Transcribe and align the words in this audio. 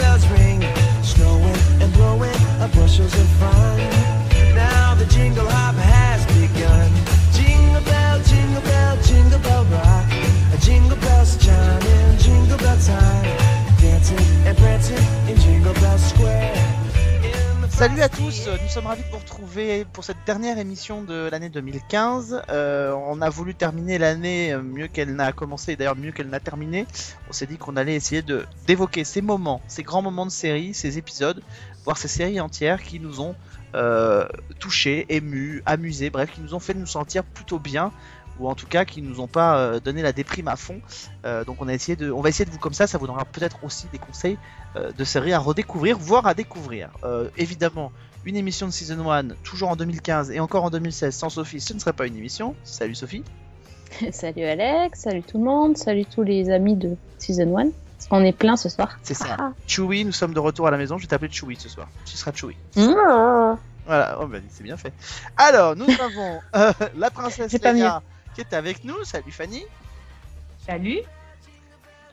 bells 0.00 0.26
ring, 0.28 0.60
snowing 1.02 1.60
and 1.82 1.92
blowing 1.92 2.40
up 2.60 2.72
bushels 2.72 3.14
of 3.14 3.28
fun. 3.38 3.99
Salut 17.80 18.02
à 18.02 18.10
tous, 18.10 18.46
nous 18.62 18.68
sommes 18.68 18.88
ravis 18.88 19.02
de 19.04 19.08
vous 19.08 19.16
retrouver 19.16 19.86
pour 19.86 20.04
cette 20.04 20.18
dernière 20.26 20.58
émission 20.58 21.00
de 21.00 21.30
l'année 21.30 21.48
2015. 21.48 22.42
Euh, 22.50 22.92
on 22.92 23.22
a 23.22 23.30
voulu 23.30 23.54
terminer 23.54 23.96
l'année 23.96 24.54
mieux 24.54 24.86
qu'elle 24.86 25.14
n'a 25.14 25.32
commencé, 25.32 25.76
d'ailleurs 25.76 25.96
mieux 25.96 26.12
qu'elle 26.12 26.28
n'a 26.28 26.40
terminé. 26.40 26.86
On 27.30 27.32
s'est 27.32 27.46
dit 27.46 27.56
qu'on 27.56 27.76
allait 27.76 27.94
essayer 27.94 28.20
de 28.20 28.44
d'évoquer 28.66 29.04
ces 29.04 29.22
moments, 29.22 29.62
ces 29.66 29.82
grands 29.82 30.02
moments 30.02 30.26
de 30.26 30.30
série, 30.30 30.74
ces 30.74 30.98
épisodes, 30.98 31.42
voire 31.86 31.96
ces 31.96 32.08
séries 32.08 32.38
entières 32.38 32.82
qui 32.82 33.00
nous 33.00 33.22
ont 33.22 33.34
euh, 33.74 34.28
touchés, 34.58 35.06
émus, 35.08 35.62
amusés, 35.64 36.10
bref, 36.10 36.32
qui 36.32 36.42
nous 36.42 36.52
ont 36.52 36.60
fait 36.60 36.74
nous 36.74 36.84
sentir 36.84 37.24
plutôt 37.24 37.58
bien 37.58 37.92
ou 38.40 38.48
en 38.48 38.54
tout 38.54 38.66
cas 38.66 38.84
qui 38.84 39.02
nous 39.02 39.20
ont 39.20 39.26
pas 39.26 39.58
euh, 39.58 39.80
donné 39.80 40.02
la 40.02 40.12
déprime 40.12 40.48
à 40.48 40.56
fond. 40.56 40.80
Euh, 41.24 41.44
donc 41.44 41.60
on 41.60 41.68
a 41.68 41.74
essayé 41.74 41.94
de, 41.94 42.10
on 42.10 42.20
va 42.20 42.30
essayer 42.30 42.46
de 42.46 42.50
vous 42.50 42.58
comme 42.58 42.72
ça, 42.72 42.86
ça 42.86 42.98
vous 42.98 43.06
donnera 43.06 43.24
peut-être 43.24 43.58
aussi 43.62 43.86
des 43.92 43.98
conseils 43.98 44.38
euh, 44.76 44.90
de 44.92 45.04
séries 45.04 45.32
à 45.32 45.38
redécouvrir, 45.38 45.98
voire 45.98 46.26
à 46.26 46.34
découvrir. 46.34 46.90
Évidemment, 47.36 47.92
une 48.24 48.36
émission 48.36 48.66
de 48.66 48.72
Season 48.72 49.10
1, 49.10 49.28
toujours 49.44 49.70
en 49.70 49.76
2015 49.76 50.30
et 50.30 50.40
encore 50.40 50.64
en 50.64 50.70
2016 50.70 51.14
sans 51.14 51.30
Sophie, 51.30 51.60
ce 51.60 51.74
ne 51.74 51.78
serait 51.78 51.92
pas 51.92 52.06
une 52.06 52.16
émission. 52.16 52.54
Salut 52.64 52.94
Sophie. 52.94 53.22
salut 54.12 54.44
Alex, 54.44 55.00
salut 55.00 55.22
tout 55.22 55.38
le 55.38 55.44
monde, 55.44 55.76
salut 55.76 56.06
tous 56.06 56.22
les 56.22 56.50
amis 56.50 56.76
de 56.76 56.96
Season 57.18 57.56
1. 57.56 57.68
Parce 57.96 58.08
qu'on 58.08 58.24
est 58.24 58.32
plein 58.32 58.56
ce 58.56 58.70
soir. 58.70 58.98
C'est 59.02 59.12
ça. 59.12 59.36
Ah. 59.38 59.52
Chewie, 59.66 60.06
nous 60.06 60.12
sommes 60.12 60.32
de 60.32 60.40
retour 60.40 60.66
à 60.66 60.70
la 60.70 60.78
maison, 60.78 60.96
je 60.96 61.02
vais 61.02 61.08
t'appeler 61.08 61.30
Chewie 61.30 61.56
ce 61.56 61.68
soir. 61.68 61.86
Tu 62.06 62.16
seras 62.16 62.32
Chewie. 62.32 62.56
Mmh. 62.76 62.94
Voilà, 63.86 64.18
oh, 64.20 64.26
ben, 64.26 64.42
c'est 64.48 64.62
bien 64.62 64.76
fait. 64.76 64.92
Alors, 65.36 65.76
nous 65.76 65.84
avons 66.00 66.40
euh, 66.54 66.72
la 66.96 67.10
princesse 67.10 67.52
Leia 67.52 68.02
qui 68.34 68.40
est 68.40 68.52
avec 68.54 68.84
nous. 68.84 69.02
Salut 69.04 69.32
Fanny. 69.32 69.64
Salut. 70.66 71.00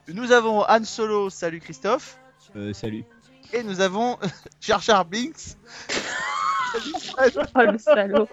Nous 0.08 0.32
avons 0.32 0.64
Han 0.68 0.84
Solo. 0.84 1.30
Salut 1.30 1.60
Christophe. 1.60 2.18
Euh, 2.56 2.74
salut. 2.74 3.04
Et 3.54 3.64
nous 3.64 3.82
avons 3.82 4.18
Jar 4.62 4.80
Jar 4.82 5.06
Binks. 5.06 5.56
Oh 6.76 7.62
le 7.62 7.78
salaud. 7.78 8.28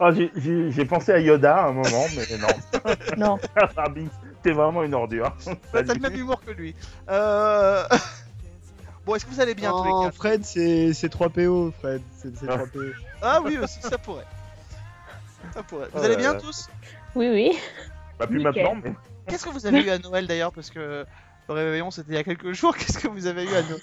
Ah, 0.00 0.10
j'ai- 0.12 0.84
pensé 0.84 1.12
à 1.12 1.20
Yoda 1.20 1.56
à 1.56 1.68
un 1.68 1.72
moment, 1.72 2.06
mais 2.16 2.26
non. 2.38 2.96
Non. 3.16 3.38
Binks, 3.94 4.10
T'es 4.42 4.50
vraiment 4.52 4.82
une 4.82 4.94
ordure. 4.94 5.32
T'as 5.72 5.82
le 5.82 6.00
même 6.00 6.14
humour 6.16 6.40
que 6.44 6.50
lui. 6.50 6.74
Euh... 7.08 7.84
Bon, 9.06 9.14
est-ce 9.14 9.24
que 9.24 9.30
vous 9.30 9.40
allez 9.40 9.54
bien 9.54 9.70
tous 9.70 9.84
les 9.84 9.90
Oh, 9.92 10.02
quatre 10.04 10.16
Fred, 10.16 10.44
c'est 10.44 10.92
c'est 10.92 11.12
3PO, 11.12 11.72
Fred. 11.80 12.02
C'est 12.16 12.36
c'est 12.36 12.48
Ah. 12.48 12.56
3PO. 12.56 12.92
Ah 13.20 13.40
oui, 13.44 13.58
aussi, 13.58 13.80
ça 13.80 13.98
pourrait. 13.98 14.26
Ça 15.54 15.62
pourrait. 15.62 15.86
Vous 15.92 15.98
Oh 16.00 16.04
allez 16.04 16.14
là 16.14 16.20
bien 16.20 16.32
là. 16.34 16.40
tous? 16.40 16.68
Oui, 17.14 17.28
oui. 17.28 17.58
Pas 18.18 18.26
plus 18.26 18.38
Nickel. 18.38 18.64
maintenant, 18.64 18.80
mais. 18.82 18.94
Qu'est-ce 19.26 19.44
que 19.44 19.50
vous 19.50 19.66
avez 19.66 19.82
eu 19.82 19.90
à 19.90 19.98
Noël 19.98 20.26
d'ailleurs 20.26 20.52
Parce 20.52 20.70
que 20.70 21.04
le 21.48 21.54
réveillon 21.54 21.90
c'était 21.90 22.12
il 22.12 22.14
y 22.14 22.18
a 22.18 22.24
quelques 22.24 22.52
jours. 22.52 22.76
Qu'est-ce 22.78 22.98
que 22.98 23.08
vous 23.08 23.26
avez 23.26 23.44
eu 23.44 23.54
à 23.54 23.62
Noël 23.62 23.80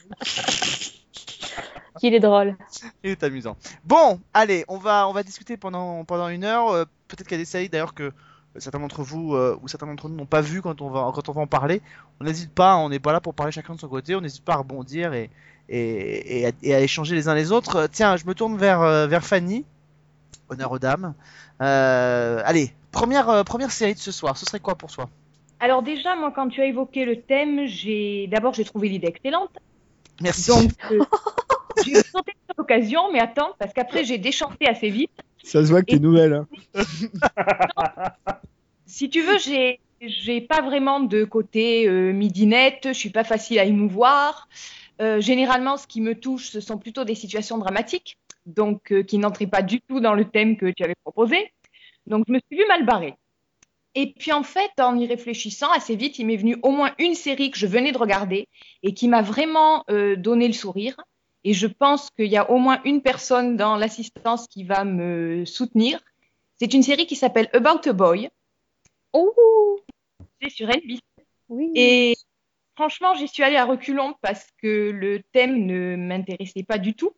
Qu'il 1.99 2.13
est 2.13 2.19
drôle. 2.19 2.55
Il 3.03 3.11
est 3.11 3.23
amusant. 3.23 3.57
Bon, 3.83 4.19
allez, 4.33 4.63
on 4.67 4.77
va, 4.77 5.07
on 5.07 5.13
va 5.13 5.23
discuter 5.23 5.57
pendant, 5.57 6.05
pendant 6.05 6.29
une 6.29 6.43
heure. 6.43 6.69
Euh, 6.69 6.85
Peut-être 7.07 7.27
qu'il 7.27 7.37
y 7.37 7.41
a 7.41 7.43
des 7.43 7.45
séries 7.45 7.69
d'ailleurs 7.69 7.93
que 7.93 8.03
euh, 8.03 8.11
certains 8.57 8.79
d'entre 8.79 9.01
vous 9.01 9.33
euh, 9.33 9.57
ou 9.61 9.67
certains 9.67 9.87
d'entre 9.87 10.07
nous 10.09 10.15
n'ont 10.15 10.25
pas 10.25 10.41
vu 10.41 10.61
quand 10.61 10.81
on 10.81 10.89
va, 10.89 11.11
quand 11.13 11.27
on 11.27 11.33
va 11.33 11.41
en 11.41 11.47
parler. 11.47 11.81
On 12.21 12.25
n'hésite 12.25 12.53
pas, 12.53 12.75
on 12.77 12.89
n'est 12.89 12.99
pas 12.99 13.11
là 13.13 13.19
pour 13.19 13.33
parler 13.33 13.51
chacun 13.51 13.73
de 13.75 13.79
son 13.79 13.87
côté. 13.89 14.15
On 14.15 14.21
n'hésite 14.21 14.45
pas 14.45 14.53
à 14.53 14.57
rebondir 14.57 15.13
et, 15.13 15.29
et, 15.69 16.41
et, 16.41 16.47
à, 16.47 16.51
et 16.61 16.73
à 16.75 16.79
échanger 16.81 17.15
les 17.15 17.27
uns 17.27 17.35
les 17.35 17.51
autres. 17.51 17.87
Tiens, 17.87 18.15
je 18.15 18.25
me 18.25 18.33
tourne 18.33 18.57
vers, 18.57 19.07
vers 19.07 19.25
Fanny. 19.25 19.65
Honneur 20.49 20.71
aux 20.71 20.79
dames. 20.79 21.13
Euh, 21.61 22.41
allez, 22.45 22.73
première, 22.91 23.29
euh, 23.29 23.43
première 23.43 23.71
série 23.71 23.93
de 23.93 23.99
ce 23.99 24.11
soir. 24.11 24.37
Ce 24.37 24.45
serait 24.45 24.59
quoi 24.59 24.75
pour 24.75 24.91
toi? 24.91 25.09
Alors 25.59 25.83
déjà, 25.83 26.15
moi, 26.15 26.31
quand 26.33 26.47
tu 26.49 26.61
as 26.61 26.65
évoqué 26.65 27.05
le 27.05 27.21
thème, 27.21 27.65
j'ai 27.65 28.27
d'abord 28.27 28.53
j'ai 28.53 28.63
trouvé 28.63 28.89
l'idée 28.89 29.07
excellente. 29.07 29.51
Merci. 30.21 30.51
Donc 30.51 30.71
euh, 30.91 30.99
j'ai 31.85 31.95
sauté 31.95 32.33
sur 32.45 32.55
l'occasion, 32.57 33.11
mais 33.11 33.19
attends, 33.19 33.51
parce 33.59 33.73
qu'après 33.73 34.03
j'ai 34.05 34.17
déchanté 34.17 34.67
assez 34.67 34.89
vite. 34.89 35.11
Ça 35.43 35.63
se 35.63 35.69
voit 35.69 35.81
que 35.81 35.87
t'es 35.87 35.95
Et- 35.97 35.99
nouvelle. 35.99 36.45
Hein. 36.75 36.83
Si 38.85 39.09
tu 39.09 39.21
veux, 39.21 39.37
j'ai 39.37 39.79
j'ai 40.01 40.41
pas 40.41 40.61
vraiment 40.61 40.99
de 40.99 41.23
côté 41.25 41.87
euh, 41.87 42.11
midinette, 42.11 42.87
je 42.87 42.93
suis 42.93 43.09
pas 43.11 43.23
facile 43.23 43.59
à 43.59 43.65
émouvoir. 43.65 44.47
Euh, 45.01 45.21
généralement, 45.21 45.77
ce 45.77 45.85
qui 45.87 46.01
me 46.01 46.15
touche, 46.15 46.49
ce 46.49 46.59
sont 46.59 46.77
plutôt 46.77 47.03
des 47.03 47.15
situations 47.15 47.57
dramatiques, 47.59 48.17
donc 48.45 48.91
euh, 48.91 49.03
qui 49.03 49.17
n'entraient 49.19 49.45
pas 49.47 49.61
du 49.61 49.79
tout 49.81 49.99
dans 49.99 50.13
le 50.13 50.25
thème 50.25 50.57
que 50.57 50.65
tu 50.71 50.83
avais 50.83 50.95
proposé. 51.03 51.51
Donc 52.09 52.25
je 52.27 52.33
me 52.33 52.39
suis 52.39 52.57
vue 52.57 52.67
mal 52.67 52.85
barrée. 52.85 53.15
Et 53.95 54.13
puis 54.13 54.31
en 54.31 54.43
fait, 54.43 54.71
en 54.79 54.97
y 54.97 55.07
réfléchissant 55.07 55.71
assez 55.71 55.95
vite, 55.95 56.19
il 56.19 56.27
m'est 56.27 56.37
venu 56.37 56.57
au 56.63 56.71
moins 56.71 56.93
une 56.99 57.15
série 57.15 57.51
que 57.51 57.57
je 57.57 57.67
venais 57.67 57.91
de 57.91 57.97
regarder 57.97 58.47
et 58.83 58.93
qui 58.93 59.07
m'a 59.07 59.21
vraiment 59.21 59.83
euh, 59.89 60.15
donné 60.15 60.47
le 60.47 60.53
sourire. 60.53 60.99
Et 61.43 61.53
je 61.53 61.67
pense 61.67 62.09
qu'il 62.11 62.27
y 62.27 62.37
a 62.37 62.49
au 62.51 62.57
moins 62.57 62.81
une 62.83 63.01
personne 63.01 63.55
dans 63.55 63.77
l'assistance 63.77 64.47
qui 64.47 64.63
va 64.63 64.83
me 64.83 65.45
soutenir. 65.45 65.99
C'est 66.57 66.73
une 66.73 66.83
série 66.83 67.07
qui 67.07 67.15
s'appelle 67.15 67.49
About 67.53 67.89
a 67.89 67.93
Boy. 67.93 68.29
Oh 69.13 69.79
C'est 70.41 70.49
sur 70.49 70.67
NBC. 70.67 71.01
Oui. 71.47 71.71
Et 71.75 72.15
franchement, 72.75 73.15
j'y 73.15 73.27
suis 73.27 73.43
allée 73.43 73.55
à 73.55 73.65
reculons 73.65 74.15
parce 74.21 74.47
que 74.61 74.91
le 74.91 75.21
thème 75.31 75.65
ne 75.65 75.95
m'intéressait 75.95 76.63
pas 76.63 76.77
du 76.77 76.93
tout. 76.93 77.13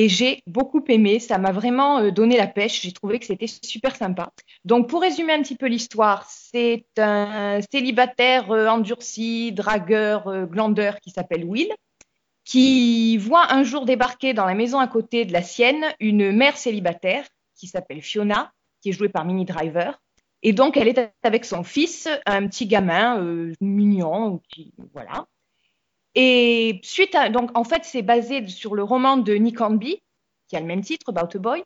Et 0.00 0.08
j'ai 0.08 0.42
beaucoup 0.46 0.82
aimé. 0.88 1.18
Ça 1.18 1.36
m'a 1.36 1.52
vraiment 1.52 1.98
euh, 1.98 2.10
donné 2.10 2.38
la 2.38 2.46
pêche. 2.46 2.80
J'ai 2.80 2.92
trouvé 2.92 3.18
que 3.18 3.26
c'était 3.26 3.46
super 3.46 3.94
sympa. 3.94 4.32
Donc, 4.64 4.88
pour 4.88 5.02
résumer 5.02 5.34
un 5.34 5.42
petit 5.42 5.56
peu 5.56 5.66
l'histoire, 5.66 6.24
c'est 6.26 6.86
un 6.96 7.60
célibataire 7.70 8.50
euh, 8.50 8.66
endurci, 8.68 9.52
dragueur, 9.52 10.26
euh, 10.28 10.46
glandeur 10.46 11.00
qui 11.00 11.10
s'appelle 11.10 11.44
Will, 11.44 11.70
qui 12.46 13.18
voit 13.18 13.52
un 13.52 13.62
jour 13.62 13.84
débarquer 13.84 14.32
dans 14.32 14.46
la 14.46 14.54
maison 14.54 14.78
à 14.78 14.88
côté 14.88 15.26
de 15.26 15.34
la 15.34 15.42
sienne 15.42 15.84
une 16.00 16.32
mère 16.32 16.56
célibataire 16.56 17.26
qui 17.54 17.66
s'appelle 17.66 18.00
Fiona, 18.00 18.52
qui 18.80 18.88
est 18.88 18.92
jouée 18.92 19.10
par 19.10 19.26
Minnie 19.26 19.44
Driver. 19.44 20.00
Et 20.42 20.54
donc, 20.54 20.78
elle 20.78 20.88
est 20.88 21.12
avec 21.22 21.44
son 21.44 21.62
fils, 21.62 22.08
un 22.24 22.46
petit 22.46 22.66
gamin 22.66 23.22
mignon, 23.60 24.40
qui, 24.48 24.72
voilà. 24.94 25.26
Et 26.14 26.80
suite 26.82 27.14
à, 27.14 27.28
donc, 27.28 27.50
en 27.56 27.64
fait, 27.64 27.84
c'est 27.84 28.02
basé 28.02 28.46
sur 28.48 28.74
le 28.74 28.82
roman 28.82 29.16
de 29.16 29.34
Nick 29.34 29.60
Hornby, 29.60 30.02
qui 30.48 30.56
a 30.56 30.60
le 30.60 30.66
même 30.66 30.82
titre, 30.82 31.08
About 31.08 31.36
a 31.36 31.38
Boy. 31.38 31.62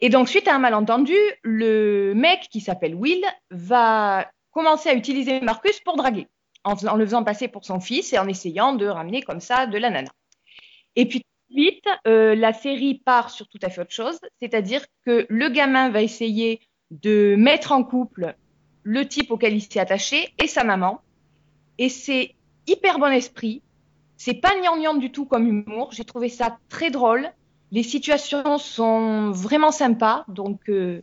Et 0.00 0.10
donc, 0.10 0.28
suite 0.28 0.46
à 0.46 0.54
un 0.54 0.58
malentendu, 0.58 1.16
le 1.42 2.12
mec 2.14 2.48
qui 2.50 2.60
s'appelle 2.60 2.94
Will 2.94 3.24
va 3.50 4.30
commencer 4.50 4.88
à 4.88 4.94
utiliser 4.94 5.40
Marcus 5.40 5.80
pour 5.80 5.96
draguer, 5.96 6.28
en, 6.64 6.74
le 6.96 7.04
faisant 7.04 7.24
passer 7.24 7.48
pour 7.48 7.64
son 7.64 7.80
fils 7.80 8.12
et 8.12 8.18
en 8.18 8.28
essayant 8.28 8.74
de 8.74 8.86
ramener 8.86 9.22
comme 9.22 9.40
ça 9.40 9.66
de 9.66 9.78
la 9.78 9.90
nana. 9.90 10.10
Et 10.94 11.06
puis, 11.06 11.22
vite, 11.50 11.84
euh, 12.06 12.34
la 12.34 12.52
série 12.52 13.00
part 13.04 13.30
sur 13.30 13.48
tout 13.48 13.58
à 13.62 13.70
fait 13.70 13.80
autre 13.80 13.92
chose, 13.92 14.18
c'est-à-dire 14.40 14.84
que 15.04 15.26
le 15.28 15.48
gamin 15.48 15.90
va 15.90 16.02
essayer 16.02 16.60
de 16.90 17.34
mettre 17.36 17.72
en 17.72 17.82
couple 17.82 18.36
le 18.82 19.08
type 19.08 19.32
auquel 19.32 19.54
il 19.54 19.60
s'est 19.60 19.80
attaché 19.80 20.32
et 20.40 20.46
sa 20.46 20.62
maman. 20.62 21.00
Et 21.78 21.88
c'est 21.88 22.35
hyper 22.66 22.98
bon 22.98 23.12
esprit. 23.12 23.62
C'est 24.16 24.34
pas 24.34 24.54
gnangnan 24.60 24.94
du 24.94 25.12
tout 25.12 25.26
comme 25.26 25.46
humour. 25.46 25.90
J'ai 25.92 26.04
trouvé 26.04 26.28
ça 26.28 26.58
très 26.68 26.90
drôle. 26.90 27.28
Les 27.72 27.82
situations 27.82 28.58
sont 28.58 29.30
vraiment 29.32 29.70
sympas. 29.72 30.24
Donc, 30.28 30.60
euh, 30.68 31.02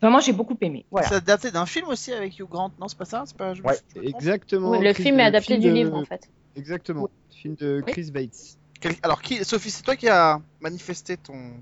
vraiment, 0.00 0.18
j'ai 0.20 0.32
beaucoup 0.32 0.56
aimé. 0.60 0.84
Voilà. 0.90 1.08
C'est 1.08 1.14
adapté 1.16 1.50
d'un 1.50 1.66
film 1.66 1.88
aussi 1.88 2.12
avec 2.12 2.38
Hugh 2.38 2.48
Grant, 2.48 2.72
non 2.80 2.88
C'est 2.88 2.98
pas 2.98 3.04
ça? 3.04 3.22
C'est 3.26 3.36
pas. 3.36 3.52
Ouais. 3.52 3.78
Exactement. 4.02 4.70
Oui, 4.70 4.78
le 4.82 4.92
Chris- 4.92 5.04
film 5.04 5.20
est 5.20 5.24
adapté 5.24 5.58
du 5.58 5.68
de- 5.68 5.74
livre 5.74 5.94
en 5.96 6.04
fait. 6.04 6.28
Exactement. 6.56 7.08
Film 7.30 7.54
de 7.54 7.82
Oui. 7.86 7.92
Chris 7.92 8.10
Bates. 8.10 8.56
Quel- 8.80 8.96
Alors, 9.02 9.22
qui... 9.22 9.44
Sophie, 9.44 9.70
c'est 9.70 9.82
toi 9.82 9.96
qui 9.96 10.08
as 10.08 10.40
manifesté 10.60 11.16
ton. 11.16 11.52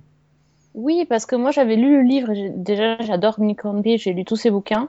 Oui, 0.74 1.04
parce 1.06 1.26
que 1.26 1.36
moi 1.36 1.50
j'avais 1.50 1.76
lu 1.76 1.98
le 1.98 2.02
livre. 2.02 2.32
Déjà, 2.56 2.96
j'adore 3.00 3.38
Nick 3.40 3.64
Hornby, 3.64 3.98
j'ai 3.98 4.12
lu 4.14 4.24
tous 4.24 4.36
ses 4.36 4.50
bouquins. 4.50 4.88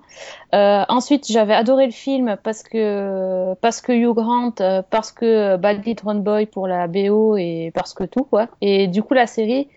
Euh, 0.53 0.83
ensuite, 0.87 1.29
j'avais 1.29 1.53
adoré 1.53 1.85
le 1.85 1.91
film 1.91 2.37
parce 2.41 2.63
que 2.63 3.53
parce 3.55 3.81
que 3.81 3.91
Hugh 3.91 4.15
Grant, 4.15 4.53
euh, 4.61 4.81
parce 4.89 5.11
que 5.11 5.57
Bad 5.57 5.85
Little 5.85 6.19
Boy 6.21 6.45
pour 6.45 6.67
la 6.67 6.87
BO 6.87 7.35
et 7.37 7.71
parce 7.75 7.93
que 7.93 8.05
tout 8.05 8.23
quoi. 8.23 8.47
Et 8.61 8.87
du 8.87 9.03
coup, 9.03 9.13
la 9.13 9.27
série, 9.27 9.67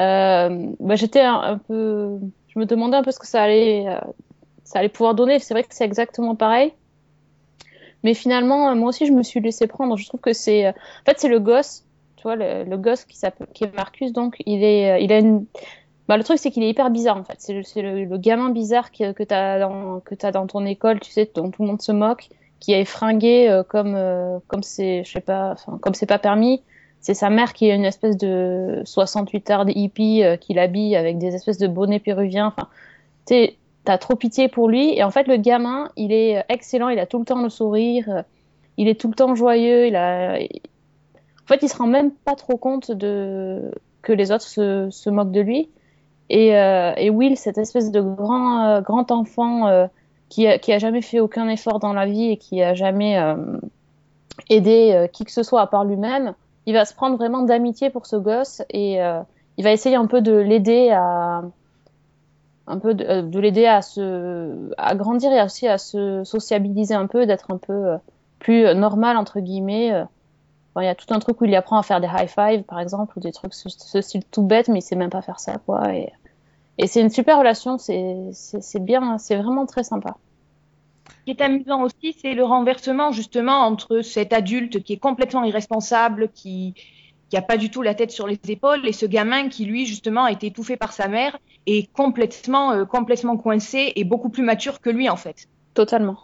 euh, 0.00 0.66
bah, 0.80 0.96
j'étais 0.96 1.20
un, 1.20 1.58
peu, 1.58 2.18
je 2.48 2.58
me 2.58 2.66
demandais 2.66 2.96
un 2.96 3.02
peu 3.04 3.12
ce 3.12 3.20
que 3.20 3.26
ça 3.26 3.42
allait 3.42 3.86
euh, 3.86 3.98
ça 4.64 4.78
allait 4.78 4.88
pouvoir 4.88 5.14
donner. 5.14 5.38
C'est 5.38 5.54
vrai 5.54 5.62
que 5.62 5.74
c'est 5.74 5.84
exactement 5.84 6.34
pareil. 6.34 6.72
Mais 8.04 8.14
finalement, 8.14 8.70
euh, 8.70 8.74
moi 8.74 8.88
aussi, 8.88 9.06
je 9.06 9.12
me 9.12 9.22
suis 9.22 9.40
laissé 9.40 9.66
prendre. 9.66 9.96
Je 9.96 10.06
trouve 10.06 10.20
que 10.20 10.32
c'est, 10.32 10.66
euh, 10.66 10.70
en 10.70 11.04
fait, 11.04 11.18
c'est 11.18 11.28
le 11.28 11.40
gosse 11.40 11.84
tu 12.22 12.38
le, 12.38 12.76
gosse 12.76 13.04
qui, 13.04 13.18
qui 13.54 13.64
est 13.64 13.74
Marcus, 13.74 14.12
donc, 14.12 14.36
il, 14.46 14.62
est, 14.62 14.92
euh, 14.92 14.98
il 14.98 15.12
a 15.12 15.18
une. 15.18 15.46
Bah, 16.08 16.16
le 16.16 16.24
truc, 16.24 16.38
c'est 16.38 16.50
qu'il 16.50 16.62
est 16.62 16.68
hyper 16.68 16.90
bizarre, 16.90 17.16
en 17.16 17.24
fait. 17.24 17.36
C'est 17.38 17.82
le, 17.82 18.16
gamin 18.18 18.50
bizarre 18.50 18.90
que, 18.90 19.12
que 19.12 19.22
tu 19.22 19.34
as, 19.34 19.58
dans, 19.58 20.46
ton 20.46 20.66
école, 20.66 21.00
tu 21.00 21.10
sais, 21.10 21.30
dont 21.34 21.50
tout 21.50 21.62
le 21.62 21.68
monde 21.68 21.82
se 21.82 21.92
moque, 21.92 22.28
qui 22.60 22.72
est 22.72 22.84
fringué 22.84 23.48
euh, 23.48 23.62
comme 23.64 23.94
euh, 23.96 24.38
comme 24.46 24.62
c'est 24.62 25.02
je 25.02 25.10
sais 25.10 25.20
pas 25.20 25.56
comme 25.80 25.94
c'est 25.94 26.06
pas 26.06 26.18
permis. 26.18 26.62
C'est 27.00 27.14
sa 27.14 27.30
mère 27.30 27.52
qui 27.52 27.68
est 27.68 27.74
une 27.74 27.84
espèce 27.84 28.16
de 28.16 28.82
68 28.84 29.50
heures 29.50 29.64
de 29.64 29.72
hippie 29.74 30.22
qui 30.40 30.54
l'habille 30.54 30.94
avec 30.94 31.18
des 31.18 31.34
espèces 31.34 31.58
de 31.58 31.66
bonnets 31.66 31.98
péruviens. 31.98 32.46
Enfin 32.46 32.68
tu 33.26 33.50
t'as 33.84 33.98
trop 33.98 34.14
pitié 34.14 34.46
pour 34.46 34.68
lui. 34.68 34.96
Et 34.96 35.02
en 35.02 35.10
fait 35.10 35.26
le 35.26 35.36
gamin 35.36 35.90
il 35.96 36.12
est 36.12 36.44
excellent. 36.48 36.88
Il 36.90 37.00
a 37.00 37.06
tout 37.06 37.18
le 37.18 37.24
temps 37.24 37.42
le 37.42 37.48
sourire. 37.48 38.22
Il 38.76 38.86
est 38.86 39.00
tout 39.00 39.08
le 39.08 39.14
temps 39.14 39.34
joyeux. 39.34 39.88
Il 39.88 39.96
a 39.96 40.38
en 41.44 41.48
fait 41.48 41.62
il 41.62 41.68
se 41.68 41.76
rend 41.76 41.86
même 41.86 42.10
pas 42.10 42.34
trop 42.34 42.56
compte 42.56 42.90
de 42.90 43.72
que 44.02 44.12
les 44.12 44.32
autres 44.32 44.44
se, 44.44 45.10
moquent 45.10 45.32
de 45.32 45.40
lui 45.40 45.68
et, 46.28 46.56
euh, 46.56 46.92
et 46.96 47.10
Will 47.10 47.36
cette 47.36 47.58
espèce 47.58 47.90
de 47.90 48.00
grand 48.00 48.64
euh, 48.64 48.80
grand 48.80 49.10
enfant 49.10 49.68
euh, 49.68 49.86
qui 50.28 50.46
a, 50.46 50.78
jamais 50.78 51.02
fait 51.02 51.20
aucun 51.20 51.48
effort 51.48 51.78
dans 51.78 51.92
la 51.92 52.06
vie 52.06 52.30
et 52.30 52.36
qui 52.38 52.62
a 52.62 52.72
jamais 52.72 53.20
aidé 54.48 55.10
qui 55.12 55.26
que 55.26 55.30
ce 55.30 55.42
soit 55.42 55.60
à 55.60 55.66
part 55.66 55.84
lui-même, 55.84 56.32
il 56.64 56.72
va 56.72 56.86
se 56.86 56.94
prendre 56.94 57.18
vraiment 57.18 57.42
d'amitié 57.42 57.90
pour 57.90 58.06
ce 58.06 58.16
gosse 58.16 58.62
et 58.70 58.94
il 58.94 59.64
va 59.64 59.72
essayer 59.72 59.94
un 59.94 60.06
peu 60.06 60.22
de 60.22 60.32
l'aider 60.32 60.88
à 60.88 61.42
un 62.66 62.78
peu 62.78 62.94
de, 62.94 63.20
de 63.20 63.40
l'aider 63.40 63.66
à 63.66 63.82
se 63.82 64.72
à 64.78 64.94
grandir 64.94 65.30
et 65.32 65.42
aussi 65.42 65.68
à 65.68 65.76
se 65.76 66.24
sociabiliser 66.24 66.94
un 66.94 67.08
peu, 67.08 67.26
d'être 67.26 67.50
un 67.50 67.58
peu 67.58 67.98
plus 68.38 68.74
normal 68.74 69.18
entre 69.18 69.38
guillemets. 69.38 70.02
Il 70.80 70.84
y 70.84 70.88
a 70.88 70.94
tout 70.94 71.12
un 71.12 71.18
truc 71.18 71.40
où 71.40 71.44
il 71.44 71.54
apprend 71.54 71.78
à 71.78 71.82
faire 71.82 72.00
des 72.00 72.06
high 72.06 72.28
five 72.28 72.62
par 72.62 72.80
exemple 72.80 73.18
ou 73.18 73.20
des 73.20 73.32
trucs 73.32 73.54
ce, 73.54 73.68
ce 73.68 74.00
style 74.00 74.24
tout 74.30 74.42
bête 74.42 74.68
mais 74.68 74.78
il 74.78 74.82
sait 74.82 74.96
même 74.96 75.10
pas 75.10 75.22
faire 75.22 75.38
ça 75.38 75.58
quoi 75.58 75.94
et 75.94 76.12
et 76.78 76.86
c'est 76.86 77.00
une 77.00 77.10
super 77.10 77.38
relation, 77.38 77.78
c'est 77.78 78.80
bien, 78.80 79.18
c'est 79.18 79.36
vraiment 79.36 79.66
très 79.66 79.84
sympa. 79.84 80.16
Ce 81.08 81.24
qui 81.24 81.30
est 81.30 81.40
amusant 81.40 81.82
aussi, 81.82 82.16
c'est 82.20 82.34
le 82.34 82.44
renversement 82.44 83.12
justement 83.12 83.60
entre 83.66 84.00
cet 84.00 84.32
adulte 84.32 84.82
qui 84.82 84.94
est 84.94 84.98
complètement 84.98 85.44
irresponsable, 85.44 86.30
qui 86.34 86.74
qui 87.28 87.36
a 87.38 87.42
pas 87.42 87.56
du 87.56 87.70
tout 87.70 87.80
la 87.80 87.94
tête 87.94 88.10
sur 88.10 88.26
les 88.26 88.38
épaules, 88.48 88.86
et 88.86 88.92
ce 88.92 89.06
gamin 89.06 89.48
qui 89.48 89.64
lui 89.64 89.86
justement 89.86 90.24
a 90.24 90.32
été 90.32 90.48
étouffé 90.48 90.76
par 90.76 90.92
sa 90.92 91.08
mère 91.08 91.38
et 91.64 91.86
complètement 91.86 92.72
euh, 92.72 92.84
complètement 92.84 93.38
coincé 93.38 93.92
et 93.96 94.04
beaucoup 94.04 94.28
plus 94.28 94.42
mature 94.42 94.80
que 94.80 94.90
lui 94.90 95.08
en 95.08 95.16
fait. 95.16 95.48
Totalement. 95.72 96.18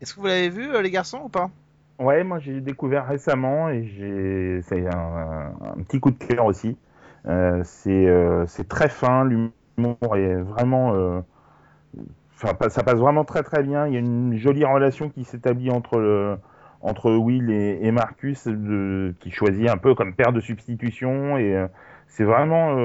Est-ce 0.00 0.14
que 0.14 0.20
vous 0.20 0.26
l'avez 0.26 0.48
vu, 0.48 0.74
euh, 0.74 0.82
les 0.82 0.90
garçons, 0.90 1.20
ou 1.24 1.28
pas? 1.28 1.50
Ouais, 1.98 2.22
moi 2.22 2.38
j'ai 2.38 2.60
découvert 2.60 3.06
récemment 3.08 3.68
et 3.70 3.84
j'ai 3.84 4.60
c'est 4.62 4.86
un, 4.86 5.52
un 5.60 5.82
petit 5.82 5.98
coup 5.98 6.12
de 6.12 6.16
cœur 6.24 6.46
aussi. 6.46 6.76
Euh, 7.26 7.60
c'est 7.64 8.06
euh, 8.06 8.46
très 8.68 8.88
fin, 8.88 9.24
l'humour 9.24 10.16
est 10.16 10.36
vraiment 10.36 10.94
euh, 10.94 11.20
ça 12.36 12.54
passe 12.54 12.98
vraiment 12.98 13.24
très 13.24 13.42
très 13.42 13.64
bien. 13.64 13.88
Il 13.88 13.94
y 13.94 13.96
a 13.96 14.00
une 14.00 14.36
jolie 14.36 14.64
relation 14.64 15.08
qui 15.08 15.24
s'établit 15.24 15.70
entre 15.70 16.38
entre 16.82 17.12
Will 17.12 17.50
et, 17.50 17.90
Marcus 17.90 18.48
qui 19.18 19.30
choisit 19.32 19.68
un 19.68 19.76
peu 19.78 19.96
comme 19.96 20.14
père 20.14 20.32
de 20.32 20.40
substitution 20.40 21.36
et 21.36 21.56
euh, 21.56 21.66
c'est 22.06 22.22
vraiment 22.24 22.76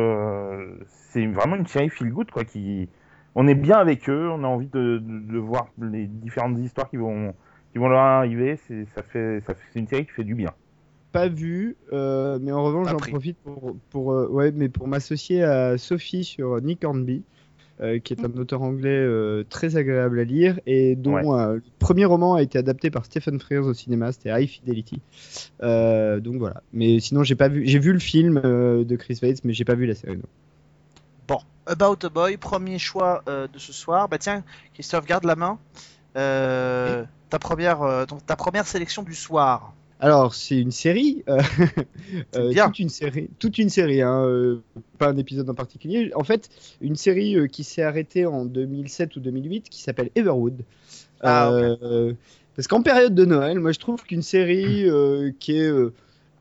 c'est 0.88 1.28
vraiment 1.28 1.56
une 1.56 1.68
série 1.68 1.90
feel 1.90 2.12
good 2.12 2.32
quoi 2.32 2.44
qui 2.46 2.90
on 3.36 3.48
est 3.48 3.56
bien 3.56 3.78
avec 3.78 4.10
eux, 4.10 4.30
on 4.32 4.44
a 4.44 4.48
envie 4.48 4.68
de 4.68 5.38
voir 5.38 5.68
les 5.80 6.08
différentes 6.08 6.58
histoires 6.58 6.90
qui 6.90 6.98
vont 6.98 7.34
qui 7.74 7.80
vont 7.80 7.90
leur 7.90 8.00
arriver, 8.00 8.58
c'est 8.68 8.86
ça 8.96 9.04
fait 9.04 9.42
ça 9.46 9.54
fait 9.54 9.62
c'est 9.74 9.80
une 9.80 9.88
série 9.88 10.06
qui 10.06 10.12
fait 10.14 10.24
du 10.24 10.36
bien. 10.36 10.54
Pas 11.12 11.28
vu, 11.28 11.76
euh, 11.92 12.40
mais 12.42 12.52
en 12.52 12.64
revanche, 12.64 12.88
j'en 12.90 12.98
profite 12.98 13.38
pour, 13.44 13.76
pour, 13.92 14.14
euh, 14.14 14.28
ouais, 14.30 14.52
mais 14.52 14.68
pour 14.70 14.88
m'associer 14.88 15.44
à 15.44 15.78
Sophie 15.78 16.24
sur 16.24 16.60
Nick 16.62 16.84
Hornby, 16.84 17.22
euh, 17.82 18.00
qui 18.00 18.14
est 18.14 18.26
un 18.26 18.32
auteur 18.36 18.64
anglais 18.64 18.90
euh, 18.90 19.44
très 19.48 19.76
agréable 19.78 20.20
à 20.20 20.24
lire 20.24 20.60
et 20.66 20.96
dont 20.96 21.14
Ouais. 21.16 21.40
euh, 21.40 21.54
le 21.56 21.64
premier 21.78 22.06
roman 22.06 22.34
a 22.34 22.42
été 22.42 22.58
adapté 22.58 22.90
par 22.90 23.06
Stephen 23.06 23.40
Frears 23.40 23.66
au 23.68 23.74
cinéma, 23.76 24.12
c'était 24.12 24.30
High 24.32 24.48
Fidelity. 24.50 25.02
Euh, 25.62 26.20
donc 26.20 26.38
voilà. 26.38 26.64
Mais 26.74 27.00
sinon, 27.00 27.24
j'ai 27.24 27.36
pas 27.36 27.48
vu, 27.48 27.64
j'ai 27.68 27.78
vu 27.80 27.94
le 27.94 28.00
film 28.00 28.42
euh, 28.44 28.84
de 28.84 28.96
Chris 28.96 29.20
Weitz, 29.22 29.44
mais 29.44 29.54
j'ai 29.54 29.66
pas 29.66 29.76
vu 29.76 29.86
la 29.86 29.94
série. 29.96 30.18
non. 30.18 30.24
Bon, 31.28 31.38
About 31.68 32.06
a 32.06 32.10
Boy, 32.10 32.38
premier 32.38 32.80
choix 32.80 33.22
euh, 33.30 33.48
de 33.48 33.60
ce 33.60 33.72
soir. 33.72 34.10
Bah 34.10 34.18
tiens, 34.18 34.44
Christophe, 34.74 35.06
garde 35.06 35.26
la 35.26 35.36
main. 35.36 35.60
Euh, 36.18 37.04
ta 37.34 37.40
première, 37.40 37.82
euh, 37.82 38.06
ta 38.28 38.36
première 38.36 38.68
sélection 38.68 39.02
du 39.02 39.16
soir. 39.16 39.74
Alors, 40.00 40.36
c'est 40.36 40.60
une 40.60 40.70
série, 40.70 41.24
euh, 41.28 41.42
euh, 42.36 42.50
bien. 42.50 42.68
toute 42.68 42.78
une 42.78 42.90
série, 42.90 43.28
toute 43.40 43.58
une 43.58 43.70
série, 43.70 44.04
hein, 44.04 44.24
euh, 44.24 44.62
pas 45.00 45.08
un 45.08 45.18
épisode 45.18 45.50
en 45.50 45.56
particulier. 45.56 46.12
En 46.14 46.24
fait, 46.24 46.52
une 46.80 46.96
série 46.96 47.36
euh, 47.36 47.48
qui 47.48 47.64
s'est 47.64 47.82
arrêtée 47.82 48.28
en 48.28 48.46
2007 48.46 49.16
ou 49.16 49.20
2008, 49.20 49.68
qui 49.68 49.82
s'appelle 49.82 50.12
Everwood. 50.14 50.62
Ah, 51.22 51.50
Parce 52.56 52.68
qu'en 52.68 52.84
période 52.84 53.16
de 53.16 53.26
Noël, 53.26 53.58
moi, 53.60 53.72
je 53.72 53.80
trouve 53.80 54.04
qu'une 54.04 54.22
série 54.22 54.86
qui 55.40 55.58
est 55.58 55.72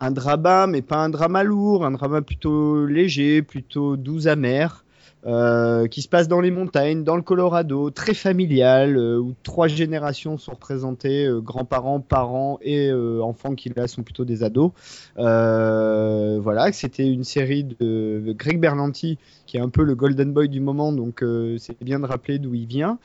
un 0.01 0.11
drama, 0.11 0.67
mais 0.67 0.83
pas 0.83 0.99
un 0.99 1.09
drama 1.09 1.43
lourd, 1.43 1.87
un 1.87 1.93
drama 1.93 2.21
plutôt 2.21 2.85
léger, 2.85 3.41
plutôt 3.41 3.97
doux 3.97 4.29
amer. 4.29 4.85
Euh, 5.25 5.87
qui 5.87 6.03
se 6.03 6.09
passe 6.09 6.27
dans 6.27 6.41
les 6.41 6.51
montagnes, 6.51 7.05
dans 7.05 7.15
le 7.15 7.23
Colorado, 7.23 7.91
très 7.91 8.13
familial, 8.13 8.97
euh, 8.97 9.19
où 9.21 9.35
trois 9.45 9.69
générations 9.69 10.37
sont 10.37 10.51
représentées, 10.51 11.27
euh, 11.27 11.41
grands-parents, 11.41 12.01
parents 12.01 12.59
et 12.61 12.93
enfants 12.93 13.55
qui 13.55 13.71
là 13.75 13.87
sont 13.87 14.03
plutôt 14.03 14.25
des 14.25 14.43
ados. 14.43 14.73
Voilà, 15.17 16.73
c'était 16.73 17.07
une 17.07 17.23
série 17.23 17.63
de, 17.63 18.35
Greg 18.37 18.59
Berlanti, 18.59 19.19
qui 19.47 19.59
est 19.59 19.61
un 19.61 19.69
peu 19.69 19.85
le 19.85 19.95
golden 19.95 20.33
boy 20.33 20.49
du 20.49 20.61
moment, 20.61 20.93
donc 20.93 21.25
c'est 21.59 21.81
bien 21.83 22.01
de 22.01 22.07
rappeler 22.07 22.39
d'où 22.39 22.55
il 22.55 22.67
vient, 22.67 22.99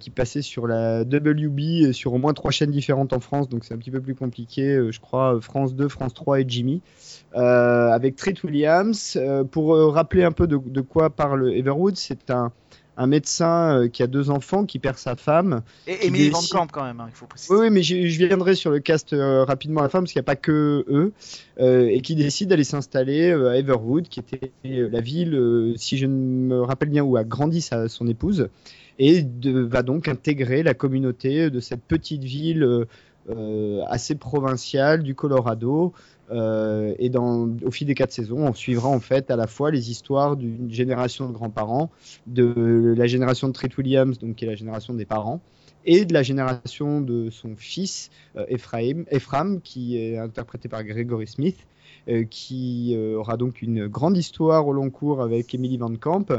qui 0.00 0.10
passait 0.10 0.42
sur 0.42 0.66
la 0.66 1.02
WB 1.02 1.60
et 1.60 1.92
sur 1.92 2.14
au 2.14 2.18
moins 2.18 2.32
trois 2.32 2.50
chaînes 2.50 2.70
différentes 2.70 3.12
en 3.12 3.20
France, 3.20 3.48
donc 3.48 3.64
c'est 3.64 3.74
un 3.74 3.78
petit 3.78 3.90
peu 3.90 4.00
plus 4.00 4.14
compliqué, 4.14 4.88
je 4.90 5.00
crois, 5.00 5.38
France 5.40 5.74
2, 5.74 5.88
France 5.88 6.14
3 6.14 6.40
et 6.40 6.44
Jimmy. 6.48 6.82
Avec 7.34 8.16
Treat 8.16 8.42
Williams. 8.42 9.18
Pour 9.50 9.76
rappeler 9.92 10.24
un 10.24 10.32
peu 10.32 10.46
de 10.46 10.80
quoi 10.80 11.10
parle 11.10 11.43
Everwood, 11.50 11.96
c'est 11.96 12.30
un, 12.30 12.52
un 12.96 13.06
médecin 13.06 13.78
euh, 13.78 13.88
qui 13.88 14.02
a 14.02 14.06
deux 14.06 14.30
enfants, 14.30 14.64
qui 14.64 14.78
perd 14.78 14.96
sa 14.96 15.16
femme. 15.16 15.62
Et 15.86 16.06
Emily 16.06 16.30
Van 16.30 16.40
Camp 16.50 16.66
quand 16.70 16.84
même, 16.84 17.00
hein, 17.00 17.06
il 17.08 17.14
faut 17.14 17.26
préciser. 17.26 17.52
Oui, 17.52 17.60
oui 17.62 17.70
mais 17.70 17.82
je, 17.82 17.96
viendrai 18.26 18.54
sur 18.54 18.70
le 18.70 18.80
cast 18.80 19.12
euh, 19.12 19.44
rapidement 19.44 19.80
à 19.80 19.84
la 19.84 19.88
fin, 19.88 20.00
parce 20.00 20.12
qu'il 20.12 20.20
n'y 20.20 20.24
a 20.24 20.30
pas 20.30 20.36
que 20.36 20.84
eux, 20.88 21.12
euh, 21.60 21.88
et 21.88 22.00
qui 22.00 22.14
décide 22.14 22.48
d'aller 22.50 22.64
s'installer 22.64 23.30
euh, 23.30 23.50
à 23.50 23.56
Everwood, 23.56 24.08
qui 24.08 24.20
était 24.20 24.52
la 24.64 25.00
ville, 25.00 25.74
si 25.76 25.98
je 25.98 26.06
me 26.06 26.62
rappelle 26.62 26.90
bien, 26.90 27.02
où 27.02 27.16
a 27.16 27.24
grandi 27.24 27.60
sa, 27.60 27.88
son 27.88 28.06
épouse, 28.06 28.48
et 28.98 29.22
de- 29.22 29.60
va 29.60 29.82
donc 29.82 30.08
intégrer 30.08 30.62
la 30.62 30.74
communauté 30.74 31.50
de 31.50 31.60
cette 31.60 31.82
petite 31.82 32.22
ville 32.22 32.86
assez 33.88 34.14
provinciale 34.14 35.02
du 35.02 35.14
Colorado. 35.14 35.94
Euh, 36.30 36.94
et 36.98 37.10
au 37.16 37.70
fil 37.70 37.86
des 37.86 37.94
quatre 37.94 38.12
saisons, 38.12 38.46
on 38.46 38.54
suivra 38.54 38.88
en 38.88 39.00
fait 39.00 39.30
à 39.30 39.36
la 39.36 39.46
fois 39.46 39.70
les 39.70 39.90
histoires 39.90 40.36
d'une 40.36 40.70
génération 40.70 41.28
de 41.28 41.32
grands-parents, 41.32 41.90
de 42.26 42.94
la 42.96 43.06
génération 43.06 43.48
de 43.48 43.52
Treat 43.52 43.76
Williams, 43.76 44.18
donc 44.18 44.36
qui 44.36 44.44
est 44.44 44.48
la 44.48 44.54
génération 44.54 44.94
des 44.94 45.04
parents, 45.04 45.40
et 45.84 46.04
de 46.04 46.14
la 46.14 46.22
génération 46.22 47.00
de 47.00 47.28
son 47.30 47.56
fils 47.56 48.10
euh, 48.36 48.46
Ephraim, 48.48 49.04
Ephraim, 49.10 49.60
qui 49.62 49.98
est 49.98 50.16
interprété 50.16 50.68
par 50.68 50.82
Gregory 50.82 51.26
Smith, 51.26 51.58
euh, 52.08 52.24
qui 52.28 52.96
aura 53.16 53.36
donc 53.36 53.60
une 53.62 53.86
grande 53.86 54.16
histoire 54.16 54.66
au 54.66 54.72
long 54.72 54.90
cours 54.90 55.22
avec 55.22 55.54
Emily 55.54 55.76
Van 55.76 55.94
Camp. 55.96 56.32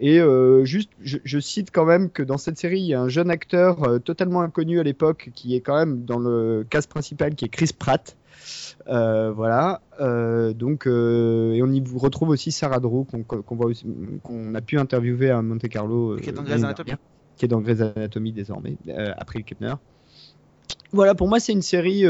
Et 0.00 0.18
juste, 0.64 0.90
je, 1.02 1.18
je 1.24 1.38
cite 1.38 1.70
quand 1.70 1.84
même 1.84 2.10
que 2.10 2.22
dans 2.22 2.38
cette 2.38 2.58
série, 2.58 2.80
il 2.80 2.86
y 2.86 2.94
a 2.94 3.02
un 3.02 3.08
jeune 3.08 3.30
acteur 3.30 4.00
totalement 4.02 4.40
inconnu 4.40 4.80
à 4.80 4.82
l'époque 4.82 5.30
qui 5.34 5.54
est 5.54 5.60
quand 5.60 5.76
même 5.76 6.04
dans 6.04 6.18
le 6.18 6.66
cast 6.68 6.88
principal, 6.88 7.34
qui 7.34 7.44
est 7.44 7.48
Chris 7.48 7.70
Pratt. 7.78 8.16
Euh, 8.88 9.30
voilà. 9.32 9.82
Euh, 10.00 10.52
donc, 10.52 10.86
euh, 10.86 11.52
et 11.52 11.62
on 11.62 11.68
y 11.72 11.82
retrouve 11.96 12.30
aussi 12.30 12.50
Sarah 12.52 12.80
Drew 12.80 13.04
qu'on 13.04 13.22
qu'on 13.22 13.56
voit 13.56 13.66
aussi- 13.66 13.86
qu'on 14.22 14.54
a 14.54 14.60
pu 14.60 14.78
interviewer 14.78 15.30
à 15.30 15.42
Monte 15.42 15.68
Carlo. 15.68 16.16
Qui 16.16 16.30
est 16.30 16.32
dans 16.32 16.42
Grey's 16.42 16.64
Anatomy. 16.64 16.92
Qui 17.36 17.44
est 17.44 17.48
dans 17.48 17.60
Grey's 17.60 17.80
Anatomy 17.80 18.32
désormais, 18.32 18.76
après 19.16 19.42
Kepner. 19.42 19.74
Voilà, 20.92 21.14
pour 21.14 21.28
moi, 21.28 21.40
c'est 21.40 21.52
une 21.52 21.62
série 21.62 22.04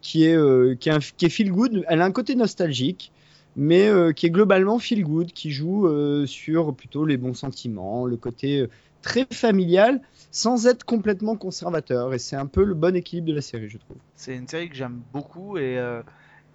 qui 0.00 0.24
est 0.24 0.78
qui, 0.80 0.88
est 0.88 0.92
un- 0.92 0.98
qui 0.98 1.26
est 1.26 1.30
feel 1.30 1.52
good. 1.52 1.84
Elle 1.88 2.00
a 2.02 2.04
un 2.04 2.12
côté 2.12 2.34
nostalgique, 2.34 3.12
mais 3.56 3.88
qui 4.14 4.26
est 4.26 4.30
globalement 4.30 4.78
feel 4.78 5.04
good, 5.04 5.32
qui 5.32 5.50
joue 5.50 5.88
sur 6.26 6.74
plutôt 6.74 7.04
les 7.06 7.16
bons 7.16 7.34
sentiments, 7.34 8.04
le 8.06 8.16
côté 8.16 8.68
très 9.02 9.26
familial, 9.32 10.02
sans 10.30 10.66
être 10.66 10.84
complètement 10.84 11.36
conservateur. 11.36 12.14
Et 12.14 12.18
c'est 12.18 12.36
un 12.36 12.46
peu 12.46 12.64
le 12.64 12.74
bon 12.74 12.94
équilibre 12.96 13.28
de 13.28 13.34
la 13.34 13.40
série, 13.40 13.68
je 13.68 13.78
trouve. 13.78 13.96
C'est 14.14 14.34
une 14.34 14.48
série 14.48 14.68
que 14.68 14.76
j'aime 14.76 15.00
beaucoup 15.12 15.58
et, 15.58 15.78
euh, 15.78 16.02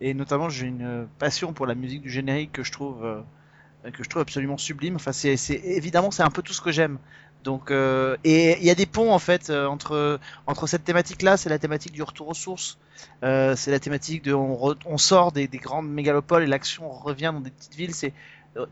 et 0.01 0.13
notamment 0.13 0.50
j'ai 0.50 0.67
une 0.67 1.08
passion 1.20 1.53
pour 1.53 1.65
la 1.65 1.75
musique 1.75 2.01
du 2.01 2.10
générique 2.10 2.51
que 2.53 2.63
je 2.63 2.72
trouve 2.72 3.03
euh, 3.03 3.22
que 3.91 4.03
je 4.03 4.10
trouve 4.10 4.22
absolument 4.22 4.58
sublime. 4.58 4.96
Enfin, 4.96 5.12
c'est, 5.12 5.36
évidemment 5.50 6.12
c'est 6.12 6.24
un 6.24 6.32
peu 6.32 6.41
tout 6.41 6.53
ce 6.53 6.62
que 6.62 6.72
j'aime. 6.72 6.98
Donc 7.44 7.70
euh, 7.70 8.17
et 8.24 8.58
il 8.60 8.65
y 8.65 8.72
a 8.72 8.75
des 8.75 8.88
ponts 8.88 9.12
en 9.12 9.20
fait 9.20 9.51
entre 9.51 10.20
entre 10.48 10.65
cette 10.65 10.84
thématique-là, 10.84 11.38
c'est 11.38 11.50
la 11.50 11.60
thématique 11.60 11.91
du 11.91 12.01
retour 12.01 12.29
aux 12.29 12.34
sources, 12.34 12.79
c'est 13.22 13.70
la 13.70 13.79
thématique 13.79 14.24
de 14.24 14.34
on, 14.34 14.98
sort 14.98 15.32
des, 15.32 15.48
des 15.48 15.60
grandes 15.60 15.88
mégalopoles 15.88 16.41
et 16.41 16.48
l'action 16.48 16.89
revient 16.89 17.32
dans 17.32 17.41
des 17.41 17.51
petites 17.51 17.75
villes. 17.75 17.94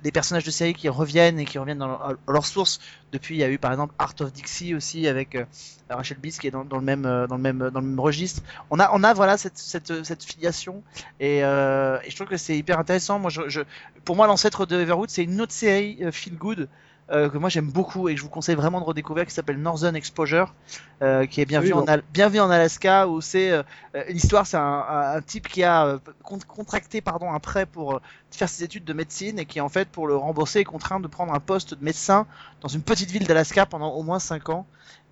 Des 0.02 0.12
personnages 0.12 0.46
de 0.46 0.52
série 0.52 0.74
qui 0.74 0.88
reviennent 0.90 1.40
et 1.40 1.46
qui 1.46 1.58
reviennent 1.58 1.80
dans 1.80 1.88
leur, 1.88 2.16
leur 2.28 2.46
source. 2.46 2.80
Depuis, 3.12 3.36
il 3.36 3.40
y 3.40 3.44
a 3.44 3.50
eu 3.50 3.58
par 3.58 3.72
exemple 3.72 3.94
Art 4.00 4.16
of 4.22 4.32
Dixie 4.32 4.74
aussi 4.76 5.08
avec 5.08 5.36
euh, 5.36 5.46
Rachel 5.90 6.18
Biss 6.18 6.40
qui 6.40 6.48
est 6.48 6.52
dans, 6.52 6.64
dans 6.64 6.78
le 6.78 6.84
même 6.84 7.06
euh, 7.06 7.28
dans 7.28 7.36
le 7.36 7.42
même 7.42 7.70
dans 7.70 7.82
le 7.82 7.88
même 7.88 8.00
registre. 8.00 8.42
On 8.70 8.80
a 8.80 8.90
on 8.94 9.04
a 9.04 9.14
voilà 9.14 9.38
cette 9.38 9.58
cette, 9.58 10.04
cette 10.04 10.24
filiation 10.24 10.84
et, 11.20 11.44
euh, 11.44 12.00
et 12.04 12.10
je 12.10 12.16
trouve 12.16 12.28
que 12.28 12.38
c'est 12.38 12.58
hyper 12.58 12.80
intéressant. 12.80 13.20
Moi, 13.20 13.30
je, 13.30 13.50
je 13.50 13.62
pour 14.06 14.16
moi, 14.16 14.28
l'ancêtre 14.28 14.66
de 14.66 14.80
Everwood, 14.80 15.10
c'est 15.10 15.24
une 15.24 15.40
autre 15.42 15.54
série 15.54 15.98
euh, 16.02 16.12
feel 16.12 16.36
good. 16.36 16.70
Euh, 17.14 17.30
que 17.30 17.38
moi 17.38 17.50
j'aime 17.50 17.70
beaucoup 17.70 18.10
et 18.10 18.14
que 18.14 18.18
je 18.20 18.24
vous 18.24 18.30
conseille 18.30 18.56
vraiment 18.56 18.80
de 18.80 18.86
redécouvrir 18.86 19.26
qui 19.26 19.32
s'appelle 19.34 19.58
Northern 19.62 19.96
Exposure 19.96 20.54
euh, 21.02 21.26
qui 21.26 21.42
est 21.42 21.46
bien 21.46 21.62
Oui, 21.62 21.68
vu 21.68 21.74
en. 21.74 21.84
Al- 21.88 22.04
bien 22.12 22.30
vu 22.30 22.40
en 22.40 22.50
Alaska 22.50 23.08
où 23.08 23.22
c'est 23.22 23.52
euh, 23.52 23.64
euh, 23.96 24.04
l'histoire 24.10 24.48
c'est 24.48 24.58
un, 24.58 24.62
un, 24.62 25.16
un 25.18 25.22
type 25.22 25.48
qui 25.48 25.64
a 25.64 26.00
con- 26.24 26.40
contracté 26.48 27.02
pardon 27.02 27.32
un 27.32 27.40
prêt 27.40 27.66
pour 27.66 28.02
faire 28.32 28.50
ses 28.50 28.64
études 28.64 28.84
de 28.86 28.94
médecine 28.94 29.38
et 29.40 29.46
qui 29.46 29.62
en 29.62 29.70
fait 29.70 29.88
pour 29.90 30.08
le 30.08 30.16
rembourser 30.16 30.60
est 30.60 30.64
contraint 30.64 31.00
de 31.00 31.08
prendre 31.08 31.34
un 31.34 31.40
poste 31.40 31.74
de 31.76 31.84
médecin 31.84 32.26
dans 32.62 32.68
une 32.70 32.82
petite 32.82 33.12
ville 33.12 33.28
d'Alaska 33.28 33.66
pendant 33.66 33.92
au 33.92 34.04
moins 34.04 34.20
5 34.20 34.50
ans. 34.50 34.66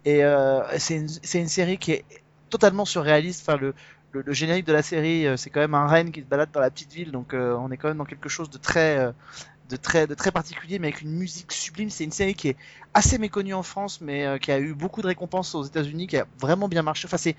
Et 0.05 0.22
c'est 0.77 0.96
une, 0.96 1.10
une 1.36 1.48
série 1.48 1.77
qui 1.77 1.91
est 1.91 2.05
totalement 2.50 2.86
surréaliste. 2.86 3.48
Enfin 3.48 3.58
le 3.60 3.74
le, 4.13 4.24
le 4.25 4.34
générique 4.34 4.65
de 4.65 4.74
la 4.74 4.81
série, 4.81 5.25
c'est 5.38 5.50
quand 5.50 5.62
même 5.62 5.74
un 5.74 5.88
renne 5.88 6.12
qui 6.12 6.20
se 6.20 6.25
balade 6.25 6.50
dans 6.51 6.60
la 6.60 6.70
petite 6.70 6.91
ville, 6.91 7.12
donc 7.13 7.34
euh, 7.34 7.55
on 7.58 7.72
est 7.72 7.77
quand 7.77 7.88
même 7.88 7.96
dans 7.96 8.03
quelque 8.03 8.27
chose 8.27 8.50
de 8.50 8.58
très, 8.58 8.98
euh, 8.98 9.13
de 9.71 10.13
très, 10.13 10.31
particulier, 10.31 10.79
mais 10.79 10.87
avec 10.87 11.01
une 11.01 11.11
musique 11.11 11.51
sublime. 11.51 11.89
C'est 11.89 12.03
une 12.03 12.11
série 12.11 12.35
qui 12.35 12.49
est 12.49 12.57
assez 12.93 13.17
méconnue 13.17 13.53
en 13.53 13.63
France, 13.63 14.01
mais 14.01 14.25
euh, 14.25 14.37
qui 14.37 14.51
a 14.51 14.59
eu 14.59 14.73
beaucoup 14.73 15.01
de 15.01 15.07
récompenses 15.07 15.55
aux 15.55 15.63
États-Unis, 15.63 16.07
qui 16.07 16.17
a 16.17 16.25
vraiment 16.39 16.67
bien 16.67 16.81
marché. 16.81 17.07
Enfin, 17.07 17.17
c'est, 17.17 17.35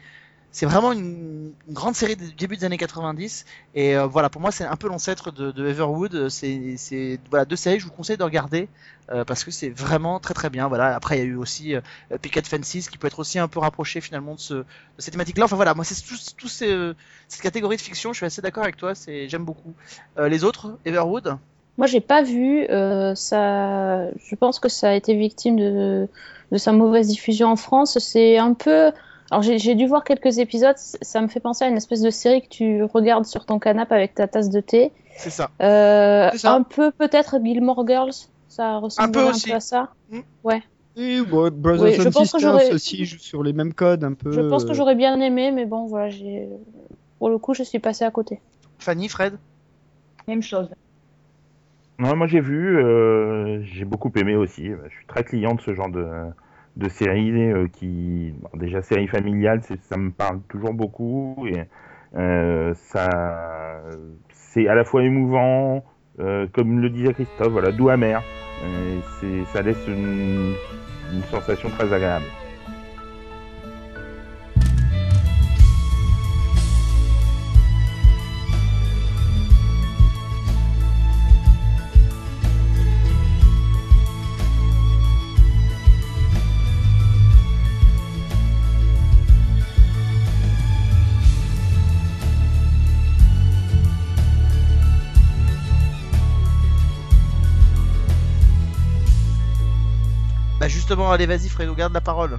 c'est 0.52 0.66
vraiment 0.66 0.92
une, 0.92 1.54
grande 1.70 1.94
série 1.94 2.14
du 2.14 2.34
début 2.34 2.58
des 2.58 2.64
années 2.64 2.76
90. 2.76 3.46
Et 3.74 3.96
euh, 3.96 4.06
voilà, 4.06 4.28
pour 4.28 4.40
moi, 4.42 4.52
c'est 4.52 4.64
un 4.64 4.76
peu 4.76 4.86
l'ancêtre 4.86 5.32
de, 5.32 5.50
de 5.50 5.66
Everwood. 5.66 6.28
C'est, 6.28 7.18
voilà 7.30 7.46
deux 7.46 7.56
séries 7.56 7.80
je 7.80 7.86
vous 7.86 7.90
conseille 7.90 8.18
de 8.18 8.22
regarder 8.22 8.68
euh, 9.10 9.24
parce 9.24 9.44
que 9.44 9.50
c'est 9.50 9.70
vraiment 9.70 10.20
très 10.20 10.34
très 10.34 10.50
bien. 10.50 10.68
Voilà. 10.68 10.94
Après, 10.94 11.16
il 11.16 11.18
y 11.20 11.22
a 11.22 11.26
eu 11.26 11.36
aussi 11.36 11.74
euh, 11.74 11.80
Picket 12.20 12.42
Fences 12.42 12.88
qui 12.90 12.98
peut 12.98 13.06
être 13.06 13.18
aussi 13.18 13.38
un 13.38 13.48
peu 13.48 13.60
rapproché 13.60 14.02
finalement 14.02 14.34
de, 14.34 14.40
ce, 14.40 14.54
de 14.54 14.64
cette 14.98 15.12
thématique-là. 15.12 15.46
Enfin 15.46 15.56
voilà, 15.56 15.72
moi 15.74 15.84
c'est 15.84 16.00
tout, 16.02 16.16
tout 16.36 16.48
cette 16.48 16.96
catégorie 17.40 17.76
de 17.76 17.82
fiction. 17.82 18.12
Je 18.12 18.18
suis 18.18 18.26
assez 18.26 18.42
d'accord 18.42 18.62
avec 18.62 18.76
toi. 18.76 18.94
C'est, 18.94 19.30
j'aime 19.30 19.46
beaucoup. 19.46 19.72
Les 20.18 20.44
autres, 20.44 20.78
Everwood? 20.84 21.38
Moi, 21.78 21.86
j'ai 21.86 22.00
pas 22.00 22.22
vu. 22.22 22.66
euh, 22.68 23.14
ça, 23.14 24.10
je 24.18 24.34
pense 24.34 24.58
que 24.60 24.68
ça 24.68 24.90
a 24.90 24.92
été 24.94 25.14
victime 25.14 25.56
de, 25.56 26.08
de 26.50 26.56
sa 26.58 26.72
mauvaise 26.72 27.08
diffusion 27.08 27.48
en 27.48 27.56
France. 27.56 27.98
C'est 27.98 28.36
un 28.38 28.54
peu. 28.54 28.92
Alors, 29.30 29.42
j'ai 29.42 29.74
dû 29.74 29.86
voir 29.86 30.04
quelques 30.04 30.38
épisodes. 30.38 30.76
Ça 30.76 31.20
me 31.22 31.28
fait 31.28 31.40
penser 31.40 31.64
à 31.64 31.68
une 31.68 31.76
espèce 31.78 32.02
de 32.02 32.10
série 32.10 32.42
que 32.42 32.48
tu 32.48 32.82
regardes 32.84 33.24
sur 33.24 33.46
ton 33.46 33.58
canapé 33.58 33.94
avec 33.94 34.14
ta 34.14 34.28
tasse 34.28 34.50
de 34.50 34.60
thé. 34.60 34.92
C'est 35.16 35.30
ça. 35.30 35.50
Euh, 35.62 36.28
C'est 36.32 36.38
ça. 36.38 36.52
un 36.54 36.62
peu 36.62 36.90
peut-être 36.90 37.36
Gilmore 37.42 37.86
Girls. 37.86 38.12
Ça 38.48 38.76
ressemble 38.76 39.12
peu 39.12 39.20
un 39.20 39.30
aussi. 39.30 39.48
peu 39.48 39.56
à 39.56 39.60
ça. 39.60 39.88
Et 40.94 41.22
bon, 41.22 41.50
Brothers 41.50 41.82
Oui, 41.82 41.92
je 41.94 42.02
and 42.02 42.10
pense 42.10 42.14
que 42.14 42.38
Sisters 42.38 42.40
j'aurais- 42.40 42.72
aussi 42.74 43.06
sur 43.06 43.42
les 43.42 43.54
mêmes 43.54 43.72
codes 43.72 44.04
un 44.04 44.12
peu. 44.12 44.30
Je 44.30 44.42
pense 44.42 44.64
que 44.66 44.72
euh, 44.72 44.74
j'aurais 44.74 44.94
bien 44.94 45.18
aimé, 45.22 45.50
mais 45.50 45.64
bon, 45.64 45.86
voilà, 45.86 46.10
j'ai. 46.10 46.46
Pour 47.18 47.30
le 47.30 47.38
coup, 47.38 47.54
je 47.54 47.62
suis 47.62 47.78
passée 47.78 48.04
à 48.04 48.10
côté. 48.10 48.40
Fanny, 48.78 49.08
Fred? 49.08 49.38
Même 50.28 50.42
chose. 50.42 50.68
Non, 51.98 52.16
moi 52.16 52.26
j'ai 52.26 52.40
vu, 52.40 52.78
euh, 52.78 53.62
j'ai 53.62 53.84
beaucoup 53.84 54.10
aimé 54.16 54.34
aussi. 54.34 54.70
Je 54.88 54.88
suis 54.94 55.06
très 55.06 55.24
client 55.24 55.54
de 55.54 55.60
ce 55.60 55.74
genre 55.74 55.90
de, 55.90 56.06
de 56.76 56.88
séries 56.88 57.30
euh, 57.52 57.68
qui, 57.68 58.34
déjà 58.54 58.82
série 58.82 59.06
familiale, 59.08 59.62
ça 59.62 59.96
me 59.96 60.10
parle 60.10 60.42
toujours 60.48 60.74
beaucoup 60.74 61.46
et 61.46 61.64
euh, 62.16 62.74
ça, 62.74 63.82
c'est 64.30 64.68
à 64.68 64.74
la 64.74 64.84
fois 64.84 65.02
émouvant, 65.04 65.84
euh, 66.18 66.46
comme 66.52 66.80
le 66.80 66.90
disait 66.90 67.14
Christophe, 67.14 67.52
voilà, 67.52 67.72
doux 67.72 67.88
amer. 67.88 68.24
Ça 69.46 69.62
laisse 69.62 69.86
une, 69.86 70.58
une 71.08 71.24
sensation 71.24 71.70
très 71.70 71.92
agréable. 71.92 72.32
Justement, 100.92 101.10
allez, 101.10 101.24
vas-y, 101.26 101.48
Fredo, 101.48 101.74
garde 101.74 101.94
la 101.94 102.00
parole. 102.02 102.38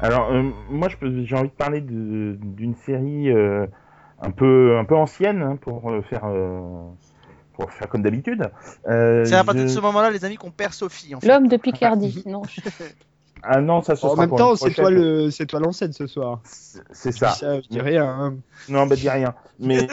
Alors, 0.00 0.32
euh, 0.32 0.50
moi, 0.68 0.88
j'ai 1.00 1.36
envie 1.36 1.48
de 1.48 1.54
parler 1.54 1.80
de- 1.80 2.36
d'une 2.40 2.74
série 2.74 3.30
euh, 3.30 3.66
un 4.20 4.30
peu 4.32 4.76
un 4.78 4.84
peu 4.84 4.96
ancienne 4.96 5.42
hein, 5.42 5.56
pour 5.60 5.90
euh, 5.90 6.02
faire 6.02 6.22
euh, 6.24 6.88
pour 7.54 7.70
faire 7.72 7.88
comme 7.88 8.02
d'habitude. 8.02 8.50
Euh, 8.88 9.24
C'est 9.24 9.36
à 9.36 9.44
partir 9.44 9.62
de 9.64 9.68
ce 9.68 9.78
moment-là, 9.80 10.10
les 10.10 10.24
amis, 10.24 10.36
qu'on 10.36 10.50
perd 10.50 10.72
Sophie. 10.72 11.14
En 11.14 11.20
fait. 11.20 11.28
L'homme 11.28 11.46
de 11.48 11.56
Picardie. 11.56 12.22
non, 12.26 12.42
je- 12.44 12.60
Ah 13.44 13.60
non, 13.60 13.82
ça 13.82 13.94
se 13.94 14.04
En 14.04 14.16
même 14.16 14.30
temps, 14.34 14.56
c'est 14.56 14.72
toi 14.74 14.90
le, 14.90 15.30
c'est 15.30 15.46
toi 15.46 15.60
l'ancêtre 15.60 15.94
ce 15.94 16.08
soir. 16.08 16.40
C'est 16.42 17.12
ça. 17.12 17.32
je 17.40 17.68
dis 17.68 17.80
rien. 17.80 18.04
hein. 18.04 18.34
Non, 18.68 18.86
bah 18.86 18.96
dis 18.96 19.08
rien. 19.08 19.32
Mais 19.60 19.86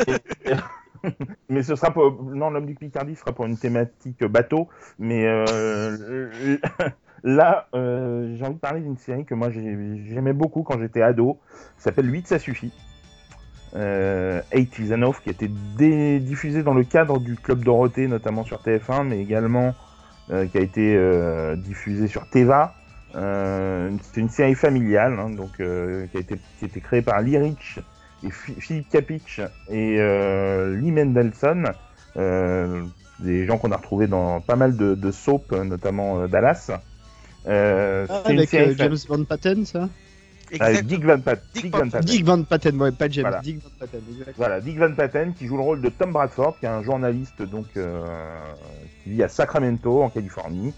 mais 1.50 1.62
ce 1.62 1.76
sera 1.76 1.92
pour 1.92 2.24
non 2.24 2.50
l'homme 2.50 2.66
du 2.66 2.74
Picardie 2.74 3.16
sera 3.16 3.32
pour 3.34 3.46
une 3.46 3.58
thématique 3.58 4.24
bateau. 4.24 4.68
Mais 4.98 5.28
euh, 5.28 6.58
là, 7.26 7.68
euh, 7.74 8.36
j'ai 8.38 8.46
envie 8.46 8.54
de 8.56 8.60
parler 8.60 8.80
d'une 8.82 8.98
série 8.98 9.26
que 9.26 9.34
moi 9.34 9.50
j'ai- 9.50 9.78
j'aimais 10.10 10.32
beaucoup 10.32 10.64
quand 10.64 10.80
j'étais 10.80 11.02
ado. 11.02 11.38
qui 11.78 11.84
s'appelle 11.84 12.10
8 12.10 12.28
ça 12.28 12.40
suffit. 12.40 12.72
Euh, 13.76 14.42
8 14.54 14.80
is 14.80 14.94
enough, 14.94 15.16
qui 15.22 15.34
dé- 15.78 16.20
diffusé 16.20 16.64
dans 16.64 16.74
le 16.74 16.84
cadre 16.86 17.20
du 17.20 17.36
Club 17.36 17.64
Dorothée, 17.64 18.08
notamment 18.08 18.46
sur 18.46 18.62
TF1, 18.62 19.04
mais 19.04 19.20
également 19.20 19.74
euh, 20.32 20.46
qui 20.48 20.58
a 20.58 20.62
été 20.62 20.96
euh, 20.96 21.56
diffusé 21.56 22.08
sur 22.08 22.28
Teva. 22.30 22.74
Euh, 23.16 23.92
c'est 24.02 24.22
une 24.22 24.30
série 24.30 24.56
familiale, 24.56 25.18
hein, 25.20 25.30
donc 25.32 25.52
qui 25.58 25.64
a 25.64 26.20
été 26.20 26.38
été 26.62 26.80
créée 26.80 27.02
par 27.02 27.22
Lee 27.22 27.38
Rich 27.38 27.80
et 28.24 28.30
Phi- 28.32 28.60
Philippe 28.60 28.90
Capitch 28.90 29.42
et 29.70 29.98
Lee 29.98 30.92
Mendelssohn, 30.92 31.66
des 32.16 33.46
gens 33.46 33.58
qu'on 33.58 33.72
a 33.72 33.78
retrouvés 33.78 34.08
dans 34.08 34.42
pas 34.42 34.56
mal 34.56 34.76
de, 34.78 34.96
de 34.96 35.12
soaps, 35.12 35.52
notamment 35.52 36.28
Dallas. 36.28 36.72
Euh, 37.48 38.06
Ah, 38.10 38.22
avec 38.26 38.50
série 38.50 38.72
euh, 38.72 38.76
James 38.78 38.98
Van 39.08 39.24
Patten, 39.24 39.66
ça 39.66 39.88
Exact. 40.52 40.84
Dick 40.86 41.04
Van, 41.04 41.20
Pat- 41.20 41.42
Dick 41.54 41.64
Dick 41.64 41.72
Van 41.74 41.80
Van 41.80 41.90
Patten. 41.90 42.06
Dick 42.06 42.26
Van 42.26 42.44
Patten, 42.44 42.82
ouais, 42.82 42.92
pas 42.92 43.10
James. 43.10 43.24
Voilà. 43.26 43.42
Dick 43.42 43.60
Van 43.64 43.70
Patten. 43.80 44.02
Voilà, 44.38 44.62
Dick 44.62 44.78
Van 44.78 44.94
Patten 44.94 45.34
qui 45.34 45.48
joue 45.48 45.58
le 45.58 45.64
rôle 45.64 45.82
de 45.82 45.90
Tom 45.90 46.12
Bradford, 46.12 46.58
qui 46.60 46.66
est 46.66 46.70
un 46.70 46.84
journaliste 46.84 47.42
donc 47.42 47.66
euh, 47.78 48.04
qui 49.04 49.12
vit 49.12 49.24
à 49.24 49.28
Sacramento 49.28 50.04
en 50.04 50.10
Californie. 50.10 50.74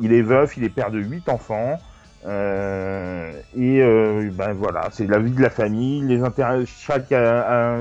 Il 0.00 0.12
est 0.12 0.22
veuf, 0.22 0.56
il 0.56 0.64
est 0.64 0.68
père 0.68 0.90
de 0.90 0.98
huit 0.98 1.28
enfants. 1.28 1.78
euh, 2.26 3.30
et 3.56 3.80
euh, 3.82 4.28
ben 4.32 4.52
voilà, 4.52 4.88
c'est 4.90 5.06
la 5.06 5.18
vie 5.20 5.30
de 5.30 5.40
la 5.42 5.50
famille, 5.50 6.02
les 6.02 6.22
intérêts 6.22 6.64
chaque 6.66 7.14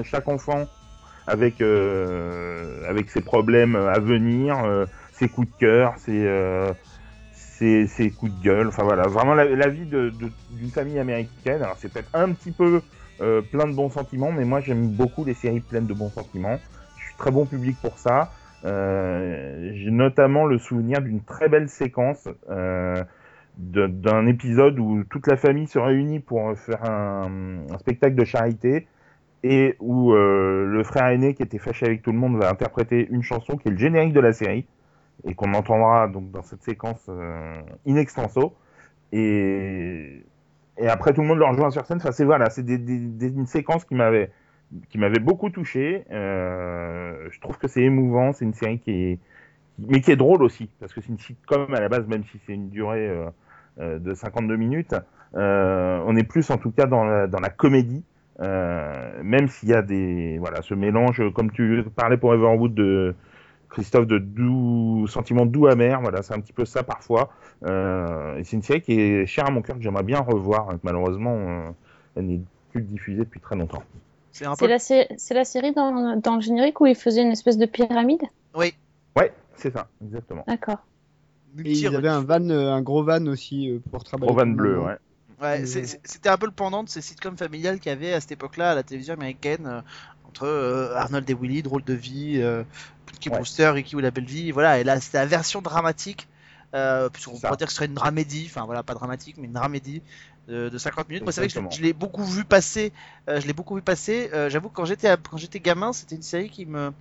chaque 0.03 0.27
enfant 0.27 0.65
avec 1.25 1.59
euh, 1.61 2.87
avec 2.87 3.09
ses 3.09 3.21
problèmes 3.21 3.75
à 3.75 3.97
venir, 3.99 4.63
euh, 4.63 4.85
ses 5.13 5.27
coups 5.27 5.47
de 5.47 5.53
cœur, 5.59 5.93
ses 5.97 6.23
euh, 6.27 6.71
ses, 7.57 7.87
ses 7.87 8.11
coups 8.11 8.33
de 8.33 8.43
gueule. 8.43 8.67
Enfin 8.67 8.83
voilà, 8.83 9.03
vraiment 9.03 9.33
la, 9.33 9.67
vie 9.67 9.85
d'une 9.85 10.69
famille 10.69 10.99
américaine. 10.99 11.61
Alors 11.61 11.77
c'est 11.77 11.91
peut-être 11.91 12.09
un 12.13 12.31
petit 12.31 12.51
peu 12.51 12.81
euh, 13.21 13.41
plein 13.41 13.67
de 13.67 13.73
bons 13.73 13.89
sentiments, 13.89 14.31
mais 14.31 14.45
moi 14.45 14.59
j'aime 14.59 14.87
beaucoup 14.87 15.23
les 15.23 15.33
séries 15.33 15.61
pleines 15.61 15.87
de 15.87 15.93
bons 15.93 16.09
sentiments. 16.09 16.57
Je 16.97 17.05
suis 17.05 17.15
très 17.17 17.31
bon 17.31 17.45
public 17.45 17.77
pour 17.81 17.97
ça. 17.97 18.31
Euh, 18.65 19.71
J'ai 19.73 19.91
notamment 19.91 20.45
le 20.45 20.57
souvenir 20.57 21.01
d'une 21.01 21.21
très 21.21 21.49
belle 21.49 21.69
séquence 21.69 22.27
euh, 22.49 23.03
d'un 23.57 24.25
épisode 24.25 24.79
où 24.79 25.03
toute 25.05 25.27
la 25.27 25.37
famille 25.37 25.67
se 25.67 25.79
réunit 25.79 26.19
pour 26.19 26.57
faire 26.57 26.83
un, 26.83 27.29
spectacle 27.79 28.15
de 28.15 28.25
charité 28.25 28.87
et 29.43 29.75
où 29.79 30.11
le 30.11 30.81
frère 30.83 31.07
aîné 31.07 31.35
qui 31.35 31.43
était 31.43 31.59
fâché 31.59 31.85
avec 31.85 32.01
tout 32.01 32.11
le 32.11 32.17
monde 32.17 32.37
va 32.37 32.49
interpréter 32.49 33.07
une 33.11 33.21
chanson 33.21 33.55
qui 33.55 33.67
est 33.67 33.71
le 33.71 33.77
générique 33.77 34.11
de 34.11 34.19
la 34.19 34.33
série 34.33 34.65
et 35.23 35.33
qu'on 35.35 35.53
entendra 35.53 36.07
donc 36.07 36.31
dans 36.31 36.43
cette 36.43 36.63
séquence 36.63 37.05
euh, 37.09 37.61
in 37.87 37.95
extenso 37.95 38.55
et 39.11 40.23
et 40.77 40.87
après 40.89 41.13
tout 41.13 41.21
le 41.21 41.27
monde 41.27 41.39
le 41.39 41.45
rejoint 41.45 41.71
sur 41.71 41.85
scène. 41.85 41.97
Enfin, 41.97 42.11
c'est 42.11 42.25
voilà, 42.25 42.49
c'est 42.49 42.63
des, 42.63 42.77
des- 42.77 43.29
une 43.29 43.45
séquence 43.47 43.85
qui 43.85 43.95
m'avait 43.95 44.31
qui 44.89 44.97
m'avait 44.97 45.19
beaucoup 45.19 45.49
touché. 45.49 46.05
Euh, 46.11 47.27
je 47.31 47.39
trouve 47.39 47.57
que 47.57 47.67
c'est 47.67 47.81
émouvant. 47.83 48.33
C'est 48.33 48.45
une 48.45 48.53
série 48.53 48.79
qui 48.79 48.91
est 48.91 49.19
mais 49.79 50.01
qui 50.01 50.11
est 50.11 50.15
drôle 50.15 50.43
aussi 50.43 50.69
parce 50.79 50.93
que 50.93 51.01
c'est 51.01 51.09
une 51.09 51.19
sitcom 51.19 51.73
à 51.73 51.79
la 51.81 51.89
base, 51.89 52.07
même 52.07 52.23
si 52.25 52.39
c'est 52.45 52.53
une 52.53 52.69
durée 52.69 53.09
euh, 53.79 53.99
de 53.99 54.13
52 54.13 54.55
minutes. 54.57 54.95
On 55.33 56.15
est 56.17 56.23
plus 56.23 56.49
en 56.51 56.57
tout 56.57 56.71
cas 56.71 56.85
dans 56.85 57.03
la, 57.05 57.27
dans 57.27 57.39
la 57.39 57.49
comédie. 57.49 58.03
Même 58.39 59.47
s'il 59.47 59.69
y 59.69 59.73
a 59.73 59.81
des 59.81 60.37
voilà 60.39 60.61
ce 60.61 60.73
mélange 60.73 61.21
comme 61.33 61.51
tu 61.51 61.83
parlais 61.95 62.17
pour 62.17 62.33
Everwood 62.33 62.73
de 62.73 63.15
Christophe 63.75 64.07
de 64.07 64.19
doux, 64.19 65.05
sentiment 65.07 65.45
doux 65.45 65.67
amer, 65.67 65.99
voilà, 66.01 66.23
c'est 66.23 66.33
un 66.33 66.39
petit 66.39 66.53
peu 66.53 66.63
ça 66.63 66.81
parfois. 66.81 67.29
Euh, 67.65 68.39
c'est 68.45 68.55
une 68.55 68.61
série 68.61 68.79
qui 68.79 68.97
est 68.97 69.25
chère 69.25 69.47
à 69.47 69.51
mon 69.51 69.61
cœur, 69.61 69.75
que 69.75 69.83
j'aimerais 69.83 70.03
bien 70.03 70.21
revoir. 70.21 70.69
Malheureusement, 70.81 71.35
euh, 71.35 71.71
elle 72.15 72.27
n'est 72.27 72.41
plus 72.71 72.83
diffusée 72.83 73.19
depuis 73.19 73.41
très 73.41 73.57
longtemps. 73.57 73.83
C'est 74.31 74.45
peu. 74.57 74.67
la, 74.67 74.77
la 74.77 75.43
série 75.43 75.73
dans, 75.73 76.17
dans 76.21 76.35
le 76.35 76.41
générique 76.41 76.79
où 76.79 76.85
il 76.85 76.95
faisait 76.95 77.21
une 77.21 77.33
espèce 77.33 77.57
de 77.57 77.65
pyramide? 77.65 78.23
Oui. 78.55 78.73
Ouais, 79.17 79.33
c'est 79.57 79.73
ça, 79.73 79.89
exactement. 80.01 80.45
D'accord. 80.47 80.79
Et 81.65 81.71
ils 81.73 81.93
avaient 81.93 82.07
un 82.07 82.21
van, 82.21 82.49
euh, 82.49 82.71
un 82.71 82.81
gros 82.81 83.03
van 83.03 83.25
aussi 83.27 83.81
pour 83.91 84.05
travailler. 84.05 84.33
Gros 84.33 84.39
van 84.39 84.51
bleu, 84.51 84.79
ouais. 84.79 84.95
Ouais, 85.41 85.65
c'était 85.65 86.29
un 86.29 86.37
peu 86.37 86.45
le 86.45 86.51
pendant 86.51 86.83
de 86.83 86.89
ces 86.89 87.01
sitcoms 87.01 87.37
familiales 87.37 87.79
qu'il 87.79 87.89
y 87.89 87.93
avait 87.93 88.13
à 88.13 88.21
cette 88.21 88.31
époque-là 88.31 88.71
à 88.71 88.75
la 88.75 88.83
télévision 88.83 89.15
américaine 89.15 89.65
euh, 89.67 89.81
entre 90.29 90.43
euh, 90.45 90.95
Arnold 90.95 91.29
et 91.29 91.33
Willy, 91.33 91.61
Drôle 91.61 91.83
de 91.83 91.93
vie, 91.93 92.41
euh, 92.41 92.63
Punky 93.05 93.29
Ouais. 93.29 93.35
Brewster, 93.35 93.67
Ricky 93.69 93.95
ou 93.95 93.99
la 93.99 94.11
belle 94.11 94.25
vie, 94.25 94.51
voilà. 94.51 94.79
Et 94.79 94.83
là, 94.83 94.99
c'était 95.01 95.17
la 95.17 95.25
version 95.25 95.61
dramatique. 95.61 96.27
Euh, 96.73 97.09
puisqu'on 97.09 97.39
pourrait 97.39 97.55
dire 97.55 97.67
que 97.67 97.71
ce 97.71 97.77
serait 97.77 97.85
une 97.85 97.93
dramédie, 97.93 98.47
enfin 98.49 98.65
voilà, 98.65 98.83
pas 98.83 98.93
dramatique, 98.95 99.37
mais 99.37 99.45
une 99.45 99.53
dramédie 99.53 100.01
de, 100.49 100.67
de 100.67 100.77
50 100.77 101.07
minutes. 101.07 101.23
Moi, 101.23 101.31
c'est 101.31 101.39
vrai 101.41 101.47
que 101.47 101.53
je, 101.71 101.77
je 101.77 101.81
l'ai 101.81 101.93
beaucoup 101.93 102.23
vu 102.25 102.43
passer. 102.43 102.91
euh, 103.29 103.39
je 103.39 103.47
l'ai 103.47 103.53
beaucoup 103.53 103.75
vu 103.75 103.81
passer. 103.81 104.29
Euh, 104.33 104.49
J'avoue 104.49 104.67
que 104.69 104.73
quand 104.75 104.83
j'étais 104.85 105.15
quand 105.29 105.37
j'étais 105.37 105.61
gamin, 105.61 105.93
c'était 105.93 106.15
une 106.15 106.21
série 106.21 106.49
qui 106.49 106.65
me 106.65 106.91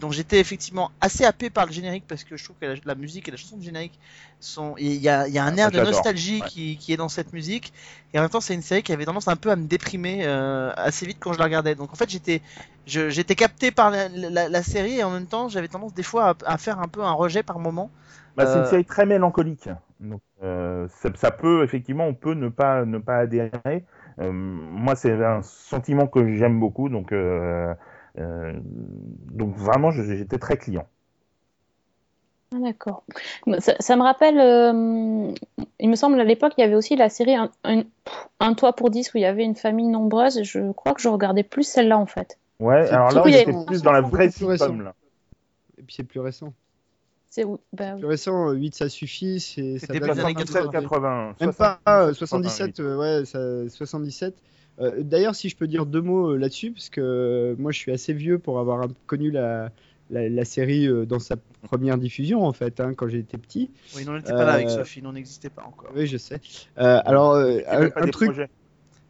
dont 0.00 0.10
j'étais 0.10 0.40
effectivement 0.40 0.90
assez 1.00 1.24
happé 1.24 1.50
par 1.50 1.66
le 1.66 1.72
générique 1.72 2.04
parce 2.08 2.24
que 2.24 2.36
je 2.36 2.44
trouve 2.44 2.56
que 2.60 2.66
la, 2.66 2.74
la 2.84 2.94
musique 2.94 3.28
et 3.28 3.30
la 3.30 3.36
chanson 3.36 3.56
de 3.58 3.62
générique 3.62 3.98
sont 4.40 4.74
il 4.78 4.92
y 4.94 4.98
y 5.02 5.08
a 5.08 5.44
un 5.44 5.56
Ah, 5.62 5.68
air 5.68 5.70
de 5.70 5.80
nostalgie 5.80 6.42
Ouais. 6.42 6.50
qui, 6.50 6.78
qui 6.78 6.92
est 6.92 6.96
dans 6.96 7.08
cette 7.08 7.32
musique 7.32 7.72
et 8.12 8.18
en 8.18 8.22
même 8.22 8.30
temps 8.30 8.40
c'est 8.40 8.54
une 8.54 8.62
série 8.62 8.82
qui 8.82 8.92
avait 8.92 9.04
tendance 9.04 9.28
un 9.28 9.36
peu 9.36 9.50
à 9.50 9.56
me 9.56 9.66
déprimer 9.66 10.24
euh, 10.26 10.72
assez 10.76 11.06
vite 11.06 11.18
quand 11.20 11.32
je 11.32 11.38
la 11.38 11.44
regardais 11.44 11.74
donc 11.74 11.92
en 11.92 11.96
fait 11.96 12.08
j'étais 12.10 12.42
j'étais 12.86 13.34
capté 13.34 13.70
par 13.70 13.90
la, 13.90 14.08
la- 14.08 14.48
la 14.48 14.62
série 14.62 14.98
et 14.98 15.04
en 15.04 15.10
même 15.10 15.26
temps 15.28 15.48
j'avais 15.48 15.68
tendance 15.68 15.94
des 15.94 16.02
fois 16.02 16.30
à, 16.46 16.52
à 16.54 16.58
faire 16.58 16.80
un 16.80 16.88
peu 16.88 17.02
un 17.02 17.12
rejet 17.12 17.42
par 17.42 17.58
moment 17.58 17.90
Bah, 18.36 18.46
c'est 18.46 18.58
une 18.58 18.64
Euh, 18.64 18.64
série 18.64 18.84
très 18.84 19.04
mélancolique. 19.06 19.68
Donc, 20.00 20.22
euh, 20.42 20.86
ça, 20.88 21.10
ça 21.16 21.30
peut, 21.32 21.64
effectivement, 21.64 22.06
on 22.06 22.14
peut 22.14 22.34
ne 22.34 22.48
pas, 22.48 22.84
ne 22.84 22.98
pas 22.98 23.18
adhérer. 23.18 23.84
Euh, 24.20 24.30
moi, 24.32 24.94
c'est 24.96 25.12
un 25.24 25.42
sentiment 25.42 26.06
que 26.06 26.34
j'aime 26.36 26.60
beaucoup. 26.60 26.88
Donc, 26.88 27.12
euh, 27.12 27.74
donc 28.16 29.54
vraiment, 29.56 29.90
j'étais 29.90 30.38
très 30.38 30.56
client. 30.56 30.86
Ah, 32.54 32.58
D'accord. 32.60 33.04
Ça, 33.58 33.74
ça 33.78 33.96
me 33.96 34.02
rappelle, 34.02 34.38
euh, 34.38 35.34
il 35.80 35.90
me 35.90 35.96
semble 35.96 36.18
à 36.18 36.24
l'époque, 36.24 36.54
il 36.56 36.62
y 36.62 36.64
avait 36.64 36.74
aussi 36.76 36.96
la 36.96 37.10
série 37.10 37.34
Un, 37.34 37.50
un, 37.64 37.82
Un 38.40 38.54
toit 38.54 38.72
pour 38.74 38.88
10 38.90 39.12
où 39.12 39.18
il 39.18 39.20
y 39.20 39.26
avait 39.26 39.44
une 39.44 39.54
famille 39.54 39.88
nombreuse. 39.88 40.42
Je 40.42 40.72
crois 40.72 40.94
que 40.94 41.02
je 41.02 41.08
regardais 41.08 41.42
plus 41.42 41.64
celle-là 41.64 41.98
en 41.98 42.06
fait. 42.06 42.38
Ouais, 42.58 42.88
alors 42.88 43.12
là, 43.12 43.42
une- 43.46 43.66
plus 43.66 43.82
dans 43.82 43.92
la 43.92 44.00
vraie 44.00 44.30
sitcom. 44.30 44.80
Là. 44.82 44.94
Et 45.76 45.82
puis 45.82 45.94
c'est 45.94 46.04
plus 46.04 46.20
récent. 46.20 46.54
C'est 47.30 47.44
où? 47.44 47.58
Bah, 47.74 47.92
Plus 47.98 48.06
récent, 48.06 48.48
euh, 48.48 48.54
8 48.54 48.74
ça 48.74 48.88
suffit. 48.88 49.38
C'était 49.40 49.76
date 49.76 49.92
des 49.92 50.00
d'un 50.00 50.24
années 50.24 50.34
peu 50.34 50.46
77, 50.46 50.62
plus 50.70 50.70
80. 50.70 51.34
Même 51.40 51.52
pas 51.52 51.80
euh, 51.86 52.14
77, 52.14 52.76
77, 52.76 52.80
euh, 52.80 52.96
ouais, 52.96 53.24
ça- 53.26 53.68
77. 53.68 54.34
Euh, 54.80 55.02
D'ailleurs, 55.02 55.34
si 55.34 55.48
je 55.48 55.56
peux 55.56 55.66
dire 55.66 55.86
deux 55.86 56.00
mots 56.02 56.30
euh, 56.32 56.36
là-dessus, 56.36 56.72
parce 56.72 56.88
que 56.88 57.00
euh, 57.00 57.54
moi 57.58 57.72
je 57.72 57.78
suis 57.78 57.92
assez 57.92 58.12
vieux 58.12 58.38
pour 58.38 58.58
avoir 58.60 58.86
connu 59.06 59.30
la, 59.30 59.70
la, 60.10 60.28
la 60.28 60.44
série 60.44 60.88
dans 61.06 61.18
sa 61.18 61.36
première 61.62 61.98
diffusion 61.98 62.44
en 62.44 62.52
fait, 62.52 62.80
hein, 62.80 62.94
quand 62.94 63.08
j'étais 63.08 63.38
petit. 63.38 63.70
oui 63.96 64.04
non 64.04 64.12
on 64.12 64.16
n'était 64.16 64.32
pas 64.32 64.44
là 64.44 64.52
avec 64.52 64.70
Sophie 64.70 65.02
on 65.04 65.12
n'existait 65.12 65.50
pas 65.50 65.62
encore 65.66 65.90
Oui, 65.94 66.06
je 66.06 66.16
sais. 66.16 66.40
Alors, 66.76 67.34
un, 67.36 68.08
truc, 68.08 68.30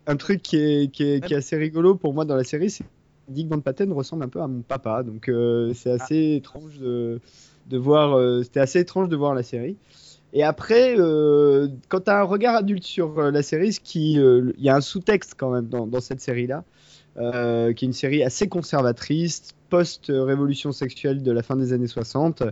un 0.06 0.16
truc 0.16 0.42
qui 0.42 0.56
est, 0.56 0.90
qui, 0.92 1.04
est, 1.04 1.25
qui 1.25 1.34
est 1.34 1.37
assez 1.37 1.56
rigolo 1.56 1.94
pour 1.94 2.14
moi 2.14 2.25
dans 2.25 2.37
la 2.37 2.44
série, 2.44 2.70
c'est 2.70 2.84
que 2.84 2.88
Dick 3.28 3.46
Van 3.48 3.60
Patten 3.60 3.92
ressemble 3.92 4.25
un 4.25 4.28
peu 4.28 4.40
à 4.40 4.46
mon 4.48 4.62
papa, 4.62 5.02
donc 5.02 5.28
euh, 5.28 5.75
c'est 5.75 5.90
assez 5.90 6.34
étrange 6.37 6.78
de, 6.78 7.20
de 7.66 7.76
voir. 7.76 8.16
euh, 8.16 8.42
C'était 8.42 8.60
assez 8.60 8.80
étrange 8.80 9.10
de 9.10 9.16
voir 9.16 9.34
la 9.34 9.42
série. 9.42 9.76
Et 10.32 10.42
après, 10.42 10.94
euh, 10.99 11.68
quand 11.88 12.00
tu 12.00 12.11
as 12.11 12.20
un 12.20 12.24
regard 12.24 12.55
adulte 12.55 12.85
sur 12.85 13.18
euh, 13.18 13.31
la 13.31 13.42
série, 13.42 13.79
euh, 13.96 14.52
il 14.59 14.64
y 14.64 14.68
a 14.68 14.76
un 14.76 14.81
sous-texte 14.81 15.35
quand 15.37 15.50
même 15.50 15.68
dans, 15.68 16.00
cette 16.00 16.20
série-là, 16.20 16.64
qui 17.16 17.22
est 17.22 17.83
une 17.83 17.92
série 17.92 18.22
assez 18.22 18.48
conservatrice, 18.48 19.55
post-révolution 19.68 20.72
sexuelle 20.72 21.22
de 21.22 21.33
la 21.33 21.42
fin 21.42 21.57
des 21.57 21.72
années 21.72 21.87
60, 21.87 22.42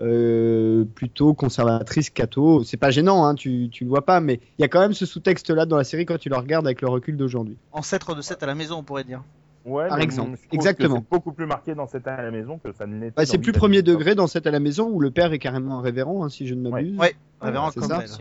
euh, 0.00 0.84
plutôt 0.94 1.34
conservatrice 1.34 2.10
catho. 2.10 2.64
C'est 2.64 2.76
pas 2.76 2.90
gênant, 2.90 3.24
hein, 3.26 3.34
tu, 3.34 3.68
tu 3.70 3.84
le 3.84 3.90
vois 3.90 4.04
pas, 4.04 4.20
mais 4.20 4.40
il 4.58 4.62
y 4.62 4.64
a 4.64 4.68
quand 4.68 4.80
même 4.80 4.94
ce 4.94 5.06
sous-texte-là 5.06 5.66
dans 5.66 5.76
la 5.76 5.84
série 5.84 6.06
quand 6.06 6.18
tu 6.18 6.28
le 6.28 6.36
regardes 6.36 6.66
avec 6.66 6.80
le 6.80 6.88
recul 6.88 7.16
d'aujourd'hui. 7.16 7.56
ancêtre 7.72 8.14
de 8.14 8.22
7 8.22 8.42
à 8.42 8.46
la 8.46 8.54
maison 8.54 8.78
on 8.78 8.82
pourrait 8.82 9.04
dire 9.04 9.22
Ouais, 9.66 9.88
Par 9.88 9.98
exemple, 10.00 10.38
Exactement. 10.52 10.98
C'est 10.98 11.10
beaucoup 11.16 11.32
plus 11.32 11.44
marqué 11.46 11.74
dans 11.74 11.88
cette 11.88 12.06
à 12.06 12.22
la 12.22 12.30
maison 12.30 12.58
que 12.58 12.70
ça 12.72 12.86
ne 12.86 12.94
l'était. 13.00 13.14
Bah, 13.16 13.26
c'est 13.26 13.38
plus 13.38 13.52
premier 13.52 13.82
degré 13.82 14.14
dans 14.14 14.28
cette 14.28 14.46
à 14.46 14.52
la 14.52 14.60
maison 14.60 14.88
où 14.88 15.00
le 15.00 15.10
père 15.10 15.32
est 15.32 15.40
carrément 15.40 15.78
un 15.78 15.82
révérend, 15.82 16.24
hein, 16.24 16.28
si 16.28 16.46
je 16.46 16.54
ne 16.54 16.68
m'abuse. 16.70 16.96
ouais 16.98 17.14
révérend 17.40 17.70
c'est 17.72 17.80
Cromwell. 17.80 18.06
ça. 18.08 18.18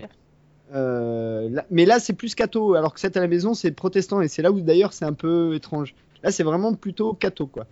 Euh, 0.74 1.48
là- 1.52 1.66
mais 1.70 1.86
là, 1.86 2.00
c'est 2.00 2.14
plus 2.14 2.34
catho, 2.34 2.74
alors 2.74 2.94
que 2.94 3.00
cette 3.00 3.16
à 3.18 3.20
la 3.22 3.28
maison, 3.28 3.54
c'est 3.54 3.72
protestant, 3.72 4.22
et 4.22 4.28
c'est 4.28 4.42
là 4.42 4.52
où 4.52 4.60
d'ailleurs 4.60 4.94
c'est 4.94 5.06
un 5.06 5.14
peu 5.14 5.54
étrange. 5.54 5.94
Là, 6.24 6.32
c'est 6.32 6.44
vraiment 6.44 6.74
plutôt 6.74 7.14
catho, 7.14 7.46
quoi. 7.46 7.66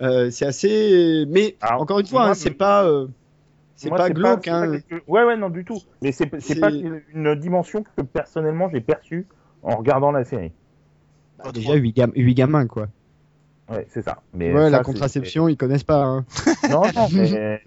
Euh, 0.00 0.30
c'est 0.30 0.44
assez. 0.46 1.24
Mais 1.28 1.54
Alors, 1.60 1.82
encore 1.82 2.00
une 2.00 2.06
fois, 2.06 2.26
hein, 2.28 2.34
c'est 2.34 2.50
pas. 2.50 2.84
euh, 2.86 3.06
c'est 3.76 3.90
pas 3.90 4.10
glauque, 4.10 4.46
pas 4.46 4.62
hein. 4.62 4.78
quelque- 4.88 5.02
Ouais, 5.08 5.24
ouais, 5.24 5.36
non, 5.36 5.48
du 5.50 5.64
tout. 5.64 5.78
Mais 6.02 6.10
C'est- 6.10 6.26
pas 6.60 6.70
une 6.70 7.34
dimension 7.36 7.84
que 7.96 8.02
personnellement 8.02 8.68
j'ai 8.72 8.80
perçue 8.80 9.26
en 9.62 9.76
regardant 9.76 10.10
la 10.10 10.24
série. 10.24 10.50
Bah, 11.38 11.50
déjà, 11.52 11.74
8, 11.74 12.34
gamins, 12.34 12.66
quoi. 12.66 12.88
Ouais, 13.70 13.86
c'est 13.90 14.02
ça. 14.02 14.18
Mais 14.34 14.52
Ouais, 14.52 14.64
ça, 14.64 14.70
la 14.70 14.82
contraception, 14.82 15.48
ils 15.48 15.56
connaissent 15.56 15.84
pas. 15.84 16.02
hein. 16.04 16.24
Non, 16.68 16.82
non, 16.94 17.08
mais- 17.12 17.62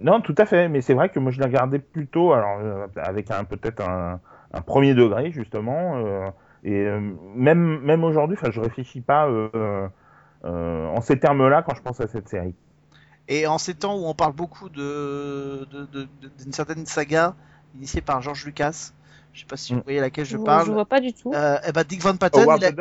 non, 0.00 0.20
tout 0.20 0.34
à 0.38 0.46
fait. 0.46 0.68
Mais 0.68 0.80
c'est 0.80 0.94
vrai 0.94 1.08
que 1.10 1.18
moi 1.18 1.32
je 1.32 1.40
la 1.40 1.46
regardais 1.46 1.78
plutôt, 1.80 2.32
alors 2.32 2.58
euh, 2.60 2.86
avec 2.96 3.30
un 3.30 3.44
peut-être 3.44 3.80
un, 3.86 4.20
un 4.54 4.60
premier 4.62 4.94
degré 4.94 5.30
justement. 5.32 5.96
euh, 5.98 6.28
et 6.64 6.72
euh, 6.86 7.00
même 7.34 7.80
même 7.80 8.04
aujourd'hui, 8.04 8.36
enfin, 8.40 8.50
je 8.50 8.60
réfléchis 8.60 9.00
pas 9.00 9.26
euh, 9.28 9.88
euh, 10.44 10.86
en 10.88 11.00
ces 11.00 11.18
termes-là 11.18 11.62
quand 11.62 11.74
je 11.74 11.82
pense 11.82 12.00
à 12.00 12.06
cette 12.06 12.28
série. 12.28 12.54
Et 13.28 13.46
en 13.46 13.58
ces 13.58 13.74
temps 13.74 13.96
où 13.96 14.06
on 14.06 14.14
parle 14.14 14.32
beaucoup 14.32 14.68
de 14.68 15.66
d'une 16.38 16.52
certaine 16.52 16.86
saga 16.86 17.34
initiée 17.76 18.00
par 18.00 18.22
George 18.22 18.44
Lucas, 18.44 18.92
je 19.32 19.40
sais 19.40 19.46
pas 19.46 19.56
si 19.56 19.72
vous 19.72 19.80
Mm. 19.80 19.82
voyez 19.84 19.98
à 19.98 20.02
laquelle 20.02 20.24
je 20.24 20.36
parle, 20.36 20.66
je 20.66 20.72
vois 20.72 20.84
pas 20.86 21.00
du 21.00 21.12
tout. 21.12 21.32
euh, 21.34 21.56
eh 21.66 21.72
ben 21.72 21.82
Dick 21.84 22.02
Van 22.02 22.16
Patten, 22.16 22.46
il 22.56 22.64
a- 22.64 22.72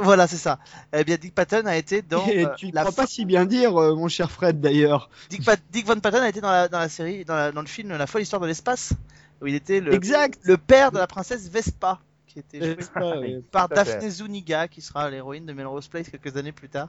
voilà 0.00 0.26
c'est 0.26 0.36
ça. 0.36 0.58
Eh 0.92 1.04
bien 1.04 1.16
Dick 1.16 1.34
Patten 1.34 1.66
a 1.66 1.76
été 1.76 2.02
dans 2.02 2.26
Et 2.26 2.44
euh, 2.44 2.48
tu 2.56 2.70
la 2.72 2.82
crois 2.82 2.92
pas 2.94 3.06
si 3.06 3.24
bien 3.24 3.44
dire, 3.44 3.80
euh, 3.80 3.94
mon 3.94 4.08
cher 4.08 4.30
Fred, 4.30 4.60
d'ailleurs. 4.60 5.08
Dick, 5.30 5.86
Van 5.86 5.98
Patten 6.00 6.22
a 6.22 6.28
été 6.28 6.40
dans 6.40 6.50
la, 6.50 6.68
dans 6.68 6.78
la 6.80 6.88
série, 6.88 7.24
dans, 7.24 7.34
la- 7.36 7.52
dans 7.52 7.60
le 7.60 7.66
film 7.68 7.90
La 7.96 8.06
folle 8.06 8.22
histoire 8.22 8.40
de 8.42 8.46
l'espace, 8.46 8.92
où 9.40 9.46
il 9.46 9.54
était 9.54 9.80
le, 9.80 9.94
Exact. 9.94 10.38
le 10.42 10.56
père 10.56 10.90
de 10.92 10.98
la 10.98 11.06
princesse 11.06 11.48
Vespa, 11.48 12.00
qui 12.26 12.40
était 12.40 12.58
joué 12.58 12.76
N'est-ce 12.76 12.90
pas, 12.90 13.18
ouais. 13.18 13.40
par. 13.52 13.68
Daphne 13.68 14.10
Zuniga, 14.10 14.66
qui 14.68 14.80
sera 14.80 15.08
l'héroïne 15.08 15.46
de 15.46 15.52
Melrose 15.52 15.86
Place 15.88 16.08
quelques 16.10 16.36
années 16.36 16.52
plus 16.52 16.68
tard. 16.68 16.88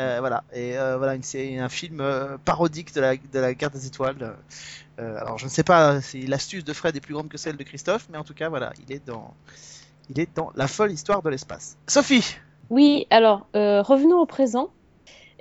Euh, 0.00 0.16
voilà, 0.20 0.44
et 0.54 0.78
euh, 0.78 0.96
voilà, 0.96 1.14
une, 1.14 1.22
série- 1.22 1.58
un 1.58 1.68
film 1.68 2.00
euh, 2.00 2.38
parodique 2.44 2.94
de 2.94 3.00
la, 3.00 3.16
de 3.16 3.38
la 3.38 3.52
guerre 3.54 3.70
des 3.70 3.86
étoiles. 3.86 4.36
Euh, 4.98 5.16
alors 5.18 5.38
je 5.38 5.44
ne 5.44 5.50
sais 5.50 5.62
pas 5.64 6.00
si 6.00 6.26
l'astuce 6.26 6.64
de 6.64 6.72
Fred 6.72 6.94
est 6.96 7.00
plus 7.00 7.14
grande 7.14 7.28
que 7.28 7.38
celle 7.38 7.56
de 7.56 7.62
Christophe, 7.62 8.06
mais 8.10 8.18
en 8.18 8.24
tout 8.24 8.34
cas, 8.34 8.48
voilà, 8.48 8.72
il 8.86 8.94
est 8.94 9.04
dans, 9.06 9.34
il 10.10 10.20
est 10.20 10.34
dans 10.36 10.50
La 10.54 10.68
folle 10.68 10.92
histoire 10.92 11.22
de 11.22 11.30
l'espace. 11.30 11.76
Sophie 11.86 12.36
Oui, 12.70 13.06
alors 13.10 13.46
euh, 13.56 13.82
revenons 13.82 14.18
au 14.18 14.26
présent. 14.26 14.70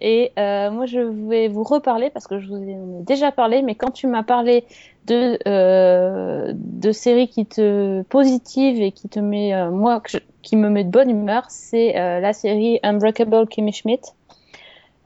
Et 0.02 0.32
euh, 0.40 0.72
moi, 0.72 0.88
je 0.88 1.00
vais 1.00 1.48
vous 1.48 1.64
reparler 1.64 2.10
parce 2.10 2.26
que 2.26 2.40
je 2.40 2.48
vous 2.48 2.56
en 2.56 2.64
ai 2.64 3.04
déjà 3.04 3.32
parlé, 3.32 3.62
mais 3.62 3.76
quand 3.76 3.92
tu 3.92 4.08
m'as 4.08 4.24
parlé 4.24 4.66
de, 5.06 5.38
euh, 5.48 6.54
de 6.56 6.92
séries 6.92 7.28
qui 7.28 7.46
te 7.46 8.02
positives 8.04 8.82
et 8.82 8.92
qui 8.92 9.10
te 9.10 9.20
met, 9.20 9.54
euh, 9.54 9.70
moi, 9.70 10.02
qui 10.42 10.56
me 10.56 10.70
met 10.70 10.84
de 10.84 10.90
bonne 10.90 11.12
humeur, 11.12 11.46
c'est 11.50 11.94
la 11.94 12.34
série 12.34 12.80
Unbreakable 12.82 13.48
Kimmy 13.48 13.74
Schmidt, 13.74 14.02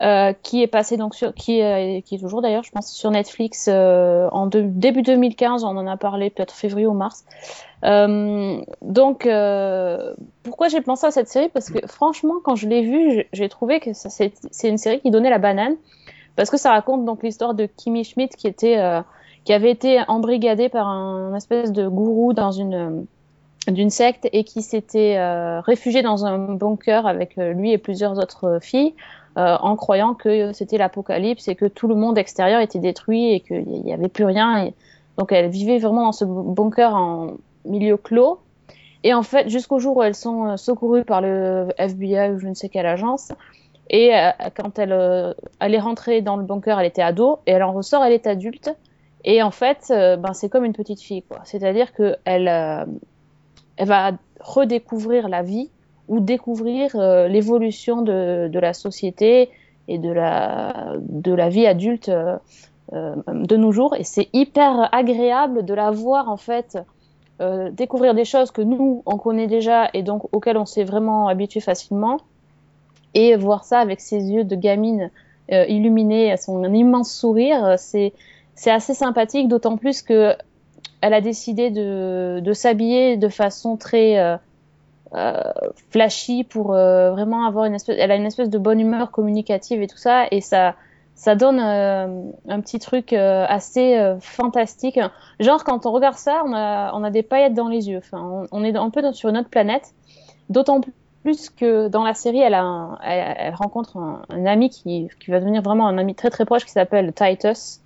euh, 0.01 0.33
qui 0.43 0.61
est 0.61 0.67
passée 0.67 0.97
donc 0.97 1.15
sur, 1.15 1.33
qui 1.33 1.59
est, 1.59 2.01
qui 2.05 2.15
est 2.15 2.19
toujours 2.19 2.41
d'ailleurs, 2.41 2.63
je 2.63 2.71
pense, 2.71 2.91
sur 2.91 3.11
Netflix 3.11 3.67
euh, 3.71 4.27
en 4.31 4.47
de- 4.47 4.61
début 4.61 5.01
2015. 5.03 5.63
On 5.63 5.67
en 5.77 5.87
a 5.87 5.95
parlé 5.97 6.29
peut-être 6.29 6.53
février 6.53 6.85
ou 6.87 6.93
mars. 6.93 7.23
Euh, 7.85 8.59
donc, 8.81 9.25
euh, 9.25 10.13
pourquoi 10.43 10.67
j'ai 10.67 10.81
pensé 10.81 11.05
à 11.07 11.11
cette 11.11 11.29
série? 11.29 11.49
Parce 11.49 11.69
que 11.69 11.85
franchement, 11.87 12.35
quand 12.43 12.55
je 12.55 12.67
l'ai 12.67 12.81
vue, 12.81 13.25
j'ai- 13.31 13.49
trouvé 13.49 13.79
que 13.79 13.91
c'est 13.93 14.33
une 14.67 14.77
série 14.77 14.99
qui 14.99 15.11
donnait 15.11 15.29
la 15.29 15.39
banane. 15.39 15.75
Parce 16.35 16.49
que 16.49 16.57
ça 16.57 16.71
raconte 16.71 17.05
donc 17.05 17.23
l'histoire 17.23 17.53
de 17.53 17.65
Kimmy 17.65 18.03
Schmidt 18.03 18.35
qui 18.35 18.47
était, 18.47 18.77
euh, 18.77 19.01
qui 19.45 19.53
avait 19.53 19.71
été 19.71 20.01
embrigadée 20.09 20.67
par 20.67 20.87
un, 20.87 21.33
espèce 21.35 21.71
de 21.71 21.87
gourou 21.87 22.33
dans 22.33 22.51
une 22.51 23.05
d'une 23.67 23.89
secte 23.89 24.27
et 24.31 24.43
qui 24.43 24.61
s'était 24.61 25.15
euh, 25.17 25.59
réfugié 25.61 26.03
dans 26.03 26.23
un 26.25 26.37
bunker 26.37 27.07
avec 27.07 27.37
euh, 27.39 27.53
lui 27.53 27.71
et 27.71 27.79
plusieurs 27.79 28.19
autres 28.19 28.45
euh, 28.45 28.59
filles 28.59 28.93
euh, 29.37 29.57
en 29.59 29.75
croyant 29.75 30.13
que 30.13 30.53
c'était 30.53 30.77
l'apocalypse 30.77 31.47
et 31.47 31.55
que 31.55 31.65
tout 31.65 31.87
le 31.87 31.95
monde 31.95 32.17
extérieur 32.17 32.61
était 32.61 32.79
détruit 32.79 33.33
et 33.33 33.39
qu'il 33.41 33.67
n'y 33.67 33.93
avait 33.93 34.07
plus 34.07 34.25
rien. 34.25 34.65
Et 34.65 34.73
donc 35.17 35.31
elle 35.31 35.49
vivait 35.49 35.77
vraiment 35.77 36.05
dans 36.05 36.11
ce 36.11 36.25
bunker 36.25 36.95
en 36.95 37.33
milieu 37.65 37.97
clos. 37.97 38.39
Et 39.05 39.13
en 39.13 39.21
fait, 39.21 39.49
jusqu'au 39.49 39.77
jour 39.77 39.97
où 39.97 40.03
elles 40.03 40.15
sont 40.15 40.47
euh, 40.47 40.57
secourues 40.57 41.03
par 41.03 41.21
le 41.21 41.67
FBI 41.77 42.31
ou 42.31 42.39
je 42.39 42.47
ne 42.47 42.55
sais 42.55 42.69
quelle 42.69 42.87
agence, 42.87 43.31
Et 43.91 44.15
euh, 44.15 44.31
quand 44.55 44.79
elle, 44.79 44.93
euh, 44.93 45.33
elle 45.59 45.75
est 45.75 45.79
rentrée 45.79 46.21
dans 46.23 46.37
le 46.37 46.43
bunker, 46.43 46.79
elle 46.79 46.87
était 46.87 47.03
ado, 47.03 47.37
et 47.45 47.51
elle 47.51 47.61
en 47.61 47.71
ressort, 47.71 48.03
elle 48.03 48.13
est 48.13 48.25
adulte. 48.25 48.71
Et 49.23 49.43
en 49.43 49.51
fait, 49.51 49.87
ben, 49.89 50.33
c'est 50.33 50.49
comme 50.49 50.65
une 50.65 50.73
petite 50.73 51.01
fille, 51.01 51.21
quoi. 51.23 51.41
C'est-à-dire 51.45 51.93
que 51.93 52.15
elle, 52.25 52.47
euh, 52.47 52.85
elle 53.77 53.87
va 53.87 54.11
redécouvrir 54.39 55.29
la 55.29 55.43
vie 55.43 55.69
ou 56.07 56.19
découvrir 56.19 56.95
euh, 56.95 57.27
l'évolution 57.27 58.01
de, 58.01 58.47
de 58.51 58.59
la 58.59 58.73
société 58.73 59.49
et 59.87 59.97
de 59.97 60.11
la, 60.11 60.95
de 60.99 61.33
la 61.33 61.49
vie 61.49 61.67
adulte 61.67 62.09
euh, 62.09 62.37
euh, 62.93 63.15
de 63.27 63.57
nos 63.57 63.71
jours. 63.71 63.95
Et 63.95 64.03
c'est 64.03 64.29
hyper 64.33 64.89
agréable 64.93 65.65
de 65.65 65.73
la 65.73 65.91
voir, 65.91 66.29
en 66.29 66.37
fait, 66.37 66.77
découvrir 67.73 68.13
des 68.13 68.23
choses 68.23 68.49
que 68.49 68.61
nous, 68.61 69.03
on 69.05 69.17
connaît 69.17 69.47
déjà 69.47 69.89
et 69.93 70.03
donc 70.03 70.33
auxquelles 70.33 70.55
on 70.55 70.65
s'est 70.65 70.85
vraiment 70.85 71.27
habitué 71.27 71.59
facilement. 71.59 72.15
Et 73.13 73.35
voir 73.35 73.65
ça 73.65 73.79
avec 73.79 73.99
ses 73.99 74.31
yeux 74.31 74.45
de 74.45 74.55
gamine 74.55 75.11
illuminés, 75.49 76.37
son 76.37 76.63
immense 76.73 77.11
sourire, 77.11 77.75
c'est 77.77 78.13
assez 78.67 78.93
sympathique, 78.93 79.49
d'autant 79.49 79.75
plus 79.75 80.01
que 80.01 80.33
elle 81.01 81.13
a 81.13 81.19
décidé 81.19 81.71
de, 81.71 82.39
de 82.39 82.53
s'habiller 82.53 83.17
de 83.17 83.27
façon 83.27 83.75
très 83.75 84.39
flashy 85.89 86.43
pour 86.43 86.73
euh, 86.73 87.11
vraiment 87.11 87.45
avoir 87.45 87.65
une 87.65 87.75
espèce, 87.75 87.97
elle 87.99 88.11
a 88.11 88.15
une 88.15 88.25
espèce 88.25 88.49
de 88.49 88.57
bonne 88.57 88.79
humeur 88.79 89.11
communicative 89.11 89.81
et 89.81 89.87
tout 89.87 89.97
ça, 89.97 90.25
et 90.31 90.41
ça, 90.41 90.75
ça 91.15 91.35
donne 91.35 91.59
euh, 91.59 92.23
un 92.47 92.61
petit 92.61 92.79
truc 92.79 93.13
euh, 93.13 93.45
assez 93.47 93.97
euh, 93.97 94.19
fantastique. 94.19 94.99
Genre 95.39 95.63
quand 95.63 95.85
on 95.85 95.91
regarde 95.91 96.17
ça, 96.17 96.43
on 96.45 96.53
a, 96.53 96.93
on 96.93 97.03
a 97.03 97.09
des 97.09 97.23
paillettes 97.23 97.53
dans 97.53 97.69
les 97.69 97.89
yeux. 97.89 97.99
Enfin, 97.99 98.45
on, 98.51 98.63
est 98.63 98.75
un 98.75 98.89
peu 98.89 99.13
sur 99.13 99.29
une 99.29 99.37
autre 99.37 99.49
planète. 99.49 99.93
D'autant 100.49 100.81
plus 101.23 101.49
que 101.49 101.87
dans 101.87 102.03
la 102.03 102.13
série, 102.13 102.39
elle, 102.39 102.53
a 102.53 102.99
elle, 103.03 103.55
rencontre 103.55 103.97
un, 103.97 104.21
un 104.29 104.45
ami 104.45 104.69
qui, 104.69 105.09
qui 105.19 105.31
va 105.31 105.39
devenir 105.39 105.61
vraiment 105.61 105.87
un 105.87 105.97
ami 105.97 106.13
très 106.15 106.29
très 106.29 106.45
proche 106.45 106.65
qui 106.65 106.71
s'appelle 106.71 107.13
Titus 107.13 107.81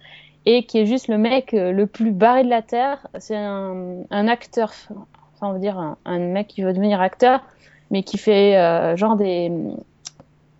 et 0.45 0.63
qui 0.63 0.79
est 0.79 0.85
juste 0.85 1.07
le 1.07 1.17
mec 1.17 1.53
euh, 1.53 1.71
le 1.71 1.85
plus 1.85 2.11
barré 2.11 2.43
de 2.43 2.49
la 2.49 2.61
terre. 2.61 3.07
C'est 3.19 3.35
un, 3.35 4.03
un 4.09 4.27
acteur, 4.27 4.73
enfin 5.39 5.49
on 5.49 5.53
va 5.53 5.59
dire 5.59 5.77
un, 5.79 5.97
un 6.05 6.19
mec 6.19 6.47
qui 6.47 6.61
veut 6.61 6.73
devenir 6.73 6.99
acteur, 7.01 7.41
mais 7.91 8.03
qui 8.03 8.17
fait 8.17 8.57
euh, 8.57 8.95
genre 8.97 9.15
des 9.15 9.51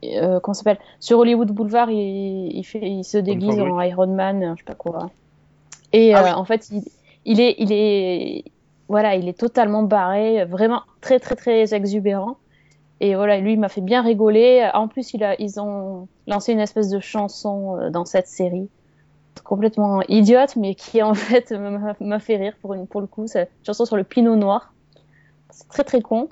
euh, 0.06 0.40
comment 0.40 0.54
ça 0.54 0.64
s'appelle 0.64 0.82
sur 1.02 1.20
Hollywood 1.20 1.52
Boulevard, 1.52 1.92
il, 1.92 2.56
il 2.56 2.64
fait, 2.64 2.80
il 2.82 3.04
se 3.04 3.18
déguise 3.18 3.60
en 3.60 3.82
Iron 3.82 4.08
Man, 4.08 4.54
je 4.56 4.60
sais 4.62 4.66
pas 4.66 4.76
quoi. 4.76 5.10
Et 5.92 6.14
Ah 6.14 6.22
euh, 6.22 6.24
oui. 6.26 6.32
en 6.32 6.46
fait, 6.46 6.70
il, 6.72 6.84
il 7.26 7.42
est, 7.42 7.56
il 7.58 7.72
est, 7.74 8.46
voilà, 8.88 9.16
il 9.16 9.28
est 9.28 9.38
totalement 9.38 9.84
barré, 9.84 10.46
vraiment 10.46 10.84
très 11.02 11.20
très 11.20 11.36
très 11.36 11.74
exubérant. 11.74 12.38
Et 13.02 13.16
voilà, 13.16 13.40
lui, 13.40 13.54
il 13.54 13.60
m'a 13.60 13.70
fait 13.70 13.82
bien 13.82 14.02
rigoler. 14.02 14.70
En 14.74 14.88
plus, 14.88 15.14
il 15.14 15.24
a, 15.24 15.36
ils 15.42 15.60
ont 15.60 16.08
lancé 16.28 16.52
une 16.54 16.60
espèce 16.60 16.90
de 16.90 17.00
chanson 17.00 17.78
euh, 17.78 17.90
dans 17.90 18.06
cette 18.06 18.28
série, 18.28 18.70
complètement 19.44 20.02
idiote, 20.08 20.56
mais 20.56 20.76
qui 20.76 21.02
en 21.02 21.14
fait 21.16 21.52
m'a 22.00 22.20
fait 22.20 22.38
rire 22.38 22.54
pour, 22.62 22.74
une, 22.74 22.88
pour 22.88 23.02
le 23.02 23.08
coup. 23.08 23.28
C'est 23.28 23.42
une 23.42 23.66
chanson 23.66 23.86
sur 23.86 23.98
le 23.98 24.04
pinot 24.04 24.36
noir. 24.36 24.74
C'est 25.52 25.68
très 25.68 25.84
très 25.84 26.02
con. 26.02 26.30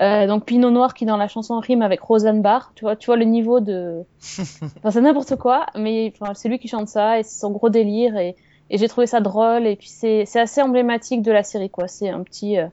Euh, 0.00 0.28
donc 0.28 0.44
Pinot 0.44 0.70
Noir 0.70 0.94
qui 0.94 1.06
dans 1.06 1.16
la 1.16 1.26
chanson 1.26 1.58
rime 1.58 1.82
avec 1.82 2.00
Roseanne 2.00 2.40
Barr. 2.40 2.72
Tu 2.76 2.84
vois, 2.84 2.94
tu 2.94 3.06
vois 3.06 3.16
le 3.16 3.24
niveau 3.24 3.60
de. 3.60 4.04
Enfin, 4.78 4.90
c'est 4.90 5.00
n'importe 5.00 5.36
quoi, 5.36 5.66
mais 5.74 6.12
enfin, 6.20 6.34
c'est 6.34 6.48
lui 6.48 6.58
qui 6.58 6.68
chante 6.68 6.88
ça 6.88 7.18
et 7.18 7.24
c'est 7.24 7.40
son 7.40 7.50
gros 7.50 7.68
délire 7.68 8.16
et, 8.16 8.36
et 8.70 8.78
j'ai 8.78 8.88
trouvé 8.88 9.06
ça 9.08 9.20
drôle 9.20 9.66
et 9.66 9.74
puis 9.76 9.88
c'est 9.88 10.24
assez 10.36 10.62
emblématique 10.62 11.22
de 11.22 11.32
la 11.32 11.42
série 11.42 11.70
quoi. 11.70 11.88
C'est 11.88 12.10
un 12.10 12.22
petit 12.22 12.58
euh, 12.58 12.66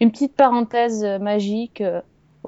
une 0.00 0.10
petite 0.10 0.34
parenthèse 0.34 1.04
euh, 1.04 1.18
magique. 1.18 1.80
euh, 1.80 2.00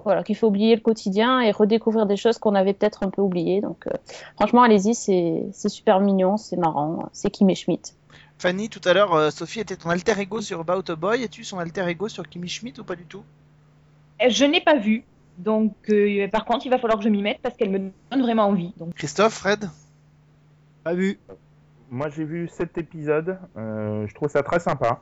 voilà, 0.02 0.22
qui 0.22 0.34
fait 0.34 0.46
oublier 0.46 0.74
le 0.74 0.80
quotidien 0.80 1.40
et 1.40 1.50
redécouvrir 1.50 2.06
des 2.06 2.16
choses 2.16 2.38
qu'on 2.38 2.54
avait 2.54 2.72
peut-être 2.74 3.04
un 3.04 3.10
peu 3.10 3.22
oubliées. 3.22 3.60
Donc, 3.60 3.86
euh, 3.86 3.90
franchement, 4.36 4.62
allez-y, 4.62 4.94
c'est 4.94 5.46
c'est 5.52 5.68
super 5.68 6.00
mignon, 6.00 6.36
c'est 6.36 6.56
marrant, 6.56 7.08
c'est 7.12 7.30
Kim 7.30 7.54
Schmidt. 7.54 7.92
Fanny, 8.38 8.68
tout 8.68 8.80
à 8.84 8.92
l'heure, 8.92 9.14
euh, 9.14 9.30
Sophie 9.30 9.60
était 9.60 9.76
ton 9.76 9.90
alter 9.90 10.18
ego 10.20 10.40
sur 10.40 10.60
About 10.60 10.90
a 10.90 10.96
Boy. 10.96 11.22
Es-tu 11.22 11.44
son 11.44 11.58
alter 11.58 11.86
ego 11.88 12.08
sur 12.08 12.28
Kimmy 12.28 12.48
Schmidt 12.48 12.80
ou 12.80 12.84
pas 12.84 12.96
du 12.96 13.04
tout? 13.04 13.22
Euh, 14.22 14.26
Je 14.28 14.44
n'ai 14.44 14.60
pas 14.60 14.76
vu. 14.76 15.04
Donc, 15.38 15.74
euh, 15.88 16.28
par 16.28 16.44
contre, 16.44 16.66
il 16.66 16.70
va 16.70 16.78
falloir 16.78 16.98
que 16.98 17.04
je 17.04 17.08
m'y 17.08 17.22
mette 17.22 17.38
parce 17.42 17.56
qu'elle 17.56 17.70
me 17.70 17.78
donne 17.78 18.22
vraiment 18.22 18.44
envie. 18.44 18.72
Donc, 18.76 18.94
Christophe, 18.94 19.34
Fred? 19.34 19.68
Pas 20.82 20.94
vu. 20.94 21.18
Moi, 21.90 22.08
j'ai 22.10 22.24
vu 22.24 22.48
cet 22.48 22.76
épisode. 22.78 23.38
euh, 23.56 24.06
je 24.08 24.14
trouve 24.14 24.28
ça 24.28 24.42
très 24.42 24.58
sympa. 24.60 25.00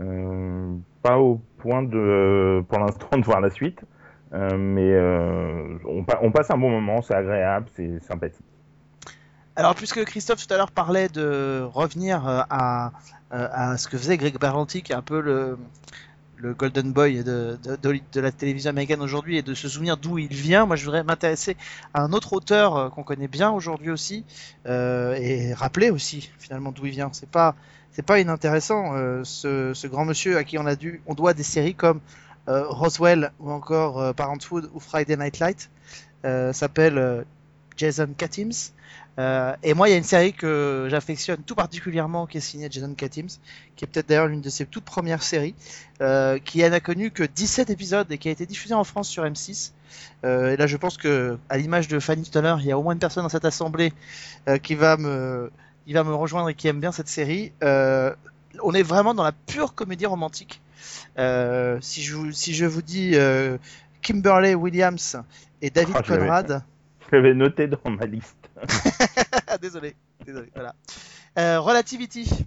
Euh, 0.00 0.74
pas 1.02 1.18
au 1.18 1.40
point 1.58 1.82
de, 1.82 2.64
pour 2.68 2.78
l'instant, 2.78 3.06
de 3.18 3.22
voir 3.24 3.40
la 3.40 3.50
suite. 3.50 3.80
Euh, 4.32 4.56
mais 4.56 4.92
euh, 4.92 5.78
on, 5.84 6.04
pa- 6.04 6.20
on 6.22 6.32
passe 6.32 6.50
un 6.50 6.56
bon 6.56 6.70
moment, 6.70 7.02
c'est 7.02 7.14
agréable, 7.14 7.66
c'est 7.76 8.00
sympathique. 8.02 8.46
Alors, 9.56 9.74
puisque 9.74 10.02
Christophe 10.04 10.46
tout 10.46 10.54
à 10.54 10.56
l'heure 10.56 10.70
parlait 10.70 11.08
de 11.08 11.62
revenir 11.74 12.26
euh, 12.26 12.40
à, 12.48 12.92
ce 13.76 13.88
que 13.88 13.98
faisait 13.98 14.16
Greg 14.16 14.38
Berlanti, 14.38 14.82
qui 14.82 14.92
est 14.92 14.94
un 14.94 15.02
peu 15.02 15.20
le, 15.20 15.58
Golden 16.54 16.92
Boy 16.92 17.22
de, 17.22 17.58
la 18.14 18.32
télévision 18.32 18.70
américaine 18.70 19.02
aujourd'hui, 19.02 19.36
et 19.36 19.42
de 19.42 19.54
se 19.54 19.68
souvenir 19.68 19.96
d'où 19.98 20.18
il 20.18 20.32
vient, 20.32 20.66
moi 20.66 20.76
je 20.76 20.84
voudrais 20.84 21.04
m'intéresser 21.04 21.56
à 21.94 22.02
un 22.02 22.12
autre 22.12 22.32
auteur 22.32 22.90
qu'on 22.90 23.04
connaît 23.04 23.28
bien 23.28 23.50
aujourd'hui 23.50 23.90
aussi, 23.90 24.24
et 24.66 25.54
rappeler 25.54 25.90
aussi 25.90 26.32
finalement 26.38 26.72
d'où 26.72 26.86
il 26.86 26.92
vient. 26.92 27.10
C'est 27.12 27.30
pas 27.30 27.54
pas 28.06 28.18
inintéressant 28.18 28.96
ce, 29.22 29.72
ce 29.72 29.86
grand 29.86 30.04
monsieur 30.04 30.36
à 30.36 30.42
qui 30.42 30.58
on 30.58 30.66
a 30.66 30.74
dû 30.74 31.00
on 31.06 31.14
doit 31.14 31.32
des 31.32 31.44
séries 31.44 31.76
comme 31.76 32.00
Roswell 32.46 33.32
ou 33.40 33.50
encore 33.50 34.00
euh, 34.00 34.12
Parenthood 34.12 34.70
ou 34.74 34.80
Friday 34.80 35.16
Night 35.16 35.38
Light 35.38 35.70
euh, 36.24 36.52
s'appelle 36.52 36.98
euh, 36.98 37.22
Jason 37.76 38.08
Katims. 38.16 38.72
Euh, 39.18 39.54
et 39.62 39.74
moi, 39.74 39.88
il 39.88 39.92
y 39.92 39.94
a 39.94 39.98
une 39.98 40.04
série 40.04 40.32
que 40.32 40.86
j'affectionne 40.90 41.42
tout 41.42 41.54
particulièrement 41.54 42.26
qui 42.26 42.38
est 42.38 42.40
signée 42.40 42.68
Jason 42.70 42.94
Katims, 42.94 43.28
qui 43.76 43.84
est 43.84 43.88
peut-être 43.88 44.08
d'ailleurs 44.08 44.26
l'une 44.26 44.40
de 44.40 44.48
ses 44.48 44.64
toutes 44.64 44.84
premières 44.84 45.22
séries, 45.22 45.54
euh, 46.00 46.38
qui 46.38 46.58
n'a 46.58 46.80
connu 46.80 47.10
que 47.10 47.22
17 47.22 47.70
épisodes 47.70 48.10
et 48.10 48.18
qui 48.18 48.28
a 48.28 48.30
été 48.30 48.46
diffusée 48.46 48.74
en 48.74 48.84
France 48.84 49.08
sur 49.08 49.24
M6. 49.24 49.72
Euh, 50.24 50.52
et 50.52 50.56
là, 50.56 50.66
je 50.66 50.76
pense 50.76 50.96
que, 50.96 51.38
à 51.50 51.58
l'image 51.58 51.88
de 51.88 51.98
Fanny 51.98 52.22
tout 52.22 52.38
il 52.38 52.64
y 52.64 52.72
a 52.72 52.78
au 52.78 52.82
moins 52.82 52.94
une 52.94 52.98
personne 52.98 53.22
dans 53.22 53.28
cette 53.28 53.44
assemblée 53.44 53.92
euh, 54.48 54.56
qui 54.56 54.74
va 54.74 54.96
me, 54.96 55.50
il 55.86 55.94
va 55.94 56.04
me 56.04 56.14
rejoindre 56.14 56.48
et 56.48 56.54
qui 56.54 56.68
aime 56.68 56.80
bien 56.80 56.92
cette 56.92 57.08
série. 57.08 57.52
On 58.62 58.72
est 58.74 58.82
vraiment 58.82 59.14
dans 59.14 59.22
la 59.24 59.32
pure 59.32 59.74
comédie 59.74 60.06
romantique. 60.06 60.60
Euh, 61.18 61.78
si 61.80 62.02
je 62.02 62.14
vous, 62.16 62.32
si 62.32 62.54
je 62.54 62.64
vous 62.66 62.82
dis 62.82 63.12
euh, 63.14 63.56
Kimberly 64.02 64.54
Williams 64.54 65.16
et 65.60 65.70
David 65.70 65.94
Ah. 65.98 66.02
Conrad, 66.02 66.62
Je 67.10 67.16
l'avais 67.16 67.34
noté 67.34 67.66
dans 67.66 67.90
ma 67.90 68.06
liste. 68.06 68.36
Désolé, 69.60 69.94
désolé, 70.24 70.50
voilà. 70.54 70.74
Euh, 71.38 71.60
Relativity. 71.60 72.46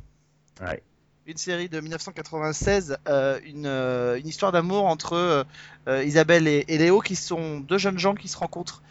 Ouais. 0.62 0.82
Une 1.28 1.38
série 1.38 1.70
de 1.70 1.80
1996, 1.80 2.98
euh, 3.08 3.40
une, 3.46 3.66
une 3.66 4.28
histoire 4.28 4.52
d'amour 4.52 4.86
entre 4.86 5.46
Isabelle 5.88 6.48
et, 6.48 6.66
et 6.68 6.78
Léo, 6.78 7.00
qui 7.02 7.16
sont 7.16 7.60
deux 7.62 7.80
jeunes 7.80 7.98
gens 7.98 8.14
qui 8.14 8.28
se 8.28 8.38
rencontrent 8.38 8.84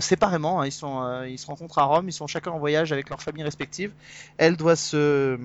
séparément. 0.00 0.60
hein. 0.60 0.66
ils, 0.66 0.72
sont, 0.72 1.22
ils 1.24 1.38
se 1.38 1.46
rencontrent 1.46 1.78
à 1.78 1.84
Rome, 1.84 2.08
ils 2.08 2.12
sont 2.12 2.26
chacun 2.26 2.50
en 2.50 2.58
voyage 2.58 2.92
avec 2.92 3.08
leurs 3.08 3.22
familles 3.22 3.44
respectives. 3.44 3.92
Elle 4.36 4.56
doit 4.56 4.76
se 4.76 5.38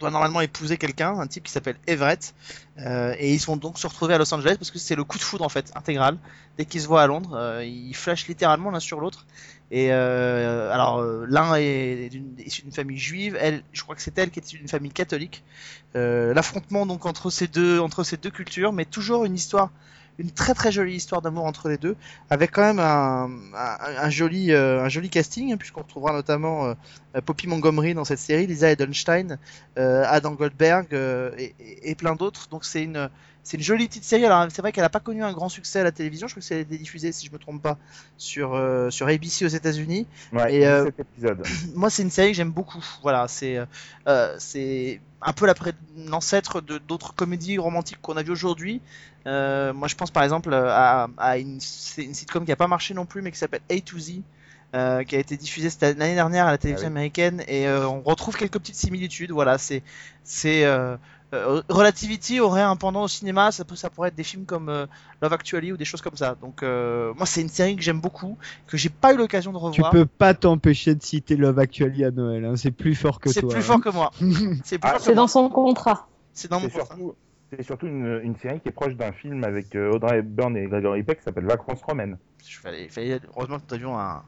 doit 0.00 0.10
normalement 0.10 0.40
épouser 0.40 0.78
quelqu'un, 0.78 1.20
un 1.20 1.26
type 1.26 1.44
qui 1.44 1.52
s'appelle 1.52 1.76
Everett, 1.86 2.34
euh, 2.78 3.14
et 3.18 3.32
ils 3.32 3.38
sont 3.38 3.56
donc 3.56 3.78
se 3.78 3.86
retrouver 3.86 4.14
à 4.14 4.18
Los 4.18 4.32
Angeles 4.34 4.56
parce 4.58 4.70
que 4.70 4.78
c'est 4.78 4.96
le 4.96 5.04
coup 5.04 5.18
de 5.18 5.22
foudre 5.22 5.44
en 5.44 5.48
fait 5.48 5.70
intégral. 5.76 6.16
Dès 6.58 6.64
qu'ils 6.64 6.80
se 6.80 6.88
voient 6.88 7.02
à 7.02 7.06
Londres, 7.06 7.34
euh, 7.34 7.64
ils 7.64 7.94
flashent 7.94 8.26
littéralement 8.26 8.70
l'un 8.70 8.80
sur 8.80 8.98
l'autre. 8.98 9.26
Et 9.70 9.92
euh, 9.92 10.72
alors 10.72 11.00
l'un 11.02 11.54
est 11.54 12.10
issu 12.44 12.62
d'une 12.62 12.72
famille 12.72 12.98
juive, 12.98 13.36
elle, 13.38 13.62
je 13.72 13.82
crois 13.82 13.94
que 13.94 14.02
c'est 14.02 14.18
elle 14.18 14.30
qui 14.30 14.40
est 14.40 14.44
issue 14.44 14.58
d'une 14.58 14.68
famille 14.68 14.90
catholique. 14.90 15.44
L'affrontement 15.94 16.86
donc 16.86 17.06
entre 17.06 17.30
ces 17.30 17.46
deux 17.46 17.78
entre 17.78 18.02
ces 18.02 18.16
deux 18.16 18.30
cultures, 18.30 18.72
mais 18.72 18.84
toujours 18.84 19.24
une 19.24 19.34
histoire, 19.34 19.70
une 20.20 20.30
très 20.30 20.54
très 20.54 20.70
jolie 20.70 20.94
histoire 20.94 21.22
d'amour 21.22 21.44
entre 21.46 21.68
les 21.68 21.78
deux, 21.78 21.96
avec 22.28 22.50
quand 22.52 22.62
même 22.62 22.78
un, 22.78 24.10
joli 24.10 24.52
euh, 24.52 24.84
un 24.84 24.88
joli 24.88 25.08
casting 25.08 25.52
hein, 25.52 25.56
puisqu'on 25.56 25.80
retrouvera 25.82 26.12
notamment 26.12 26.66
euh, 26.66 27.20
Poppy 27.24 27.46
Montgomery 27.48 27.94
dans 27.94 28.04
cette 28.04 28.18
série, 28.18 28.46
Lisa 28.46 28.70
Edelstein, 28.70 29.38
euh, 29.78 30.04
Adam 30.06 30.32
Goldberg 30.32 30.88
euh, 30.92 31.30
et- 31.38 31.54
et 31.90 31.94
plein 31.94 32.14
d'autres. 32.14 32.48
Donc 32.50 32.64
c'est 32.64 32.82
une 32.84 33.08
c'est 33.42 33.56
une 33.56 33.62
jolie 33.62 33.88
petite 33.88 34.04
série. 34.04 34.24
Alors 34.24 34.46
c'est 34.50 34.62
vrai 34.62 34.72
qu'elle 34.72 34.84
n'a 34.84 34.90
pas 34.90 35.00
connu 35.00 35.22
un 35.22 35.32
grand 35.32 35.48
succès 35.48 35.80
à 35.80 35.84
la 35.84 35.92
télévision. 35.92 36.28
Je 36.28 36.34
crois 36.34 36.40
que 36.40 36.46
c'est 36.46 36.64
diffusé, 36.64 37.12
si 37.12 37.26
je 37.26 37.32
me 37.32 37.38
trompe 37.38 37.62
pas, 37.62 37.78
sur 38.16 38.54
euh, 38.54 38.90
sur 38.90 39.08
ABC 39.08 39.44
aux 39.44 39.48
États-Unis. 39.48 40.06
Ouais, 40.32 40.54
Et, 40.54 40.66
euh, 40.66 40.84
cet 40.84 41.00
épisode. 41.00 41.42
Moi, 41.74 41.90
c'est 41.90 42.02
une 42.02 42.10
série 42.10 42.30
que 42.30 42.36
j'aime 42.36 42.52
beaucoup. 42.52 42.84
Voilà, 43.02 43.28
c'est 43.28 43.58
euh, 44.08 44.36
c'est 44.38 45.00
un 45.22 45.32
peu 45.32 45.46
l'ancêtre 46.08 46.60
de 46.60 46.78
d'autres 46.78 47.14
comédies 47.14 47.58
romantiques 47.58 48.00
qu'on 48.00 48.16
a 48.16 48.22
vues 48.22 48.32
aujourd'hui. 48.32 48.80
Euh, 49.26 49.74
moi, 49.74 49.86
je 49.86 49.94
pense 49.94 50.10
par 50.10 50.22
exemple 50.22 50.54
à, 50.54 51.08
à 51.18 51.36
une, 51.38 51.58
une 51.98 52.14
sitcom 52.14 52.44
qui 52.46 52.52
a 52.52 52.56
pas 52.56 52.68
marché 52.68 52.94
non 52.94 53.04
plus, 53.04 53.20
mais 53.20 53.30
qui 53.30 53.38
s'appelle 53.38 53.60
A 53.70 53.78
to 53.80 53.98
Z. 53.98 54.22
euh, 54.74 55.02
qui 55.02 55.16
a 55.16 55.18
été 55.18 55.36
diffusée 55.36 55.68
cette- 55.68 55.98
l'année 55.98 56.14
dernière 56.14 56.46
à 56.46 56.52
la 56.52 56.58
télévision 56.58 56.86
Ah 56.86 56.90
oui. 56.90 56.96
américaine 56.96 57.42
et 57.48 57.66
euh, 57.66 57.88
on 57.88 58.02
retrouve 58.02 58.36
quelques 58.36 58.58
petites 58.58 58.76
similitudes. 58.76 59.32
Voilà, 59.32 59.58
c'est 59.58 59.82
c'est 60.22 60.64
euh, 60.64 60.94
euh, 60.94 60.96
Relativity 61.32 62.40
aurait 62.40 62.62
un 62.62 62.76
pendant 62.76 63.04
au 63.04 63.08
cinéma, 63.08 63.52
ça, 63.52 63.64
peut, 63.64 63.76
ça 63.76 63.88
pourrait 63.90 64.08
être 64.08 64.16
des 64.16 64.24
films 64.24 64.46
comme 64.46 64.68
euh, 64.68 64.86
Love 65.22 65.32
Actually 65.32 65.72
ou 65.72 65.76
des 65.76 65.84
choses 65.84 66.00
comme 66.02 66.16
ça. 66.16 66.34
Donc 66.40 66.62
euh, 66.62 67.12
moi 67.14 67.26
c'est 67.26 67.40
une 67.40 67.48
série 67.48 67.76
que 67.76 67.82
j'aime 67.82 68.00
beaucoup, 68.00 68.36
que 68.66 68.76
j'ai 68.76 68.88
pas 68.88 69.12
eu 69.14 69.16
l'occasion 69.16 69.52
de 69.52 69.58
Tu 69.70 69.80
revoir. 69.80 69.92
peux 69.92 70.06
pas 70.06 70.34
t'empêcher 70.34 70.94
de 70.94 71.02
citer 71.02 71.36
Love 71.36 71.58
Actually 71.58 72.04
à 72.04 72.10
Noël, 72.10 72.44
hein, 72.44 72.56
c'est 72.56 72.70
plus 72.72 72.94
fort 72.94 73.20
que 73.20 73.30
C'est 73.30 73.40
toi. 73.40 73.50
plus 73.50 73.60
hein. 73.60 73.62
fort 73.62 73.80
que 73.80 73.90
moi. 73.90 74.10
C'est 74.64 74.78
plus 74.78 74.88
Ah, 74.88 74.90
fort 74.90 74.98
que 74.98 75.04
C'est 75.04 75.10
moi. 75.12 75.22
dans 75.22 75.28
son 75.28 75.48
contrat. 75.48 76.08
C'est 76.34 76.50
dans 76.50 76.60
mon 76.60 76.66
C'est 76.66 76.72
contrat. 76.78 76.94
surtout, 76.96 77.14
c'est 77.52 77.62
surtout 77.62 77.86
une, 77.86 78.20
une 78.24 78.36
série 78.36 78.60
qui 78.60 78.68
est 78.68 78.72
proche 78.72 78.94
d'un 78.94 79.12
film 79.12 79.44
avec 79.44 79.74
euh, 79.76 79.92
Audrey 79.92 80.18
Hepburn 80.18 80.56
et 80.56 80.66
Gregory 80.66 81.02
Peck 81.02 81.18
qui 81.18 81.24
s'appelle 81.24 81.46
Vacances 81.46 81.82
romaines. 81.82 82.18
Fallait, 82.62 82.88
fallait- 82.88 83.20
heureusement 83.36 83.58
que 83.58 83.64
nous 83.68 83.74
avions 83.74 83.98
un, 83.98 84.22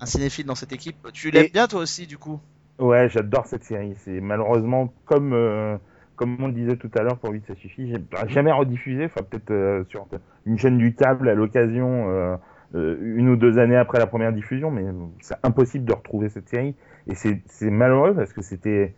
un 0.00 0.06
cinéphile 0.06 0.46
dans 0.46 0.54
cette 0.54 0.72
équipe. 0.72 0.96
Tu 1.12 1.30
l'aimes 1.30 1.46
Et- 1.46 1.50
bien 1.52 1.68
toi 1.68 1.80
aussi 1.80 2.06
du 2.06 2.18
coup? 2.18 2.40
Ouais, 2.78 3.08
j'adore 3.08 3.46
cette 3.46 3.64
série. 3.64 3.94
C'est 4.04 4.20
malheureusement 4.20 4.92
comme 5.04 5.32
euh, 5.34 5.76
comme 6.16 6.36
on 6.42 6.46
le 6.46 6.52
disait 6.52 6.76
tout 6.76 6.90
à 6.96 7.02
l'heure 7.02 7.18
pour 7.18 7.32
vite 7.32 7.46
ça 7.46 7.54
suffit. 7.54 7.88
J'ai 7.88 7.98
bah, 7.98 8.26
jamais 8.26 8.52
rediffusé, 8.52 9.04
enfin 9.06 9.22
peut-être 9.28 9.50
euh, 9.50 9.84
sur 9.88 10.06
une 10.46 10.58
chaîne 10.58 10.78
du 10.78 10.94
câble 10.94 11.28
à 11.28 11.34
l'occasion 11.34 12.08
euh, 12.10 12.36
euh, 12.74 12.96
une 13.02 13.28
ou 13.28 13.36
deux 13.36 13.58
années 13.58 13.76
après 13.76 13.98
la 13.98 14.06
première 14.06 14.32
diffusion, 14.32 14.70
mais 14.70 14.84
c'est 15.20 15.36
impossible 15.42 15.84
de 15.84 15.92
retrouver 15.92 16.28
cette 16.28 16.48
série. 16.48 16.74
Et 17.08 17.14
c'est 17.14 17.70
malheureux 17.70 18.14
parce 18.14 18.32
que 18.32 18.42
c'était 18.42 18.94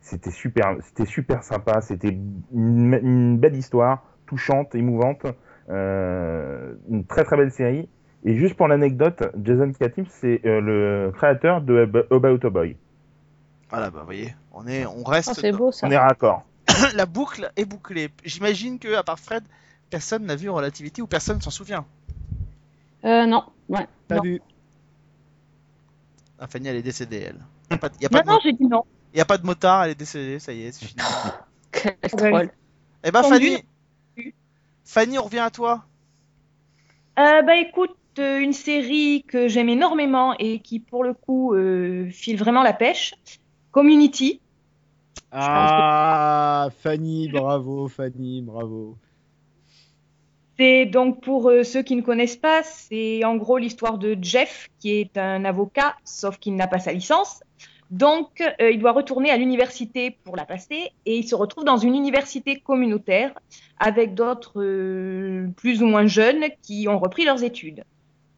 c'était 0.00 0.30
super 0.30 0.76
c'était 0.82 1.06
super 1.06 1.42
sympa. 1.42 1.80
C'était 1.80 2.16
une, 2.52 2.98
une 3.02 3.38
belle 3.38 3.54
histoire, 3.56 4.04
touchante, 4.26 4.74
émouvante, 4.74 5.26
euh, 5.70 6.74
une 6.90 7.04
très 7.04 7.24
très 7.24 7.36
belle 7.36 7.52
série. 7.52 7.88
Et 8.24 8.36
juste 8.36 8.56
pour 8.56 8.68
l'anecdote, 8.68 9.22
Jason 9.42 9.70
Katims, 9.72 10.06
c'est 10.08 10.40
euh, 10.46 10.60
le 10.60 11.12
créateur 11.12 11.60
de 11.60 11.82
Ab- 11.82 12.06
About 12.10 12.46
a 12.46 12.50
Boy. 12.50 12.76
Voilà, 13.70 13.90
bah 13.90 14.00
vous 14.00 14.06
voyez, 14.06 14.34
on 14.52 14.66
est, 14.66 14.86
on 14.86 15.02
reste. 15.04 15.40
Oh, 15.52 15.56
beau 15.56 15.72
ça. 15.72 15.86
On 15.86 15.90
est 15.90 15.98
raccord. 15.98 16.44
La 16.94 17.06
boucle 17.06 17.50
est 17.56 17.64
bouclée. 17.64 18.10
J'imagine 18.24 18.78
que 18.78 18.94
à 18.94 19.02
part 19.02 19.18
Fred, 19.18 19.44
personne 19.90 20.24
n'a 20.26 20.36
vu 20.36 20.48
Relativity 20.50 21.02
ou 21.02 21.06
personne 21.06 21.40
s'en 21.40 21.50
souvient. 21.50 21.84
Euh, 23.04 23.26
non, 23.26 23.44
ouais. 23.68 23.86
Pas 24.08 24.16
non. 24.16 24.22
vu. 24.22 24.40
Ah, 26.38 26.46
Fanny, 26.46 26.68
elle 26.68 26.76
est 26.76 26.82
décédée, 26.82 27.18
elle. 27.28 27.40
Y 27.70 27.74
a 27.74 27.78
pas 27.78 27.88
de- 27.88 27.94
y 28.00 28.06
a 28.06 28.08
pas 28.08 28.18
Non, 28.18 28.24
de 28.24 28.28
non, 28.30 28.38
j'ai 28.42 28.52
dit 28.52 28.66
non. 28.66 28.84
y 29.14 29.20
a 29.20 29.24
pas 29.24 29.38
de 29.38 29.46
motard, 29.46 29.84
elle 29.84 29.90
est 29.92 29.94
décédée, 29.94 30.38
ça 30.38 30.52
y 30.52 30.62
est, 30.64 30.72
c'est 30.72 30.86
fini. 30.86 31.00
Quel 31.72 31.96
troll. 32.10 32.50
Eh 33.04 33.10
ben. 33.10 33.22
Fanny, 33.22 33.64
Fanny, 34.84 35.18
on 35.18 35.24
revient 35.24 35.38
à 35.40 35.50
toi. 35.50 35.84
Euh, 37.18 37.42
bah 37.42 37.56
écoute, 37.56 37.94
euh, 38.18 38.38
une 38.40 38.52
série 38.52 39.24
que 39.28 39.48
j'aime 39.48 39.68
énormément 39.68 40.34
et 40.38 40.60
qui 40.60 40.80
pour 40.80 41.04
le 41.04 41.14
coup 41.14 41.54
euh, 41.54 42.10
file 42.10 42.36
vraiment 42.38 42.62
la 42.62 42.72
pêche, 42.72 43.14
Community. 43.70 44.40
Ah, 45.32 46.68
Fanny, 46.80 47.28
bravo, 47.28 47.88
Fanny, 47.88 48.42
bravo. 48.42 48.96
C'est 50.56 50.86
donc 50.86 51.20
pour 51.20 51.50
euh, 51.50 51.64
ceux 51.64 51.82
qui 51.82 51.96
ne 51.96 52.02
connaissent 52.02 52.36
pas, 52.36 52.62
c'est 52.62 53.24
en 53.24 53.36
gros 53.36 53.58
l'histoire 53.58 53.98
de 53.98 54.16
Jeff 54.20 54.68
qui 54.78 54.92
est 54.92 55.18
un 55.18 55.44
avocat, 55.44 55.96
sauf 56.04 56.38
qu'il 56.38 56.54
n'a 56.54 56.68
pas 56.68 56.78
sa 56.78 56.92
licence. 56.92 57.40
Donc 57.90 58.40
euh, 58.40 58.70
il 58.70 58.78
doit 58.78 58.92
retourner 58.92 59.30
à 59.30 59.36
l'université 59.36 60.16
pour 60.22 60.36
la 60.36 60.44
passer 60.44 60.92
et 61.06 61.16
il 61.16 61.28
se 61.28 61.34
retrouve 61.34 61.64
dans 61.64 61.76
une 61.76 61.94
université 61.94 62.60
communautaire 62.60 63.32
avec 63.78 64.14
d'autres 64.14 64.62
euh, 64.62 65.48
plus 65.56 65.82
ou 65.82 65.86
moins 65.86 66.06
jeunes 66.06 66.44
qui 66.62 66.86
ont 66.88 66.98
repris 66.98 67.24
leurs 67.24 67.42
études. 67.42 67.84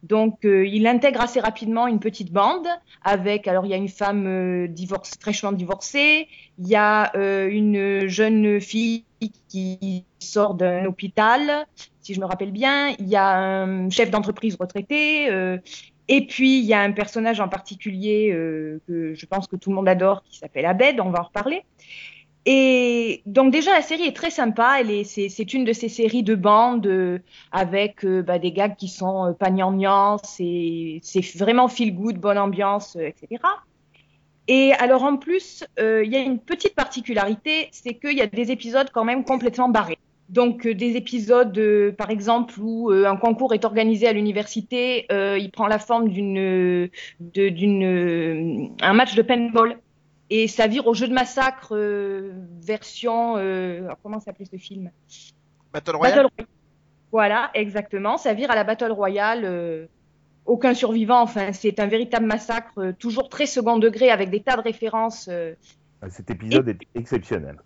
Donc 0.03 0.45
euh, 0.45 0.65
il 0.65 0.85
intègre 0.87 1.21
assez 1.21 1.39
rapidement 1.39 1.87
une 1.87 1.99
petite 1.99 2.31
bande 2.31 2.67
avec 3.03 3.47
alors 3.47 3.65
il 3.65 3.69
y 3.69 3.73
a 3.73 3.77
une 3.77 3.89
femme 3.89 4.27
euh, 4.27 4.67
divorce, 4.67 5.11
fraîchement 5.19 5.51
divorcée, 5.51 6.27
il 6.59 6.67
y 6.67 6.75
a 6.75 7.15
euh, 7.15 7.49
une 7.49 8.07
jeune 8.07 8.61
fille 8.61 9.03
qui 9.49 10.05
sort 10.19 10.53
d'un 10.53 10.85
hôpital, 10.85 11.65
si 12.01 12.13
je 12.13 12.19
me 12.19 12.25
rappelle 12.25 12.51
bien, 12.51 12.95
il 12.99 13.07
y 13.07 13.15
a 13.15 13.37
un 13.37 13.89
chef 13.89 14.11
d'entreprise 14.11 14.55
retraité, 14.59 15.29
euh, 15.29 15.57
et 16.07 16.25
puis 16.25 16.59
il 16.59 16.65
y 16.65 16.73
a 16.73 16.81
un 16.81 16.91
personnage 16.91 17.39
en 17.39 17.49
particulier 17.49 18.31
euh, 18.31 18.79
que 18.87 19.13
je 19.13 19.25
pense 19.25 19.47
que 19.47 19.55
tout 19.55 19.69
le 19.71 19.75
monde 19.75 19.89
adore 19.89 20.23
qui 20.23 20.37
s'appelle 20.37 20.65
Abed, 20.65 20.99
on 20.99 21.09
va 21.09 21.21
en 21.21 21.23
reparler. 21.23 21.63
Et 22.49 23.23
donc 23.25 23.51
déjà 23.51 23.73
la 23.73 23.81
série 23.81 24.03
est 24.03 24.15
très 24.15 24.29
sympa, 24.29 24.77
c'est 25.03 25.53
une 25.53 25.65
de 25.65 25.73
ces 25.73 25.89
séries 25.89 26.23
de 26.23 26.33
bandes 26.33 26.87
euh, 26.87 27.19
avec 27.51 28.05
euh, 28.05 28.21
bah, 28.21 28.39
des 28.39 28.53
gags 28.53 28.77
qui 28.77 28.87
sont 28.87 29.25
euh, 29.25 29.31
pas 29.33 29.49
gnangnans, 29.51 30.17
c'est 30.23 31.01
vraiment 31.35 31.67
feel 31.67 31.93
good, 31.93 32.15
bonne 32.19 32.37
ambiance, 32.37 32.95
euh, 32.95 33.01
etc. 33.07 33.43
Et 34.47 34.71
alors 34.79 35.03
en 35.03 35.17
plus, 35.17 35.65
euh, 35.77 36.05
il 36.05 36.11
y 36.13 36.15
a 36.15 36.19
une 36.21 36.39
petite 36.39 36.73
particularité, 36.73 37.67
c'est 37.73 37.95
qu'il 37.95 38.17
y 38.17 38.21
a 38.21 38.27
des 38.27 38.49
épisodes 38.49 38.89
quand 38.93 39.03
même 39.03 39.25
complètement 39.25 39.67
barrés. 39.67 39.97
Donc 40.29 40.65
des 40.65 40.95
épisodes, 40.95 41.93
par 41.97 42.09
exemple, 42.09 42.53
où 42.61 42.91
un 42.91 43.17
concours 43.17 43.53
est 43.53 43.65
organisé 43.65 44.07
à 44.07 44.13
l'université, 44.13 45.05
il 45.09 45.51
prend 45.51 45.67
la 45.67 45.79
forme 45.79 46.09
d'une, 46.09 46.37
euh, 46.37 46.87
de- 47.19 47.49
d'une, 47.49 47.83
euh, 47.83 48.67
un 48.81 48.93
match 48.93 49.15
de 49.15 49.21
paintball, 49.21 49.79
et 50.29 50.47
ça 50.47 50.67
vire 50.67 50.87
au 50.87 50.93
jeu 50.93 51.07
de 51.07 51.13
massacre 51.13 51.75
euh, 51.75 52.31
version, 52.61 53.35
euh, 53.37 53.87
comment 54.03 54.19
s'appelait 54.19 54.45
ce 54.51 54.57
film? 54.57 54.91
Battle 55.73 55.95
Royale? 55.95 56.15
Battle 56.15 56.29
Royale. 56.37 56.47
Voilà, 57.11 57.51
exactement. 57.53 58.17
Ça 58.17 58.33
vire 58.33 58.51
à 58.51 58.55
la 58.55 58.63
Battle 58.63 58.91
Royale. 58.91 59.41
euh, 59.45 59.85
aucun 60.45 60.73
survivant. 60.73 61.21
Enfin, 61.21 61.51
c'est 61.51 61.79
un 61.79 61.87
véritable 61.87 62.25
massacre, 62.25 62.71
euh, 62.77 62.93
toujours 62.97 63.27
très 63.29 63.45
second 63.45 63.77
degré, 63.77 64.09
avec 64.11 64.29
des 64.29 64.39
tas 64.41 64.55
de 64.55 64.61
références. 64.61 65.27
euh. 65.29 65.53
Cet 66.09 66.29
épisode 66.29 66.69
est 66.69 66.77
exceptionnel. 66.95 67.57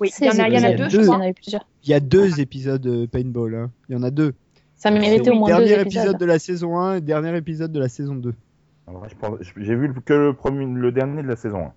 Oui, 0.00 0.10
il 0.20 0.26
y 0.26 0.28
en 0.30 0.38
a, 0.40 0.48
il 0.48 0.54
y 0.54 0.58
en 0.58 0.64
a 0.64 0.70
épisodes. 0.70 0.76
deux, 0.76 0.88
Deux. 0.88 0.90
je 0.90 0.96
Il 0.98 1.02
y 1.02 1.06
crois. 1.06 1.16
en 1.16 1.20
a 1.20 1.28
eu 1.28 1.34
plusieurs. 1.34 1.68
Il 1.84 1.90
y 1.90 1.94
a 1.94 2.00
deux 2.00 2.40
épisodes 2.40 2.80
de 2.80 3.06
Paintball. 3.06 3.54
hein. 3.54 3.70
Il 3.88 3.94
y 3.94 3.96
en 3.98 4.02
a 4.02 4.10
deux. 4.10 4.34
Ça 4.74 4.90
méritait 4.90 5.30
au 5.30 5.34
moins 5.34 5.48
deux 5.50 5.64
dernier 5.66 5.80
épisodes. 5.82 6.02
épisode 6.02 6.18
de 6.18 6.24
la 6.24 6.38
saison 6.40 6.78
1 6.78 6.96
et 6.96 7.00
dernier 7.00 7.36
épisode 7.36 7.70
de 7.70 7.78
la 7.78 7.88
saison 7.88 8.16
2. 8.16 8.34
Pense- 8.86 9.36
J'ai 9.56 9.74
vu 9.74 9.92
que 10.04 10.12
le, 10.12 10.34
premier, 10.34 10.66
le 10.66 10.92
dernier 10.92 11.22
de 11.22 11.28
la 11.28 11.36
saison 11.36 11.66
1. 11.66 11.72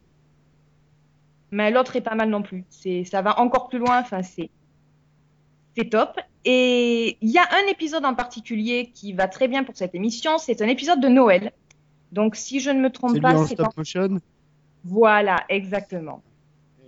Mais 1.52 1.72
l'autre 1.72 1.96
est 1.96 2.02
pas 2.02 2.16
mal 2.16 2.30
non 2.30 2.42
plus. 2.42 2.66
C'est, 2.70 3.04
ça 3.06 3.22
va 3.22 3.40
encore 3.40 3.70
plus 3.70 3.80
loin. 3.80 4.00
Enfin, 4.02 4.22
c'est, 4.22 4.50
c'est 5.76 5.90
top. 5.90 6.20
Et 6.44 7.18
il 7.22 7.30
y 7.30 7.38
a 7.38 7.48
un 7.52 7.70
épisode 7.72 8.06
en 8.06 8.14
particulier 8.14 8.92
qui 8.94 9.14
va 9.14 9.28
très 9.28 9.48
bien 9.48 9.64
pour 9.64 9.76
cette 9.78 9.96
émission. 9.96 10.38
C'est 10.38 10.62
un 10.62 10.68
épisode 10.68 11.00
de 11.00 11.08
Noël. 11.08 11.54
Donc, 12.12 12.36
si 12.36 12.60
je 12.60 12.70
ne 12.70 12.82
me 12.82 12.90
trompe 12.90 13.20
pas, 13.22 13.46
c'est 13.46 13.60
en... 13.60 13.66
stop 13.66 13.78
motion? 13.78 14.20
Voilà, 14.84 15.44
exactement. 15.50 16.22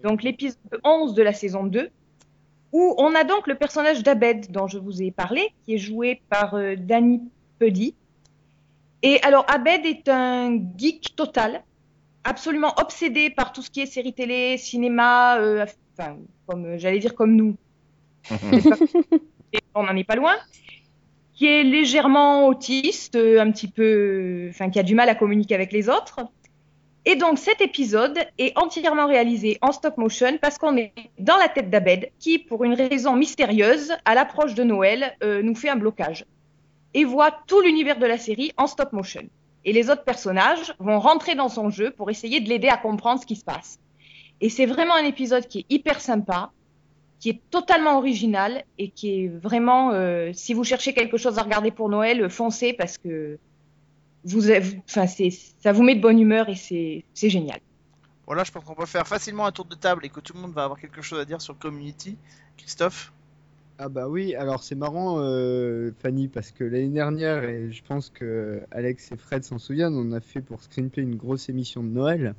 Donc 0.03 0.23
l'épisode 0.23 0.79
11 0.83 1.13
de 1.13 1.21
la 1.21 1.33
saison 1.33 1.65
2, 1.65 1.89
où 2.71 2.95
on 2.97 3.13
a 3.15 3.23
donc 3.23 3.47
le 3.47 3.55
personnage 3.55 4.03
d'Abed 4.03 4.51
dont 4.51 4.67
je 4.67 4.77
vous 4.77 5.01
ai 5.01 5.11
parlé, 5.11 5.53
qui 5.65 5.73
est 5.73 5.79
joué 5.79 6.21
par 6.29 6.53
euh, 6.55 6.75
Danny 6.77 7.21
Puddy. 7.59 7.95
Et 9.01 9.21
alors 9.23 9.45
Abed 9.47 9.85
est 9.85 10.09
un 10.09 10.59
geek 10.77 11.15
total, 11.15 11.63
absolument 12.23 12.73
obsédé 12.77 13.29
par 13.29 13.53
tout 13.53 13.61
ce 13.61 13.69
qui 13.69 13.81
est 13.81 13.85
séries 13.85 14.13
télé, 14.13 14.57
cinéma, 14.57 15.37
euh, 15.37 15.65
enfin, 15.97 16.17
comme 16.47 16.65
euh, 16.65 16.77
j'allais 16.77 16.99
dire 16.99 17.15
comme 17.15 17.35
nous. 17.35 17.55
On 19.75 19.83
n'en 19.83 19.95
est 19.95 20.03
pas 20.03 20.15
loin. 20.15 20.35
Qui 21.33 21.47
est 21.47 21.63
légèrement 21.63 22.47
autiste, 22.47 23.15
euh, 23.15 23.39
un 23.39 23.49
petit 23.51 23.69
peu, 23.69 24.47
enfin, 24.49 24.69
qui 24.69 24.79
a 24.79 24.83
du 24.83 24.95
mal 24.95 25.07
à 25.07 25.15
communiquer 25.15 25.55
avec 25.55 25.71
les 25.71 25.87
autres. 25.87 26.19
Et 27.05 27.15
donc 27.15 27.39
cet 27.39 27.61
épisode 27.61 28.19
est 28.37 28.57
entièrement 28.57 29.07
réalisé 29.07 29.57
en 29.61 29.71
stop 29.71 29.97
motion 29.97 30.37
parce 30.39 30.57
qu'on 30.57 30.75
est 30.77 30.91
dans 31.17 31.37
la 31.37 31.47
tête 31.47 31.69
d'Abed 31.69 32.11
qui, 32.19 32.39
pour 32.39 32.65
une 32.65 32.73
raison 32.73 33.15
mystérieuse, 33.15 33.93
à 34.05 34.15
l'approche 34.15 34.53
de 34.53 34.63
Noël, 34.63 35.15
euh, 35.23 35.41
nous 35.41 35.55
fait 35.55 35.69
un 35.69 35.77
blocage 35.77 36.25
et 36.93 37.05
voit 37.05 37.31
tout 37.47 37.61
l'univers 37.61 37.99
de 37.99 38.05
la 38.05 38.17
série 38.17 38.51
en 38.57 38.67
stop 38.67 38.93
motion. 38.93 39.23
Et 39.65 39.73
les 39.73 39.89
autres 39.89 40.03
personnages 40.03 40.73
vont 40.79 40.99
rentrer 40.99 41.35
dans 41.35 41.49
son 41.49 41.69
jeu 41.69 41.91
pour 41.91 42.09
essayer 42.09 42.39
de 42.39 42.49
l'aider 42.49 42.69
à 42.69 42.77
comprendre 42.77 43.21
ce 43.21 43.25
qui 43.25 43.35
se 43.35 43.43
passe. 43.43 43.79
Et 44.41 44.49
c'est 44.49 44.65
vraiment 44.65 44.95
un 44.95 45.03
épisode 45.03 45.47
qui 45.47 45.59
est 45.59 45.65
hyper 45.69 45.99
sympa, 45.99 46.51
qui 47.19 47.29
est 47.29 47.41
totalement 47.51 47.97
original 47.97 48.63
et 48.77 48.89
qui 48.89 49.25
est 49.25 49.27
vraiment, 49.27 49.91
euh, 49.91 50.31
si 50.33 50.53
vous 50.53 50.63
cherchez 50.63 50.93
quelque 50.93 51.17
chose 51.17 51.37
à 51.37 51.43
regarder 51.43 51.71
pour 51.71 51.89
Noël, 51.89 52.29
foncez 52.29 52.71
parce 52.71 52.97
que 52.97 53.37
vous, 54.23 54.49
avez- 54.49 54.81
enfin, 54.87 55.05
ça 55.07 55.71
vous 55.73 55.83
met 55.83 55.95
de 55.95 56.01
bonne 56.01 56.19
humeur 56.19 56.47
et 56.49 56.55
c'est, 56.55 57.03
c'est 57.13 57.29
génial. 57.29 57.59
Voilà, 58.25 58.43
je 58.45 58.51
pense 58.51 58.63
qu'on 58.63 58.75
peut 58.75 58.85
faire 58.85 59.07
facilement 59.07 59.45
un 59.45 59.51
tour 59.51 59.65
de 59.65 59.75
table 59.75 60.05
et 60.05 60.09
que 60.09 60.21
tout 60.21 60.33
le 60.33 60.39
monde 60.39 60.53
va 60.53 60.63
avoir 60.63 60.79
quelque 60.79 61.01
chose 61.01 61.19
à 61.19 61.25
dire 61.25 61.41
sur 61.41 61.57
Community. 61.57 62.15
Christophe? 62.57 63.11
Ah 63.81 63.87
bah 63.87 64.09
oui, 64.09 64.35
alors 64.35 64.61
c'est 64.61 64.75
marrant 64.75 65.21
euh, 65.21 65.91
Fanny 65.99 66.27
parce 66.27 66.51
que 66.51 66.65
l'année 66.65 66.89
dernière 66.89 67.45
et 67.45 67.71
je 67.71 67.81
pense 67.81 68.09
que 68.09 68.59
Alex 68.71 69.13
et 69.13 69.15
Fred 69.15 69.45
s'en 69.45 69.57
souviennent, 69.57 69.95
on 69.95 70.11
a 70.11 70.19
fait 70.19 70.41
pour 70.41 70.61
Screenplay 70.61 71.01
une 71.01 71.15
grosse 71.15 71.47
émission 71.47 71.81
de 71.81 71.87
Noël 71.87 72.35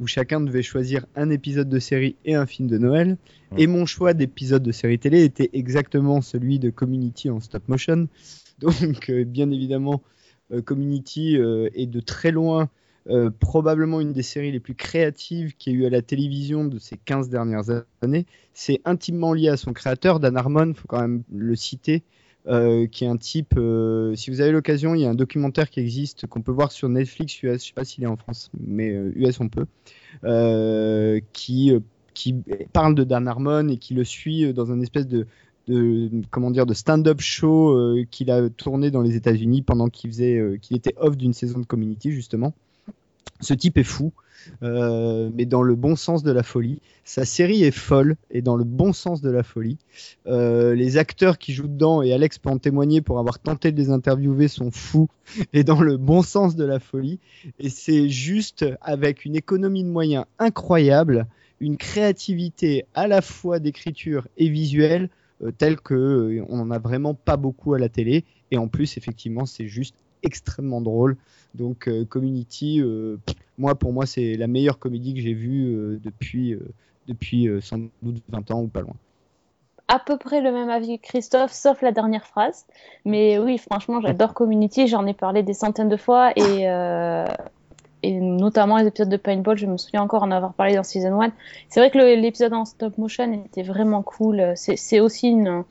où 0.00 0.08
chacun 0.08 0.40
devait 0.40 0.64
choisir 0.64 1.06
un 1.14 1.30
épisode 1.30 1.68
de 1.68 1.78
série 1.78 2.16
et 2.24 2.34
un 2.34 2.44
film 2.44 2.66
de 2.66 2.76
Noël 2.76 3.18
et 3.56 3.68
mon 3.68 3.86
choix 3.86 4.14
d'épisode 4.14 4.64
de 4.64 4.72
série 4.72 4.98
télé 4.98 5.22
était 5.22 5.50
exactement 5.52 6.22
celui 6.22 6.58
de 6.58 6.70
Community 6.70 7.30
en 7.30 7.38
stop 7.38 7.68
motion. 7.68 8.08
Donc 8.58 9.10
euh, 9.10 9.22
bien 9.22 9.48
évidemment 9.52 10.02
euh, 10.50 10.60
Community 10.60 11.36
est 11.36 11.86
de 11.86 12.00
très 12.00 12.32
loin 12.32 12.68
euh, 13.08 13.30
probablement 13.30 14.00
une 14.00 14.12
des 14.12 14.22
séries 14.22 14.52
les 14.52 14.60
plus 14.60 14.74
créatives 14.74 15.54
qu'il 15.56 15.72
y 15.72 15.76
a 15.76 15.78
eu 15.78 15.86
à 15.86 15.90
la 15.90 16.02
télévision 16.02 16.66
de 16.66 16.78
ces 16.78 16.98
15 16.98 17.30
dernières 17.30 17.64
années. 18.02 18.26
C'est 18.52 18.80
intimement 18.84 19.32
lié 19.32 19.48
à 19.48 19.56
son 19.56 19.72
créateur, 19.72 20.20
Dan 20.20 20.36
Harmon, 20.36 20.74
faut 20.74 20.86
quand 20.86 21.00
même 21.00 21.22
le 21.32 21.56
citer, 21.56 22.02
euh, 22.46 22.86
qui 22.86 23.04
est 23.04 23.08
un 23.08 23.16
type. 23.16 23.54
euh, 23.56 24.14
si 24.16 24.30
vous 24.30 24.42
avez 24.42 24.52
l'occasion, 24.52 24.94
il 24.94 25.00
y 25.00 25.06
a 25.06 25.08
un 25.08 25.14
documentaire 25.14 25.70
qui 25.70 25.80
existe 25.80 26.26
qu'on 26.26 26.42
peut 26.42 26.52
voir 26.52 26.72
sur 26.72 26.90
Netflix 26.90 27.42
US, 27.42 27.62
je 27.62 27.68
sais 27.68 27.74
pas 27.74 27.84
s'il 27.84 28.04
est 28.04 28.08
en 28.08 28.18
France, 28.18 28.50
mais 28.60 28.88
US 28.88 29.40
on 29.40 29.48
peut, 29.48 29.66
qui 31.32 31.72
qui 32.12 32.34
parle 32.74 32.94
de 32.94 33.04
Dan 33.04 33.28
Harmon 33.28 33.68
et 33.68 33.78
qui 33.78 33.94
le 33.94 34.04
suit 34.04 34.52
dans 34.52 34.72
un 34.72 34.80
espèce 34.80 35.06
de 35.06 35.26
comment 36.30 36.50
dire 36.50 36.66
de 36.66 36.74
stand-up 36.74 37.20
show 37.20 37.96
qu'il 38.10 38.30
a 38.30 38.50
tourné 38.50 38.90
dans 38.90 39.00
les 39.00 39.16
États-Unis 39.16 39.62
pendant 39.62 39.88
qu'il 39.88 40.10
faisait 40.10 40.58
qu'il 40.60 40.76
était 40.76 40.94
off 40.98 41.16
d'une 41.16 41.32
saison 41.32 41.60
de 41.60 41.66
Community 41.66 42.10
justement. 42.10 42.52
Ce 43.40 43.54
type 43.54 43.78
est 43.78 43.84
fou, 43.84 44.12
euh, 44.62 45.30
mais 45.34 45.46
dans 45.46 45.62
le 45.62 45.74
bon 45.74 45.96
sens 45.96 46.22
de 46.22 46.30
la 46.30 46.42
folie. 46.42 46.80
Sa 47.04 47.24
série 47.24 47.64
est 47.64 47.70
folle 47.70 48.16
et 48.30 48.42
dans 48.42 48.56
le 48.56 48.64
bon 48.64 48.92
sens 48.92 49.22
de 49.22 49.30
la 49.30 49.42
folie. 49.42 49.78
Euh, 50.26 50.74
les 50.74 50.98
acteurs 50.98 51.38
qui 51.38 51.52
jouent 51.52 51.68
dedans, 51.68 52.02
et 52.02 52.12
Alex 52.12 52.38
peut 52.38 52.50
en 52.50 52.58
témoigner 52.58 53.00
pour 53.00 53.18
avoir 53.18 53.38
tenté 53.38 53.72
de 53.72 53.78
les 53.78 53.90
interviewer, 53.90 54.48
sont 54.48 54.70
fous 54.70 55.08
et 55.52 55.64
dans 55.64 55.80
le 55.80 55.96
bon 55.96 56.22
sens 56.22 56.54
de 56.54 56.64
la 56.64 56.80
folie. 56.80 57.18
Et 57.58 57.70
c'est 57.70 58.08
juste 58.08 58.64
avec 58.82 59.24
une 59.24 59.36
économie 59.36 59.84
de 59.84 59.90
moyens 59.90 60.26
incroyable, 60.38 61.26
une 61.60 61.76
créativité 61.76 62.84
à 62.94 63.06
la 63.06 63.22
fois 63.22 63.58
d'écriture 63.58 64.28
et 64.36 64.48
visuelle, 64.48 65.08
euh, 65.42 65.50
telle 65.50 65.80
que 65.80 66.42
on 66.48 66.58
n'en 66.58 66.70
a 66.70 66.78
vraiment 66.78 67.14
pas 67.14 67.36
beaucoup 67.36 67.74
à 67.74 67.78
la 67.78 67.88
télé. 67.88 68.24
Et 68.50 68.58
en 68.58 68.68
plus, 68.68 68.96
effectivement, 68.96 69.46
c'est 69.46 69.66
juste 69.66 69.94
extrêmement 70.22 70.80
drôle. 70.80 71.16
Donc 71.54 71.88
euh, 71.88 72.04
Community, 72.04 72.80
euh, 72.80 73.18
moi 73.58 73.74
pour 73.74 73.92
moi 73.92 74.06
c'est 74.06 74.34
la 74.34 74.46
meilleure 74.46 74.78
comédie 74.78 75.14
que 75.14 75.20
j'ai 75.20 75.34
vue 75.34 75.74
euh, 75.74 76.00
depuis 76.02 76.56
depuis 77.08 77.48
sans 77.60 77.78
doute 78.02 78.22
20 78.28 78.50
ans 78.52 78.62
ou 78.62 78.68
pas 78.68 78.82
loin. 78.82 78.94
à 79.88 79.98
peu 79.98 80.16
près 80.16 80.40
le 80.40 80.52
même 80.52 80.70
avis 80.70 80.98
que 80.98 81.06
Christophe, 81.08 81.52
sauf 81.52 81.82
la 81.82 81.90
dernière 81.90 82.24
phrase. 82.24 82.66
Mais 83.04 83.38
oui, 83.38 83.58
franchement, 83.58 84.00
j'adore 84.00 84.32
Community, 84.32 84.86
j'en 84.86 85.04
ai 85.06 85.14
parlé 85.14 85.42
des 85.42 85.54
centaines 85.54 85.88
de 85.88 85.96
fois 85.96 86.30
et, 86.36 86.66
et 88.04 88.20
notamment 88.20 88.76
les 88.76 88.86
épisodes 88.86 89.08
de 89.08 89.16
Paintball, 89.16 89.58
je 89.58 89.66
me 89.66 89.76
souviens 89.76 90.02
encore 90.02 90.22
en 90.22 90.30
avoir 90.30 90.52
parlé 90.52 90.76
dans 90.76 90.84
Season 90.84 91.20
1. 91.20 91.32
C'est 91.68 91.80
vrai 91.80 91.90
que 91.90 91.98
l'épisode 91.98 92.52
en 92.52 92.64
stop 92.64 92.96
motion 92.96 93.32
était 93.32 93.64
vraiment 93.64 94.02
cool. 94.02 94.52
C'est 94.54 95.00
aussi 95.00 95.28
une. 95.28 95.64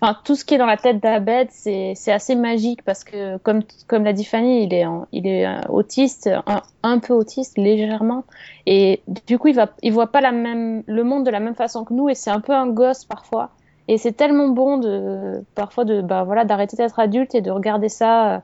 Enfin, 0.00 0.18
tout 0.24 0.34
ce 0.34 0.44
qui 0.44 0.54
est 0.54 0.58
dans 0.58 0.66
la 0.66 0.76
tête 0.76 1.02
d'Abed, 1.02 1.48
c'est 1.50 1.94
c'est 1.96 2.12
assez 2.12 2.34
magique 2.34 2.82
parce 2.84 3.02
que, 3.02 3.38
comme, 3.38 3.62
comme 3.86 4.04
l'a 4.04 4.12
dit 4.12 4.24
Fanny, 4.26 4.64
il 4.64 4.74
est, 4.74 4.84
en- 4.84 5.06
il 5.12 5.26
est 5.26 5.46
euh, 5.46 5.58
autiste, 5.70 6.28
un, 6.46 6.62
un 6.82 6.98
peu 6.98 7.14
autiste, 7.14 7.56
légèrement. 7.56 8.24
Et 8.66 9.00
du 9.26 9.38
coup, 9.38 9.48
il 9.48 9.54
va, 9.54 9.70
il 9.82 9.92
voit 9.94 10.08
pas 10.12 10.20
la 10.20 10.32
même, 10.32 10.82
le 10.86 11.02
monde 11.02 11.24
de 11.24 11.30
la 11.30 11.40
même 11.40 11.54
façon 11.54 11.84
que 11.84 11.94
nous 11.94 12.10
et 12.10 12.14
c'est 12.14 12.30
un 12.30 12.40
peu 12.40 12.52
un 12.52 12.66
gosse 12.68 13.04
parfois. 13.06 13.50
Et 13.88 13.96
c'est 13.96 14.12
tellement 14.12 14.48
bon 14.48 14.76
de, 14.78 15.42
parfois 15.54 15.84
de, 15.86 16.02
bah 16.02 16.24
voilà, 16.24 16.44
d'arrêter 16.44 16.76
d'être 16.76 16.98
adulte 16.98 17.34
et 17.34 17.40
de 17.40 17.50
regarder 17.50 17.88
ça 17.88 18.34
euh, 18.34 18.38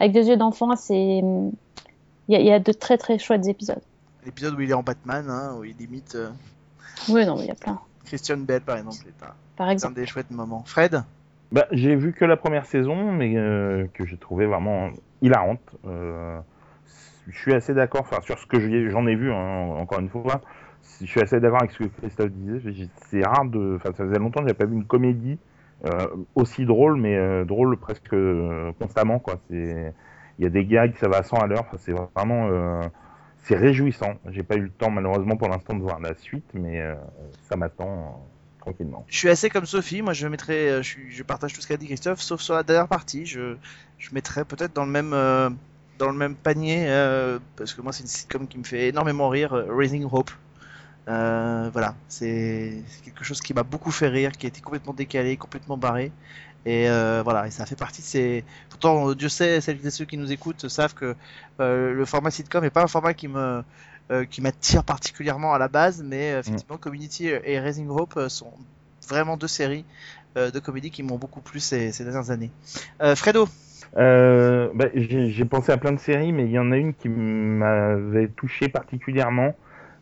avec 0.00 0.10
des 0.12 0.28
yeux 0.28 0.36
d'enfant. 0.36 0.74
C'est, 0.74 1.18
il 1.18 1.52
y 2.28 2.34
a, 2.34 2.40
il 2.40 2.46
y 2.46 2.52
a 2.52 2.58
de 2.58 2.72
très 2.72 2.98
très 2.98 3.18
chouettes 3.18 3.46
épisodes. 3.46 3.80
L'épisode 4.24 4.54
où 4.54 4.60
il 4.62 4.70
est 4.70 4.74
en 4.74 4.82
Batman, 4.82 5.24
hein, 5.30 5.54
où 5.58 5.64
il 5.64 5.80
imite 5.80 6.16
euh, 6.16 6.28
Oui, 7.08 7.24
non, 7.24 7.36
il 7.38 7.46
y 7.46 7.50
a 7.50 7.54
plein. 7.54 7.78
Christian 8.08 8.38
Bell 8.38 8.60
par 8.62 8.76
exemple, 8.78 8.96
est 9.06 9.22
un, 9.24 9.28
Par 9.56 9.66
c'est 9.66 9.70
un 9.70 9.72
exemple. 9.72 9.94
des 9.94 10.06
chouettes 10.06 10.30
moments. 10.30 10.64
Fred? 10.66 11.02
Bah, 11.52 11.66
j'ai 11.70 11.94
vu 11.96 12.12
que 12.12 12.24
la 12.24 12.36
première 12.36 12.66
saison, 12.66 13.12
mais 13.12 13.34
euh, 13.36 13.86
que 13.94 14.04
j'ai 14.04 14.16
trouvé 14.18 14.46
vraiment 14.46 14.90
hilarante. 15.22 15.60
Euh, 15.86 16.38
je 17.28 17.38
suis 17.38 17.54
assez 17.54 17.74
d'accord, 17.74 18.02
enfin 18.02 18.20
sur 18.22 18.38
ce 18.38 18.46
que 18.46 18.58
j'ai- 18.60 18.90
j'en 18.90 19.06
ai 19.06 19.14
vu, 19.14 19.30
hein, 19.32 19.68
encore 19.78 20.00
une 20.00 20.08
fois. 20.08 20.40
Je 21.00 21.06
suis 21.06 21.20
assez 21.20 21.38
d'accord 21.40 21.60
avec 21.60 21.70
ce 21.72 21.78
que 21.84 21.88
Christophe 22.00 22.30
disait. 22.32 22.72
J'ai- 22.72 22.88
C'est 23.08 23.22
rare 23.24 23.44
de, 23.44 23.76
enfin 23.76 23.90
ça 23.96 24.04
faisait 24.04 24.18
longtemps 24.18 24.40
que 24.40 24.46
j'avais 24.48 24.58
pas 24.58 24.64
vu 24.66 24.74
une 24.74 24.84
comédie 24.86 25.38
euh, 25.86 26.06
aussi 26.34 26.64
drôle, 26.66 26.96
mais 26.96 27.16
euh, 27.16 27.44
drôle 27.44 27.76
presque 27.76 28.12
euh, 28.12 28.72
constamment 28.80 29.18
quoi. 29.18 29.34
C'est, 29.48 29.94
il 30.38 30.44
y 30.44 30.46
a 30.46 30.50
des 30.50 30.64
gags, 30.64 30.94
ça 30.96 31.08
va 31.08 31.18
à 31.18 31.22
100 31.22 31.36
à 31.38 31.46
l'heure. 31.46 31.60
Enfin, 31.60 31.76
c'est 31.78 31.92
vraiment, 31.92 32.48
euh, 32.50 32.80
c'est 33.44 33.56
réjouissant. 33.56 34.14
J'ai 34.30 34.42
pas 34.42 34.56
eu 34.56 34.62
le 34.62 34.70
temps 34.70 34.90
malheureusement 34.90 35.36
pour 35.36 35.48
l'instant 35.48 35.74
de 35.74 35.82
voir 35.82 36.00
la 36.00 36.14
suite, 36.14 36.48
mais 36.54 36.80
euh, 36.80 36.94
ça 37.48 37.56
m'attend 37.56 37.88
euh, 37.88 38.60
tranquillement. 38.60 39.04
Je 39.08 39.16
suis 39.16 39.28
assez 39.28 39.50
comme 39.50 39.66
Sophie, 39.66 40.02
moi 40.02 40.12
je 40.12 40.26
mettrais, 40.26 40.68
euh, 40.68 40.82
je, 40.82 41.22
partage 41.22 41.54
tout 41.54 41.60
ce 41.60 41.66
qu'a 41.66 41.76
dit 41.76 41.86
Christophe, 41.86 42.20
sauf 42.20 42.40
sur 42.40 42.54
la 42.54 42.62
dernière 42.62 42.88
partie, 42.88 43.26
je, 43.26 43.56
je 43.98 44.10
mettrais 44.12 44.44
peut-être 44.44 44.74
dans 44.74 44.84
le 44.84 44.90
même, 44.90 45.10
dans 45.98 46.10
le 46.10 46.16
même 46.16 46.34
panier, 46.34 46.86
parce 47.56 47.74
que 47.74 47.80
moi 47.80 47.92
c'est 47.92 48.02
une 48.02 48.08
sitcom 48.08 48.46
qui 48.46 48.58
me 48.58 48.64
fait 48.64 48.88
énormément 48.88 49.28
rire, 49.28 49.52
Raising 49.52 50.06
Hope. 50.10 50.30
Voilà, 51.06 51.94
c'est 52.08 52.82
quelque 53.02 53.24
chose 53.24 53.40
qui 53.40 53.54
m'a 53.54 53.62
beaucoup 53.62 53.90
fait 53.90 54.08
rire, 54.08 54.32
qui 54.32 54.46
a 54.46 54.48
été 54.48 54.60
complètement 54.60 54.92
décalé, 54.92 55.36
complètement 55.36 55.78
barré. 55.78 56.12
Et 56.66 56.88
euh, 56.88 57.22
voilà, 57.22 57.46
et 57.46 57.50
ça 57.50 57.66
fait 57.66 57.76
partie 57.76 58.02
de 58.02 58.06
ces. 58.06 58.44
Pourtant, 58.68 59.10
euh, 59.10 59.14
Dieu 59.14 59.28
sait, 59.28 59.60
celles 59.60 59.84
et 59.86 59.90
ceux 59.90 60.04
qui 60.04 60.16
nous 60.16 60.32
écoutent 60.32 60.68
savent 60.68 60.94
que 60.94 61.14
euh, 61.60 61.94
le 61.94 62.04
format 62.04 62.30
sitcom 62.30 62.62
n'est 62.62 62.70
pas 62.70 62.82
un 62.82 62.88
format 62.88 63.14
qui 63.14 63.28
me 63.28 63.62
euh, 64.10 64.24
qui 64.24 64.40
m'attire 64.40 64.84
particulièrement 64.84 65.54
à 65.54 65.58
la 65.58 65.68
base, 65.68 66.02
mais 66.02 66.30
effectivement, 66.32 66.76
Community 66.76 67.28
et 67.28 67.58
Raising 67.58 67.88
Hope 67.88 68.18
sont 68.28 68.52
vraiment 69.08 69.36
deux 69.36 69.48
séries 69.48 69.84
de 70.36 70.58
comédie 70.60 70.90
qui 70.90 71.02
m'ont 71.02 71.16
beaucoup 71.16 71.40
plu 71.40 71.58
ces, 71.58 71.90
ces 71.90 72.04
dernières 72.04 72.30
années. 72.30 72.50
Fredo, 73.16 73.48
bah, 73.94 74.86
j'ai 74.94 75.44
pensé 75.44 75.72
à 75.72 75.76
plein 75.76 75.92
de 75.92 75.98
séries, 75.98 76.32
mais 76.32 76.44
il 76.44 76.52
y 76.52 76.58
en 76.58 76.70
a 76.70 76.76
une 76.76 76.94
qui 76.94 77.08
m'avait 77.08 78.28
touché 78.28 78.68
particulièrement, 78.68 79.54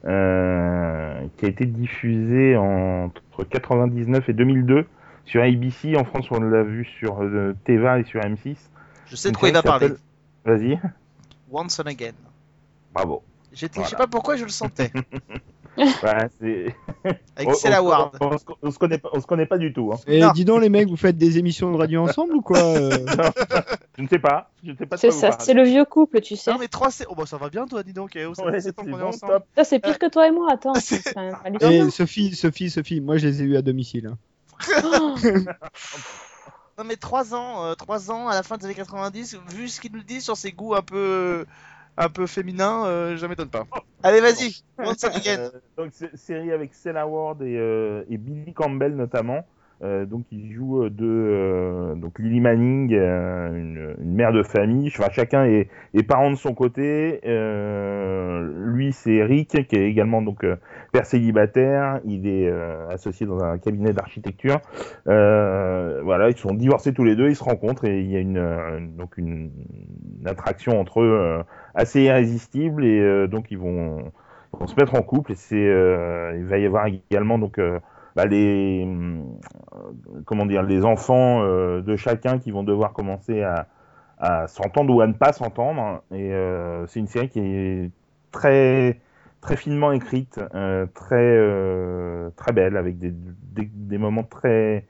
qui 0.03 0.09
a 0.09 1.49
été 1.49 1.65
diffusée 1.65 2.57
entre 2.57 3.45
99 3.49 4.29
et 4.29 4.33
2002 4.33 4.87
sur 5.27 5.43
ABC. 5.43 5.97
En 5.97 6.05
France, 6.05 6.27
on 6.31 6.41
l'a 6.41 6.63
vu 6.63 6.87
sur 6.99 7.23
euh, 7.23 7.55
Teva 7.65 7.99
et 8.01 8.05
sur 8.05 8.21
M6. 8.21 8.57
je 9.09 9.17
sais 9.17 9.31
de 9.31 9.37
quoi 9.37 9.49
il 9.49 9.55
va 9.55 9.63
parler. 9.63 9.91
Vas-y, 10.45 10.81
Once 11.51 11.79
and 11.81 11.85
Again. 11.87 12.13
bravo. 12.95 13.23
J'étais, 13.53 13.81
je 13.81 13.87
sais 13.87 13.91
Voilà. 13.97 14.07
pas 14.07 14.11
pourquoi 14.11 14.37
je 14.37 14.45
le 14.45 14.51
sentais. 14.51 14.91
Ouais, 15.79 15.85
c'est- 16.41 16.75
Avec 17.37 17.49
on, 17.49 17.55
Cella 17.55 17.83
on 17.83 18.11
on 18.21 18.39
se- 18.39 18.45
on 18.63 18.71
se 18.71 18.79
connaît 18.79 18.99
pas, 18.99 19.09
on 19.13 19.21
se 19.21 19.27
connaît 19.27 19.47
pas 19.47 19.57
du 19.59 19.73
tout. 19.73 19.93
hein. 19.95 19.99
Et 20.07 20.21
Non. 20.21 20.33
dis 20.33 20.45
donc 20.45 20.61
les 20.61 20.69
mecs, 20.69 20.89
vous 20.89 20.97
faites 20.97 21.17
des 21.17 21.39
émissions 21.39 21.71
de 21.73 21.77
radio 21.77 22.03
ensemble 22.03 22.35
ou 22.35 22.43
quoi 22.43 22.59
euh 22.59 23.07
Je 23.97 24.03
ne 24.03 24.09
sais 24.09 24.19
pas. 24.19 24.51
Je 24.63 24.73
ne 24.73 24.77
sais 24.77 24.85
pas 24.87 24.97
C'est 24.99 25.11
ça, 25.11 25.37
c'est 25.41 25.55
le 25.55 25.63
vieux 25.63 25.85
couple, 25.87 26.21
tu 26.21 26.37
sais. 26.37 26.51
Non 26.53 26.59
mais 26.59 26.69
trois, 26.69 26.91
c'est... 26.91 27.07
Oh 27.09 27.15
bah 27.15 27.25
ça 27.27 27.39
va 27.39 27.49
bien 27.49 27.67
toi, 27.67 27.83
dis 27.83 27.93
donc. 27.95 28.15
eh, 28.15 28.27
oh, 28.27 28.35
ça 28.35 28.45
Ouais, 28.45 28.61
c'est 28.61 28.77
bon, 28.77 29.01
ensemble. 29.03 29.41
Ça, 29.57 29.79
pire 29.79 29.99
que 29.99 30.09
toi 30.11 30.29
et 30.29 30.31
moi, 30.33 30.49
attends. 30.53 30.75
c'est-. 30.75 31.15
Et 31.63 31.89
Sophie, 31.91 32.35
Sophie, 32.35 32.69
Sophie, 32.71 33.01
moi 33.01 33.17
je 33.17 33.27
les 33.27 33.43
ai 33.43 33.45
eu 33.47 33.57
à 33.57 33.63
domicile. 33.63 34.09
hein. 34.09 34.19
Oh, 34.85 35.15
Non 36.79 36.85
mais 36.85 36.97
3 36.97 37.35
ans, 37.35 37.65
euh, 37.65 37.75
3 37.75 38.11
ans 38.11 38.29
à 38.29 38.35
la 38.35 38.43
fin 38.43 38.59
des 38.59 38.67
années 38.67 38.75
90, 38.75 39.39
vu 39.55 39.69
ce 39.69 39.81
qu'il 39.81 39.93
nous 39.93 40.03
dit 40.03 40.21
sur 40.21 40.37
ses 40.37 40.53
goûts 40.53 40.75
un 40.75 40.83
peu, 40.83 41.47
un 41.97 42.09
peu 42.11 42.27
féminins, 42.27 42.85
euh, 42.87 43.17
je 43.17 43.27
m'étonne 43.27 43.49
pas. 43.49 43.65
Allez 44.03 44.21
vas-y, 44.21 44.63
Again. 44.79 45.39
Euh, 45.39 45.51
donc 45.79 45.93
série 46.15 46.53
avec 46.53 46.75
Cella 46.75 47.07
Ward 47.07 47.41
et, 47.43 47.57
euh, 47.57 48.05
et 48.11 48.19
Billy 48.19 48.53
Campbell 48.53 48.95
notamment. 48.95 49.47
Euh, 49.83 50.07
donc 50.07 50.25
ils 50.33 50.53
jouent 50.55 50.85
euh, 50.85 50.91
de 50.91 51.05
euh, 51.05 51.95
donc 51.97 52.19
Lily 52.19 52.41
Manning, 52.41 52.95
euh, 52.95 53.51
une, 53.55 53.97
une 54.03 54.15
mère 54.15 54.33
de 54.33 54.43
famille. 54.43 54.89
Enfin, 54.89 55.11
chacun 55.13 55.45
est, 55.45 55.69
est 55.93 56.03
parent 56.03 56.31
de 56.31 56.37
son 56.37 56.55
côté. 56.55 57.21
Euh, 57.27 58.51
lui 58.67 58.93
c'est 58.93 59.23
Rick 59.23 59.67
qui 59.69 59.77
est 59.77 59.89
également 59.89 60.23
donc 60.23 60.45
euh, 60.45 60.57
célibataire. 61.05 62.01
Il 62.05 62.27
est 62.27 62.49
euh, 62.49 62.89
associé 62.89 63.27
dans 63.27 63.43
un 63.43 63.59
cabinet 63.59 63.93
d'architecture. 63.93 64.61
Euh, 65.09 66.01
voilà, 66.03 66.31
ils 66.31 66.37
sont 66.37 66.55
divorcés 66.55 66.93
tous 66.93 67.05
les 67.05 67.17
deux. 67.17 67.29
Ils 67.29 67.37
se 67.37 67.45
rencontrent 67.45 67.85
et 67.85 68.01
il 68.01 68.11
y 68.11 68.17
a 68.17 68.21
une 68.21 68.39
euh, 68.39 68.81
donc 68.81 69.19
une, 69.19 69.51
attraction 70.25 70.81
entre 70.81 71.03
eux 71.03 71.19
euh, 71.21 71.43
assez 71.75 72.03
irrésistible 72.03 72.85
et 72.85 73.29
donc 73.29 73.51
ils 73.51 73.59
vont 73.59 74.11
se 74.67 74.75
mettre 74.75 74.97
en 74.97 75.03
couple 75.03 75.33
et 75.33 75.35
c'est 75.37 75.57
il 75.57 76.45
va 76.47 76.59
y 76.59 76.67
avoir 76.67 76.87
également 76.87 77.39
donc 77.39 77.61
bah, 78.17 78.25
les 78.25 78.89
comment 80.25 80.47
dire 80.47 80.65
les 80.65 80.85
enfants 80.85 81.45
de 81.45 81.97
chacun 81.97 82.39
qui 82.39 82.51
vont 82.51 82.65
devoir 82.65 82.93
commencer 82.93 83.43
à, 83.43 83.69
à 84.19 84.49
s'entendre 84.49 84.93
ou 84.93 85.01
à 85.01 85.07
ne 85.07 85.13
pas 85.13 85.33
s'entendre 85.33 86.03
et 86.13 86.33
c'est 86.89 86.99
une 86.99 87.07
série 87.07 87.29
qui 87.29 87.39
est 87.39 87.91
très 88.33 88.99
très 89.41 89.57
finement 89.57 89.93
écrite 89.93 90.41
euh, 90.55 90.87
très 90.95 91.17
euh, 91.17 92.31
très 92.37 92.53
belle 92.53 92.77
avec 92.77 92.99
des, 92.99 93.13
des, 93.13 93.99
moments 93.99 94.25
très 94.25 94.85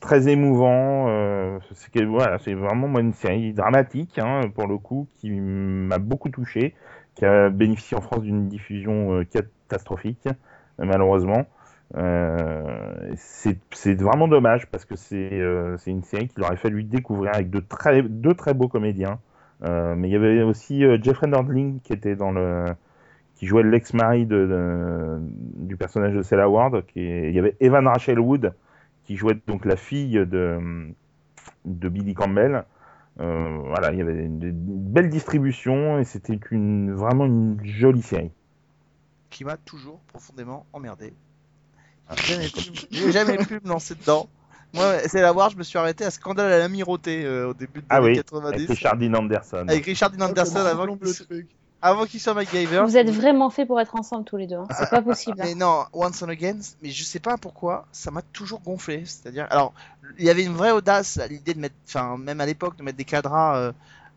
très 0.00 0.28
émouvants 0.28 1.06
euh, 1.08 1.58
c'est 1.72 2.04
voilà 2.04 2.38
c'est 2.38 2.54
vraiment 2.54 2.88
moi 2.88 3.00
une 3.00 3.12
série 3.12 3.52
dramatique 3.52 4.18
hein, 4.18 4.42
pour 4.54 4.66
le 4.66 4.78
coup 4.78 5.08
qui 5.18 5.30
m'a 5.30 5.98
beaucoup 5.98 6.28
touché 6.28 6.74
qui 7.14 7.24
a 7.24 7.50
bénéficié 7.50 7.96
en 7.96 8.00
France 8.00 8.22
d'une 8.22 8.48
diffusion 8.48 9.24
catastrophique, 9.30 10.28
malheureusement. 10.78 11.44
C'est 13.16 14.00
vraiment 14.00 14.28
dommage 14.28 14.68
parce 14.68 14.84
que 14.84 14.94
c'est 14.94 15.90
une 15.90 16.04
série 16.04 16.28
qu'il 16.28 16.42
aurait 16.44 16.56
fallu 16.56 16.84
découvrir 16.84 17.34
avec 17.34 17.50
de 17.50 17.58
très, 17.58 18.02
deux 18.02 18.32
très 18.34 18.54
beaux 18.54 18.68
comédiens. 18.68 19.18
Mais 19.60 20.08
il 20.08 20.12
y 20.12 20.16
avait 20.16 20.42
aussi 20.42 20.84
Jeffrey 21.02 21.26
Nordling 21.26 21.80
qui 21.80 21.92
était 21.92 22.14
dans 22.14 22.30
le 22.30 22.64
qui 23.40 23.46
jouait 23.46 23.62
l'ex-mari 23.62 24.26
de, 24.26 24.36
de- 24.46 25.18
du 25.66 25.74
personnage 25.78 26.12
de 26.12 26.20
Cella 26.20 26.46
Ward. 26.50 26.84
Qui 26.84 27.00
est- 27.00 27.30
Il 27.30 27.34
y 27.34 27.38
avait 27.38 27.56
Evan 27.60 27.86
Rachel 27.88 28.20
Wood 28.20 28.52
qui 29.04 29.16
jouait 29.16 29.38
donc 29.46 29.64
la 29.64 29.76
fille 29.76 30.12
de, 30.26 30.58
de 31.64 31.88
Billy 31.88 32.12
Campbell. 32.12 32.64
Euh, 33.18 33.58
voilà, 33.64 33.92
il 33.92 33.98
y 33.98 34.02
avait 34.02 34.12
une, 34.26 34.42
une 34.42 34.52
belle 34.92 35.08
distribution 35.08 35.98
et 35.98 36.04
c'était 36.04 36.38
une, 36.50 36.92
vraiment 36.94 37.24
une 37.24 37.58
jolie 37.64 38.02
série. 38.02 38.30
qui 39.30 39.44
m'a 39.46 39.56
toujours 39.56 40.00
profondément 40.08 40.66
emmerdé. 40.74 41.14
J'ai 42.16 42.34
jamais 42.34 42.48
pu, 42.48 42.86
j'ai 42.90 43.12
jamais 43.12 43.36
pu 43.38 43.54
me 43.64 43.68
lancer 43.70 43.94
dedans. 43.94 44.28
Moi, 44.74 44.98
c'est 45.06 45.22
la 45.22 45.32
voir, 45.32 45.48
je 45.48 45.56
me 45.56 45.62
suis 45.62 45.78
arrêté 45.78 46.04
à 46.04 46.10
Scandale 46.10 46.52
à 46.52 46.58
l'amirauté 46.58 47.24
euh, 47.24 47.48
au 47.48 47.54
début 47.54 47.80
des 47.80 47.86
Ah 47.88 47.96
années 47.96 48.08
oui, 48.08 48.16
90. 48.16 48.46
avec 48.54 48.68
Richard 48.68 48.96
Dean 48.98 49.14
Anderson. 49.14 49.64
Avec 49.66 49.84
Richard 49.86 50.10
Dean 50.10 50.26
Anderson 50.26 50.56
avant 50.58 50.96
qu'il 50.96 51.08
so- 51.08 51.24
avant 51.82 52.04
qu'il 52.06 52.20
soit 52.20 52.34
MacGyver. 52.34 52.82
Vous 52.84 52.96
êtes 52.96 53.10
vraiment 53.10 53.48
faits 53.50 53.66
pour 53.66 53.80
être 53.80 53.94
ensemble 53.96 54.24
tous 54.24 54.36
les 54.36 54.46
deux. 54.46 54.56
hein. 54.56 54.66
C'est 54.78 54.90
pas 54.90 55.02
possible. 55.02 55.40
hein. 55.40 55.44
Mais 55.46 55.54
non, 55.54 55.84
Once 55.92 56.22
and 56.22 56.28
Again, 56.28 56.58
mais 56.82 56.90
je 56.90 57.04
sais 57.04 57.20
pas 57.20 57.36
pourquoi, 57.38 57.86
ça 57.92 58.10
m'a 58.10 58.22
toujours 58.22 58.60
gonflé. 58.60 59.04
C'est-à-dire, 59.06 59.46
alors, 59.50 59.72
il 60.18 60.24
y 60.24 60.30
avait 60.30 60.44
une 60.44 60.54
vraie 60.54 60.72
audace 60.72 61.18
à 61.18 61.26
l'idée 61.26 61.54
de 61.54 61.60
mettre, 61.60 61.74
enfin, 61.88 62.16
même 62.18 62.40
à 62.40 62.46
l'époque, 62.46 62.76
de 62.76 62.82
mettre 62.82 62.98
des 62.98 63.04
cadras 63.04 63.56
euh, 63.56 63.72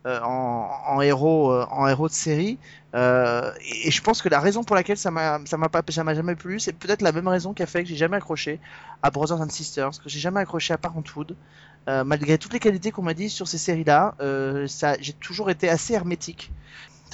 euh, 0.06 0.20
en, 0.22 0.70
en 0.88 1.02
héros, 1.02 1.52
euh, 1.52 1.66
en 1.72 1.88
héros 1.88 2.08
de 2.10 2.14
série. 2.14 2.58
Et, 2.96 3.88
et 3.88 3.92
je 3.92 4.02
pense 4.04 4.22
que 4.22 4.30
la 4.30 4.40
raison 4.40 4.64
pour 4.64 4.76
laquelle 4.76 4.98
ça 4.98 5.10
m'a, 5.10 5.40
ça 5.46 5.58
m'a 5.58 5.70
pas, 5.70 5.82
ça 5.90 6.04
m'a 6.04 6.14
jamais 6.14 6.36
plu, 6.36 6.60
c'est 6.60 6.74
peut-être 6.74 7.02
la 7.02 7.12
même 7.12 7.28
raison 7.28 7.54
qui 7.54 7.64
a 7.64 7.66
fait 7.66 7.84
que 7.84 7.90
j'ai 7.90 7.96
jamais 7.96 8.18
accroché 8.18 8.60
à 9.02 9.10
Brothers 9.10 9.42
and 9.42 9.50
Sisters, 9.50 9.92
que 9.92 10.10
j'ai 10.10 10.20
jamais 10.20 10.42
accroché 10.42 10.74
à 10.74 10.78
Parenthood. 10.78 11.36
Malgré 11.88 12.38
toutes 12.38 12.54
les 12.54 12.60
qualités 12.60 12.92
qu'on 12.92 13.02
m'a 13.02 13.14
dit 13.14 13.30
sur 13.30 13.48
ces 13.48 13.58
séries-là, 13.58 14.16
ça, 14.68 14.96
j'ai 15.02 15.14
toujours 15.14 15.50
été 15.50 15.70
assez 15.70 15.94
hermétique. 15.94 16.52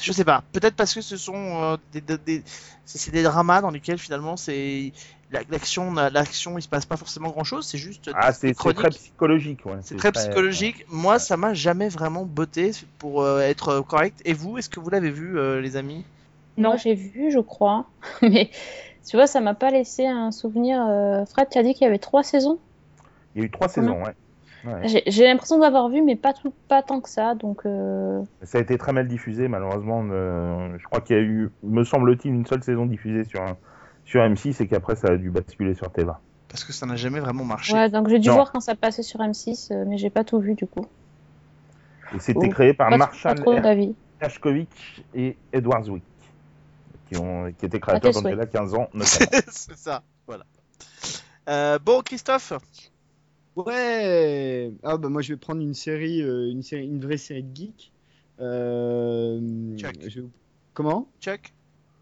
Je 0.01 0.11
sais 0.11 0.23
pas, 0.23 0.43
peut-être 0.53 0.75
parce 0.75 0.93
que 0.93 1.01
ce 1.01 1.17
sont 1.17 1.35
euh, 1.35 1.77
des, 1.91 2.01
des- 2.01 2.17
des- 2.17 2.43
c'est 2.85 3.11
des 3.11 3.23
dramas 3.23 3.61
dans 3.61 3.69
lesquels 3.69 3.97
finalement 3.99 4.37
c'est 4.37 4.91
la- 5.31 5.41
l'action, 5.49 5.93
l'action, 5.93 6.57
il 6.57 6.61
se 6.61 6.67
passe 6.67 6.85
pas 6.85 6.97
forcément 6.97 7.29
grand 7.29 7.43
chose, 7.43 7.67
c'est 7.67 7.77
juste 7.77 8.09
Ah, 8.13 8.31
c'est 8.33 8.53
très 8.53 8.89
psychologique. 8.89 9.65
Ouais. 9.65 9.73
C'est 9.83 9.95
très 9.95 10.11
psychologique. 10.11 10.85
Moi, 10.89 11.19
ça 11.19 11.37
m'a 11.37 11.53
jamais 11.53 11.89
vraiment 11.89 12.25
botté 12.25 12.71
pour 12.97 13.21
euh, 13.23 13.41
être 13.41 13.81
correct. 13.81 14.21
Et 14.25 14.33
vous, 14.33 14.57
est-ce 14.57 14.69
que 14.69 14.79
vous 14.79 14.89
l'avez 14.89 15.11
vu, 15.11 15.37
euh, 15.37 15.61
les 15.61 15.75
amis? 15.75 16.03
Moi, 16.57 16.75
j'ai 16.77 16.93
vu, 16.95 17.31
je 17.31 17.39
crois. 17.39 17.85
Mais 18.21 18.49
tu 19.07 19.17
vois, 19.17 19.27
ça 19.27 19.41
m'a 19.41 19.53
pas 19.53 19.71
laissé 19.71 20.05
un 20.05 20.31
souvenir. 20.31 20.81
euh, 20.87 21.25
Fred, 21.25 21.47
tu 21.49 21.57
as 21.57 21.63
dit 21.63 21.73
qu'il 21.73 21.83
y 21.85 21.87
avait 21.87 21.99
trois 21.99 22.23
saisons? 22.23 22.59
Il 23.35 23.39
y 23.39 23.43
a 23.43 23.45
eu 23.47 23.51
trois 23.51 23.67
saisons, 23.69 23.97
ouais. 23.97 24.07
Ouais. 24.07 24.13
J'ai 24.83 25.03
j'ai 25.07 25.23
l'impression 25.25 25.59
d'avoir 25.59 25.89
vu, 25.89 26.01
mais 26.01 26.15
pas, 26.15 26.33
tout, 26.33 26.53
pas 26.67 26.81
tant 26.83 26.99
que 27.01 27.09
ça. 27.09 27.33
Donc, 27.35 27.65
euh, 27.65 28.21
Ça 28.43 28.57
a 28.57 28.61
été 28.61 28.77
très 28.77 28.91
mal 28.93 29.07
diffusé, 29.07 29.47
malheureusement. 29.47 30.05
euh, 30.11 30.77
je 30.77 30.83
crois 30.85 31.01
qu'il 31.01 31.15
y 31.15 31.19
a 31.19 31.21
eu, 31.21 31.49
me 31.63 31.83
semble-t-il, 31.83 32.33
une 32.33 32.45
seule 32.45 32.63
saison 32.63 32.85
diffusée 32.85 33.23
sur, 33.23 33.41
un- 33.41 33.57
sur 34.05 34.21
M6 34.21 34.61
et 34.61 34.67
qu'après 34.67 34.95
ça 34.95 35.09
a 35.09 35.17
dû 35.17 35.29
basculer 35.29 35.75
sur 35.75 35.91
Teva. 35.91 36.19
Parce 36.49 36.63
que 36.63 36.73
ça 36.73 36.85
n'a 36.85 36.95
jamais 36.95 37.19
vraiment 37.19 37.45
marché. 37.45 37.73
ouais, 37.73 37.89
donc 37.89 38.09
j'ai 38.09 38.19
dû 38.19 38.27
Non. 38.29 38.35
voir 38.35 38.51
quand 38.51 38.59
ça 38.59 38.75
passait 38.75 39.03
sur 39.03 39.19
M6, 39.21 39.71
euh, 39.71 39.85
mais 39.87 39.97
j'ai 39.97 40.09
pas 40.09 40.23
tout 40.23 40.39
vu 40.39 40.55
du 40.55 40.65
coup. 40.67 40.85
Et 42.15 42.19
c'était 42.19 42.47
Oh. 42.47 42.49
créé 42.49 42.73
par 42.73 42.89
Marshall. 42.89 43.45
Hershkovich 44.21 45.01
et 45.13 45.37
Edward 45.53 45.85
Zwick, 45.85 46.03
qui, 47.07 47.17
ont, 47.17 47.53
qui 47.57 47.65
étaient 47.65 47.79
créateurs 47.79 48.13
souhaits. 48.13 48.23
d'Angela 48.25 48.45
15 48.47 48.73
ans, 48.73 48.89
notamment. 48.93 49.31
c'est 49.47 49.77
ça. 49.77 50.01
Voilà. 50.27 50.43
Euh, 51.47 51.79
bon, 51.79 52.01
Christophe, 52.01 52.51
Ouais. 53.65 54.71
Ah 54.83 54.97
bah 54.97 55.09
moi 55.09 55.21
je 55.21 55.33
vais 55.33 55.37
prendre 55.37 55.61
une 55.61 55.73
série, 55.73 56.21
euh, 56.21 56.49
une 56.51 56.63
série, 56.63 56.85
une 56.85 56.99
vraie 57.01 57.17
série 57.17 57.43
de 57.43 57.55
geeks. 57.55 57.91
Euh, 58.39 59.77
Chuck. 59.77 59.95
je- 60.07 60.21
Comment? 60.73 61.09
Chuck? 61.19 61.53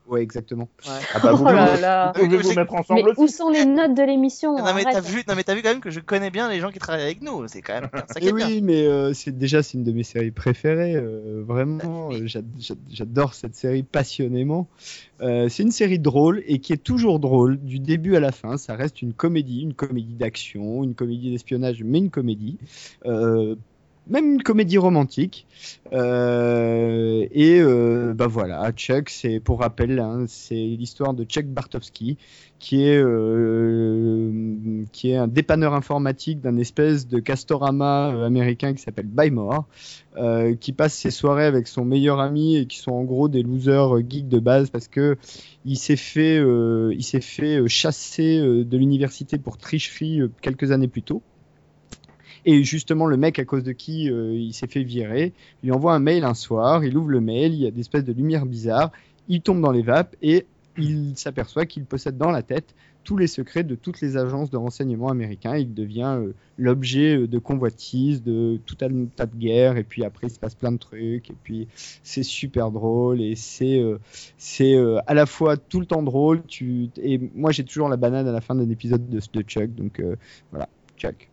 Ouais, 0.09 0.21
exactement. 0.21 0.69
Ah 0.87 1.19
bah, 1.21 1.31
vous 1.33 1.43
Oh 1.45 1.51
là 1.51 1.67
pouvez- 1.67 1.81
là. 1.81 2.11
vous 2.15 2.23
pouvez 2.25 2.37
vous 2.37 2.49
Mais 2.49 2.55
mettre 2.55 2.71
Mais 2.73 2.79
ensemble 2.79 3.13
où 3.17 3.23
aussi. 3.23 3.33
sont 3.33 3.49
les 3.49 3.65
notes 3.65 3.93
de 3.93 4.03
l'émission 4.03 4.57
Non 4.57 4.73
mais 4.73 4.83
t'as 4.83 5.01
vu, 5.01 5.23
non 5.27 5.35
mais 5.35 5.43
t'as 5.43 5.53
vu 5.55 5.61
quand 5.61 5.69
même 5.69 5.81
que 5.81 5.89
je 5.89 5.99
connais 5.99 6.29
bien 6.29 6.49
les 6.49 6.59
gens 6.59 6.71
qui 6.71 6.79
travaillent 6.79 7.03
avec 7.03 7.21
nous. 7.21 7.47
C'est 7.47 7.61
quand 7.61 7.73
même 7.81 7.89
ça 7.93 8.19
bien. 8.19 8.31
oui, 8.33 8.61
mais 8.61 8.85
euh, 8.85 9.13
c'est 9.13 9.37
déjà 9.37 9.61
c'est 9.63 9.77
une 9.77 9.83
de 9.83 9.91
mes 9.91 10.03
séries 10.03 10.31
préférées. 10.31 10.95
euh, 10.95 11.43
vraiment, 11.45 12.07
Oui. 12.07 12.21
euh, 12.21 12.27
j'ad- 12.27 12.45
j'ad- 12.59 12.77
j'adore 12.89 13.33
cette 13.33 13.55
série 13.55 13.83
passionnément. 13.83 14.67
Euh, 15.21 15.49
c'est 15.49 15.63
une 15.63 15.71
série 15.71 15.99
drôle 15.99 16.41
et 16.47 16.59
qui 16.59 16.71
est 16.73 16.77
toujours 16.83 17.19
drôle 17.19 17.57
du 17.59 17.79
début 17.79 18.15
à 18.15 18.19
la 18.19 18.31
fin. 18.31 18.57
Ça 18.57 18.75
reste 18.75 19.01
une 19.01 19.13
comédie, 19.13 19.61
une 19.61 19.73
comédie 19.73 20.13
d'action, 20.13 20.83
une 20.83 20.95
comédie 20.95 21.31
d'espionnage, 21.31 21.83
mais 21.83 21.97
une 21.97 22.09
comédie. 22.11 22.57
Même 24.09 24.33
une 24.33 24.43
comédie 24.43 24.77
romantique. 24.77 25.45
Euh, 25.93 27.25
et 27.31 27.59
euh, 27.59 28.13
bah 28.13 28.27
voilà, 28.27 28.71
Chuck, 28.71 29.09
c'est 29.09 29.39
pour 29.39 29.59
rappel, 29.59 29.99
hein, 29.99 30.25
c'est 30.27 30.55
l'histoire 30.55 31.13
de 31.13 31.23
Chuck 31.23 31.45
Bartowski, 31.45 32.17
qui 32.59 32.83
est 32.83 32.97
euh, 32.97 34.83
qui 34.91 35.11
est 35.11 35.17
un 35.17 35.27
dépanneur 35.27 35.73
informatique 35.73 36.41
d'un 36.41 36.57
espèce 36.57 37.07
de 37.07 37.19
castorama 37.19 38.11
euh, 38.13 38.25
américain 38.25 38.73
qui 38.73 38.81
s'appelle 38.81 39.07
Buy 39.07 39.29
More, 39.29 39.65
euh, 40.17 40.55
qui 40.55 40.73
passe 40.73 40.93
ses 40.93 41.11
soirées 41.11 41.45
avec 41.45 41.67
son 41.67 41.85
meilleur 41.85 42.19
ami 42.19 42.57
et 42.57 42.65
qui 42.65 42.77
sont 42.77 42.91
en 42.91 43.03
gros 43.03 43.29
des 43.29 43.43
losers 43.43 43.99
geeks 44.07 44.27
de 44.27 44.39
base 44.39 44.69
parce 44.69 44.87
que 44.87 45.17
il 45.65 45.77
s'est 45.77 45.95
fait 45.95 46.37
il 46.37 47.03
s'est 47.03 47.21
fait 47.21 47.67
chasser 47.67 48.39
de 48.39 48.77
l'université 48.77 49.37
pour 49.37 49.57
tricherie 49.57 50.21
quelques 50.41 50.71
années 50.71 50.87
plus 50.87 51.03
tôt. 51.03 51.21
Et 52.47 52.63
justement, 52.63 53.07
le 53.07 53.17
mec 53.17 53.39
à 53.39 53.45
cause 53.45 53.63
de 53.63 53.73
qui 53.73 54.09
euh, 54.09 54.33
il 54.33 54.53
s'est 54.53 54.67
fait 54.67 54.81
virer, 54.81 55.33
lui 55.63 55.71
envoie 55.73 55.93
un 55.93 55.99
mail 55.99 56.23
un 56.23 56.33
soir, 56.33 56.85
il 56.85 56.95
ouvre 56.95 57.09
le 57.09 57.19
mail, 57.19 57.53
il 57.53 57.59
y 57.59 57.67
a 57.67 57.71
des 57.71 57.81
espèces 57.81 58.05
de 58.05 58.13
lumière 58.13 58.45
bizarre, 58.45 58.93
il 59.27 59.41
tombe 59.41 59.59
dans 59.61 59.73
les 59.73 59.81
vapes 59.81 60.15
et 60.21 60.45
il 60.77 61.17
s'aperçoit 61.17 61.65
qu'il 61.65 61.83
possède 61.83 62.17
dans 62.17 62.31
la 62.31 62.43
tête 62.43 62.73
tous 63.03 63.17
les 63.17 63.27
secrets 63.27 63.65
de 63.65 63.75
toutes 63.75 63.99
les 63.99 64.15
agences 64.15 64.49
de 64.49 64.55
renseignement 64.55 65.09
américains. 65.09 65.57
Il 65.57 65.73
devient 65.73 66.19
euh, 66.19 66.31
l'objet 66.57 67.17
euh, 67.17 67.27
de 67.27 67.37
convoitises, 67.37 68.23
de 68.23 68.61
tout 68.65 68.77
un 68.79 69.07
tas 69.07 69.25
de 69.25 69.35
guerres, 69.35 69.75
et 69.75 69.83
puis 69.83 70.05
après 70.05 70.27
il 70.27 70.31
se 70.31 70.39
passe 70.39 70.55
plein 70.55 70.71
de 70.71 70.77
trucs, 70.77 71.29
et 71.29 71.35
puis 71.43 71.67
c'est 72.01 72.23
super 72.23 72.71
drôle, 72.71 73.19
et 73.19 73.35
c'est 73.35 73.83
c'est 74.37 74.77
à 75.05 75.13
la 75.13 75.25
fois 75.25 75.57
tout 75.57 75.81
le 75.81 75.85
temps 75.85 76.01
drôle, 76.01 76.43
et 76.61 77.19
moi 77.35 77.51
j'ai 77.51 77.65
toujours 77.65 77.89
la 77.89 77.97
banane 77.97 78.25
à 78.25 78.31
la 78.31 78.39
fin 78.39 78.55
d'un 78.55 78.69
épisode 78.69 79.09
de, 79.09 79.19
Chuck, 79.41 79.75
donc 79.75 80.01
voilà, 80.51 80.69
Chuck. 80.95 81.29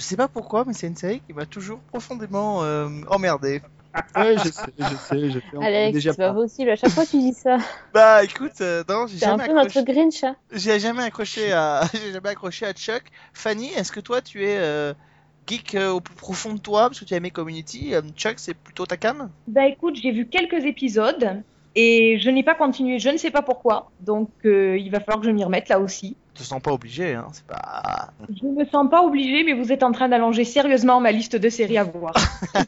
Je 0.00 0.04
sais 0.06 0.16
pas 0.16 0.28
pourquoi, 0.28 0.64
mais 0.64 0.72
c'est 0.72 0.86
une 0.86 0.96
série 0.96 1.20
qui 1.20 1.34
m'a 1.34 1.44
toujours 1.44 1.78
profondément 1.80 2.64
euh, 2.64 2.88
emmerdé. 3.08 3.60
Ouais, 4.16 4.38
je 4.38 4.48
sais, 4.50 4.72
je 4.78 4.96
sais, 4.96 5.30
je 5.30 5.40
sais. 5.40 5.62
Alex, 5.62 5.92
déjà 5.92 6.12
c'est 6.12 6.16
pas 6.16 6.32
possible. 6.32 6.70
À 6.70 6.76
chaque 6.76 6.90
fois, 6.92 7.04
tu 7.04 7.18
dis 7.18 7.34
ça. 7.34 7.58
Bah 7.92 8.24
écoute, 8.24 8.58
euh, 8.62 8.82
non, 8.88 9.06
j'ai 9.06 9.18
C'est 9.18 9.26
un 9.26 9.32
jamais 9.32 9.44
peu 9.44 9.50
accroché. 9.52 9.80
notre 9.80 9.92
Grinch. 9.92 10.24
hein. 10.24 10.36
J'ai 10.52 10.80
jamais 10.80 11.02
accroché 11.02 11.52
à, 11.52 11.82
j'ai 11.92 12.12
jamais 12.12 12.30
accroché 12.30 12.64
à 12.64 12.72
Chuck. 12.72 13.02
Fanny, 13.34 13.68
est-ce 13.74 13.92
que 13.92 14.00
toi 14.00 14.22
tu 14.22 14.42
es 14.46 14.56
euh, 14.56 14.94
geek 15.46 15.74
euh, 15.74 15.90
au 15.90 16.00
plus 16.00 16.14
profond 16.14 16.54
de 16.54 16.60
toi 16.60 16.88
parce 16.88 16.98
que 17.00 17.04
tu 17.04 17.12
as 17.12 17.18
aimé 17.18 17.30
Community 17.30 17.94
Euh, 17.94 18.00
Chuck, 18.16 18.38
c'est 18.38 18.54
plutôt 18.54 18.86
ta 18.86 18.96
cam? 18.96 19.30
Bah 19.46 19.66
écoute, 19.66 19.96
j'ai 19.96 20.12
vu 20.12 20.28
quelques 20.28 20.64
épisodes 20.64 21.42
et 21.74 22.18
je 22.18 22.30
n'ai 22.30 22.42
pas 22.42 22.54
continué, 22.54 22.98
je 22.98 23.08
ne 23.10 23.16
sais 23.16 23.30
pas 23.30 23.42
pourquoi. 23.42 23.90
Donc 24.00 24.30
euh, 24.44 24.76
il 24.78 24.90
va 24.90 25.00
falloir 25.00 25.20
que 25.20 25.26
je 25.26 25.30
m'y 25.30 25.44
remette 25.44 25.68
là 25.68 25.78
aussi. 25.78 26.16
Tu 26.34 26.42
te 26.42 26.48
sens 26.48 26.60
pas 26.60 26.72
obligé, 26.72 27.14
hein 27.14 27.28
C'est 27.32 27.46
pas. 27.46 28.10
Je 28.28 28.46
ne 28.46 28.52
me 28.52 28.64
sens 28.64 28.88
pas 28.90 29.02
obligée, 29.02 29.44
mais 29.44 29.52
vous 29.52 29.72
êtes 29.72 29.82
en 29.82 29.92
train 29.92 30.08
d'allonger 30.08 30.44
sérieusement 30.44 31.00
ma 31.00 31.12
liste 31.12 31.36
de 31.36 31.48
séries 31.48 31.78
à 31.78 31.84
voir. 31.84 32.14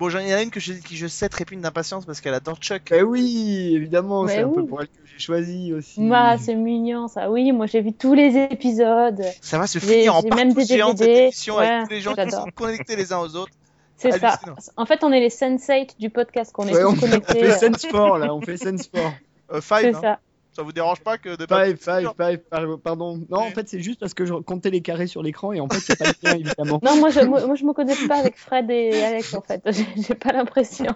Bon, 0.00 0.08
j'en 0.08 0.20
ai 0.20 0.42
une 0.42 0.48
que 0.48 0.60
je, 0.60 0.72
qui 0.72 0.96
je 0.96 1.06
sais 1.06 1.28
trépigne 1.28 1.60
d'impatience 1.60 2.06
parce 2.06 2.22
qu'elle 2.22 2.32
adore 2.32 2.56
Chuck. 2.56 2.90
Eh 2.90 3.02
oui, 3.02 3.72
évidemment, 3.74 4.24
Mais 4.24 4.36
c'est 4.36 4.40
un 4.40 4.48
peu 4.48 4.64
pour 4.64 4.80
elle 4.80 4.88
que 4.88 4.94
j'ai 5.04 5.18
choisi 5.18 5.74
aussi. 5.74 6.00
Moi, 6.00 6.38
c'est 6.38 6.54
mignon 6.54 7.06
ça. 7.06 7.30
Oui, 7.30 7.52
moi 7.52 7.66
j'ai 7.66 7.82
vu 7.82 7.92
tous 7.92 8.14
les 8.14 8.34
épisodes. 8.38 9.22
Ça 9.42 9.58
va 9.58 9.66
se 9.66 9.78
finir 9.78 10.16
en 10.16 10.22
j'ai 10.22 10.30
même 10.30 10.54
partout 10.54 10.66
des 10.66 10.74
géant 10.74 10.96
cette 10.96 11.06
émission 11.06 11.58
avec 11.58 11.84
tous 11.84 11.90
les 11.90 12.00
gens 12.00 12.14
qui 12.14 12.30
sont 12.30 12.46
connectés 12.54 12.96
les 12.96 13.12
uns 13.12 13.18
aux 13.18 13.36
autres. 13.36 13.52
C'est 14.00 14.18
ça. 14.18 14.38
En 14.76 14.86
fait, 14.86 15.04
on 15.04 15.12
est 15.12 15.20
les 15.20 15.30
sensates 15.30 15.98
du 15.98 16.10
podcast, 16.10 16.52
qu'on 16.52 16.66
est 16.66 16.74
Ouais, 16.74 16.80
tous 16.82 16.88
on, 16.88 16.94
fait- 16.94 17.06
on 17.06 17.10
connectés. 17.20 17.44
fait 17.44 17.52
Sense 17.68 17.82
4 17.86 18.18
là, 18.18 18.34
on 18.34 18.40
fait 18.40 18.56
Sense 18.56 18.88
4. 18.88 19.12
Euh, 19.52 19.60
five, 19.60 19.78
C'est 19.80 19.94
hein. 19.94 20.00
ça. 20.00 20.18
ça 20.52 20.62
vous 20.62 20.72
dérange 20.72 21.00
pas 21.00 21.18
que 21.18 21.36
de 21.36 21.44
pas. 21.44 21.64
Five, 21.66 21.76
five, 21.76 22.10
five, 22.16 22.38
par- 22.38 22.78
pardon. 22.82 23.20
Non, 23.28 23.38
en 23.40 23.50
fait, 23.50 23.68
c'est 23.68 23.80
juste 23.80 24.00
parce 24.00 24.14
que 24.14 24.24
je 24.24 24.32
comptais 24.34 24.70
les 24.70 24.80
carrés 24.80 25.06
sur 25.06 25.22
l'écran 25.22 25.52
et 25.52 25.60
en 25.60 25.68
fait, 25.68 25.80
c'est 25.80 25.98
pas 25.98 26.06
le 26.06 26.28
lien, 26.30 26.36
évidemment. 26.38 26.80
Non, 26.82 26.96
moi 26.98 27.10
je, 27.10 27.20
moi, 27.20 27.44
moi, 27.46 27.54
je 27.56 27.64
me 27.64 27.72
connais 27.72 27.94
pas 28.08 28.16
avec 28.16 28.36
Fred 28.38 28.70
et 28.70 29.02
Alex 29.02 29.34
en 29.34 29.40
fait. 29.42 29.62
J'ai 29.96 30.14
pas 30.14 30.32
l'impression. 30.32 30.92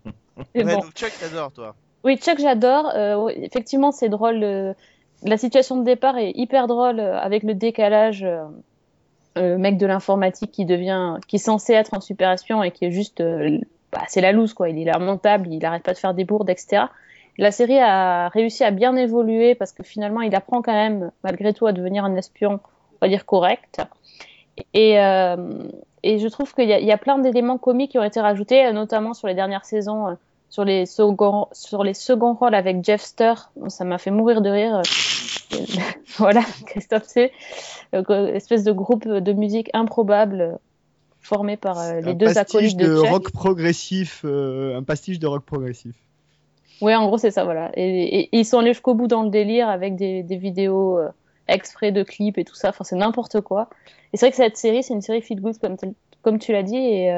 Mais 0.54 0.64
Ouais, 0.64 0.74
bon. 0.74 0.80
donc 0.82 0.92
Chuck 0.94 1.12
t'adore 1.20 1.52
toi. 1.52 1.74
Oui, 2.04 2.16
Chuck, 2.16 2.38
j'adore. 2.38 2.90
Euh, 2.94 3.28
effectivement, 3.28 3.90
c'est 3.92 4.08
drôle. 4.08 4.42
euh, 4.42 4.72
la 5.24 5.36
situation 5.36 5.76
de 5.76 5.84
départ 5.84 6.16
est 6.16 6.30
hyper 6.36 6.66
drôle 6.68 7.00
euh, 7.00 7.18
avec 7.18 7.42
le 7.42 7.54
décalage. 7.54 8.24
Euh, 9.38 9.52
le 9.52 9.58
mec 9.58 9.78
de 9.78 9.86
l'informatique 9.86 10.50
qui 10.50 10.64
devient, 10.64 11.16
qui 11.26 11.36
est 11.36 11.38
censé 11.40 11.72
être 11.72 11.94
un 11.94 12.00
super 12.00 12.30
espion 12.30 12.62
et 12.62 12.70
qui 12.70 12.84
est 12.84 12.90
juste, 12.90 13.20
euh, 13.20 13.58
bah, 13.92 14.02
c'est 14.08 14.20
la 14.20 14.32
loose 14.32 14.52
quoi. 14.54 14.68
Il 14.68 14.78
est 14.78 14.84
lamentable, 14.84 15.48
il 15.52 15.64
arrête 15.64 15.82
pas 15.82 15.92
de 15.94 15.98
faire 15.98 16.14
des 16.14 16.24
bourdes, 16.24 16.50
etc. 16.50 16.84
La 17.38 17.50
série 17.52 17.78
a 17.78 18.28
réussi 18.28 18.64
à 18.64 18.70
bien 18.70 18.96
évoluer 18.96 19.54
parce 19.54 19.72
que 19.72 19.82
finalement, 19.82 20.22
il 20.22 20.34
apprend 20.34 20.60
quand 20.60 20.72
même, 20.72 21.10
malgré 21.22 21.54
tout, 21.54 21.66
à 21.66 21.72
devenir 21.72 22.04
un 22.04 22.14
espion, 22.16 22.58
on 23.00 23.06
va 23.06 23.08
dire 23.08 23.24
correct. 23.26 23.80
Et, 24.74 25.00
euh, 25.00 25.36
je 26.04 26.28
trouve 26.28 26.52
qu'il 26.52 26.68
y, 26.68 26.92
a- 26.92 26.98
plein 26.98 27.18
d'éléments 27.18 27.58
comiques 27.58 27.92
qui 27.92 27.98
ont 27.98 28.04
été 28.04 28.20
rajoutés, 28.20 28.72
notamment 28.72 29.14
sur 29.14 29.28
les 29.28 29.34
dernières 29.34 29.64
saisons, 29.64 30.16
sur 30.50 30.64
les 30.64 30.84
seconds, 30.86 31.46
rôles 32.34 32.54
avec 32.54 32.84
Jeff. 32.84 33.04
Bon, 33.56 33.68
ça 33.68 33.84
m'a 33.84 33.98
fait 33.98 34.10
mourir 34.10 34.40
de 34.40 34.50
rire. 34.50 34.82
voilà, 36.18 36.42
Christophe 36.66 37.04
C. 37.04 37.32
Euh, 37.94 38.34
espèce 38.34 38.64
de 38.64 38.72
groupe 38.72 39.06
de 39.08 39.32
musique 39.32 39.70
improbable 39.72 40.40
euh, 40.40 40.52
formé 41.20 41.56
par 41.56 41.78
euh, 41.78 42.00
les 42.00 42.10
un 42.12 42.14
deux 42.14 42.38
acolytes 42.38 42.76
de, 42.76 42.86
de 42.86 42.98
rock 42.98 43.30
progressif, 43.32 44.22
euh, 44.24 44.76
un 44.78 44.82
pastiche 44.82 45.18
de 45.18 45.26
rock 45.26 45.44
progressif. 45.44 45.94
Ouais, 46.80 46.94
en 46.94 47.06
gros, 47.06 47.18
c'est 47.18 47.30
ça, 47.32 47.44
voilà. 47.44 47.70
Et, 47.74 47.82
et- 47.88 48.20
et 48.24 48.38
ils 48.38 48.44
sont 48.44 48.58
allés 48.58 48.72
jusqu'au 48.72 48.94
bout 48.94 49.08
dans 49.08 49.22
le 49.22 49.30
délire 49.30 49.68
avec 49.68 49.96
des, 49.96 50.22
des 50.22 50.36
vidéos 50.36 50.98
euh, 50.98 51.08
exprès 51.48 51.90
de 51.92 52.02
clips 52.02 52.38
et 52.38 52.44
tout 52.44 52.54
ça. 52.54 52.68
Enfin, 52.68 52.84
c'est 52.84 52.96
n'importe 52.96 53.40
quoi. 53.40 53.68
Et 54.12 54.16
c'est 54.16 54.26
vrai 54.26 54.30
que 54.30 54.36
cette 54.36 54.56
série, 54.56 54.82
c'est 54.82 54.94
une 54.94 55.02
série 55.02 55.22
feel 55.22 55.40
good, 55.40 55.56
comme, 56.22 56.38
tu 56.38 56.52
l'as 56.52 56.62
dit. 56.62 56.76
Et 56.76 57.12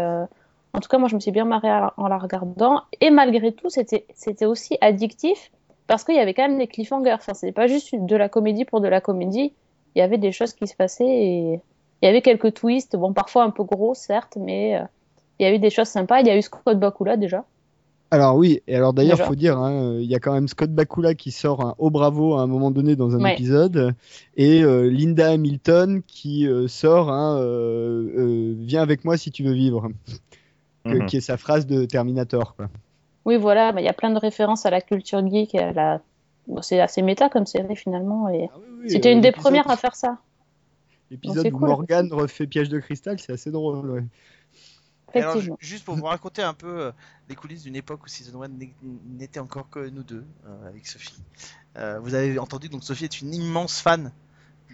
en 0.73 0.81
tout 0.81 0.89
cas, 0.89 0.99
moi, 0.99 1.09
je 1.09 1.15
me 1.15 1.21
suis 1.21 1.31
bien 1.33 1.45
marrée 1.45 1.71
en 1.97 2.07
la 2.09 2.17
regardant. 2.19 2.83
Et 3.01 3.11
malgré 3.11 3.53
tout, 3.53 3.71
c'était 3.71 4.07
c'était 4.15 4.47
aussi 4.47 4.79
addictif 4.81 5.51
parce 5.91 6.05
qu'il 6.05 6.15
y 6.15 6.21
avait 6.21 6.35
quand 6.35 6.47
même 6.49 6.57
des 6.59 6.69
cliffhangers. 6.69 7.13
Enfin, 7.15 7.35
c'est 7.35 7.51
pas 7.51 7.67
juste 7.67 7.93
de 7.93 8.17
la 8.17 8.29
comédie 8.29 8.65
pour 8.65 8.81
de 8.81 8.87
la 8.87 9.01
comédie. 9.01 9.53
Il 9.97 9.99
y 9.99 10.03
avait 10.03 10.19
des 10.19 10.31
choses 10.31 10.53
qui 10.53 10.69
se 10.69 10.77
passaient 10.77 11.05
et 11.05 11.55
il 12.01 12.07
y 12.07 12.09
avait 12.09 12.23
quelques 12.23 12.55
twists. 12.55 12.95
Bon, 12.95 13.13
parfois 13.13 13.43
un 13.43 13.51
peu 13.51 13.65
gros, 13.65 13.95
certes, 13.95 14.39
mais 14.41 14.77
euh, 14.77 14.85
il 15.41 15.43
y 15.43 15.51
a 15.51 15.53
eu 15.53 15.59
des 15.59 15.69
choses 15.71 15.89
sympas. 15.89 16.21
Il 16.21 16.29
y 16.29 16.31
a 16.31 16.37
eu 16.37 16.43
Scott 16.43 16.79
Bakula 16.79 17.17
déjà. 17.17 17.45
Alors 18.13 18.37
oui, 18.37 18.63
et 18.69 18.77
alors 18.77 18.93
d'ailleurs, 18.93 19.19
faut 19.19 19.35
dire, 19.35 19.59
hein, 19.59 19.73
euh, 19.73 20.01
il 20.01 20.09
y 20.09 20.15
a 20.15 20.21
quand 20.21 20.33
même 20.33 20.47
Scott 20.49 20.71
Bakula 20.71 21.15
qui 21.15 21.33
sort 21.33 21.61
un 21.65 21.75
haut 21.79 21.91
bravo 21.91 22.35
à 22.37 22.41
un 22.43 22.47
moment 22.47 22.71
donné 22.71 22.95
dans 22.97 23.15
un 23.17 23.21
Ouais. 23.23 23.35
épisode, 23.35 23.95
et 24.37 24.63
euh, 24.63 24.89
Linda 24.91 25.31
Hamilton 25.31 26.03
qui 26.07 26.47
euh, 26.49 26.67
sort 26.69 27.11
un 27.11 27.39
euh, 27.39 28.09
euh, 28.19 28.55
Viens 28.59 28.83
avec 28.83 29.05
moi 29.05 29.17
si 29.17 29.31
tu 29.33 29.43
veux 29.45 29.53
vivre, 29.53 29.89
que- 30.85 30.91
Mhm. 30.99 31.07
qui 31.07 31.17
est 31.19 31.21
sa 31.21 31.37
phrase 31.37 31.67
de 31.67 31.85
Terminator. 31.85 32.55
Quoi. 32.57 32.67
Oui, 33.31 33.37
voilà, 33.37 33.71
bah, 33.73 33.81
il 33.81 33.85
y 33.85 33.89
a 33.89 33.93
plein 33.93 34.11
de 34.11 34.19
références 34.19 34.67
à 34.67 34.71
la 34.71 34.81
culture 34.81 35.25
geek. 35.25 35.55
et 35.55 35.61
à 35.61 35.73
la... 35.73 36.01
bon, 36.49 36.63
c'est 36.63 36.81
assez 36.81 37.01
méta 37.01 37.29
comme 37.29 37.47
série 37.47 37.77
finalement. 37.77 38.29
Et... 38.29 38.49
C'était 38.89 39.11
euh, 39.11 39.13
une 39.13 39.21
des 39.21 39.31
premières 39.31 39.71
à 39.71 39.77
faire 39.77 39.95
ça, 39.95 40.19
L'épisode 41.13 41.47
où 41.47 41.59
cool. 41.59 41.69
Morgan 41.69 42.09
refait 42.13 42.47
piège 42.47 42.69
de 42.69 42.81
cristal, 42.81 43.19
c'est 43.21 43.33
assez 43.33 43.51
drôle. 43.53 43.91
ouais. 43.91 44.05
Alors, 45.15 45.37
juste 45.59 45.85
pour 45.85 45.97
vous 45.97 46.05
raconter 46.05 46.43
un 46.43 46.55
peu 46.55 46.83
euh, 46.83 46.93
les 47.29 47.35
coulisses 47.35 47.63
d'une 47.65 47.75
époque 47.77 48.05
où 48.05 48.09
Season 48.09 48.43
1 48.43 48.49
n'est- 48.49 48.75
n'était 49.19 49.41
encore 49.41 49.69
que 49.69 49.89
nous 49.89 50.03
deux, 50.05 50.25
euh, 50.47 50.69
avec 50.69 50.87
Sophie. 50.87 51.21
Euh, 51.77 51.99
vous 52.01 52.15
avez 52.15 52.39
entendu, 52.39 52.69
donc 52.69 52.85
Sophie 52.85 53.05
est 53.05 53.21
une 53.21 53.33
immense 53.35 53.81
fan 53.81 54.13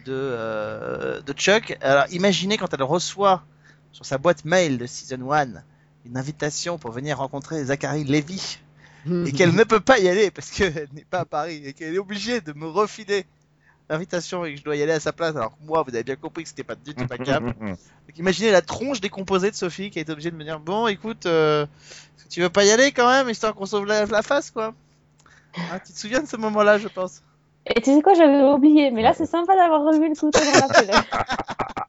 de, 0.04 0.12
euh, 0.12 1.20
de 1.22 1.32
Chuck. 1.32 1.76
Alors 1.80 2.04
imaginez 2.11 2.59
quand 2.59 2.72
elle 2.74 2.82
reçoit 2.82 3.44
sur 3.92 4.04
sa 4.04 4.18
boîte 4.18 4.44
mail 4.44 4.76
de 4.78 4.86
Season 4.86 5.30
1 5.30 5.62
une 6.07 6.16
invitation 6.16 6.78
pour 6.78 6.90
venir 6.92 7.18
rencontrer 7.18 7.64
Zachary 7.64 8.04
Levy 8.04 8.59
et 9.24 9.32
qu'elle 9.32 9.54
ne 9.54 9.64
peut 9.64 9.80
pas 9.80 9.98
y 9.98 10.09
aller 10.09 10.30
parce 10.30 10.50
qu'elle 10.50 10.88
n'est 10.94 11.04
pas 11.04 11.20
à 11.20 11.24
Paris 11.24 11.62
et 11.64 11.72
qu'elle 11.72 11.94
est 11.94 11.98
obligée 11.98 12.40
de 12.40 12.52
me 12.52 12.66
refiler 12.66 13.24
l'invitation 13.88 14.44
et 14.44 14.54
que 14.54 14.59
je 14.59 14.64
dois 14.64 14.74
y 14.74 14.82
aller 14.82 14.92
à 14.92 15.00
sa 15.00 15.12
place 15.12 15.36
alors 15.36 15.50
que 15.50 15.64
moi 15.64 15.84
vous 15.86 15.94
avez 15.94 16.02
bien 16.02 16.16
compris 16.16 16.42
que 16.42 16.48
c'était 16.48 16.64
pas 16.64 16.74
du 16.74 16.94
tout 16.94 17.04
ma 17.09 17.18
cam. 17.18 17.52
Donc 17.61 18.18
imaginez 18.18 18.50
la 18.50 18.62
tronche 18.62 19.00
décomposée 19.00 19.50
de 19.50 19.57
Sophie 19.57 19.90
qui 19.90 19.98
a 19.98 20.02
été 20.02 20.11
obligée 20.11 20.30
de 20.30 20.36
me 20.36 20.44
dire 20.44 20.59
bon 20.59 20.88
écoute 20.88 21.26
euh, 21.26 21.66
tu 22.30 22.40
veux 22.40 22.50
pas 22.50 22.64
y 22.64 22.70
aller 22.70 22.90
quand 22.90 23.09
même 23.09 23.28
histoire 23.28 23.54
qu'on 23.54 23.66
sauve 23.66 23.86
la, 23.86 24.07
la 24.07 24.22
face 24.22 24.50
quoi. 24.50 24.74
Ah, 25.70 25.78
tu 25.78 25.92
te 25.92 25.98
souviens 25.98 26.22
de 26.22 26.28
ce 26.28 26.36
moment-là 26.36 26.78
je 26.78 26.88
pense. 26.88 27.22
Et 27.68 27.80
tu 27.80 27.92
sais 27.92 28.00
quoi, 28.00 28.14
j'avais 28.14 28.42
oublié, 28.42 28.92
mais 28.92 29.02
là 29.02 29.12
c'est 29.12 29.26
sympa 29.26 29.57
d'avoir 29.57 29.82
revu 29.82 30.09
le 30.09 30.14
couteau 30.14 30.38
dans 30.38 30.68
la 30.68 30.82
là. 30.82 31.04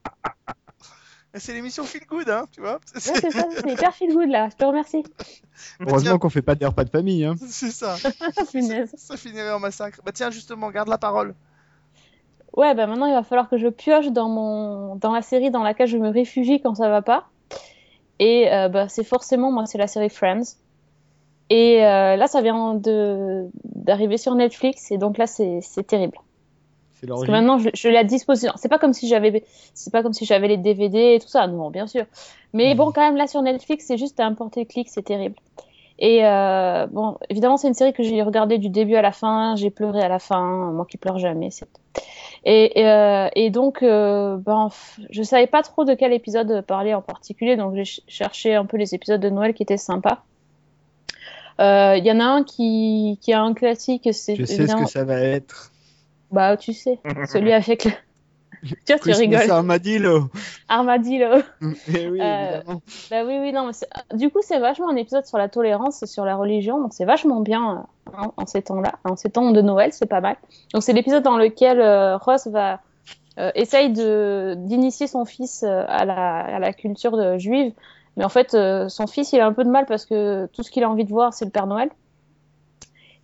C'est 1.34 1.54
l'émission 1.54 1.84
Feel 1.84 2.06
Good 2.08 2.30
hein 2.30 2.46
tu 2.52 2.62
vois. 2.62 2.76
Ouais, 2.76 2.80
c'est 2.96 3.32
ça, 3.32 3.46
c'est 3.56 3.70
hyper 3.72 3.94
feel 3.94 4.14
good 4.14 4.30
là, 4.30 4.50
je 4.50 4.56
te 4.56 4.66
remercie. 4.66 5.04
Heureusement 5.80 6.18
qu'on 6.18 6.30
fait 6.30 6.42
pas 6.42 6.56
de 6.56 6.66
repas 6.66 6.84
de 6.84 6.90
famille. 6.90 7.26
Hein. 7.26 7.36
C'est 7.48 7.72
ça. 7.72 7.96
Punaise. 8.52 8.94
Ça 8.98 9.18
finirait 9.18 9.52
en 9.52 9.60
massacre. 9.60 10.00
Bah 10.06 10.12
tiens 10.14 10.32
justement 10.32 10.72
garde 10.72 10.88
la 10.88 10.98
parole. 10.98 11.36
Ouais, 12.56 12.74
bah 12.74 12.88
maintenant 12.88 13.06
il 13.06 13.14
va 13.14 13.24
falloir 13.24 13.50
que 13.50 13.58
je 13.58 13.68
pioche 13.68 14.08
dans, 14.08 14.30
mon... 14.30 14.96
dans 14.96 15.12
la 15.14 15.22
série 15.22 15.52
dans 15.52 15.64
laquelle 15.64 15.88
je 15.88 15.98
me 15.98 16.10
réfugie 16.10 16.62
quand 16.62 16.76
ça 16.76 16.90
va 16.90 17.02
pas. 17.02 17.30
Et 18.20 18.52
euh, 18.52 18.68
bah, 18.70 18.90
c'est 18.90 19.04
forcément, 19.04 19.52
moi, 19.52 19.66
c'est 19.66 19.78
la 19.78 19.88
série 19.88 20.10
Friends. 20.10 20.56
Et 21.50 21.86
euh, 21.86 22.16
là, 22.16 22.28
ça 22.28 22.42
vient 22.42 22.76
de 22.76 23.50
d'arriver 23.64 24.18
sur 24.18 24.36
Netflix, 24.36 24.92
et 24.92 24.98
donc 24.98 25.18
là, 25.18 25.28
c'est 25.28 25.60
c'est 25.62 25.86
terrible. 25.86 26.18
Parce 27.16 27.22
que 27.28 27.32
maintenant, 27.32 27.58
je, 27.60 27.70
je 27.74 27.90
l'ai 27.90 27.98
à 27.98 28.04
disposition. 28.04 28.52
C'est 28.56 28.70
pas 28.70 28.80
comme 28.80 28.94
si 28.94 29.08
j'avais, 29.08 29.44
c'est 29.74 29.92
pas 29.92 30.02
comme 30.04 30.14
si 30.14 30.26
j'avais 30.26 30.48
les 30.48 30.58
DVD 30.58 31.16
et 31.16 31.20
tout 31.20 31.28
ça. 31.28 31.46
Non, 31.48 31.70
bien 31.70 31.88
sûr. 31.88 32.06
Mais 32.54 32.74
bon, 32.76 32.92
quand 32.92 33.02
même, 33.02 33.18
là 33.18 33.28
sur 33.28 33.42
Netflix, 33.42 33.86
c'est 33.88 33.98
juste 33.98 34.20
à 34.20 34.26
importer 34.26 34.66
clic, 34.66 34.88
c'est 34.90 35.04
terrible. 35.04 35.36
Et 36.00 36.26
euh, 36.26 36.86
bon, 36.88 37.18
évidemment, 37.30 37.58
c'est 37.58 37.68
une 37.68 37.74
série 37.74 37.92
que 37.94 38.04
j'ai 38.04 38.22
regardée 38.22 38.58
du 38.60 38.70
début 38.70 38.96
à 38.96 39.02
la 39.02 39.12
fin. 39.12 39.56
J'ai 39.56 39.70
pleuré 39.72 40.02
à 40.02 40.08
la 40.08 40.20
fin. 40.20 40.72
Moi 40.72 40.86
qui 40.90 40.98
pleure 40.98 41.18
jamais, 41.18 41.50
c'est. 41.52 41.68
Et, 42.46 42.80
et, 42.82 42.88
euh, 42.88 43.30
et 43.36 43.50
donc, 43.50 43.82
euh, 43.84 44.38
ben, 44.38 44.70
je 45.10 45.24
savais 45.24 45.48
pas 45.48 45.64
trop 45.64 45.86
de 45.86 45.96
quel 45.96 46.14
épisode 46.14 46.62
parler 46.62 46.94
en 46.94 47.02
particulier, 47.02 47.58
donc 47.58 47.74
j'ai 47.76 47.84
ch- 47.84 48.02
cherché 48.08 48.54
un 48.54 48.66
peu 48.66 48.78
les 48.78 48.94
épisodes 48.94 49.20
de 49.20 49.30
Noël 49.30 49.54
qui 49.56 49.64
étaient 49.64 49.76
sympas. 49.76 50.20
Euh, 51.60 51.96
Il 51.98 52.06
y 52.06 52.12
en 52.12 52.20
a 52.20 52.26
un 52.26 52.44
qui, 52.44 53.18
qui 53.22 53.34
a 53.34 53.42
un 53.42 53.54
classique, 53.54 54.08
c'est 54.12 54.36
Je 54.36 54.46
sais 54.46 54.68
ce 54.68 54.76
que 54.84 54.90
ça 54.90 55.04
va 55.04 55.20
être. 55.20 55.72
Bah 56.32 56.58
tu 56.58 56.74
sais, 56.74 57.00
celui 57.28 57.52
avec 57.54 57.86
le. 57.86 57.92
Tiens, 58.86 58.98
tu 59.04 59.12
rigoles. 59.12 59.52
Armadillo. 59.52 60.30
Armadillo. 60.68 61.28
Oui, 61.62 62.20
Euh. 62.22 62.62
Bah 63.12 63.24
oui, 63.26 63.38
oui, 63.40 63.52
non, 63.54 63.68
mais 63.68 63.74
c'est- 63.74 63.90
du 64.16 64.30
coup, 64.30 64.40
c'est 64.42 64.60
vachement 64.60 64.90
un 64.90 64.96
épisode 64.96 65.26
sur 65.26 65.38
la 65.38 65.48
tolérance 65.50 66.02
et 66.04 66.08
sur 66.08 66.26
la 66.26 66.36
religion, 66.36 66.82
donc 66.82 66.94
c'est 66.94 67.06
vachement 67.06 67.40
bien 67.42 67.86
euh, 68.08 68.12
hein, 68.18 68.32
en 68.38 68.46
ces 68.46 68.62
temps-là, 68.64 68.94
en 69.04 69.16
ces 69.16 69.30
temps 69.30 69.52
de 69.52 69.62
Noël, 69.62 69.92
c'est 69.94 70.06
pas 70.08 70.22
mal. 70.22 70.38
Donc 70.74 70.82
c'est 70.84 70.94
l'épisode 70.94 71.24
dans 71.24 71.38
lequel 71.38 71.80
euh, 71.80 72.18
Ross 72.18 72.48
va 72.48 72.80
euh, 73.40 73.52
essaye 73.54 73.92
de 73.94 74.56
d'initier 74.58 75.06
son 75.06 75.24
fils 75.26 75.64
euh, 75.64 75.84
à 75.88 76.06
la 76.06 76.40
à 76.40 76.60
la 76.60 76.74
culture 76.74 77.16
de- 77.16 77.38
juive, 77.38 77.74
mais 78.16 78.26
en 78.26 78.30
fait, 78.30 78.56
euh, 78.56 78.90
son 78.90 79.06
fils, 79.06 79.32
il 79.34 79.40
a 79.40 79.46
un 79.46 79.54
peu 79.54 79.64
de 79.64 79.70
mal 79.70 79.86
parce 79.86 80.06
que 80.08 80.48
tout 80.48 80.64
ce 80.64 80.72
qu'il 80.72 80.84
a 80.84 80.90
envie 80.90 81.06
de 81.06 81.12
voir, 81.12 81.34
c'est 81.34 81.46
le 81.46 81.52
Père 81.52 81.68
Noël. 81.68 81.90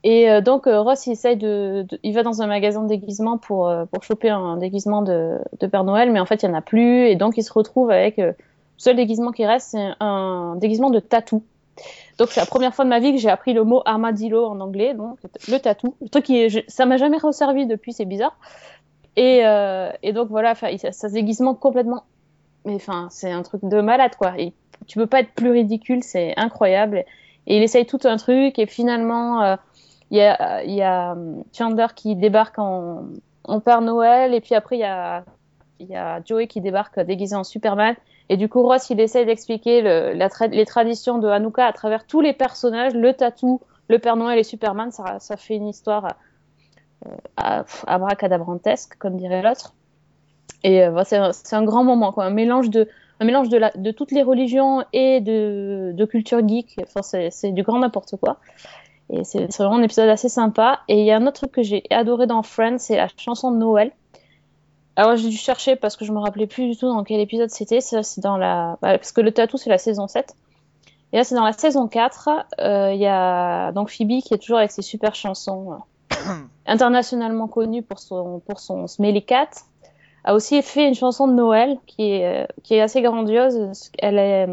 Et 0.06 0.30
euh, 0.30 0.42
donc 0.42 0.68
euh, 0.68 0.82
Ross, 0.82 1.08
il 1.08 1.12
essaye 1.14 1.38
de, 1.38 1.86
de- 1.90 2.00
il 2.04 2.14
va 2.14 2.24
dans 2.24 2.42
un 2.42 2.48
magasin 2.48 2.84
de 2.84 2.88
déguisement 2.90 3.38
pour 3.38 3.70
euh, 3.70 3.86
pour 3.86 4.04
choper 4.04 4.30
un 4.30 4.58
déguisement 4.58 5.02
de, 5.02 5.38
de 5.60 5.68
Père 5.68 5.84
Noël, 5.86 6.12
mais 6.12 6.20
en 6.20 6.26
fait, 6.26 6.44
il 6.44 6.46
y 6.46 6.50
en 6.50 6.54
a 6.54 6.62
plus, 6.62 7.08
et 7.08 7.16
donc 7.16 7.38
il 7.38 7.44
se 7.44 7.54
retrouve 7.54 7.90
avec 7.90 8.20
euh, 8.20 8.28
le 8.28 8.36
seul 8.78 8.96
déguisement 8.98 9.32
qui 9.32 9.46
reste, 9.46 9.70
c'est 9.72 9.90
un 10.02 10.56
déguisement 10.58 10.90
de 10.90 11.00
tatou. 11.00 11.44
Donc 12.20 12.30
c'est 12.30 12.40
la 12.42 12.46
première 12.46 12.76
fois 12.76 12.86
de 12.86 12.90
ma 12.90 13.00
vie 13.00 13.14
que 13.14 13.18
j'ai 13.18 13.30
appris 13.30 13.54
le 13.54 13.64
mot 13.64 13.82
armadillo 13.86 14.46
en 14.46 14.60
anglais, 14.60 14.94
donc 14.94 15.18
le 15.48 15.58
tatou. 15.58 15.96
Le 16.02 16.10
truc 16.10 16.26
qui 16.26 16.50
je- 16.50 16.60
ça 16.68 16.86
m'a 16.86 16.98
jamais 16.98 17.18
resservi 17.18 17.66
depuis, 17.66 17.94
c'est 17.94 18.06
bizarre. 18.06 18.38
Et, 19.16 19.42
euh, 19.46 19.90
et 20.04 20.12
donc 20.12 20.28
voilà, 20.30 20.54
ça, 20.56 20.68
ça 20.78 20.92
se 21.10 21.14
déguisement 21.14 21.54
complètement, 21.56 22.04
mais 22.66 22.76
enfin 22.76 23.08
c'est 23.10 23.32
un 23.32 23.42
truc 23.44 23.62
de 23.64 23.80
malade 23.80 24.16
quoi. 24.18 24.34
Et 24.38 24.54
tu 24.88 24.98
peux 24.98 25.08
pas 25.08 25.22
être 25.22 25.32
plus 25.32 25.52
ridicule, 25.52 26.04
c'est 26.04 26.34
incroyable. 26.38 27.06
Et 27.48 27.58
il 27.58 27.64
essaye 27.64 27.86
tout 27.86 28.00
un 28.06 28.18
truc 28.18 28.58
et 28.60 28.66
finalement 28.66 29.42
euh, 29.44 29.56
il 30.14 30.18
y 30.18 30.22
a, 30.22 30.64
y 30.64 30.84
hum, 30.84 31.44
Chandler 31.58 31.88
qui 31.96 32.16
débarque 32.16 32.60
en, 32.60 33.06
Père 33.66 33.82
Noël 33.82 34.34
et 34.34 34.40
puis 34.40 34.56
après 34.56 34.78
il 34.78 34.82
y 35.90 35.96
a 35.96 36.22
Joey 36.24 36.48
qui 36.48 36.62
débarque 36.62 37.00
déguisé 37.02 37.36
en 37.36 37.44
Superman 37.44 37.96
et 38.30 38.38
du 38.38 38.48
coup 38.48 38.62
Ross 38.62 38.90
il 38.90 39.00
essaye 39.02 39.26
d'expliquer 39.26 39.82
les 39.82 40.66
traditions 40.66 41.18
de 41.18 41.28
Hanouka 41.28 41.66
à 41.66 41.74
travers 41.74 42.06
tous 42.06 42.22
les 42.22 42.32
personnages, 42.32 42.94
le 42.94 43.14
tatou, 43.14 43.60
le 43.90 44.00
Père 44.00 44.16
Noël 44.16 44.40
et 44.40 44.44
Superman, 44.44 44.92
ça, 44.92 45.36
fait 45.36 45.56
une 45.56 45.68
histoire 45.68 46.14
euh, 47.06 47.64
abracadabrantesque 47.88 48.96
comme 48.98 49.18
dirait 49.18 49.42
l'autre. 49.42 49.74
Et 50.64 50.84
euh, 50.84 51.04
c'est 51.04 51.56
un, 51.56 51.64
grand 51.64 51.84
moment 51.84 52.14
quoi, 52.14 52.26
un 52.26 52.30
mélange 52.30 52.70
de 52.70 53.92
toutes 53.92 54.12
les 54.12 54.24
religions 54.24 54.86
et 54.94 55.20
de, 55.20 55.92
de 55.94 56.06
culture 56.06 56.48
geek. 56.48 56.80
Enfin 56.84 57.02
c'est 57.02 57.52
du 57.52 57.64
grand 57.64 57.80
n'importe 57.80 58.16
quoi. 58.16 58.38
Et 59.10 59.24
c'est 59.24 59.46
vraiment 59.58 59.76
un 59.76 59.84
épisode 59.84 60.10
assez 60.10 60.30
sympa. 60.30 60.82
Et 60.88 61.00
il 61.00 61.06
y 61.06 61.12
a 61.12 61.18
un 61.18 61.28
autre 61.28 61.34
truc 61.42 61.52
que 61.52 61.64
j'ai 61.64 61.84
adoré 61.90 62.28
dans 62.28 62.42
Friends, 62.44 62.80
c'est 62.80 62.98
la 62.98 63.08
chanson 63.18 63.52
de 63.52 63.58
Noël. 63.58 63.92
Alors 64.96 65.16
j'ai 65.16 65.30
dû 65.30 65.38
chercher 65.38 65.76
parce 65.76 65.98
que 65.98 66.06
je 66.06 66.12
me 66.12 66.20
rappelais 66.20 66.48
plus 66.48 66.68
du 66.68 66.78
tout 66.78 66.88
dans 66.88 67.04
quel 67.04 67.20
épisode 67.20 67.50
c'était. 67.50 67.82
Ça, 67.82 68.04
c'est 68.04 68.22
dans 68.22 68.38
la... 68.38 68.78
bah, 68.82 68.98
parce 68.98 69.12
que 69.12 69.22
le 69.22 69.32
tatou, 69.32 69.58
c'est 69.58 69.70
la 69.70 69.78
saison 69.78 70.08
7. 70.08 70.36
Et 71.12 71.18
là, 71.18 71.24
c'est 71.24 71.36
dans 71.36 71.44
la 71.44 71.54
saison 71.54 71.88
4. 71.88 72.30
Euh, 72.60 72.92
Il 72.94 73.00
y 73.00 73.08
a 73.08 73.72
donc 73.72 73.90
Phoebe 73.90 74.22
qui 74.22 74.34
est 74.34 74.38
toujours 74.38 74.58
avec 74.58 74.72
ses 74.72 74.82
super 74.82 75.16
chansons 75.16 75.74
euh, 75.74 76.16
internationalement 76.66 77.48
connues 77.48 77.84
pour 77.84 78.00
son, 78.00 78.42
pour 78.48 78.60
son 78.60 78.88
Smelly 78.88 79.24
Cat. 79.24 79.50
A 80.26 80.36
aussi 80.36 80.62
fait 80.62 80.88
une 80.88 80.96
chanson 80.96 81.28
de 81.28 81.34
Noël 81.34 81.78
qui 81.86 82.14
est, 82.14 82.44
euh, 82.44 82.48
qui 82.64 82.76
est 82.76 82.82
assez 82.82 83.02
grandiose. 83.02 83.72
Elle 84.00 84.18
est... 84.18 84.48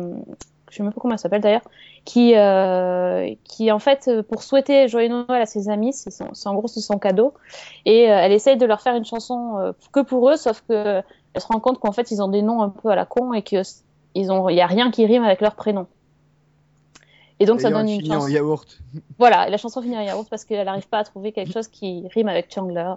Je 0.70 0.76
sais 0.76 0.82
même 0.82 0.92
pas 0.92 1.00
comment 1.00 1.14
elle 1.14 1.20
s'appelle 1.20 1.40
d'ailleurs 1.40 1.62
qui, 2.10 2.34
euh, 2.34 3.32
qui 3.44 3.70
en 3.70 3.78
fait, 3.78 4.08
euh, 4.08 4.24
pour 4.24 4.42
souhaiter 4.42 4.88
joyeux 4.88 5.08
Noël 5.08 5.42
à 5.42 5.46
ses 5.46 5.68
amis, 5.68 5.92
c'est 5.92 6.10
en 6.46 6.54
gros 6.54 6.66
c'est 6.66 6.80
son 6.80 6.98
cadeau, 6.98 7.34
et 7.84 8.10
euh, 8.10 8.16
elle 8.16 8.32
essaye 8.32 8.56
de 8.56 8.66
leur 8.66 8.80
faire 8.80 8.96
une 8.96 9.04
chanson 9.04 9.58
euh, 9.58 9.72
que 9.92 10.00
pour 10.00 10.28
eux, 10.28 10.36
sauf 10.36 10.64
que 10.68 11.02
elle 11.34 11.40
se 11.40 11.46
rend 11.46 11.60
compte 11.60 11.78
qu'en 11.78 11.92
fait 11.92 12.10
ils 12.10 12.20
ont 12.20 12.26
des 12.26 12.42
noms 12.42 12.62
un 12.62 12.68
peu 12.68 12.88
à 12.88 12.96
la 12.96 13.06
con 13.06 13.32
et 13.32 13.42
que 13.42 13.62
ils 14.16 14.32
ont, 14.32 14.48
il 14.48 14.56
y 14.56 14.60
a 14.60 14.66
rien 14.66 14.90
qui 14.90 15.06
rime 15.06 15.22
avec 15.22 15.40
leur 15.40 15.54
prénom. 15.54 15.86
Et 17.38 17.46
donc 17.46 17.60
ça 17.60 17.70
donne 17.70 17.88
une 17.88 18.00
finit 18.00 18.10
en 18.10 18.22
chanson. 18.22 18.28
yaourt. 18.28 18.80
Voilà, 19.16 19.46
et 19.46 19.50
la 19.52 19.56
chanson 19.56 19.80
finit 19.80 19.96
en 19.96 20.02
yaourt 20.02 20.28
parce 20.28 20.44
qu'elle 20.44 20.66
n'arrive 20.66 20.88
pas 20.88 20.98
à 20.98 21.04
trouver 21.04 21.30
quelque 21.30 21.52
chose 21.52 21.68
qui 21.68 22.08
rime 22.12 22.26
avec 22.26 22.52
Chandler. 22.52 22.92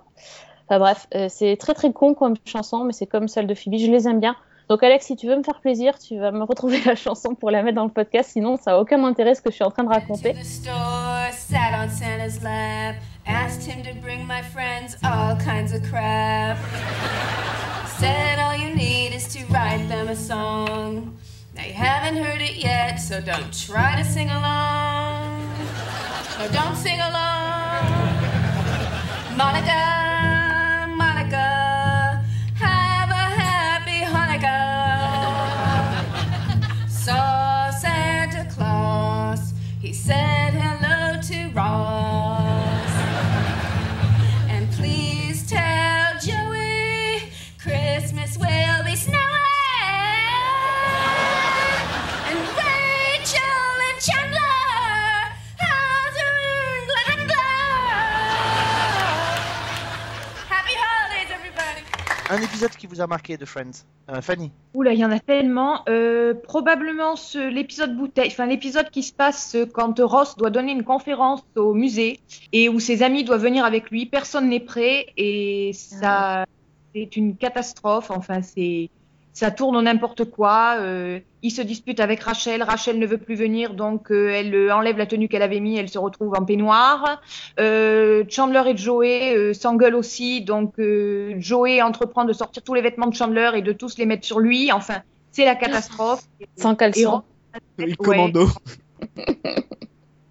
Enfin 0.68 0.80
bref, 0.80 1.07
c'est 1.30 1.55
très 1.57 1.76
très 1.76 1.93
con 1.93 2.16
comme 2.16 2.34
chanson, 2.45 2.84
mais 2.84 2.93
c'est 2.93 3.05
comme 3.05 3.28
celle 3.28 3.45
de 3.45 3.53
Phoebe, 3.53 3.78
je 3.78 3.91
les 3.91 4.07
aime 4.07 4.20
bien. 4.20 4.36
Donc 4.74 4.82
Alex, 4.82 5.06
si 5.06 5.16
tu 5.16 5.28
veux 5.28 5.36
me 5.36 5.44
faire 5.44 5.60
plaisir, 5.60 6.00
tu 6.00 6.18
vas 6.18 6.32
me 6.32 6.42
retrouver 6.42 6.82
la 6.84 6.96
chanson 6.96 7.36
pour 7.36 7.52
la 7.52 7.62
mettre 7.62 7.76
dans 7.76 7.84
le 7.84 7.92
podcast, 7.92 8.32
sinon 8.32 8.58
ça 8.58 8.72
a 8.72 8.78
aucun 8.80 9.04
intérêt 9.04 9.36
ce 9.36 9.42
que 9.44 9.52
je 9.52 9.56
suis 9.58 9.64
en 9.64 9.70
train 9.70 9.84
de 9.84 9.90
raconter. 9.90 10.34
Now 21.56 21.62
you 21.68 21.76
haven't 21.76 22.18
heard 22.18 22.42
it 22.42 22.58
yet, 22.58 22.98
so 22.98 23.22
don't 23.22 23.54
try 23.54 23.96
to 23.96 24.04
sing 24.04 24.32
along. 24.32 25.38
No, 26.40 26.48
don't 26.52 26.76
sing 26.76 27.00
along. 27.00 27.86
Monica, 29.38 30.23
Un 62.34 62.42
épisode 62.42 62.72
qui 62.72 62.88
vous 62.88 63.00
a 63.00 63.06
marqué 63.06 63.38
de 63.38 63.46
Friends. 63.46 63.86
Euh, 64.10 64.20
Fanny. 64.20 64.52
Oula, 64.74 64.92
il 64.94 65.00
y 65.00 65.06
en 65.06 65.12
a 65.12 65.20
tellement. 65.20 65.84
Euh, 65.88 66.34
probablement 66.34 67.16
ce- 67.16 67.48
l'épisode 67.50 67.96
bouteille, 67.96 68.30
enfin 68.32 68.48
l'épisode 68.48 68.90
qui 68.90 69.04
se 69.04 69.14
passe 69.14 69.56
quand 69.74 70.00
Ross 70.00 70.36
doit 70.36 70.50
donner 70.50 70.72
une 70.72 70.84
conférence 70.84 71.44
au 71.56 71.76
musée 71.76 72.20
et 72.52 72.70
où 72.70 72.80
ses 72.80 73.04
amis 73.04 73.24
doivent 73.24 73.44
venir 73.44 73.66
avec 73.66 73.92
lui. 73.92 74.08
Personne 74.08 74.50
n'est 74.50 74.60
prêt 74.60 75.06
et 75.16 75.72
ça, 75.74 76.46
c'est 76.96 77.16
une 77.16 77.36
catastrophe. 77.38 78.10
Enfin, 78.10 78.42
c'est, 78.42 78.90
ça 79.34 79.50
tourne 79.50 79.76
au 79.76 79.82
n'importe 79.82 80.26
quoi. 80.26 80.76
Euh, 80.80 81.20
il 81.42 81.50
se 81.52 81.62
dispute 81.62 82.00
avec 82.00 82.22
Rachel. 82.22 82.62
Rachel 82.62 83.00
ne 83.00 83.08
veut 83.08 83.18
plus 83.18 83.36
venir, 83.36 83.74
donc 83.74 84.12
euh, 84.12 84.30
elle 84.30 84.54
euh, 84.54 84.74
enlève 84.74 84.98
la 84.98 85.08
tenue 85.08 85.28
qu'elle 85.28 85.42
avait 85.42 85.60
mis. 85.60 85.76
Elle 85.78 85.90
se 85.90 85.98
retrouve 85.98 86.34
en 86.38 86.46
peignoir. 86.46 87.22
Euh, 87.60 88.24
Chandler 88.30 88.62
et 88.68 88.78
Joey 88.78 89.36
euh, 89.36 89.54
s'engueulent 89.54 89.96
aussi, 89.96 90.42
donc 90.42 90.80
euh, 90.80 91.34
Joey 91.40 91.82
entreprend 91.82 92.26
de 92.26 92.34
sortir 92.34 92.62
tous 92.64 92.76
les 92.76 92.82
vêtements 92.82 93.08
de 93.08 93.16
Chandler 93.16 93.52
et 93.56 93.62
de 93.64 93.72
tous 93.74 93.98
les 93.98 94.06
mettre 94.06 94.26
sur 94.26 94.40
lui. 94.40 94.72
Enfin, 94.72 95.02
c'est 95.32 95.46
la 95.46 95.56
catastrophe. 95.56 96.24
Sans 96.56 96.74
Et 96.74 96.78
caleçon. 96.78 97.24
Ouais. 97.80 97.94
commando. 97.96 98.48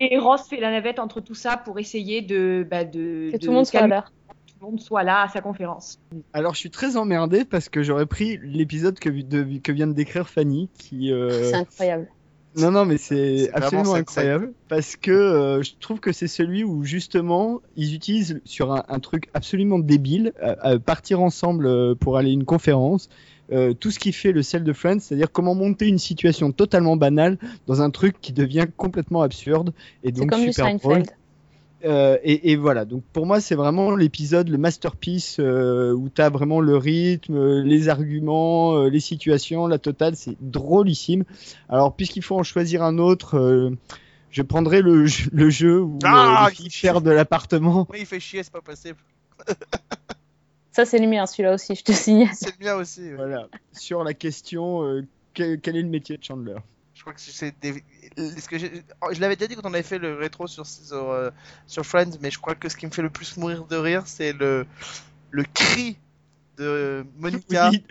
et 0.01 0.19
Ross 0.19 0.49
fait 0.49 0.61
la 0.61 0.71
navette 0.71 0.99
entre 1.01 1.21
tout 1.21 1.35
ça 1.35 1.57
pour 1.57 1.79
essayer 1.79 2.23
de, 2.23 2.67
bah, 2.69 2.85
de 2.85 3.31
Que 3.31 3.37
de 3.37 3.39
tout 3.39 3.47
le 3.49 3.53
monde 3.53 3.67
soit 3.67 3.81
à 3.81 4.05
le 4.63 4.71
monde 4.71 4.81
soit 4.81 5.03
là 5.03 5.23
à 5.23 5.29
sa 5.29 5.41
conférence. 5.41 5.99
Alors, 6.33 6.55
je 6.55 6.61
suis 6.61 6.71
très 6.71 6.97
emmerdé 6.97 7.45
parce 7.45 7.69
que 7.69 7.83
j'aurais 7.83 8.07
pris 8.07 8.39
l'épisode 8.43 8.99
que, 8.99 9.09
de- 9.11 9.59
que 9.59 9.73
vient 9.73 9.87
de 9.87 9.93
décrire 9.93 10.29
Fanny, 10.29 10.69
qui. 10.79 11.13
euh, 11.13 11.51
C'est 11.51 11.57
incroyable. 11.57 12.09
Non, 12.55 12.71
non, 12.71 12.85
mais 12.85 12.99
c'est 12.99 13.51
absolument 13.55 13.95
incroyable 13.95 14.53
parce 14.69 14.97
que 14.97 15.11
euh, 15.11 15.63
je 15.63 15.73
trouve 15.81 16.01
que 16.01 16.13
c'est 16.13 16.27
celui 16.29 16.65
où 16.65 16.85
justement 16.85 17.63
ils 17.77 17.95
utilisent 17.95 18.43
sur 18.45 18.73
un, 18.73 18.85
un 18.89 19.01
truc 19.01 19.31
absolument 19.33 19.79
débile, 19.79 20.35
euh, 20.43 20.55
euh, 20.65 20.79
partir 20.79 21.23
ensemble 21.23 21.65
euh, 21.67 21.95
pour 21.95 22.19
aller 22.19 22.29
à 22.29 22.33
une 22.35 22.45
conférence, 22.45 23.09
euh, 23.53 23.73
tout 23.73 23.91
ce 23.91 23.99
qui 23.99 24.13
fait 24.13 24.33
le 24.33 24.43
sel 24.43 24.65
de 24.65 24.73
Friends, 24.75 24.99
c'est-à-dire 25.01 25.33
comment 25.33 25.55
monter 25.55 25.87
une 25.89 25.99
situation 25.99 26.53
totalement 26.53 26.97
banale 26.97 27.39
dans 27.67 27.81
un 27.81 27.89
truc 27.89 28.21
qui 28.21 28.35
devient 28.35 28.67
complètement 28.77 29.23
absurde 29.23 29.73
et 30.05 30.09
C'est 30.09 30.13
donc 30.21 30.29
comme 30.31 30.41
du 30.45 30.53
super 30.53 30.77
drôle. 30.77 30.93
Seinfeld. 30.97 31.11
Euh, 31.85 32.17
et, 32.23 32.53
et 32.53 32.57
voilà, 32.57 32.85
donc 32.85 33.03
pour 33.13 33.27
moi 33.27 33.41
c'est 33.41 33.55
vraiment 33.57 33.97
l'épisode, 33.97 34.49
le 34.49 34.59
masterpiece 34.59 35.39
euh, 35.41 35.93
où 35.93 36.09
tu 36.09 36.23
as 36.23 36.31
vraiment 36.31 36.61
le 36.61 36.77
rythme, 36.77 37.35
euh, 37.35 37.63
les 37.65 37.89
arguments, 37.89 38.75
euh, 38.77 38.89
les 38.89 39.01
situations, 39.01 39.67
la 39.67 39.79
totale, 39.79 40.15
c'est 40.15 40.37
drôlissime. 40.41 41.25
Alors 41.69 41.95
puisqu'il 41.97 42.23
faut 42.23 42.37
en 42.39 42.45
choisir 42.45 42.83
un 42.85 42.99
autre, 42.99 43.37
euh, 43.37 43.71
je 44.31 44.43
prendrai 44.43 44.81
le, 44.81 45.07
jeu- 45.07 45.29
le 45.33 45.51
jeu 45.51 45.81
où 45.81 45.99
Ah, 46.05 46.49
euh, 46.51 46.65
perdent 46.81 47.05
de 47.05 47.11
l'appartement. 47.11 47.87
Oui, 47.91 47.99
il 48.01 48.07
fait 48.07 48.21
chier, 48.21 48.43
c'est 48.45 48.53
pas 48.53 48.61
possible. 48.61 48.99
Ça, 50.75 50.87
c'est 50.87 50.99
le 50.99 51.07
mien, 51.07 51.27
celui-là 51.27 51.53
aussi, 51.55 51.75
je 51.75 51.83
te 51.85 51.93
signale. 51.93 52.31
C'est 52.33 52.59
le 52.59 52.65
mien 52.65 52.77
aussi. 52.77 53.03
ouais. 53.03 53.15
Voilà, 53.17 53.49
sur 53.73 54.03
la 54.05 54.15
question 54.15 54.83
euh, 54.85 55.03
quel, 55.35 55.61
quel 55.61 55.77
est 55.77 55.83
le 55.83 55.89
métier 55.89 56.17
de 56.17 56.25
Chandler? 56.25 56.57
Crois 57.03 57.13
que 57.13 57.21
c'est 57.21 57.55
des... 57.61 57.85
ce 58.17 58.49
que 58.49 58.59
je 58.59 59.21
l'avais 59.21 59.37
déjà 59.37 59.49
dit 59.49 59.57
quand 59.57 59.69
on 59.69 59.75
avait 59.75 59.83
fait 59.83 59.99
le 59.99 60.15
rétro 60.15 60.47
sur, 60.47 60.67
sur, 60.67 61.11
euh, 61.11 61.31
sur 61.67 61.85
Friends, 61.85 62.19
mais 62.21 62.31
je 62.31 62.39
crois 62.39 62.55
que 62.55 62.69
ce 62.69 62.77
qui 62.77 62.87
me 62.87 62.91
fait 62.91 63.03
le 63.03 63.11
plus 63.11 63.37
mourir 63.37 63.65
de 63.67 63.77
rire, 63.77 64.05
c'est 64.07 64.33
le, 64.33 64.67
le 65.31 65.45
cri 65.45 65.99
de 66.59 67.05
Monica, 67.19 67.71
Oui, 67.71 67.85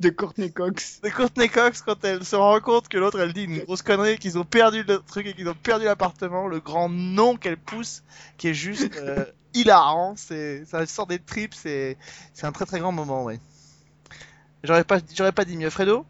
de 0.00 0.10
Courtney 0.10 0.52
Cox. 0.52 1.00
de 1.02 1.08
Courtney 1.08 1.48
Cox, 1.48 1.82
quand 1.82 2.04
elle 2.04 2.24
se 2.24 2.36
rend 2.36 2.60
compte 2.60 2.88
que 2.88 2.98
l'autre 2.98 3.20
elle 3.20 3.32
dit 3.32 3.44
une 3.44 3.60
grosse 3.60 3.82
connerie, 3.82 4.18
qu'ils 4.18 4.38
ont 4.38 4.44
perdu 4.44 4.82
le 4.82 4.98
truc 4.98 5.26
et 5.26 5.34
qu'ils 5.34 5.48
ont 5.48 5.54
perdu 5.54 5.84
l'appartement, 5.84 6.46
le 6.46 6.60
grand 6.60 6.88
nom 6.88 7.36
qu'elle 7.36 7.56
pousse, 7.56 8.02
qui 8.36 8.48
est 8.48 8.54
juste 8.54 8.96
euh, 8.96 9.24
hilarant, 9.54 10.14
c'est, 10.16 10.64
ça 10.66 10.84
sort 10.86 11.06
des 11.06 11.18
tripes, 11.18 11.54
c'est, 11.54 11.96
c'est 12.34 12.46
un 12.46 12.52
très 12.52 12.66
très 12.66 12.80
grand 12.80 12.92
moment, 12.92 13.24
ouais. 13.24 13.40
J'aurais 14.64 14.84
pas, 14.84 14.98
j'aurais 15.14 15.32
pas 15.32 15.44
dit 15.44 15.56
mieux, 15.56 15.70
Fredo? 15.70 16.04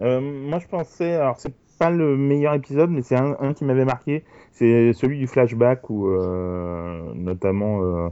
Euh, 0.00 0.20
moi, 0.20 0.58
je 0.58 0.66
pensais, 0.66 1.14
alors 1.14 1.38
c'est 1.38 1.52
pas 1.80 1.90
le 1.90 2.16
meilleur 2.16 2.54
épisode, 2.54 2.90
mais 2.90 3.02
c'est 3.02 3.16
un, 3.16 3.36
un 3.40 3.52
qui 3.54 3.64
m'avait 3.64 3.84
marqué. 3.84 4.22
C'est 4.52 4.92
celui 4.92 5.18
du 5.18 5.26
flashback 5.26 5.90
où, 5.90 6.06
euh, 6.08 7.00
notamment, 7.14 7.82
euh, 7.82 8.08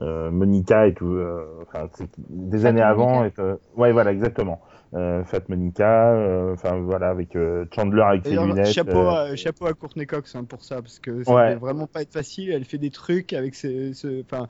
euh, 0.00 0.30
Monica 0.30 0.86
et 0.88 0.94
tout, 0.94 1.18
enfin, 1.62 1.86
des 2.28 2.66
années 2.66 2.80
avant. 2.82 3.24
Et, 3.24 3.32
euh, 3.38 3.56
ouais, 3.76 3.92
voilà, 3.92 4.10
exactement. 4.12 4.60
Euh, 4.94 5.22
Fat 5.22 5.42
Monica, 5.48 6.10
euh, 6.14 6.52
enfin 6.54 6.80
voilà, 6.80 7.10
avec 7.10 7.36
euh, 7.36 7.64
Chandler 7.72 8.02
avec 8.02 8.26
ses 8.26 8.34
lunettes. 8.36 8.66
chapeau, 8.66 8.98
euh, 8.98 9.32
à, 9.32 9.36
chapeau 9.36 9.66
à 9.66 9.72
Courtney 9.72 10.04
Cox 10.04 10.34
hein, 10.34 10.42
pour 10.42 10.64
ça, 10.64 10.76
parce 10.82 10.98
que 10.98 11.22
ça 11.22 11.32
Ouais. 11.32 11.54
vraiment 11.54 11.86
pas 11.86 12.02
être 12.02 12.12
facile. 12.12 12.50
Elle 12.50 12.64
fait 12.64 12.78
des 12.78 12.90
trucs 12.90 13.32
avec 13.32 13.54
ses. 13.54 13.92
ce- 13.92 14.22
Enfin, 14.22 14.48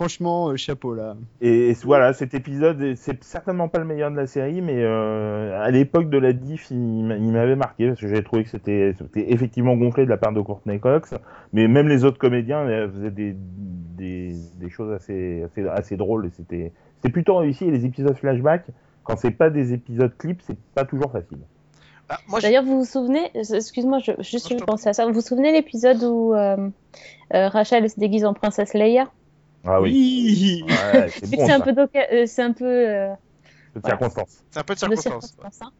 franchement, 0.00 0.48
euh, 0.48 0.56
chapeau 0.56 0.94
là. 0.94 1.14
Et, 1.42 1.68
et 1.70 1.76
voilà, 1.84 2.14
cet 2.14 2.32
épisode, 2.32 2.94
c'est 2.96 3.22
certainement 3.22 3.68
pas 3.68 3.78
le 3.80 3.84
meilleur 3.84 4.10
de 4.10 4.16
la 4.16 4.26
série, 4.26 4.62
mais 4.62 4.76
euh, 4.82 5.60
à 5.62 5.70
l'époque 5.70 6.08
de 6.08 6.16
la 6.16 6.32
diff, 6.32 6.70
il, 6.70 6.78
m'a- 7.04 7.16
il 7.16 7.30
m'avait 7.30 7.54
marqué 7.54 7.88
parce 7.88 8.00
que 8.00 8.08
j'ai 8.08 8.22
trouvé 8.24 8.44
que 8.44 8.48
c'était 8.50 8.94
effectivement 9.14 9.76
gonflé 9.76 10.06
de 10.06 10.10
la 10.10 10.16
part 10.16 10.32
de 10.32 10.40
Courtney 10.40 10.80
Cox, 10.80 11.12
mais 11.52 11.68
même 11.68 11.86
les 11.86 12.04
autres 12.06 12.16
comédiens 12.18 12.60
euh, 12.60 12.88
faisaient 12.90 13.10
des, 13.10 13.36
des, 13.36 14.34
des 14.58 14.70
choses 14.70 14.90
assez, 14.90 15.42
assez, 15.42 15.68
assez 15.68 15.96
drôles 15.98 16.24
et 16.26 16.30
c'était 16.30 16.72
plutôt 17.10 17.36
réussi. 17.36 17.66
Et 17.66 17.70
les 17.70 17.84
épisodes 17.84 18.16
flashback, 18.16 18.64
quand 19.04 19.16
c'est 19.16 19.30
pas 19.32 19.50
des 19.50 19.74
épisodes 19.74 20.16
clips, 20.16 20.40
c'est 20.46 20.56
pas 20.74 20.86
toujours 20.86 21.12
facile. 21.12 21.40
Bah, 22.08 22.16
moi, 22.26 22.40
je- 22.40 22.46
D'ailleurs, 22.46 22.64
vous 22.64 22.78
vous 22.78 22.84
souvenez, 22.86 23.30
excuse-moi, 23.34 23.98
je, 23.98 24.12
juste 24.20 24.50
Non, 24.50 24.56
je 24.56 24.60
je 24.60 24.64
pensais 24.64 24.88
à 24.88 24.92
ça. 24.94 25.04
Vous 25.06 25.12
vous 25.12 25.20
souvenez 25.20 25.52
l'épisode 25.52 26.02
où 26.02 26.32
euh, 26.34 26.56
euh, 27.34 27.48
Rachel 27.48 27.88
se 27.90 28.00
déguise 28.00 28.24
en 28.24 28.32
princesse 28.32 28.72
Leia? 28.72 29.04
Ah 29.64 29.80
oui, 29.80 29.90
Oui. 29.90 30.62
Ouais, 30.62 31.10
c'est 31.10 31.26
Vu 31.26 31.36
que 31.36 31.36
bon 31.36 31.46
c'est 31.46 31.52
un 31.52 31.58
ça, 31.58 31.64
peu, 31.64 31.72
d'oca- 31.72 32.08
euh, 32.12 32.26
c'est 32.26 32.42
un 32.42 32.52
peu 32.52 32.64
euh, 32.64 33.14
de 33.74 33.80
voilà. 33.82 33.98
circonstance. 33.98 34.44
c'est 34.50 34.60
un 34.60 34.64
peu 34.64 34.74
de 34.74 34.78
de 34.80 34.96
circonstance. 34.96 35.34
hein. 35.62 35.70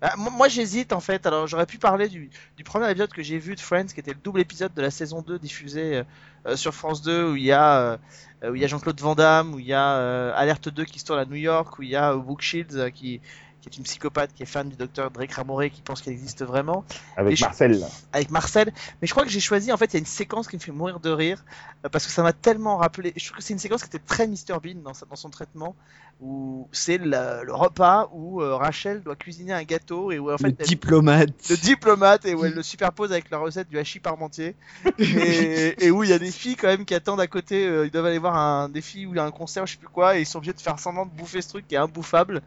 Bah, 0.00 0.14
moi, 0.16 0.48
j'hésite 0.48 0.92
en 0.92 1.00
fait. 1.00 1.26
Alors 1.26 1.46
j'aurais 1.46 1.66
pu 1.66 1.78
parler 1.78 2.08
du, 2.08 2.30
du 2.56 2.64
premier 2.64 2.90
épisode 2.90 3.12
que 3.12 3.22
j'ai 3.22 3.38
vu 3.38 3.54
de 3.54 3.60
Friends, 3.60 3.86
qui 3.86 4.00
était 4.00 4.12
le 4.12 4.18
double 4.22 4.40
épisode 4.40 4.74
de 4.74 4.82
la 4.82 4.90
saison 4.90 5.22
2 5.22 5.38
diffusé 5.38 5.96
euh, 5.98 6.04
euh, 6.46 6.56
sur 6.56 6.74
France 6.74 7.02
2, 7.02 7.32
où 7.32 7.36
il 7.36 7.44
y 7.44 7.52
a, 7.52 7.98
euh, 8.42 8.50
où 8.50 8.54
il 8.56 8.60
y 8.60 8.64
a 8.64 8.68
Jean-Claude 8.68 9.00
Van 9.00 9.14
Damme, 9.14 9.54
où 9.54 9.60
il 9.60 9.66
y 9.66 9.72
a 9.74 9.96
euh, 9.98 10.32
Alerte 10.34 10.68
2 10.70 10.84
qui 10.84 10.98
se 10.98 11.04
tourne 11.04 11.20
à 11.20 11.24
New 11.24 11.36
York, 11.36 11.78
où 11.78 11.82
il 11.84 11.90
y 11.90 11.96
a 11.96 12.14
Brooke 12.16 12.42
Shields 12.42 12.76
euh, 12.76 12.90
qui, 12.90 13.20
qui 13.62 13.68
est 13.70 13.76
une 13.78 13.84
psychopathe, 13.84 14.34
qui 14.34 14.42
est 14.42 14.46
fan 14.46 14.68
du 14.68 14.76
docteur 14.76 15.10
Drake 15.10 15.32
Ramoré, 15.32 15.70
qui 15.70 15.80
pense 15.80 16.02
qu'il 16.02 16.12
existe 16.12 16.44
vraiment, 16.44 16.84
Avec 17.16 17.32
Et 17.32 17.36
je- 17.36 17.44
Marcel. 17.44 17.86
avec 18.12 18.30
Marcel. 18.30 18.72
Mais 19.00 19.06
je 19.06 19.12
crois 19.12 19.24
que 19.24 19.30
j'ai 19.30 19.40
choisi, 19.40 19.72
en 19.72 19.76
fait, 19.76 19.86
il 19.86 19.94
y 19.94 19.96
a 19.96 20.00
une 20.00 20.04
séquence 20.06 20.48
qui 20.48 20.56
me 20.56 20.60
fait 20.60 20.72
mourir 20.72 20.98
de 21.00 21.10
rire, 21.10 21.42
euh, 21.86 21.88
parce 21.88 22.04
que 22.04 22.12
ça 22.12 22.22
m'a 22.22 22.32
tellement 22.34 22.76
rappelé. 22.76 23.12
Je 23.16 23.24
trouve 23.26 23.38
que 23.38 23.42
c'est 23.44 23.52
une 23.54 23.58
séquence 23.60 23.82
qui 23.82 23.86
était 23.88 24.04
très 24.04 24.26
Mr 24.26 24.58
Bean 24.62 24.80
dans, 24.84 24.92
sa- 24.94 25.06
dans 25.06 25.16
son 25.16 25.30
traitement, 25.30 25.74
où 26.20 26.68
c'est 26.72 26.98
le, 26.98 27.44
le 27.44 27.54
repas 27.54 28.08
où 28.12 28.42
euh, 28.42 28.54
Rachel 28.56 29.02
doit 29.02 29.16
cuisiner 29.16 29.52
un 29.52 29.62
gâteau 29.64 30.12
et 30.12 30.18
où 30.18 30.30
en 30.32 30.38
fait 30.38 30.48
le 30.50 30.56
elle- 30.58 30.66
diplomate. 30.66 31.30
le 31.50 31.56
diplomate 31.56 32.24
et 32.26 32.34
où 32.34 32.44
elle 32.44 32.54
le 32.54 32.62
superpose 32.62 33.10
avec 33.12 33.30
la 33.30 33.38
recette 33.38 33.68
du 33.68 33.78
hachis 33.78 33.98
parmentier 33.98 34.54
et, 34.98 35.84
et 35.86 35.90
où 35.90 36.04
il 36.04 36.10
y 36.10 36.12
a 36.12 36.18
des 36.18 36.30
filles 36.30 36.54
quand 36.56 36.68
même 36.68 36.84
qui 36.84 36.94
attendent 36.94 37.20
à 37.20 37.26
côté 37.26 37.66
euh, 37.66 37.86
ils 37.86 37.90
doivent 37.90 38.06
aller 38.06 38.18
voir 38.18 38.36
un 38.36 38.68
des 38.68 38.80
filles 38.82 39.06
où 39.06 39.14
il 39.14 39.16
y 39.16 39.20
a 39.20 39.24
un 39.24 39.30
concert 39.32 39.66
je 39.66 39.72
sais 39.72 39.78
plus 39.78 39.88
quoi 39.88 40.16
et 40.16 40.20
ils 40.20 40.26
sont 40.26 40.38
obligés 40.38 40.52
de 40.52 40.60
faire 40.60 40.78
semblant 40.78 41.06
de 41.06 41.10
bouffer 41.10 41.42
ce 41.42 41.48
truc 41.48 41.66
qui 41.66 41.74
est 41.74 41.78
imbouffable 41.78 42.40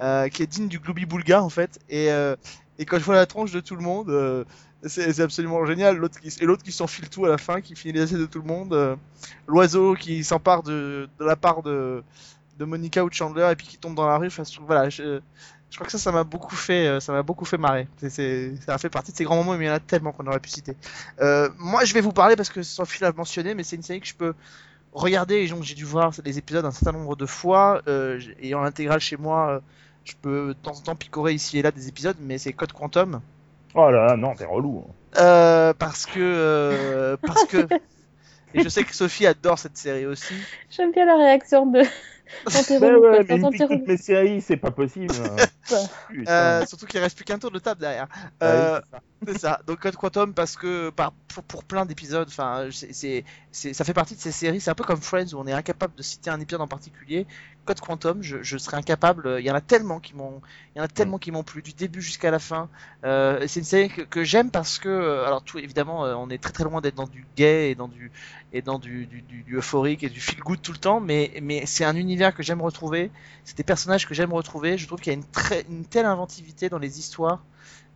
euh, 0.00 0.28
qui 0.28 0.42
est 0.42 0.46
du 0.68 0.78
Glooby 0.78 1.06
Boulga 1.06 1.42
en 1.42 1.48
fait. 1.50 1.78
Et, 1.88 2.10
euh, 2.10 2.36
et 2.78 2.84
quand 2.84 2.98
je 2.98 3.04
vois 3.04 3.14
la 3.14 3.26
tronche 3.26 3.52
de 3.52 3.60
tout 3.60 3.76
le 3.76 3.82
monde, 3.82 4.10
euh, 4.10 4.44
c'est 4.84 5.20
absolument 5.20 5.64
génial. 5.66 5.96
L'autre 5.96 6.20
qui, 6.20 6.28
et 6.40 6.44
l'autre 6.44 6.62
qui 6.62 6.72
s'enfile 6.72 7.08
tout 7.08 7.24
à 7.26 7.28
la 7.28 7.38
fin, 7.38 7.60
qui 7.60 7.74
finit 7.74 7.92
les 7.94 8.00
assiettes 8.02 8.18
de 8.20 8.26
tout 8.26 8.40
le 8.40 8.46
monde. 8.46 8.72
euh, 8.72 8.96
L'oiseau 9.46 9.94
qui 9.94 10.24
s'empare 10.24 10.62
de, 10.62 11.08
de 11.18 11.24
la 11.24 11.36
part 11.36 11.62
de, 11.62 12.02
de 12.58 12.64
Monica 12.64 13.04
ou 13.04 13.08
de 13.08 13.14
Chandler 13.14 13.48
et 13.52 13.56
puis 13.56 13.66
qui 13.66 13.78
tombe 13.78 13.94
dans 13.94 14.06
la 14.06 14.16
rue. 14.18 14.28
Enfin, 14.28 14.42
voilà, 14.66 14.88
je, 14.88 15.20
je 15.70 15.76
crois 15.76 15.86
que 15.86 15.92
ça, 15.92 15.98
ça 15.98 16.12
m'a 16.12 16.24
beaucoup 16.24 16.56
fait, 16.56 17.00
ça 17.00 17.12
m'a 17.12 17.22
beaucoup 17.22 17.44
fait 17.44 17.58
marrer. 17.58 17.88
Ça 18.08 18.74
a 18.74 18.78
fait 18.78 18.90
partie 18.90 19.12
de 19.12 19.16
ces 19.16 19.24
grands 19.24 19.36
moments, 19.36 19.56
mais 19.56 19.64
il 19.64 19.68
y 19.68 19.70
en 19.70 19.74
a 19.74 19.80
tellement 19.80 20.12
qu'on 20.12 20.26
aurait 20.26 20.40
pu 20.40 20.50
citer. 20.50 20.76
Moi, 21.58 21.84
je 21.84 21.94
vais 21.94 22.00
vous 22.00 22.12
parler 22.12 22.36
parce 22.36 22.50
que 22.50 22.62
Sophie 22.62 23.02
l'a 23.02 23.12
mentionné, 23.12 23.54
mais 23.54 23.62
c'est 23.64 23.76
une 23.76 23.82
série 23.82 24.00
que 24.00 24.06
je 24.06 24.14
peux 24.14 24.34
regarder 24.92 25.36
et 25.42 25.48
donc 25.48 25.62
j'ai 25.62 25.74
dû 25.74 25.84
voir 25.84 26.12
les 26.24 26.38
épisodes 26.38 26.64
un 26.64 26.70
certain 26.70 26.92
nombre 26.92 27.16
de 27.16 27.26
fois. 27.26 27.82
Euh, 27.86 28.18
ayant 28.40 28.62
l'intégrale 28.62 29.00
chez 29.00 29.18
moi, 29.18 29.60
je 30.06 30.14
peux 30.20 30.48
de 30.48 30.52
temps 30.54 30.72
en 30.76 30.80
temps 30.80 30.96
picorer 30.96 31.34
ici 31.34 31.58
et 31.58 31.62
là 31.62 31.70
des 31.70 31.88
épisodes, 31.88 32.16
mais 32.20 32.38
c'est 32.38 32.52
Code 32.52 32.72
Quantum. 32.72 33.20
Oh 33.74 33.90
là 33.90 34.06
là, 34.06 34.16
non, 34.16 34.34
t'es 34.34 34.44
relou. 34.46 34.84
hein. 34.88 34.92
Euh, 35.20 35.74
parce 35.74 36.06
que 36.06 36.18
euh, 36.20 37.16
parce 37.26 37.44
que 37.44 37.66
et 38.54 38.62
je 38.62 38.68
sais 38.68 38.84
que 38.84 38.94
Sophie 38.94 39.26
adore 39.26 39.58
cette 39.58 39.76
série 39.76 40.06
aussi. 40.06 40.34
J'aime 40.70 40.92
bien 40.92 41.04
la 41.06 41.16
réaction 41.16 41.66
de. 41.66 41.82
Quand 42.44 42.62
t'es 42.66 42.78
Ouais, 42.78 43.24
mais 43.28 43.38
Quand 43.40 43.50
il 43.52 43.58
toutes 43.58 43.68
relou. 43.70 43.84
mes 43.86 43.96
séries, 43.96 44.40
c'est 44.40 44.56
pas 44.56 44.72
possible. 44.72 45.14
Putain. 46.08 46.32
Euh, 46.32 46.66
surtout 46.66 46.86
qu'il 46.86 46.98
reste 47.00 47.14
plus 47.16 47.24
qu'un 47.24 47.38
tour 47.38 47.52
de 47.52 47.58
table 47.60 47.80
derrière. 47.80 48.08
Ah 48.12 48.20
oui, 48.40 48.46
Euh, 48.48 48.80
c'est 49.28 49.38
ça. 49.38 49.60
Donc 49.66 49.78
Code 49.80 49.94
Quantum 49.96 50.34
parce 50.34 50.56
que 50.56 50.90
par- 50.90 51.12
pour, 51.32 51.44
pour 51.44 51.64
plein 51.64 51.86
d'épisodes, 51.86 52.26
enfin 52.28 52.66
c'est- 52.72 53.24
ça 53.52 53.84
fait 53.84 53.92
partie 53.94 54.16
de 54.16 54.20
ces 54.20 54.32
séries. 54.32 54.60
C'est 54.60 54.70
un 54.70 54.74
peu 54.74 54.82
comme 54.84 55.00
Friends 55.00 55.34
où 55.34 55.38
on 55.38 55.46
est 55.46 55.52
incapable 55.52 55.94
de 55.94 56.02
citer 56.02 56.30
un 56.30 56.40
épisode 56.40 56.60
en 56.62 56.66
particulier. 56.68 57.26
Code 57.66 57.80
Quantum, 57.80 58.22
je, 58.22 58.42
je 58.42 58.56
serais 58.58 58.78
incapable. 58.78 59.36
Il 59.40 59.44
y 59.44 59.50
en 59.50 59.54
a 59.54 59.60
tellement 59.60 60.00
qui 60.00 60.14
m'ont, 60.16 60.40
il 60.74 60.78
y 60.78 60.80
en 60.80 60.84
a 60.84 60.88
tellement 60.88 61.18
qui 61.18 61.30
m'ont 61.32 61.44
plu 61.44 61.62
du 61.62 61.74
début 61.74 62.00
jusqu'à 62.02 62.30
la 62.30 62.38
fin. 62.38 62.70
Euh, 63.04 63.46
c'est 63.48 63.60
une 63.60 63.66
série 63.66 63.90
que, 63.90 64.02
que 64.02 64.24
j'aime 64.24 64.50
parce 64.50 64.78
que 64.78 64.88
euh, 64.88 65.26
alors 65.26 65.42
tout 65.44 65.58
évidemment 65.58 66.04
euh, 66.06 66.14
on 66.14 66.30
est 66.30 66.38
très 66.42 66.52
très 66.52 66.64
loin 66.64 66.80
d'être 66.80 66.94
dans 66.94 67.06
du 67.06 67.28
gay 67.36 67.70
et 67.72 67.74
dans 67.74 67.88
du 67.88 68.12
et 68.52 68.62
dans 68.62 68.78
du, 68.78 69.06
du, 69.06 69.22
du, 69.22 69.42
du 69.42 69.56
euphorique 69.56 70.02
et 70.02 70.08
du 70.10 70.20
feel 70.20 70.40
good 70.40 70.60
tout 70.62 70.72
le 70.72 70.78
temps, 70.78 71.00
mais 71.00 71.32
mais 71.42 71.66
c'est 71.66 71.84
un 71.84 71.96
univers 71.96 72.34
que 72.34 72.42
j'aime 72.42 72.62
retrouver. 72.62 73.12
C'est 73.44 73.56
des 73.56 73.64
personnages 73.64 74.06
que 74.06 74.14
j'aime 74.14 74.32
retrouver. 74.32 74.78
Je 74.78 74.86
trouve 74.86 75.00
qu'il 75.00 75.12
y 75.12 75.16
a 75.16 75.18
une 75.18 75.26
très 75.26 75.62
une 75.68 75.86
telle 75.86 76.06
inventivité 76.06 76.68
dans 76.68 76.78
les 76.78 76.98
histoires 76.98 77.46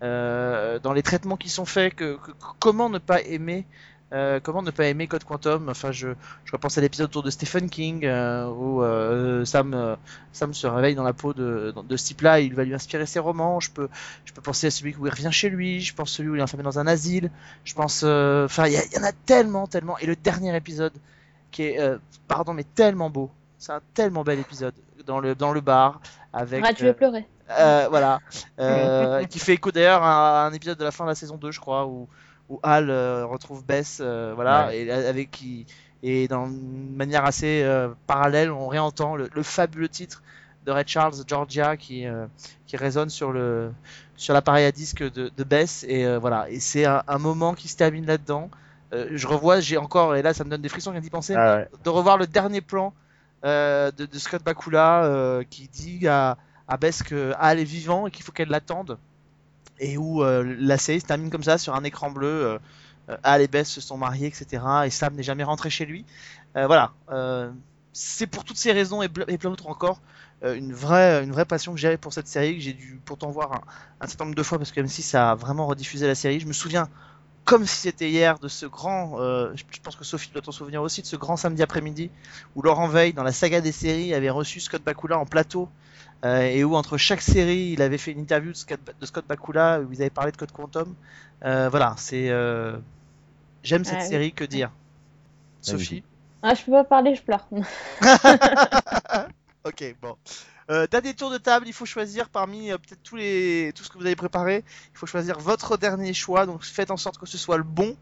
euh, 0.03 0.79
dans 0.79 0.93
les 0.93 1.03
traitements 1.03 1.37
qui 1.37 1.49
sont 1.51 1.67
faits, 1.67 1.95
que, 1.95 2.17
que- 2.17 2.33
comment 2.59 2.89
ne 2.91 2.99
pas 2.99 3.21
aimer, 3.23 3.69
euh, 4.13 4.41
comment 4.43 4.63
ne 4.63 4.73
pas 4.73 4.87
aimer 4.87 5.07
Code 5.07 5.23
Quantum? 5.23 5.69
Enfin, 5.69 5.93
je, 5.93 6.09
je 6.45 6.53
repense 6.53 6.77
à 6.77 6.81
l'épisode 6.81 7.11
autour 7.11 7.23
de 7.23 7.31
Stephen 7.31 7.71
King 7.71 8.05
euh, 8.05 8.47
où 8.49 8.83
euh, 8.83 9.45
Sam, 9.45 9.97
Sam 10.33 10.53
se 10.53 10.67
réveille 10.67 10.97
dans 10.97 11.05
la 11.05 11.13
peau 11.13 11.33
de, 11.33 11.73
de 11.89 11.97
ce 11.97 12.07
type-là, 12.07 12.41
et 12.41 12.45
il 12.45 12.55
va 12.55 12.65
lui 12.65 12.75
inspirer 12.75 13.07
ses 13.07 13.21
romans. 13.21 13.61
Je 13.61 13.71
peux, 13.71 13.89
je 14.25 14.33
peux 14.33 14.43
penser 14.43 14.67
à 14.67 14.71
celui 14.71 14.97
où 14.97 15.07
il 15.07 15.11
revient 15.11 15.31
chez 15.31 15.49
lui. 15.49 15.81
Je 15.81 15.95
pense 15.95 16.13
à 16.13 16.17
celui 16.17 16.31
où 16.31 16.35
il 16.35 16.41
est 16.41 16.43
enfermé 16.43 16.65
dans 16.65 16.79
un 16.81 16.87
asile. 16.89 17.31
Je 17.65 17.75
pense, 17.75 18.03
enfin, 18.03 18.67
il 18.67 18.73
y, 18.73 18.99
en 18.99 19.05
a 19.05 19.13
tellement, 19.13 19.69
tellement. 19.69 19.97
Et 19.99 20.07
le 20.07 20.17
dernier 20.17 20.57
épisode 20.57 20.93
qui 21.53 21.63
est, 21.63 21.99
pardon, 22.27 22.53
mais 22.53 22.65
tellement 22.65 23.11
beau. 23.11 23.31
C'est 23.59 23.73
un 23.73 23.83
tellement 23.95 24.25
bel 24.25 24.39
épisode 24.41 24.75
dans 25.07 25.21
le 25.21 25.35
dans 25.35 25.53
le 25.53 25.61
bar 25.61 26.01
avec. 26.33 26.65
Ah, 26.67 26.73
tu 26.73 26.85
veux 26.85 26.95
pleurer. 26.95 27.29
voilà, 27.49 28.19
qui 29.29 29.39
fait 29.39 29.55
écho 29.55 29.71
d'ailleurs 29.71 30.03
à 30.03 30.47
un 30.47 30.53
épisode 30.53 30.79
de 30.79 30.85
la 30.85 30.91
fin 30.91 31.05
de 31.05 31.11
la 31.11 31.15
saison 31.15 31.37
2, 31.37 31.53
je 31.53 31.61
crois, 31.61 31.87
où, 31.87 32.09
où 32.51 32.61
Hal 32.63 32.91
euh, 32.91 33.25
retrouve 33.25 33.65
Bess, 33.65 34.01
euh, 34.03 34.33
voilà, 34.35 34.75
et 34.75 34.91
avec 34.91 35.31
qui 35.31 35.65
et 36.03 36.29
dans 36.29 36.47
une 36.47 36.97
manière 36.97 37.25
assez 37.25 37.63
euh, 37.63 37.89
parallèle, 38.07 38.51
on 38.51 38.69
réentend 38.69 39.17
le, 39.17 39.29
le 39.35 39.43
fabuleux 39.43 39.89
titre 39.89 40.23
de 40.67 40.73
Red 40.73 40.89
Charles, 40.89 41.15
Georgia, 41.27 41.77
qui 41.79 42.07
euh, 42.07 42.27
qui 42.67 42.77
résonne 42.77 43.09
sur 43.11 43.33
le 43.33 43.71
sur 44.17 44.35
l'appareil 44.35 44.67
à 44.67 44.73
disque 44.73 45.03
de, 45.03 45.31
de 45.35 45.45
Bess, 45.45 45.85
et 45.89 46.05
euh, 46.05 46.19
voilà, 46.19 46.51
et 46.51 46.61
c'est 46.61 46.85
un, 46.85 47.03
un 47.09 47.19
moment 47.19 47.55
qui 47.55 47.69
se 47.69 47.77
termine 47.77 48.05
là-dedans. 48.05 48.51
Euh, 48.93 49.07
je 49.13 49.27
revois, 49.27 49.61
j'ai 49.61 49.77
encore, 49.79 50.17
et 50.17 50.23
là 50.23 50.35
ça 50.35 50.43
me 50.45 50.51
donne 50.51 50.61
des 50.63 50.69
frissons 50.69 50.91
rien 50.91 51.01
d'y 51.01 51.11
penser, 51.11 51.35
Ah 51.37 51.57
ouais. 51.57 51.69
de 51.85 51.89
revoir 51.91 52.19
le 52.19 52.27
dernier 52.27 52.61
plan 52.61 52.93
euh, 53.45 53.91
de, 53.93 54.05
de 54.05 54.19
Scott 54.19 54.43
Bakula 54.43 55.05
euh, 55.05 55.45
qui 55.49 55.69
dit 55.69 56.09
à, 56.09 56.37
à 56.67 56.77
Bess 56.77 57.03
que 57.03 57.33
Hal 57.39 57.61
est 57.61 57.65
vivant 57.65 58.07
et 58.09 58.11
qu'il 58.11 58.25
faut 58.25 58.33
qu'elle 58.33 58.49
l'attende. 58.49 58.99
Et 59.81 59.97
où 59.97 60.23
euh, 60.23 60.57
la 60.59 60.77
série 60.77 61.01
se 61.01 61.07
termine 61.07 61.31
comme 61.31 61.43
ça 61.43 61.59
sur 61.59 61.75
un 61.75 61.83
écran 61.85 62.11
bleu. 62.11 62.29
euh, 62.29 62.59
euh, 63.09 63.17
Hal 63.25 63.41
et 63.41 63.49
Bess 63.49 63.69
se 63.69 63.81
sont 63.81 63.97
mariés, 63.97 64.27
etc. 64.27 64.63
Et 64.85 64.91
Sam 64.91 65.15
n'est 65.15 65.23
jamais 65.23 65.43
rentré 65.43 65.71
chez 65.71 65.87
lui. 65.87 66.05
Voilà. 66.55 66.93
C'est 67.93 68.27
pour 68.27 68.45
toutes 68.45 68.59
ces 68.59 68.73
raisons 68.73 69.03
et, 69.03 69.09
plein 69.09 69.51
d'autres 69.51 69.69
encore 69.69 70.01
une 70.43 70.73
vraie 70.73 71.23
une 71.23 71.33
vraie 71.33 71.45
passion 71.45 71.75
que 71.75 71.79
j'ai 71.79 71.97
pour 71.99 72.13
cette 72.13 72.27
série 72.27 72.57
que 72.57 72.63
j'ai 72.63 72.73
dû 72.73 72.99
pourtant 73.05 73.31
voir 73.31 73.63
un, 74.01 74.07
certain 74.07 74.25
nombre 74.25 74.37
de 74.37 74.43
fois 74.43 74.59
parce 74.59 74.73
que 74.73 74.81
même 74.81 74.89
si 74.89 75.03
ça 75.03 75.33
a 75.33 75.35
vraiment 75.35 75.67
rediffusé 75.67 76.07
la 76.07 76.15
série, 76.15 76.41
je 76.41 76.47
me 76.47 76.53
souviens 76.53 76.89
comme 77.45 77.67
si 77.67 77.77
c'était 77.77 78.09
hier 78.09 78.39
de 78.39 78.49
ce 78.49 78.67
grand, 78.67 79.17
je 79.55 79.63
je 79.71 79.81
pense 79.81 79.97
que 79.97 80.05
Sophie 80.05 80.31
doit 80.33 80.43
t'en 80.43 80.53
souvenir 80.53 80.83
aussi, 80.83 81.03
de 81.03 81.07
ce 81.07 81.17
grand 81.17 81.37
samedi 81.37 81.63
après-midi 81.63 82.11
où 82.55 82.63
Laurent 82.63 82.89
Veil, 82.89 83.13
dans 83.13 83.25
la 83.25 83.33
saga 83.33 83.61
des 83.61 83.73
séries, 83.73 84.15
avait 84.15 84.31
reçu 84.31 84.61
Scott 84.61 84.83
Bakula 84.83 85.19
en 85.19 85.27
plateau 85.27 85.69
euh, 86.25 86.43
et 86.43 86.65
où 86.65 86.75
entre 86.77 86.97
chaque 86.99 87.23
série, 87.23 87.71
il 87.73 87.83
avait 87.83 87.99
fait 87.99 88.13
une 88.13 88.21
interview 88.21 88.53
de 88.53 88.57
Scott, 88.57 88.81
de 88.99 89.07
Scott 89.07 89.27
Bakula 89.27 89.81
où 89.81 89.93
ils 89.93 90.01
avaient 90.03 90.11
parlé 90.11 90.33
de 90.33 90.37
Code 90.37 90.53
Quantum. 90.53 90.95
Euh, 91.45 91.69
voilà, 91.71 91.95
c'est 91.99 92.29
euh, 92.31 92.79
j'aime 93.63 93.85
cette 93.85 94.01
Ah 94.01 94.05
oui. 94.05 94.09
série, 94.09 94.33
que 94.33 94.45
dire? 94.45 94.71
Sophie? 95.61 96.05
Ah, 96.43 96.55
je 96.55 96.65
peux 96.65 96.73
pas 96.73 96.85
parler, 96.85 97.15
je 97.15 97.23
pleure. 97.23 97.49
Ok, 99.65 99.95
bon. 100.01 100.17
Euh, 100.71 100.87
dernier 100.87 101.15
tour 101.15 101.31
de 101.31 101.39
table, 101.39 101.67
il 101.69 101.73
faut 101.75 101.85
choisir 101.85 102.31
parmi 102.31 102.71
euh, 102.71 102.79
peut-être 102.79 103.03
tous 103.03 103.17
les 103.17 103.73
tout 103.75 103.85
ce 103.85 103.91
que 103.91 103.99
vous 103.99 104.07
avez 104.07 104.17
préparé. 104.17 104.65
Il 104.95 104.99
faut 104.99 105.07
choisir 105.07 105.39
votre 105.39 105.77
dernier 105.77 106.15
choix, 106.15 106.47
donc 106.47 106.63
faites 106.65 106.91
en 106.91 106.97
sorte 106.97 107.19
que 107.19 107.27
ce 107.27 107.37
soit 107.37 107.59
le 107.59 107.65
bon. 107.65 107.97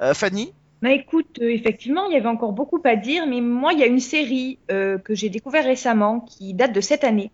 Euh, 0.00 0.14
Fanny? 0.14 0.54
Bah 0.80 0.90
écoute, 0.92 1.38
euh, 1.40 1.48
effectivement, 1.50 2.06
il 2.06 2.14
y 2.14 2.16
avait 2.16 2.28
encore 2.28 2.52
beaucoup 2.52 2.80
à 2.84 2.96
dire, 2.96 3.26
mais 3.26 3.40
moi, 3.40 3.72
il 3.72 3.78
y 3.78 3.82
a 3.82 3.86
une 3.86 4.00
série 4.00 4.58
euh, 4.70 4.98
que 4.98 5.14
j'ai 5.14 5.28
découvert 5.28 5.64
récemment 5.64 6.20
qui 6.20 6.54
date 6.54 6.72
de 6.72 6.80
cette 6.80 7.04
année, 7.04 7.30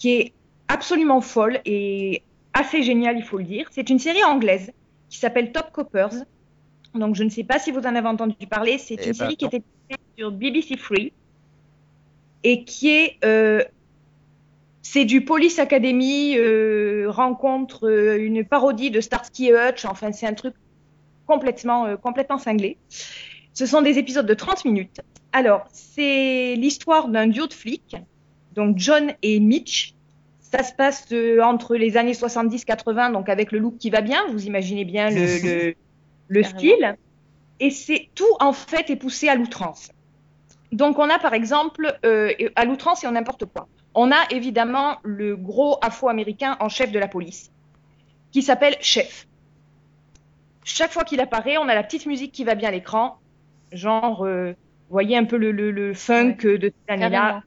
qui 0.00 0.12
est 0.14 0.32
absolument 0.66 1.20
folle 1.20 1.60
et 1.64 2.22
assez 2.52 2.82
géniale, 2.82 3.16
il 3.16 3.22
faut 3.22 3.38
le 3.38 3.44
dire. 3.44 3.68
C'est 3.70 3.88
une 3.90 4.00
série 4.00 4.24
anglaise 4.24 4.72
qui 5.08 5.18
s'appelle 5.18 5.52
Top 5.52 5.70
Coppers. 5.70 6.14
Donc, 6.94 7.14
je 7.14 7.22
ne 7.22 7.28
sais 7.28 7.44
pas 7.44 7.60
si 7.60 7.70
vous 7.70 7.80
en 7.80 7.94
avez 7.94 8.08
entendu 8.08 8.34
parler. 8.48 8.78
C'est 8.78 8.94
Eh 8.94 9.04
une 9.06 9.12
ben, 9.12 9.14
série 9.14 9.36
qui 9.36 9.44
non. 9.44 9.50
était 9.50 9.58
diffusée 9.88 10.02
sur 10.16 10.32
BBC 10.32 10.76
Free 10.76 11.12
et 12.42 12.64
qui 12.64 12.90
est 12.90 13.16
euh, 13.24 13.62
c'est 14.82 15.04
du 15.04 15.24
Police 15.24 15.58
Academy 15.58 16.36
euh, 16.36 17.06
rencontre 17.08 17.86
euh, 17.88 18.18
une 18.18 18.44
parodie 18.44 18.90
de 18.90 19.00
Starsky 19.00 19.48
et 19.48 19.52
Hutch. 19.54 19.84
Enfin, 19.84 20.10
c'est 20.12 20.26
un 20.26 20.34
truc 20.34 20.54
complètement, 21.26 21.86
euh, 21.86 21.96
complètement 21.96 22.38
cinglé. 22.38 22.76
Ce 23.52 23.66
sont 23.66 23.82
des 23.82 23.98
épisodes 23.98 24.26
de 24.26 24.34
30 24.34 24.64
minutes. 24.64 25.00
Alors, 25.32 25.66
c'est 25.72 26.54
l'histoire 26.56 27.08
d'un 27.08 27.26
duo 27.28 27.46
de 27.46 27.52
flics, 27.52 27.96
donc 28.54 28.78
John 28.78 29.12
et 29.22 29.40
Mitch. 29.40 29.94
Ça 30.40 30.64
se 30.64 30.72
passe 30.72 31.06
euh, 31.12 31.40
entre 31.42 31.76
les 31.76 31.96
années 31.96 32.12
70-80, 32.12 33.12
donc 33.12 33.28
avec 33.28 33.52
le 33.52 33.60
look 33.60 33.78
qui 33.78 33.90
va 33.90 34.00
bien, 34.00 34.20
vous 34.30 34.46
imaginez 34.46 34.84
bien 34.84 35.10
le, 35.10 35.42
le, 35.68 35.74
le 36.28 36.42
style. 36.42 36.96
Et 37.60 37.70
c'est 37.70 38.08
tout, 38.14 38.24
en 38.40 38.52
fait, 38.52 38.90
est 38.90 38.96
poussé 38.96 39.28
à 39.28 39.36
l'outrance. 39.36 39.90
Donc, 40.72 40.98
on 40.98 41.08
a 41.08 41.18
par 41.18 41.34
exemple, 41.34 41.98
euh, 42.04 42.32
à 42.56 42.64
l'outrance 42.64 43.04
et 43.04 43.06
en 43.06 43.12
n'importe 43.12 43.44
quoi. 43.44 43.68
On 43.94 44.10
a 44.10 44.18
évidemment 44.30 44.98
le 45.02 45.36
gros 45.36 45.78
afro-américain 45.82 46.56
en 46.60 46.68
chef 46.68 46.90
de 46.90 46.98
la 46.98 47.08
police, 47.08 47.50
qui 48.32 48.42
s'appelle 48.42 48.76
Chef. 48.80 49.26
Chaque 50.64 50.92
fois 50.92 51.04
qu'il 51.04 51.20
apparaît, 51.20 51.58
on 51.58 51.68
a 51.68 51.74
la 51.74 51.82
petite 51.82 52.06
musique 52.06 52.32
qui 52.32 52.44
va 52.44 52.54
bien 52.54 52.68
à 52.68 52.72
l'écran, 52.72 53.18
genre, 53.72 54.24
euh, 54.24 54.52
vous 54.52 54.92
voyez 54.92 55.16
un 55.16 55.24
peu 55.24 55.36
le, 55.36 55.50
le, 55.52 55.70
le 55.70 55.94
funk 55.94 56.36
de 56.42 56.72
cette 56.72 56.74
année-là. 56.88 57.42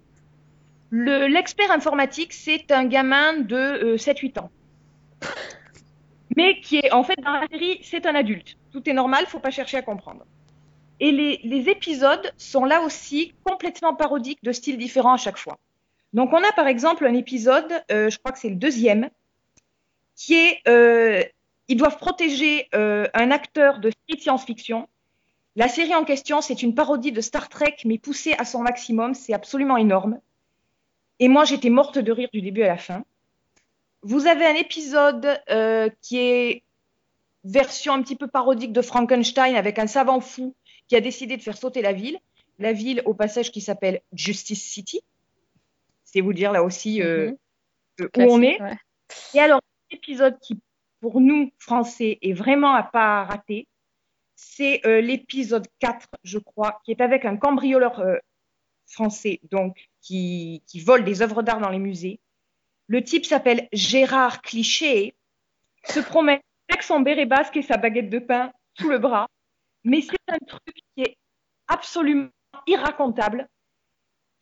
L'expert 0.95 1.71
informatique, 1.71 2.33
c'est 2.33 2.71
un 2.71 2.85
gamin 2.85 3.39
de 3.39 3.55
euh, 3.55 3.97
7-8 3.97 4.39
ans. 4.39 4.51
Mais 6.37 6.59
qui 6.59 6.77
est, 6.77 6.91
en 6.91 7.03
fait, 7.03 7.19
dans 7.19 7.31
la 7.33 7.47
série, 7.47 7.79
c'est 7.81 8.05
un 8.05 8.13
adulte. 8.13 8.57
Tout 8.71 8.87
est 8.87 8.93
normal, 8.93 9.25
faut 9.25 9.39
pas 9.39 9.49
chercher 9.49 9.77
à 9.77 9.81
comprendre. 9.81 10.23
Et 10.99 11.11
les, 11.11 11.69
épisodes 11.69 12.31
sont 12.37 12.63
là 12.63 12.81
aussi 12.81 13.33
complètement 13.43 13.95
parodiques 13.95 14.43
de 14.43 14.51
styles 14.51 14.77
différents 14.77 15.13
à 15.13 15.17
chaque 15.17 15.37
fois. 15.37 15.57
Donc, 16.13 16.31
on 16.31 16.43
a 16.43 16.51
par 16.51 16.67
exemple 16.67 17.07
un 17.07 17.15
épisode, 17.15 17.73
euh, 17.91 18.11
je 18.11 18.19
crois 18.19 18.31
que 18.31 18.37
c'est 18.37 18.49
le 18.49 18.55
deuxième, 18.55 19.09
qui 20.15 20.35
est, 20.35 20.61
euh, 20.67 21.23
ils 21.69 21.77
doivent 21.77 21.97
protéger 21.97 22.67
euh, 22.75 23.07
un 23.15 23.31
acteur 23.31 23.79
de 23.79 23.91
science-fiction. 24.19 24.87
La 25.55 25.67
série 25.67 25.95
en 25.95 26.03
question, 26.03 26.41
c'est 26.41 26.61
une 26.61 26.75
parodie 26.75 27.11
de 27.11 27.21
Star 27.21 27.49
Trek, 27.49 27.77
mais 27.85 27.97
poussée 27.97 28.35
à 28.37 28.45
son 28.45 28.61
maximum. 28.61 29.15
C'est 29.15 29.33
absolument 29.33 29.77
énorme. 29.77 30.19
Et 31.19 31.27
moi, 31.27 31.45
j'étais 31.45 31.69
morte 31.69 31.97
de 31.99 32.11
rire 32.11 32.29
du 32.33 32.41
début 32.41 32.63
à 32.63 32.67
la 32.67 32.77
fin. 32.77 33.03
Vous 34.01 34.27
avez 34.27 34.45
un 34.45 34.55
épisode 34.55 35.39
euh, 35.49 35.89
qui 36.01 36.17
est 36.19 36.63
version 37.43 37.93
un 37.93 38.01
petit 38.01 38.15
peu 38.15 38.27
parodique 38.27 38.73
de 38.73 38.81
Frankenstein 38.81 39.55
avec 39.55 39.79
un 39.79 39.87
savant 39.87 40.19
fou 40.19 40.55
qui 40.87 40.95
a 40.95 41.01
décidé 41.01 41.37
de 41.37 41.41
faire 41.41 41.57
sauter 41.57 41.81
la 41.81 41.93
ville. 41.93 42.19
La 42.59 42.73
ville, 42.73 43.01
au 43.05 43.13
passage, 43.13 43.51
qui 43.51 43.61
s'appelle 43.61 44.01
Justice 44.13 44.63
City. 44.63 45.01
C'est 46.03 46.21
vous 46.21 46.33
dire 46.33 46.51
là 46.51 46.63
aussi 46.63 47.01
euh, 47.01 47.31
Mhm. 47.99 48.07
où 48.17 48.21
on 48.33 48.41
est. 48.41 48.61
Ouais. 48.61 48.77
Et 49.33 49.39
alors, 49.39 49.61
l'épisode 49.91 50.39
qui, 50.39 50.59
pour 50.99 51.21
nous, 51.21 51.51
Français, 51.57 52.19
est 52.21 52.33
vraiment 52.33 52.73
à 52.73 52.83
pas 52.83 53.23
rater, 53.25 53.67
c'est 54.35 54.85
euh, 54.85 55.01
l'épisode 55.01 55.67
4, 55.79 56.07
je 56.23 56.39
crois, 56.39 56.81
qui 56.83 56.91
est 56.91 57.01
avec 57.01 57.25
un 57.25 57.37
cambrioleur 57.37 57.99
français, 58.93 59.39
donc, 59.51 59.89
qui, 60.01 60.63
qui 60.67 60.79
vole 60.79 61.03
des 61.03 61.21
œuvres 61.21 61.43
d'art 61.43 61.59
dans 61.59 61.69
les 61.69 61.79
musées. 61.79 62.19
Le 62.87 63.03
type 63.03 63.25
s'appelle 63.25 63.67
Gérard 63.73 64.41
Cliché, 64.41 65.15
se 65.85 65.99
promène 65.99 66.39
avec 66.69 66.83
son 66.83 66.99
béret 66.99 67.25
basque 67.25 67.57
et 67.57 67.61
sa 67.61 67.77
baguette 67.77 68.09
de 68.09 68.19
pain 68.19 68.51
sous 68.77 68.89
le 68.89 68.99
bras. 68.99 69.27
Mais 69.83 70.01
c'est 70.01 70.17
un 70.27 70.37
truc 70.45 70.75
qui 70.95 71.03
est 71.03 71.17
absolument 71.67 72.29
irracontable. 72.67 73.47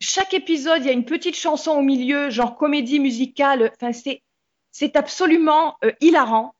Chaque 0.00 0.34
épisode, 0.34 0.82
il 0.82 0.86
y 0.86 0.90
a 0.90 0.92
une 0.92 1.04
petite 1.04 1.36
chanson 1.36 1.72
au 1.72 1.82
milieu, 1.82 2.30
genre 2.30 2.56
comédie 2.56 3.00
musicale. 3.00 3.72
Enfin, 3.80 3.92
c'est, 3.92 4.96
absolument 4.96 5.76
euh, 5.84 5.92
hilarant. 6.00 6.54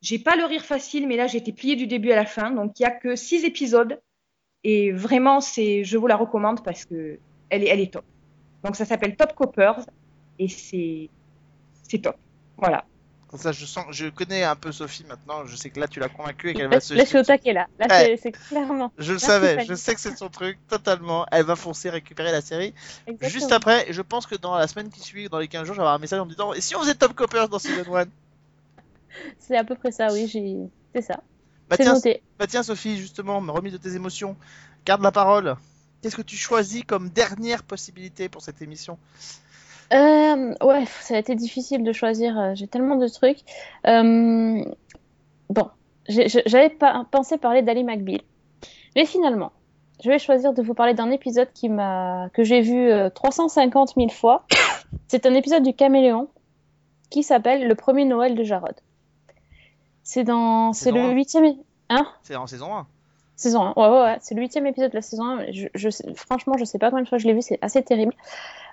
J'ai 0.00 0.18
pas 0.18 0.36
le 0.36 0.44
rire 0.44 0.64
facile, 0.64 1.06
mais 1.06 1.16
là, 1.16 1.26
été 1.32 1.52
pliée 1.52 1.76
du 1.76 1.86
début 1.86 2.12
à 2.12 2.16
la 2.16 2.26
fin. 2.26 2.50
Donc, 2.50 2.78
il 2.78 2.82
y 2.82 2.86
a 2.86 2.90
que 2.90 3.16
six 3.16 3.44
épisodes. 3.44 4.00
Et 4.64 4.92
vraiment, 4.92 5.40
c'est, 5.40 5.84
je 5.84 5.96
vous 5.96 6.06
la 6.06 6.16
recommande 6.16 6.62
parce 6.64 6.84
que 6.84 7.18
elle 7.52 7.62
est, 7.64 7.68
elle 7.68 7.80
est 7.80 7.92
top. 7.92 8.04
Donc, 8.64 8.76
ça 8.76 8.84
s'appelle 8.84 9.16
Top 9.16 9.34
Coppers 9.34 9.80
et 10.38 10.48
c'est, 10.48 11.08
c'est 11.88 11.98
top. 11.98 12.16
Voilà. 12.56 12.84
Ça, 13.34 13.50
je 13.50 13.64
sens, 13.64 13.86
je 13.92 14.08
connais 14.08 14.44
un 14.44 14.56
peu 14.56 14.72
Sophie 14.72 15.04
maintenant. 15.08 15.46
Je 15.46 15.56
sais 15.56 15.70
que 15.70 15.80
là, 15.80 15.88
tu 15.88 16.00
l'as 16.00 16.10
convaincue 16.10 16.50
et 16.50 16.54
qu'elle 16.54 16.68
va 16.68 16.80
se. 16.80 16.92
là, 16.92 17.02
je 17.04 17.08
suis 17.08 17.18
au 17.18 17.22
taquet 17.22 17.54
là. 17.54 17.66
Là, 17.78 17.86
Ouais. 17.88 18.04
c'est- 18.04 18.16
c'est 18.24 18.32
clairement. 18.32 18.92
Je 18.98 19.06
le 19.08 19.12
Merci, 19.14 19.26
savais, 19.26 19.54
Fanny. 19.54 19.66
je 19.68 19.74
sais 19.74 19.94
que 19.94 20.00
c'est 20.02 20.14
son 20.18 20.28
truc 20.28 20.58
totalement. 20.68 21.24
Elle 21.32 21.46
va 21.46 21.56
foncer 21.56 21.88
récupérer 21.88 22.30
la 22.30 22.42
série. 22.42 22.74
Exactement. 23.06 23.30
Juste 23.30 23.52
après, 23.52 23.86
je 23.90 24.02
pense 24.02 24.26
que 24.26 24.34
dans 24.34 24.54
la 24.54 24.68
semaine 24.68 24.90
qui 24.90 25.00
suit, 25.00 25.30
dans 25.30 25.38
les 25.38 25.48
15 25.48 25.66
jours, 25.66 25.74
j'aurai 25.74 25.88
un 25.88 25.98
message 25.98 26.20
en 26.20 26.26
me 26.26 26.30
disant 26.30 26.52
Et 26.52 26.60
si 26.60 26.76
on 26.76 26.80
faisait 26.80 26.94
Top 26.94 27.14
Coppers 27.14 27.48
dans 27.48 27.58
Season 27.58 27.96
1 27.96 28.04
C'est 29.38 29.56
à 29.56 29.64
peu 29.64 29.76
près 29.76 29.92
ça, 29.92 30.08
oui, 30.12 30.26
j'ai... 30.26 30.56
c'est 30.94 31.02
ça. 31.02 31.20
bah 31.70 31.76
c'est 31.78 31.84
tiens, 31.84 32.14
bah 32.38 32.46
tiens, 32.46 32.62
Sophie, 32.62 32.98
justement, 32.98 33.40
me 33.40 33.50
remise 33.50 33.72
de 33.72 33.78
tes 33.78 33.94
émotions. 33.94 34.36
Garde 34.84 35.02
la 35.02 35.12
parole. 35.12 35.56
Qu'est-ce 36.02 36.16
que 36.16 36.22
tu 36.22 36.36
choisis 36.36 36.82
comme 36.84 37.08
dernière 37.10 37.62
possibilité 37.62 38.28
pour 38.28 38.42
cette 38.42 38.60
émission? 38.60 38.98
Euh, 39.92 40.54
ouais, 40.62 40.84
ça 41.00 41.14
a 41.14 41.18
été 41.18 41.34
difficile 41.34 41.84
de 41.84 41.92
choisir. 41.92 42.38
euh, 42.38 42.52
J'ai 42.54 42.66
tellement 42.66 42.96
de 42.96 43.06
trucs. 43.08 43.38
Euh, 43.86 44.64
bon, 45.50 45.68
j'avais 46.08 46.76
pensé 47.10 47.38
parler 47.38 47.62
d'Ali 47.62 47.84
McBeal, 47.84 48.20
mais 48.96 49.06
finalement, 49.06 49.52
je 50.02 50.08
vais 50.10 50.18
choisir 50.18 50.52
de 50.52 50.62
vous 50.62 50.74
parler 50.74 50.94
d'un 50.94 51.10
épisode 51.10 51.52
qui 51.54 51.68
m'a 51.68 52.28
que 52.32 52.42
j'ai 52.42 52.60
vu 52.62 52.90
euh, 52.90 53.10
350 53.10 53.94
000 53.96 54.08
fois. 54.08 54.46
C'est 55.08 55.26
un 55.26 55.34
épisode 55.34 55.62
du 55.62 55.74
Caméléon 55.74 56.28
qui 57.10 57.22
s'appelle 57.22 57.68
Le 57.68 57.74
premier 57.74 58.04
Noël 58.06 58.34
de 58.34 58.42
Jarod. 58.42 58.74
C'est 60.02 60.24
dans, 60.24 60.72
c'est 60.72 60.90
le 60.90 61.00
un. 61.00 61.10
huitième, 61.12 61.44
é- 61.44 61.56
hein? 61.90 62.06
C'est 62.22 62.34
en 62.34 62.46
saison 62.46 62.74
1. 62.74 62.86
Saison 63.36 63.62
1, 63.62 63.72
ouais, 63.76 63.88
ouais, 63.88 64.02
ouais. 64.04 64.16
c'est 64.20 64.34
le 64.34 64.40
huitième 64.40 64.66
épisode 64.66 64.90
de 64.90 64.96
la 64.96 65.02
saison 65.02 65.24
1. 65.24 65.52
Je, 65.52 65.68
je 65.74 65.88
franchement, 66.14 66.56
je 66.58 66.64
sais 66.64 66.78
pas 66.78 66.90
combien 66.90 67.02
de 67.02 67.08
fois 67.08 67.18
je 67.18 67.26
l'ai 67.26 67.34
vu, 67.34 67.42
c'est 67.42 67.58
assez 67.62 67.82
terrible. 67.82 68.14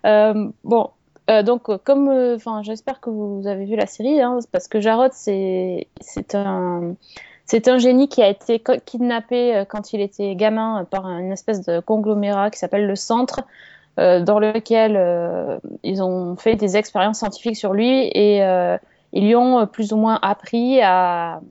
Euh, 0.05 0.49
bon, 0.63 0.89
euh, 1.29 1.43
donc, 1.43 1.69
euh, 1.69 1.77
comme, 1.83 2.09
euh, 2.09 2.37
j'espère 2.63 2.99
que 2.99 3.09
vous 3.09 3.45
avez 3.45 3.65
vu 3.65 3.75
la 3.75 3.85
série, 3.85 4.19
hein, 4.21 4.39
parce 4.51 4.67
que 4.67 4.79
Jarod, 4.79 5.11
c'est, 5.13 5.87
un, 6.33 6.95
c'est 7.45 7.67
un 7.67 7.77
génie 7.77 8.07
qui 8.09 8.23
a 8.23 8.29
été 8.29 8.61
kidnappé 8.85 9.55
euh, 9.55 9.65
quand 9.65 9.93
il 9.93 10.01
était 10.01 10.35
gamin 10.35 10.87
par 10.89 11.05
une 11.07 11.31
espèce 11.31 11.63
de 11.65 11.81
conglomérat 11.81 12.49
qui 12.49 12.57
s'appelle 12.57 12.87
le 12.87 12.95
Centre, 12.95 13.41
dans 13.97 14.39
lequel 14.39 15.59
ils 15.83 16.01
ont 16.01 16.37
fait 16.37 16.55
des 16.55 16.77
expériences 16.77 17.17
scientifiques 17.19 17.57
sur 17.57 17.73
lui 17.73 18.05
et 18.07 18.37
ils 19.11 19.25
lui 19.25 19.35
ont 19.35 19.67
plus 19.67 19.91
ou 19.91 19.97
moins 19.97 20.17
appris 20.21 20.79
à, 20.81 21.41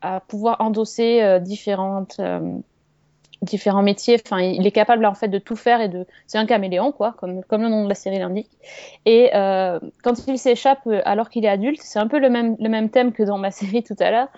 à 0.00 0.20
pouvoir 0.20 0.60
endosser 0.60 1.22
euh, 1.22 1.38
différentes, 1.38 2.16
euh, 2.20 2.58
différents 3.42 3.82
métiers. 3.82 4.20
Enfin, 4.24 4.40
il 4.40 4.66
est 4.66 4.72
capable 4.72 5.06
en 5.06 5.14
fait 5.14 5.28
de 5.28 5.38
tout 5.38 5.56
faire 5.56 5.80
et 5.80 5.88
de. 5.88 6.06
C'est 6.26 6.38
un 6.38 6.46
caméléon, 6.46 6.92
quoi, 6.92 7.14
comme, 7.18 7.42
comme 7.44 7.62
le 7.62 7.68
nom 7.68 7.84
de 7.84 7.88
la 7.88 7.94
série 7.94 8.18
l'indique. 8.18 8.50
Et 9.06 9.30
euh, 9.34 9.78
quand 10.02 10.26
il 10.26 10.38
s'échappe 10.38 10.88
alors 11.04 11.28
qu'il 11.30 11.44
est 11.44 11.48
adulte, 11.48 11.80
c'est 11.82 11.98
un 11.98 12.08
peu 12.08 12.18
le 12.18 12.30
même, 12.30 12.56
le 12.58 12.68
même 12.68 12.90
thème 12.90 13.12
que 13.12 13.22
dans 13.22 13.38
ma 13.38 13.50
série 13.52 13.82
tout 13.82 13.96
à 13.98 14.10
l'heure. 14.10 14.28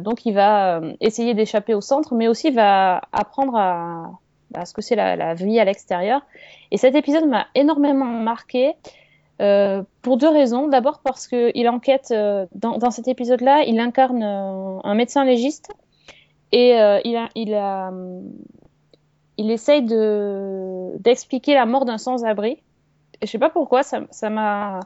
Donc, 0.00 0.24
il 0.24 0.34
va 0.34 0.80
essayer 1.00 1.34
d'échapper 1.34 1.74
au 1.74 1.80
centre, 1.80 2.14
mais 2.14 2.28
aussi 2.28 2.48
il 2.48 2.54
va 2.54 3.00
apprendre 3.10 3.56
à, 3.56 4.12
à 4.54 4.64
ce 4.64 4.72
que 4.72 4.82
c'est 4.82 4.94
la, 4.94 5.16
la 5.16 5.34
vie 5.34 5.58
à 5.58 5.64
l'extérieur. 5.64 6.22
Et 6.70 6.76
cet 6.76 6.94
épisode 6.94 7.26
m'a 7.26 7.46
énormément 7.54 8.04
marqué. 8.04 8.74
Euh, 9.40 9.82
pour 10.02 10.16
deux 10.16 10.28
raisons. 10.28 10.68
D'abord 10.68 11.00
parce 11.00 11.28
qu'il 11.28 11.68
enquête, 11.68 12.08
euh, 12.10 12.46
dans, 12.54 12.90
cet 12.90 13.06
épisode-là, 13.06 13.62
il 13.62 13.78
incarne 13.78 14.22
euh, 14.22 14.78
un 14.82 14.94
médecin 14.94 15.24
légiste 15.24 15.70
et 16.50 16.70
il, 17.04 17.54
a, 17.54 17.92
essaye 19.36 19.82
de, 19.82 20.96
d'expliquer 20.98 21.54
la 21.54 21.66
mort 21.66 21.84
d'un 21.84 21.98
sans-abri. 21.98 22.62
Je 23.22 23.26
sais 23.26 23.38
pas 23.38 23.50
pourquoi, 23.50 23.82
ça 23.82 24.30
m'a 24.30 24.80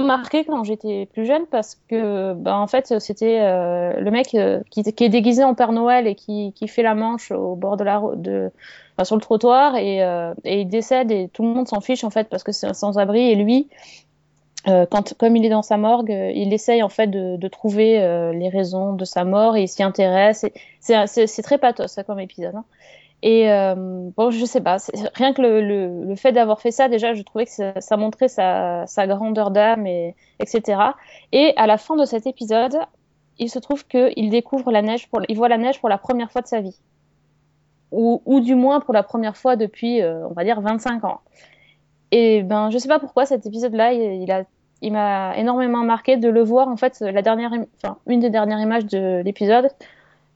marqué 0.00 0.44
quand 0.44 0.64
j'étais 0.64 1.06
plus 1.12 1.26
jeune 1.26 1.46
parce 1.46 1.76
que 1.88 2.34
bah, 2.34 2.56
en 2.56 2.66
fait 2.66 2.98
c'était 2.98 3.38
le 3.38 4.10
mec 4.10 4.36
qui, 4.70 4.80
est 4.80 5.08
déguisé 5.08 5.44
en 5.44 5.54
Père 5.54 5.70
Noël 5.70 6.08
et 6.08 6.16
qui, 6.16 6.52
fait 6.66 6.82
la 6.82 6.96
manche 6.96 7.30
au 7.30 7.54
bord 7.54 7.76
de 7.76 7.84
la 7.84 8.02
de 8.16 8.50
sur 9.04 9.16
le 9.16 9.20
trottoir 9.20 9.76
et, 9.76 10.02
euh, 10.02 10.34
et 10.44 10.60
il 10.62 10.68
décède 10.68 11.10
et 11.10 11.28
tout 11.28 11.42
le 11.42 11.48
monde 11.48 11.68
s'en 11.68 11.80
fiche 11.80 12.04
en 12.04 12.10
fait 12.10 12.28
parce 12.28 12.42
que 12.42 12.52
c'est 12.52 12.66
un 12.66 12.74
sans-abri 12.74 13.30
et 13.30 13.34
lui 13.34 13.68
euh, 14.66 14.86
quand 14.90 15.14
comme 15.14 15.36
il 15.36 15.44
est 15.44 15.50
dans 15.50 15.62
sa 15.62 15.76
morgue 15.76 16.10
euh, 16.10 16.32
il 16.34 16.52
essaye 16.52 16.82
en 16.82 16.88
fait 16.88 17.06
de, 17.06 17.48
trouver 17.48 17.98
les 18.34 18.48
raisons 18.48 18.92
de 18.92 19.04
sa 19.04 19.24
mort 19.24 19.56
et 19.56 19.62
il 19.62 19.68
s'y 19.68 19.82
intéresse 19.82 20.44
c'est 20.80 21.42
très 21.42 21.58
pathos 21.58 21.92
ça 21.92 22.04
comme 22.04 22.20
épisode 22.20 22.56
hein. 22.56 22.64
et 23.22 23.46
bon 24.16 24.30
je 24.30 24.44
sais 24.44 24.60
pas 24.60 24.78
rien 25.14 25.32
que 25.32 25.42
le, 25.42 26.04
le, 26.04 26.16
fait 26.16 26.32
d'avoir 26.32 26.60
fait 26.60 26.72
ça 26.72 26.88
déjà 26.88 27.14
je 27.14 27.22
trouvais 27.22 27.46
que 27.46 27.80
ça, 27.80 27.96
montrait 27.96 28.28
sa, 28.28 28.84
grandeur 29.06 29.50
d'âme 29.50 29.86
et 29.86 30.14
etc 30.40 30.80
et 31.32 31.52
à 31.56 31.66
la 31.66 31.78
fin 31.78 31.96
de 31.96 32.04
cet 32.04 32.26
épisode 32.26 32.78
il 33.38 33.48
se 33.48 33.60
trouve 33.60 33.86
que 33.86 34.10
il 34.16 34.30
découvre 34.30 34.72
la 34.72 34.82
neige 34.82 35.08
pour 35.08 35.20
il 35.28 35.36
voit 35.36 35.48
la 35.48 35.58
neige 35.58 35.78
pour 35.80 35.88
la 35.88 35.98
première 35.98 36.30
fois 36.32 36.42
de 36.42 36.48
sa 36.48 36.60
vie 36.60 36.76
ou, 37.92 38.22
ou 38.26 38.40
du 38.40 38.54
moins 38.54 38.80
pour 38.80 38.94
la 38.94 39.02
première 39.02 39.36
fois 39.36 39.56
depuis 39.56 40.02
euh, 40.02 40.26
on 40.28 40.32
va 40.32 40.44
dire 40.44 40.60
25 40.60 41.04
ans 41.04 41.20
et 42.10 42.42
ben 42.42 42.70
je 42.70 42.78
sais 42.78 42.88
pas 42.88 42.98
pourquoi 42.98 43.26
cet 43.26 43.46
épisode 43.46 43.74
là 43.74 43.92
il, 43.92 44.30
a 44.30 44.44
il 44.82 44.92
m'a 44.92 45.36
énormément 45.36 45.82
marqué 45.84 46.16
de 46.16 46.28
le 46.28 46.42
voir 46.42 46.68
en 46.68 46.76
fait 46.76 47.00
la 47.00 47.22
dernière 47.22 47.50
enfin 47.82 47.98
une 48.06 48.20
des 48.20 48.30
dernières 48.30 48.60
images 48.60 48.86
de 48.86 49.22
l'épisode 49.24 49.68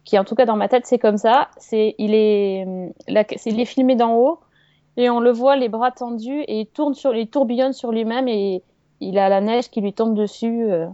qui 0.05 0.19
en 0.19 0.25
tout 0.25 0.35
cas 0.35 0.47
dans 0.47 0.57
ma 0.57 0.69
tête 0.69 0.87
c'est 0.87 0.99
comme 0.99 1.17
ça 1.19 1.49
c'est 1.59 1.95
il 1.99 2.15
est 2.15 2.67
la- 3.09 3.25
il 3.47 3.61
est 3.61 3.65
filmé 3.65 3.97
d'en 3.97 4.15
haut 4.17 4.41
et 4.97 5.09
on 5.09 5.21
le 5.21 5.31
voit 5.31 5.57
les 5.57 5.69
bras 5.69 5.91
tendus 5.91 6.41
et 6.43 6.61
il 6.61 6.67
tourne 6.67 6.95
sur 6.95 7.15
il 7.15 7.29
tourbillonne 7.29 7.73
sur 7.73 7.93
lui-même 7.93 8.29
et 8.29 8.63
il 9.01 9.19
a 9.19 9.29
la 9.29 9.41
neige 9.41 9.69
qui 9.71 9.81
lui 9.81 9.93
tombe 9.93 10.15
dessus 10.15 10.65
euh. 10.71 10.87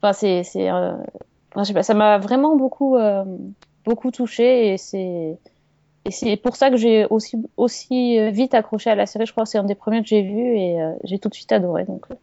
enfin 0.00 0.12
c'est 0.12 0.42
c'est 0.44 0.70
euh, 0.70 0.92
je 1.56 1.64
sais 1.64 1.74
pas 1.74 1.82
ça 1.82 1.94
m'a 1.94 2.18
vraiment 2.18 2.56
beaucoup 2.56 2.96
euh, 2.96 3.24
beaucoup 3.84 4.10
touché 4.10 4.72
et 4.72 4.78
c'est 4.78 5.36
et 6.04 6.10
c'est 6.10 6.36
pour 6.36 6.56
ça 6.56 6.70
que 6.70 6.76
j'ai 6.76 7.06
aussi 7.06 7.36
aussi 7.56 8.18
euh, 8.18 8.30
vite 8.30 8.54
accroché 8.54 8.90
à 8.90 8.94
la 8.94 9.06
série 9.06 9.26
je 9.26 9.32
crois 9.32 9.44
que 9.44 9.50
c'est 9.50 9.58
un 9.58 9.64
des 9.64 9.74
premiers 9.74 10.02
que 10.02 10.08
j'ai 10.08 10.22
vu 10.22 10.56
et 10.56 10.80
euh, 10.80 10.92
j'ai 11.04 11.18
tout 11.18 11.28
de 11.28 11.34
suite 11.34 11.52
adoré 11.52 11.84
donc 11.84 12.06
euh, 12.10 12.14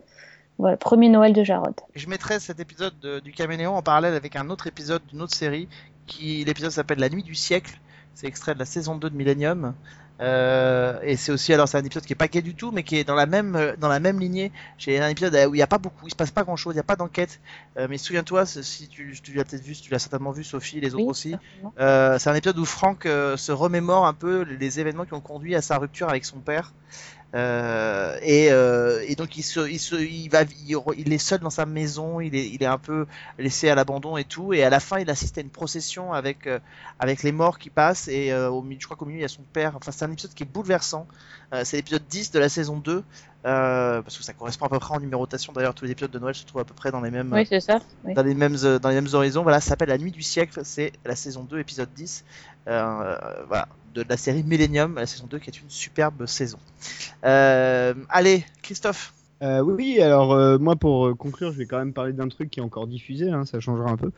voilà 0.58 0.76
premier 0.78 1.08
Noël 1.10 1.32
de 1.34 1.44
Jarod 1.44 1.74
Je 1.96 2.08
mettrai 2.08 2.40
cet 2.40 2.60
épisode 2.60 2.94
de- 3.00 3.20
du 3.22 3.32
Caméléon 3.32 3.76
en 3.76 3.82
parallèle 3.82 4.14
avec 4.16 4.36
un 4.36 4.50
autre 4.50 4.68
épisode 4.68 5.02
d'une 5.10 5.22
autre 5.22 5.34
série. 5.34 5.68
qui 6.08 6.44
L'épisode 6.44 6.72
s'appelle 6.72 7.00
La 7.00 7.08
Nuit 7.10 7.24
du 7.24 7.36
siècle. 7.36 7.80
C'est 8.14 8.28
extrait 8.28 8.54
de 8.56 8.60
la 8.60 8.66
saison 8.66 8.98
2 8.98 9.10
de 9.12 9.16
Millennium. 9.16 9.74
Euh, 10.22 10.99
et 11.01 11.15
c'est 11.15 11.32
aussi, 11.32 11.53
alors 11.53 11.67
c'est 11.67 11.78
un 11.78 11.84
épisode 11.84 12.05
qui 12.05 12.13
est 12.13 12.15
pas 12.15 12.28
gay 12.28 12.41
du 12.41 12.55
tout, 12.55 12.72
mais 12.72 12.84
qui 12.84 12.97
est 12.97 13.03
dans 13.03 13.15
la 13.15 13.26
même, 13.26 13.55
euh, 13.55 13.76
dans 13.78 13.88
la 13.88 13.99
même 13.99 14.20
lignée. 14.20 14.51
J'ai 14.78 14.99
un 14.99 15.07
épisode 15.07 15.34
où 15.49 15.55
il 15.55 15.57
n'y 15.57 15.63
a 15.63 15.67
pas 15.67 15.78
beaucoup, 15.78 16.07
il 16.07 16.11
se 16.11 16.15
passe 16.15 16.32
pas 16.32 16.43
grand 16.43 16.55
chose, 16.55 16.74
il 16.74 16.78
n'y 16.78 16.82
a 16.82 16.84
pas 16.84 16.95
d'enquête. 16.95 17.39
Euh, 17.78 17.88
mais 17.89 17.97
souviens-toi, 17.97 18.45
si 18.45 18.88
tu, 18.88 19.17
tu 19.22 19.34
l'as 19.34 19.45
peut-être 19.45 19.63
vu, 19.63 19.76
tu 19.76 19.91
l'as 19.91 19.99
certainement 19.99 20.32
vu, 20.32 20.43
Sophie, 20.43 20.82
les 20.82 20.93
autres 20.93 21.03
Oui, 21.03 21.09
aussi. 21.09 21.36
Euh, 21.80 22.20
c'est 22.20 22.30
un 22.30 22.36
épisode 22.36 22.57
où 22.57 22.65
Franck 22.65 23.05
euh, 23.05 23.38
se 23.38 23.51
remémore 23.51 24.05
un 24.05 24.13
peu 24.13 24.41
les 24.41 24.80
événements 24.80 25.05
qui 25.05 25.13
ont 25.13 25.22
conduit 25.22 25.55
à 25.55 25.61
sa 25.61 25.78
rupture 25.78 26.09
avec 26.09 26.26
son 26.26 26.39
père. 26.39 26.74
Euh, 27.36 28.18
et, 28.24 28.52
euh, 28.52 29.04
et 29.08 29.16
donc 29.16 29.38
il 29.38 29.44
se, 29.44 29.70
il 29.70 29.80
se, 29.80 29.96
il 29.96 30.30
va, 30.30 30.42
il, 30.68 30.76
re- 30.76 30.96
il 30.98 31.14
est 31.14 31.20
seul 31.20 31.40
dans 31.40 31.52
sa 31.52 31.68
maison, 31.68 32.20
il 32.20 32.36
est, 32.36 32.48
il 32.50 32.64
est 32.64 32.68
un 32.68 32.80
peu 32.80 33.06
laissé 33.38 33.70
à 33.70 33.76
l'abandon 33.76 34.18
et 34.18 34.24
tout. 34.24 34.54
Et 34.54 34.64
à 34.64 34.70
la 34.70 34.80
fin, 34.80 35.00
il 35.00 35.10
assiste 35.10 35.38
à 35.38 35.42
une 35.42 35.50
procession 35.50 36.12
avec, 36.12 36.48
euh, 36.48 36.60
avec 36.98 37.22
les 37.24 37.32
morts 37.32 37.60
qui 37.60 37.70
passent. 37.70 38.08
Et 38.08 38.34
au 38.34 38.62
milieu, 38.62 38.80
je 38.80 38.86
crois 38.86 38.98
qu'au 38.98 39.06
milieu, 39.06 39.20
il 39.20 39.24
y 39.24 39.26
a 39.26 39.30
son 39.30 39.44
père. 39.54 39.74
Enfin, 39.76 39.92
c'est 39.92 40.06
un 40.06 40.12
épisode 40.12 40.34
qui 40.34 40.44
est 40.44 40.52
bouleversant. 40.52 41.08
C'est 41.64 41.78
l'épisode 41.78 42.04
10 42.10 42.32
de 42.32 42.40
la 42.40 42.50
saison 42.50 42.78
2. 42.78 43.04
Euh, 43.46 44.02
parce 44.02 44.18
que 44.18 44.24
ça 44.24 44.34
correspond 44.34 44.66
à 44.66 44.70
peu 44.70 44.80
près 44.80 44.94
en 44.94 45.00
numérotation. 45.00 45.54
D'ailleurs, 45.54 45.74
tous 45.74 45.86
les 45.86 45.92
épisodes 45.92 46.12
de 46.12 46.20
Noël 46.20 46.36
se 46.36 46.44
trouvent 46.46 46.62
à 46.62 46.66
peu 46.66 46.74
près 46.74 46.92
dans 46.92 47.00
les 47.00 47.10
mêmes, 47.10 47.32
oui 47.32 47.46
c'est 47.48 47.62
ça 47.62 47.80
oui. 48.04 48.14
dans 48.14 48.22
les 48.22 48.34
mêmes 48.34 48.58
dans 48.58 48.90
les 48.90 48.96
mêmes 48.96 49.08
horizons. 49.14 49.44
Voilà, 49.44 49.62
ça 49.62 49.70
s'appelle 49.70 49.88
La 49.88 49.98
Nuit 49.98 50.12
du 50.12 50.22
siècle. 50.22 50.60
C'est 50.66 50.92
la 51.06 51.16
saison 51.16 51.44
2, 51.44 51.58
épisode 51.60 51.88
10. 51.96 52.26
Euh, 52.68 53.18
voilà, 53.48 53.70
de 53.94 54.04
la 54.08 54.18
série 54.18 54.44
Millennium, 54.44 54.96
la 54.96 55.06
saison 55.06 55.26
2 55.30 55.40
qui 55.40 55.50
est 55.50 55.62
une 55.62 55.70
superbe 55.70 56.26
saison. 56.26 56.60
Euh, 57.26 57.94
allez, 58.10 58.46
Christophe, 58.62 59.14
Euh, 59.42 59.62
oui, 59.62 60.02
alors 60.02 60.34
euh, 60.34 60.58
moi 60.58 60.76
pour 60.76 61.16
conclure, 61.18 61.54
je 61.54 61.58
vais 61.58 61.66
quand 61.66 61.78
même 61.78 61.94
parler 61.94 62.12
d'un 62.12 62.28
truc 62.28 62.50
qui 62.50 62.60
est 62.60 62.64
encore 62.64 62.88
diffusé, 62.88 63.30
hein, 63.30 63.46
ça 63.46 63.60
changera 63.62 63.90
un 63.90 63.96
peu. 63.96 64.12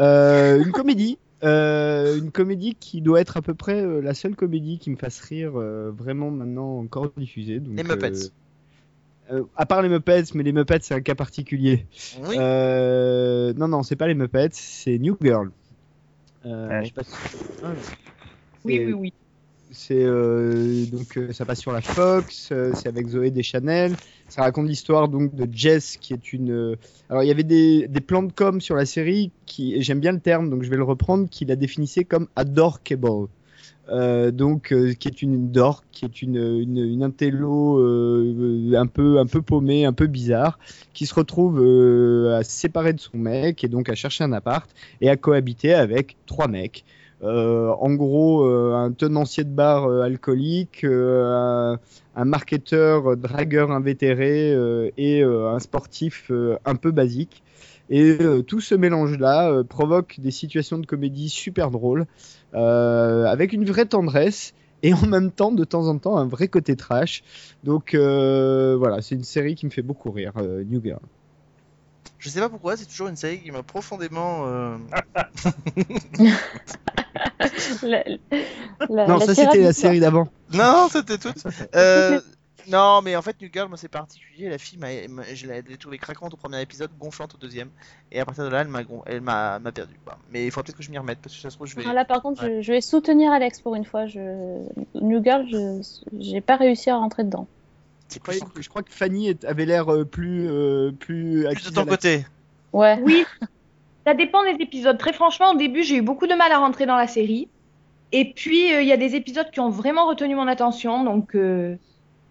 Euh, 0.00 0.60
une 0.62 0.72
comédie, 0.72 1.18
euh, 1.44 2.18
une 2.18 2.32
comédie 2.32 2.74
qui 2.74 3.00
doit 3.00 3.20
être 3.20 3.36
à 3.36 3.42
peu 3.42 3.54
près 3.54 3.80
euh, 3.80 4.00
la 4.00 4.12
seule 4.12 4.34
comédie 4.34 4.78
qui 4.80 4.90
me 4.90 4.96
fasse 4.96 5.20
rire 5.20 5.52
euh, 5.54 5.92
vraiment 5.96 6.30
maintenant 6.32 6.78
encore 6.80 7.12
diffusée. 7.16 7.60
Donc, 7.60 7.76
Les 7.76 7.84
Muppets. 7.84 8.24
euh, 9.30 9.38
euh, 9.38 9.42
à 9.56 9.66
part 9.66 9.82
les 9.82 9.88
Muppets, 9.88 10.24
mais 10.34 10.42
les 10.42 10.52
Muppets 10.52 10.80
c'est 10.82 10.94
un 10.94 11.00
cas 11.00 11.14
particulier. 11.14 11.86
Oui. 12.26 12.34
Euh, 12.38 13.52
non, 13.54 13.68
non, 13.68 13.84
c'est 13.84 13.94
pas 13.96 14.08
les 14.08 14.14
Muppets, 14.14 14.48
c'est 14.52 14.98
New 14.98 15.16
Girl. 15.22 15.50
Euh, 16.44 16.68
Ouais. 16.68 16.80
je 16.82 16.86
sais 16.88 16.92
pas 16.94 17.02
si- 17.04 17.12
Ah, 17.62 17.68
Oui, 18.66 18.82
oui, 18.84 18.92
oui. 18.92 19.12
c'est 19.70 20.02
euh, 20.02 20.86
donc 20.86 21.16
euh, 21.16 21.32
ça 21.32 21.44
passe 21.44 21.60
sur 21.60 21.72
la 21.72 21.80
Fox, 21.80 22.48
euh, 22.50 22.72
c'est 22.74 22.88
avec 22.88 23.06
Zoé 23.08 23.30
Deschanel. 23.30 23.94
Ça 24.28 24.42
raconte 24.42 24.66
l'histoire 24.66 25.08
donc 25.08 25.34
de 25.34 25.46
Jess 25.50 25.96
qui 25.98 26.12
est 26.12 26.32
une. 26.32 26.76
Alors 27.08 27.22
il 27.22 27.28
y 27.28 27.30
avait 27.30 27.44
des, 27.44 27.86
des 27.86 28.00
plans 28.00 28.24
de 28.24 28.32
com 28.32 28.60
sur 28.60 28.74
la 28.74 28.86
série 28.86 29.30
qui 29.46 29.80
j'aime 29.82 30.00
bien 30.00 30.12
le 30.12 30.20
terme 30.20 30.50
donc 30.50 30.62
je 30.64 30.70
vais 30.70 30.76
le 30.76 30.82
reprendre 30.82 31.28
qui 31.28 31.44
la 31.44 31.54
définissait 31.56 32.04
comme 32.04 32.26
adorkable. 32.34 33.28
Donc 33.88 34.74
qui 34.98 35.08
est 35.08 35.22
une 35.22 35.52
dork, 35.52 35.84
qui 35.92 36.04
est 36.04 36.20
une 36.20 36.36
une, 36.36 36.78
une 36.78 37.04
intello 37.04 37.78
un 38.74 38.86
peu 38.88 39.20
un 39.20 39.26
peu 39.26 39.42
paumée, 39.42 39.84
un 39.84 39.92
peu 39.92 40.08
bizarre, 40.08 40.58
qui 40.92 41.06
se 41.06 41.14
retrouve 41.14 41.58
à 42.32 42.42
se 42.42 42.50
séparer 42.50 42.94
de 42.94 43.00
son 43.00 43.16
mec 43.16 43.62
et 43.62 43.68
donc 43.68 43.88
à 43.88 43.94
chercher 43.94 44.24
un 44.24 44.32
appart 44.32 44.68
et 45.00 45.08
à 45.08 45.16
cohabiter 45.16 45.72
avec 45.72 46.16
trois 46.26 46.48
mecs. 46.48 46.84
Euh, 47.22 47.70
en 47.80 47.94
gros, 47.94 48.44
euh, 48.44 48.74
un 48.74 48.92
tenancier 48.92 49.44
de 49.44 49.50
bar 49.50 49.86
euh, 49.86 50.02
alcoolique, 50.02 50.84
euh, 50.84 51.74
un, 51.74 51.80
un 52.14 52.24
marketeur 52.24 53.16
dragueur 53.16 53.70
invétéré 53.70 54.52
et 54.96 55.22
un 55.22 55.58
sportif 55.58 56.30
un 56.64 56.74
peu 56.74 56.90
basique. 56.90 57.42
Et 57.88 58.18
tout 58.46 58.60
ce 58.60 58.74
mélange-là 58.74 59.62
provoque 59.64 60.16
des 60.18 60.30
situations 60.32 60.78
de 60.78 60.86
comédie 60.86 61.28
super 61.28 61.70
drôles, 61.70 62.06
avec 62.52 63.52
une 63.52 63.64
vraie 63.64 63.86
tendresse 63.86 64.54
et 64.82 64.92
en 64.94 65.06
même 65.06 65.30
temps, 65.30 65.52
de 65.52 65.64
temps 65.64 65.88
en 65.88 65.98
temps, 65.98 66.16
un 66.16 66.26
vrai 66.26 66.48
côté 66.48 66.74
trash. 66.74 67.22
Donc 67.64 67.94
voilà, 67.94 69.02
c'est 69.02 69.14
une 69.14 69.24
série 69.24 69.54
qui 69.54 69.66
me 69.66 69.70
fait 69.70 69.82
beaucoup 69.82 70.10
rire, 70.10 70.32
New 70.36 70.82
Girl. 70.82 71.00
Je 72.18 72.28
sais 72.28 72.40
pas 72.40 72.48
pourquoi, 72.48 72.76
c'est 72.76 72.86
toujours 72.86 73.08
une 73.08 73.16
série 73.16 73.40
qui 73.40 73.50
m'a 73.50 73.62
profondément. 73.62 74.46
euh, 74.46 74.76
La- 77.82 78.04
la- 78.88 79.06
non, 79.06 79.18
la 79.18 79.26
ça 79.26 79.34
c'était 79.34 79.60
la 79.60 79.72
série 79.72 80.00
d'avant. 80.00 80.28
Non, 80.52 80.88
c'était 80.90 81.18
tout. 81.18 81.32
Euh, 81.74 82.20
non, 82.68 83.00
mais 83.02 83.16
en 83.16 83.22
fait, 83.22 83.36
New 83.40 83.48
Girl, 83.52 83.68
moi, 83.68 83.76
c'est 83.76 83.88
particulier. 83.88 84.48
La 84.48 84.58
fille, 84.58 84.78
je 85.34 85.46
l'ai 85.46 85.76
trouvée 85.76 85.98
craquante 85.98 86.34
au 86.34 86.36
premier 86.36 86.60
épisode, 86.60 86.90
gonflante 86.98 87.34
au 87.34 87.38
deuxième. 87.38 87.68
Et 88.10 88.20
à 88.20 88.24
partir 88.24 88.44
de 88.44 88.48
là, 88.48 88.64
elle 89.06 89.20
m'a 89.20 89.60
perdu. 89.72 89.94
Mais 90.32 90.46
il 90.46 90.50
faudra 90.50 90.64
peut-être 90.64 90.76
que 90.76 90.82
je 90.82 90.90
m'y 90.90 90.98
remette 90.98 91.18
parce 91.22 91.34
que 91.34 91.40
ça 91.40 91.50
se 91.50 91.56
trouve, 91.56 91.66
je 91.66 91.76
vais. 91.76 91.84
Ah, 91.86 91.92
Là, 91.92 92.04
par 92.04 92.22
contre, 92.22 92.42
je, 92.42 92.62
je 92.62 92.72
vais 92.72 92.80
soutenir 92.80 93.32
Alex 93.32 93.60
pour 93.60 93.74
une 93.74 93.84
fois. 93.84 94.06
Je... 94.06 94.20
New 94.94 95.22
Girl, 95.22 95.46
je 95.50 95.80
j'ai 96.18 96.40
pas 96.40 96.56
réussi 96.56 96.90
à 96.90 96.96
rentrer 96.96 97.24
dedans. 97.24 97.46
C'est 98.08 98.22
Je 98.32 98.62
je 98.62 98.68
crois 98.68 98.82
que 98.82 98.92
Fanny 98.92 99.36
avait 99.46 99.64
l'air 99.66 99.92
euh, 99.92 100.04
plus 100.04 100.46
euh, 100.48 100.92
plus, 100.92 101.44
plus 101.54 101.64
de 101.70 101.74
ton 101.74 101.84
la- 101.84 101.90
côté. 101.90 102.24
Ouais. 102.72 102.98
Oui, 103.02 103.24
ça 104.06 104.14
dépend 104.14 104.42
des 104.44 104.62
épisodes. 104.62 104.96
Très 104.98 105.12
franchement, 105.12 105.52
au 105.52 105.56
début, 105.56 105.82
j'ai 105.82 105.96
eu 105.96 106.02
beaucoup 106.02 106.26
de 106.26 106.34
mal 106.34 106.52
à 106.52 106.58
rentrer 106.58 106.86
dans 106.86 106.96
la 106.96 107.06
série. 107.08 107.48
Et 108.12 108.32
puis, 108.32 108.72
euh, 108.72 108.80
il 108.82 108.86
y 108.86 108.92
a 108.92 108.96
des 108.96 109.14
épisodes 109.16 109.50
qui 109.50 109.58
ont 109.60 109.70
vraiment 109.70 110.06
retenu 110.06 110.34
mon 110.36 110.46
attention. 110.46 111.02
Donc, 111.04 111.34
euh, 111.34 111.74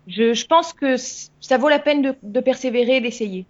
je, 0.08 0.34
je 0.34 0.46
pense 0.46 0.72
que 0.72 0.96
ça 0.98 1.58
vaut 1.58 1.68
la 1.70 1.80
peine 1.80 2.02
de, 2.02 2.16
de 2.24 2.40
persévérer 2.40 2.98
et 2.98 3.02
d'essayer. 3.02 3.46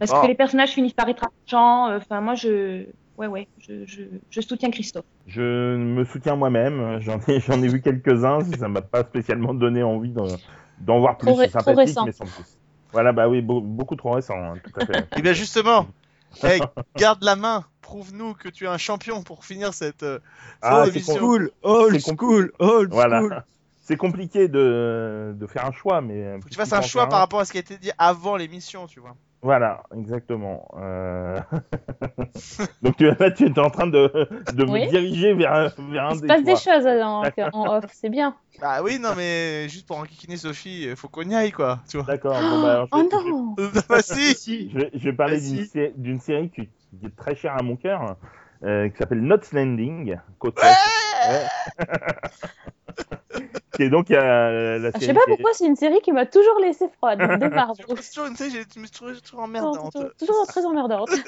Parce 0.00 0.10
Bon. 0.10 0.22
que 0.22 0.26
les 0.26 0.34
personnages 0.34 0.70
finissent 0.70 0.94
par 0.94 1.08
être 1.08 1.24
attachants. 1.24 1.88
Euh, 1.90 1.98
Enfin, 1.98 2.20
moi, 2.20 2.34
je, 2.34 2.84
ouais, 3.18 3.28
ouais, 3.28 3.46
je, 3.60 3.86
je, 3.86 4.02
je 4.30 4.40
soutiens 4.40 4.70
Christophe. 4.70 5.04
Je 5.28 5.76
me 5.76 6.04
soutiens 6.04 6.34
moi-même. 6.34 6.98
J'en 7.00 7.20
ai, 7.28 7.38
j'en 7.38 7.62
ai 7.62 7.68
vu 7.68 7.80
quelques-uns. 7.80 8.40
Ça 8.58 8.66
m'a 8.66 8.82
pas 8.82 9.04
spécialement 9.04 9.54
donné 9.54 9.84
envie 9.84 10.10
d'en, 10.10 10.26
d'en 10.82 11.00
voir 11.00 11.16
plus. 11.18 11.32
Trop 11.32 11.60
trop 11.60 11.74
récent. 11.74 12.04
mais 12.04 12.12
sans 12.12 12.26
plus. 12.26 12.44
Voilà, 12.92 13.12
bah 13.12 13.28
oui, 13.28 13.40
beau- 13.40 13.60
beaucoup 13.60 13.96
trop 13.96 14.12
récent, 14.12 14.36
hein, 14.36 14.54
tout 14.62 14.80
à 14.80 14.84
fait. 14.84 15.08
Et 15.16 15.22
bien 15.22 15.32
justement, 15.32 15.86
hey, 16.42 16.60
garde 16.96 17.22
la 17.24 17.36
main. 17.36 17.64
Prouve-nous 17.80 18.34
que 18.34 18.48
tu 18.48 18.64
es 18.64 18.68
un 18.68 18.78
champion 18.78 19.22
pour 19.22 19.44
finir 19.44 19.74
cette, 19.74 20.02
euh, 20.02 20.18
Ah, 20.62 20.84
émission. 20.86 21.14
School, 21.16 21.50
old 21.62 22.00
school, 22.00 22.52
old 22.58 22.88
school. 22.88 22.88
Voilà. 22.90 23.44
C'est 23.82 23.96
compliqué 23.96 24.46
de, 24.46 25.34
de 25.36 25.46
faire 25.46 25.66
un 25.66 25.72
choix, 25.72 26.00
mais. 26.00 26.38
Faut 26.38 26.44
que 26.46 26.50
tu 26.50 26.56
fasses 26.56 26.72
un 26.72 26.80
choix 26.82 27.08
par 27.08 27.18
rapport 27.18 27.40
à 27.40 27.44
ce 27.44 27.50
qui 27.50 27.58
a 27.58 27.60
été 27.60 27.76
dit 27.78 27.90
avant 27.98 28.36
l'émission, 28.36 28.86
tu 28.86 29.00
vois. 29.00 29.16
Voilà, 29.44 29.82
exactement. 29.96 30.68
Euh... 30.78 31.40
Donc 32.82 32.96
tu- 32.96 33.10
là, 33.10 33.30
tu 33.32 33.46
es 33.46 33.58
en 33.58 33.70
train 33.70 33.88
de, 33.88 34.28
de 34.54 34.64
Oui. 34.64 34.84
me 34.84 34.88
diriger 34.90 35.34
vers, 35.34 35.52
un- 35.52 35.68
vers 35.90 36.06
un 36.06 36.10
Il 36.12 36.16
se 36.16 36.20
des 36.22 36.26
passe 36.28 36.44
des 36.44 36.54
choses 36.56 36.86
en, 36.86 37.24
en 37.52 37.76
off, 37.76 37.86
c'est 37.92 38.08
bien. 38.08 38.36
Bah 38.60 38.82
oui, 38.84 39.00
non, 39.00 39.10
mais 39.16 39.68
juste 39.68 39.88
pour 39.88 39.98
enquiquiner 39.98 40.36
Sophie, 40.36 40.88
faut 40.94 41.08
qu'on 41.08 41.22
y 41.22 41.34
aille, 41.34 41.50
quoi. 41.50 41.80
Tu 41.88 41.96
vois. 41.96 42.06
D'accord. 42.06 42.34
Bon, 42.40 42.62
bah, 42.62 42.84
Oh 42.92 42.96
je 43.02 43.16
vais- 43.24 43.30
non 43.30 43.54
bah 43.88 44.00
si. 44.02 44.34
Si. 44.36 44.70
Je 44.70 44.78
vais, 44.78 44.90
je 44.94 45.04
vais 45.10 45.12
parler 45.12 45.40
d'une 45.40 45.64
sé- 45.64 45.92
d'une 45.96 46.20
série 46.20 46.48
qui, 46.50 46.68
qui 47.00 47.06
est 47.06 47.16
très 47.16 47.34
chère 47.34 47.56
à 47.58 47.62
mon 47.64 47.74
cœur, 47.76 48.16
euh, 48.62 48.88
qui 48.90 48.96
s'appelle 48.96 49.20
Knots 49.22 49.52
Landing, 49.52 50.18
côte 50.38 50.56
Ouais 50.62 50.68
est. 51.80 51.86
Est 53.78 53.88
donc 53.88 54.10
euh, 54.10 54.78
la 54.78 54.88
Je 54.88 54.92
série. 54.92 55.04
sais 55.06 55.14
pas 55.14 55.20
pourquoi, 55.26 55.50
c'est 55.54 55.66
une 55.66 55.76
série 55.76 56.00
qui 56.00 56.12
m'a 56.12 56.26
toujours 56.26 56.58
laissé 56.60 56.88
froide, 56.98 57.18
de 57.20 57.36
départ. 57.48 57.72
C'est 57.76 58.08
toujours 58.10 58.26
une 58.26 58.36
série, 58.36 58.50
je 58.50 58.80
me 58.80 58.84
suis 58.86 58.92
trouvé 58.94 59.14
toujours 59.20 59.40
emmerdante. 59.40 59.92
toujours- 59.92 60.10
toujours 60.18 60.46
très 60.46 60.64
emmerdante. 60.64 61.10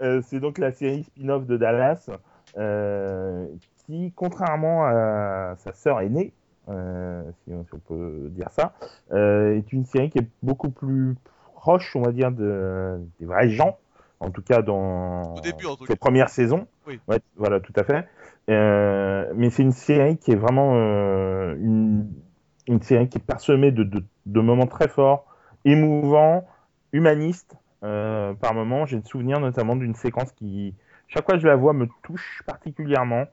Euh, 0.00 0.20
c'est 0.26 0.40
donc 0.40 0.58
la 0.58 0.72
série 0.72 1.04
spin-off 1.04 1.46
de 1.46 1.56
Dallas, 1.56 2.10
euh, 2.58 3.46
qui, 3.86 4.12
contrairement 4.16 4.84
à 4.84 5.54
sa 5.58 5.72
sœur 5.74 6.00
aînée, 6.00 6.32
euh, 6.68 7.22
si, 7.44 7.52
on, 7.54 7.62
si 7.64 7.70
on 7.74 7.78
peut 7.78 8.26
dire 8.30 8.50
ça, 8.50 8.72
euh, 9.12 9.56
est 9.56 9.72
une 9.72 9.84
série 9.84 10.10
qui 10.10 10.18
est 10.18 10.26
beaucoup 10.42 10.70
plus 10.70 11.14
proche, 11.54 11.94
on 11.94 12.02
va 12.02 12.10
dire, 12.10 12.32
de, 12.32 12.98
des 13.20 13.26
vrais 13.26 13.48
gens, 13.48 13.78
en 14.18 14.30
tout 14.30 14.42
cas 14.42 14.60
dans 14.60 15.34
Au 15.36 15.40
début, 15.40 15.66
en 15.66 15.76
tout 15.76 15.86
ses 15.86 15.92
cas. 15.92 15.98
premières 16.00 16.30
saisons. 16.30 16.66
Oui. 16.88 16.98
Ouais, 17.06 17.20
voilà, 17.36 17.60
tout 17.60 17.72
à 17.76 17.84
fait. 17.84 18.04
Euh, 18.52 19.32
mais 19.34 19.50
c'est 19.50 19.62
une 19.62 19.72
série 19.72 20.16
qui 20.16 20.32
est 20.32 20.36
vraiment 20.36 20.72
euh, 20.74 21.54
une, 21.56 22.82
série 22.82 23.08
qui 23.08 23.18
est 23.18 23.24
parsemée 23.24 23.70
de, 23.72 24.40
moments 24.40 24.66
très 24.66 24.88
forts, 24.88 25.26
émouvants, 25.64 26.46
humanistes. 26.92 27.56
Euh, 27.84 28.32
par 28.34 28.54
moments, 28.54 28.86
j'ai 28.86 28.96
le 28.96 29.02
souvenir 29.02 29.40
notamment 29.40 29.76
d'une 29.76 29.94
séquence 29.94 30.32
qui, 30.32 30.74
chaque 31.08 31.24
fois 31.24 31.34
que 31.34 31.40
je 31.40 31.48
la 31.48 31.56
vois, 31.56 31.72
me 31.72 31.88
touche 32.02 32.42
particulièrement. 32.46 33.26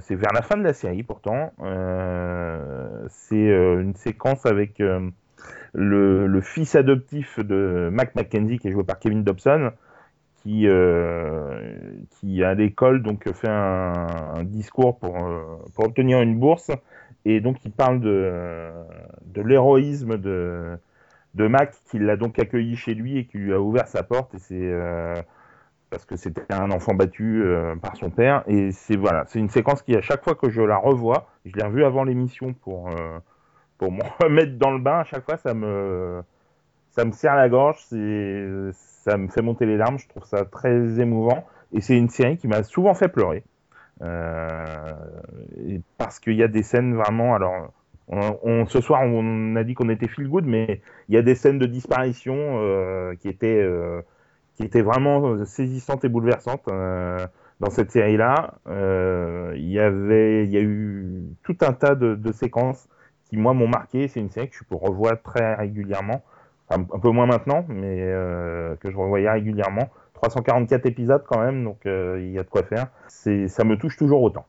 C'est 0.00 0.14
vers 0.14 0.34
la 0.34 0.42
fin 0.42 0.58
de 0.58 0.62
la 0.62 0.74
série 0.74 1.02
pourtant. 1.02 1.54
C'est 3.08 3.46
une 3.46 3.94
séquence 3.94 4.44
avec 4.44 4.78
le, 4.78 6.26
le 6.26 6.40
fils 6.42 6.74
adoptif 6.74 7.38
de 7.40 7.88
Mac 7.90 8.14
McKenzie 8.14 8.58
qui 8.58 8.68
est 8.68 8.72
joué 8.72 8.84
par 8.84 8.98
Kevin 8.98 9.24
Dobson, 9.24 9.72
qui, 10.42 10.66
euh, 10.66 11.72
à 12.42 12.54
l'école 12.54 13.02
donc 13.02 13.30
fait 13.32 13.48
un, 13.48 14.42
discours 14.44 14.98
pour, 14.98 15.16
euh, 15.16 15.56
pour 15.74 15.86
obtenir 15.86 16.20
une 16.20 16.38
bourse. 16.38 16.70
Et 17.24 17.40
donc 17.40 17.56
il 17.64 17.72
parle 17.72 18.00
de, 18.00 18.72
l'héroïsme 19.36 20.16
de, 20.18 20.78
Mac 21.34 21.74
qui 21.90 21.98
l'a 21.98 22.16
donc 22.16 22.38
accueilli 22.38 22.76
chez 22.76 22.94
lui 22.94 23.18
et 23.18 23.26
qui 23.26 23.38
lui 23.38 23.52
a 23.52 23.60
ouvert 23.60 23.88
sa 23.88 24.02
porte. 24.02 24.34
Et 24.34 24.38
c'est 24.38 24.56
euh, 24.60 25.14
parce 25.90 26.04
que 26.04 26.16
c'était 26.16 26.52
un 26.52 26.70
enfant 26.70 26.94
battu 26.94 27.42
euh, 27.42 27.76
par 27.76 27.96
son 27.96 28.10
père. 28.10 28.42
Et 28.46 28.72
c'est 28.72 28.96
voilà 28.96 29.24
c'est 29.26 29.38
une 29.38 29.50
séquence 29.50 29.82
qui 29.82 29.96
à 29.96 30.00
chaque 30.00 30.24
fois 30.24 30.34
que 30.34 30.50
je 30.50 30.62
la 30.62 30.76
revois 30.76 31.28
je 31.44 31.54
l'ai 31.56 31.64
revue 31.64 31.84
avant 31.84 32.04
l'émission 32.04 32.54
pour 32.54 32.88
euh, 32.88 33.18
pour 33.78 33.92
me 33.92 34.02
remettre 34.22 34.56
dans 34.58 34.70
le 34.70 34.78
bain 34.78 35.00
à 35.00 35.04
chaque 35.04 35.24
fois 35.24 35.36
ça 35.36 35.54
me 35.54 36.22
ça 36.90 37.04
me 37.04 37.12
serre 37.12 37.36
la 37.36 37.48
gorge. 37.48 37.78
C'est 37.80 38.72
ça 39.04 39.16
me 39.16 39.28
fait 39.28 39.42
monter 39.42 39.66
les 39.66 39.76
larmes 39.76 39.98
je 39.98 40.08
trouve 40.08 40.24
ça 40.24 40.44
très 40.44 41.00
émouvant 41.00 41.44
et 41.72 41.80
c'est 41.80 41.96
une 41.96 42.08
série 42.08 42.36
qui 42.36 42.48
m'a 42.48 42.62
souvent 42.62 42.94
fait 42.94 43.08
pleurer 43.08 43.44
euh, 44.02 44.94
parce 45.98 46.20
qu'il 46.20 46.34
y 46.34 46.42
a 46.42 46.48
des 46.48 46.62
scènes 46.62 46.94
vraiment 46.94 47.34
alors 47.34 47.72
ce 48.68 48.80
soir 48.80 49.02
on 49.04 49.56
a 49.56 49.64
dit 49.64 49.74
qu'on 49.74 49.88
était 49.88 50.08
feel 50.08 50.28
good 50.28 50.44
mais 50.44 50.80
il 51.08 51.14
y 51.14 51.18
a 51.18 51.22
des 51.22 51.34
scènes 51.34 51.58
de 51.58 51.66
disparition 51.66 52.34
euh, 52.36 53.14
qui 53.16 53.28
étaient 53.28 53.62
euh, 53.62 54.02
qui 54.56 54.64
étaient 54.64 54.82
vraiment 54.82 55.44
saisissantes 55.44 56.04
et 56.04 56.08
bouleversantes 56.08 56.66
dans 56.66 57.70
cette 57.70 57.90
série-là. 57.92 58.54
Il 58.66 59.64
y 59.64 59.78
il 59.78 60.50
y 60.50 60.58
a 60.58 60.60
eu 60.60 61.22
tout 61.42 61.56
un 61.62 61.72
tas 61.72 61.94
de, 61.94 62.14
de 62.14 62.32
séquences 62.32 62.88
qui 63.30 63.36
moi 63.36 63.54
m'ont 63.54 63.68
marqué. 63.68 64.08
C'est 64.08 64.20
une 64.20 64.30
série 64.30 64.50
que 64.50 64.56
je 64.56 64.64
peux 64.64 64.74
revoir 64.74 65.22
très 65.22 65.54
régulièrement, 65.54 66.22
Un 66.70 66.84
peu 66.84 67.10
moins 67.10 67.26
maintenant, 67.26 67.64
mais 67.68 67.96
euh, 67.98 68.76
que 68.76 68.90
je 68.90 68.96
revoyais 68.96 69.28
régulièrement. 69.28 69.88
344 70.14 70.86
épisodes 70.86 71.24
quand 71.26 71.40
même, 71.40 71.64
donc 71.64 71.78
euh, 71.86 72.20
il 72.20 72.30
y 72.30 72.38
a 72.38 72.44
de 72.44 72.48
quoi 72.48 72.62
faire. 72.62 72.86
Ça 73.08 73.64
me 73.64 73.76
touche 73.76 73.96
toujours 73.96 74.22
autant. 74.22 74.46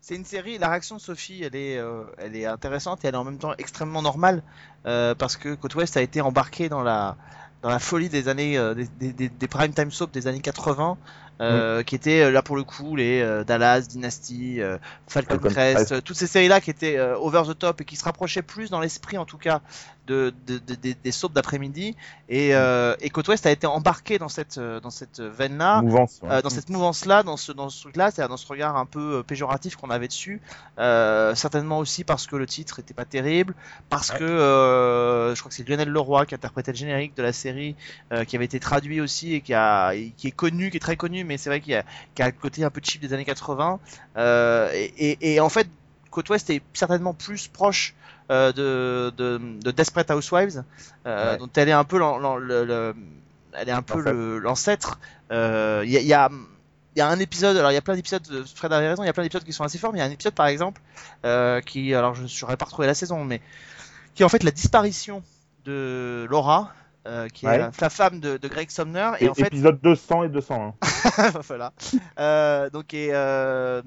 c'est 0.00 0.14
une 0.14 0.24
série. 0.24 0.58
La 0.58 0.68
réaction 0.68 0.96
de 0.96 1.00
Sophie, 1.00 1.42
elle 1.42 1.56
est, 1.56 1.78
euh, 1.78 2.04
elle 2.18 2.36
est 2.36 2.46
intéressante 2.46 3.04
et 3.04 3.08
elle 3.08 3.14
est 3.14 3.18
en 3.18 3.24
même 3.24 3.38
temps 3.38 3.52
extrêmement 3.58 4.02
normale 4.02 4.42
parce 4.84 5.36
que 5.36 5.54
Côte 5.56 5.74
Ouest 5.74 5.96
a 5.96 6.02
été 6.02 6.20
embarqué 6.20 6.68
dans 6.68 6.82
la 6.82 7.16
dans 7.62 7.70
la 7.70 7.78
folie 7.80 8.08
des 8.08 8.28
années 8.28 8.56
des, 9.00 9.12
des, 9.12 9.28
des 9.28 9.48
prime 9.48 9.72
time 9.72 9.90
soap 9.90 10.12
des 10.12 10.28
années 10.28 10.40
80 10.40 10.96
euh, 11.40 11.82
qui 11.82 11.94
étaient 11.94 12.22
euh, 12.22 12.30
là 12.30 12.42
pour 12.42 12.56
le 12.56 12.64
coup 12.64 12.96
les 12.96 13.20
euh, 13.20 13.44
Dallas 13.44 13.82
Dynasty 13.82 14.60
euh, 14.60 14.78
Falcon, 15.06 15.34
Falcon 15.38 15.50
Crest, 15.50 16.02
toutes 16.04 16.16
ces 16.16 16.26
séries 16.26 16.48
là 16.48 16.60
qui 16.60 16.70
étaient 16.70 16.98
over 17.00 17.42
the 17.46 17.58
top 17.58 17.80
et 17.80 17.84
qui 17.84 17.96
se 17.96 18.04
rapprochaient 18.04 18.42
plus 18.42 18.70
dans 18.70 18.80
l'esprit 18.80 19.18
en 19.18 19.24
tout 19.26 19.38
cas 19.38 19.60
de, 20.06 20.32
de, 20.46 20.58
de- 20.58 20.76
des- 20.76 20.94
des 20.94 21.12
soaps 21.12 21.34
d'après-midi 21.34 21.96
et, 22.28 22.50
et 22.50 23.10
Côte 23.10 23.28
Ouest 23.28 23.44
a 23.46 23.50
été 23.50 23.66
embarqué 23.66 24.18
dans 24.18 24.28
cette 24.28 24.58
dans 24.58 24.90
cette 24.90 25.20
veine 25.20 25.58
là 25.58 25.82
Mouvance. 25.82 26.20
ouais. 26.22 26.30
euh, 26.30 26.42
dans 26.42 26.48
cette 26.50 26.70
mouvance-là, 26.70 27.22
dans 27.22 27.36
ce, 27.36 27.52
dans 27.52 27.68
ce 27.68 27.80
truc-là, 27.82 28.10
c'est-à-dire 28.10 28.28
dans 28.30 28.36
ce 28.36 28.46
regard 28.46 28.76
un 28.76 28.86
peu 28.86 29.22
péjoratif 29.26 29.76
qu'on 29.76 29.90
avait 29.90 30.06
dessus, 30.08 30.40
certainement 31.34 31.78
aussi 31.78 32.04
parce 32.04 32.26
que 32.26 32.36
le 32.36 32.46
titre 32.46 32.78
était 32.78 32.94
pas 32.94 33.04
terrible, 33.04 33.54
parce 33.90 34.10
Ouais. 34.10 34.18
que 34.20 34.26
je 35.34 35.38
crois 35.40 35.48
que 35.50 35.54
c'est 35.54 35.68
Lionel 35.68 35.88
Leroy 35.88 36.26
qui 36.26 36.34
interprétait 36.34 36.70
le 36.72 36.76
générique 36.78 37.16
de 37.16 37.22
la 37.22 37.32
série, 37.32 37.74
qui 38.28 38.36
avait 38.36 38.44
été 38.44 38.60
traduit 38.60 39.00
aussi 39.00 39.34
et 39.34 39.40
qui 39.40 39.52
a, 39.54 39.92
et 39.94 40.12
qui 40.16 40.28
est 40.28 40.32
connu, 40.32 40.70
qui 40.70 40.76
est 40.76 40.80
très 40.80 40.96
connu, 40.96 41.24
mais 41.26 41.36
c'est 41.36 41.50
vrai 41.50 41.60
qu'il 41.60 41.72
y 41.72 41.74
a, 42.22 42.26
le 42.26 42.32
côté 42.32 42.64
un 42.64 42.70
peu 42.70 42.80
cheap 42.82 43.00
des 43.00 43.12
années 43.12 43.24
80. 43.24 43.78
Euh, 44.16 44.70
et, 44.72 44.92
et, 45.10 45.34
et 45.34 45.40
en 45.40 45.48
fait, 45.48 45.68
Côte 46.10 46.28
Ouest 46.30 46.48
est 46.50 46.62
certainement 46.72 47.12
plus 47.14 47.48
proche 47.48 47.94
euh, 48.30 48.52
de, 48.52 49.12
de, 49.16 49.38
de 49.62 49.70
Desperate 49.70 50.10
Housewives, 50.10 50.64
euh, 51.06 51.32
Ouais. 51.32 51.38
dont 51.38 51.50
elle 51.56 51.68
est 51.68 51.72
un 51.72 51.84
peu 51.84 51.98
le, 51.98 52.94
elle 53.52 53.68
est 53.68 53.72
un 53.72 53.82
peu 53.82 54.38
L'ancêtre. 54.38 54.98
Il 55.30 55.36
y, 55.36 55.96
a, 55.96 56.00
il 56.00 56.06
y 56.06 56.14
a 56.14 56.30
il 56.96 57.00
y 57.00 57.02
a 57.02 57.08
un 57.08 57.18
épisode, 57.18 57.58
alors 57.58 57.70
il 57.70 57.74
y 57.74 57.76
a 57.76 57.82
plein 57.82 57.94
d'épisodes, 57.94 58.26
Fred 58.54 58.72
avait 58.72 58.88
raison, 58.88 59.02
il 59.02 59.06
y 59.06 59.10
a 59.10 59.12
plein 59.12 59.22
d'épisodes 59.22 59.44
qui 59.44 59.52
sont 59.52 59.64
assez 59.64 59.76
forts, 59.76 59.92
mais 59.92 59.98
il 59.98 60.00
y 60.00 60.04
a 60.04 60.08
un 60.08 60.10
épisode 60.10 60.32
par 60.32 60.46
exemple, 60.46 60.80
euh, 61.26 61.60
qui, 61.60 61.94
alors 61.94 62.14
je 62.14 62.22
ne 62.22 62.26
saurais 62.26 62.56
pas 62.56 62.64
retrouver 62.64 62.86
la 62.86 62.94
saison, 62.94 63.22
mais 63.22 63.42
qui 64.14 64.22
est 64.22 64.24
en 64.24 64.30
fait 64.30 64.42
la 64.42 64.50
disparition 64.50 65.22
de 65.66 66.26
Laura, 66.30 66.72
euh, 67.06 67.28
qui 67.28 67.46
est 67.46 67.48
Ouais. 67.48 67.58
la, 67.58 67.70
la 67.80 67.90
femme 67.90 68.20
de, 68.20 68.36
de 68.36 68.48
Greg 68.48 68.70
Sumner, 68.70 69.12
et, 69.20 69.24
Et- 69.24 69.28
en 69.28 69.34
fait, 69.34 69.46
Épisode 69.46 69.80
200 69.82 70.24
et 70.24 70.28
201. 70.28 70.74
voilà. 71.46 71.72
Euh, 72.18 72.70
donc 72.70 72.92
et, 72.94 73.10
euh, 73.12 73.82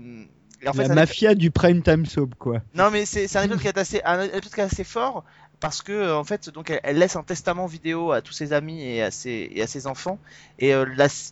et 0.61 0.67
en 0.67 0.73
fait, 0.73 0.87
la 0.87 0.95
mafia 0.95 1.35
du 1.35 1.51
prime 1.51 1.81
time 1.81 2.05
soap, 2.05 2.35
quoi. 2.35 2.57
non 2.75 2.89
mais 2.91 3.05
c'est 3.05 3.33
un 3.37 3.43
épisode 3.43 3.61
qui 3.61 3.67
est 3.67 3.77
assez 3.77 4.01
un 4.03 4.21
épisode 4.23 4.53
qui 4.53 4.59
est 4.61 4.63
assez 4.63 4.83
fort 4.83 5.23
parce 5.59 5.81
que 5.81 5.91
euh, 5.91 6.15
en 6.17 6.23
fait 6.23 6.49
donc 6.49 6.69
elle, 6.69 6.79
elle 6.83 6.97
laisse 6.97 7.15
un 7.15 7.23
testament 7.23 7.65
vidéo 7.65 8.11
à 8.11 8.21
tous 8.21 8.33
ses 8.33 8.53
amis 8.53 8.81
et 8.83 9.03
à 9.03 9.11
ses 9.11 9.49
et 9.53 9.61
à 9.61 9.67
ses 9.67 9.87
enfants 9.87 10.19
et 10.57 10.73
euh, 10.73 10.85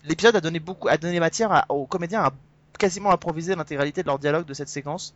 l'épisode 0.05 0.35
a 0.35 0.41
donné 0.41 0.59
beaucoup 0.59 0.87
a 0.89 0.97
donné 0.97 1.19
matière 1.19 1.51
à- 1.51 1.65
aux 1.69 1.85
comédiens 1.85 2.21
à 2.23 2.31
quasiment 2.79 3.11
improviser 3.11 3.55
l'intégralité 3.55 4.01
de 4.03 4.07
leur 4.07 4.19
dialogue 4.19 4.45
de 4.45 4.53
cette 4.53 4.69
séquence. 4.69 5.15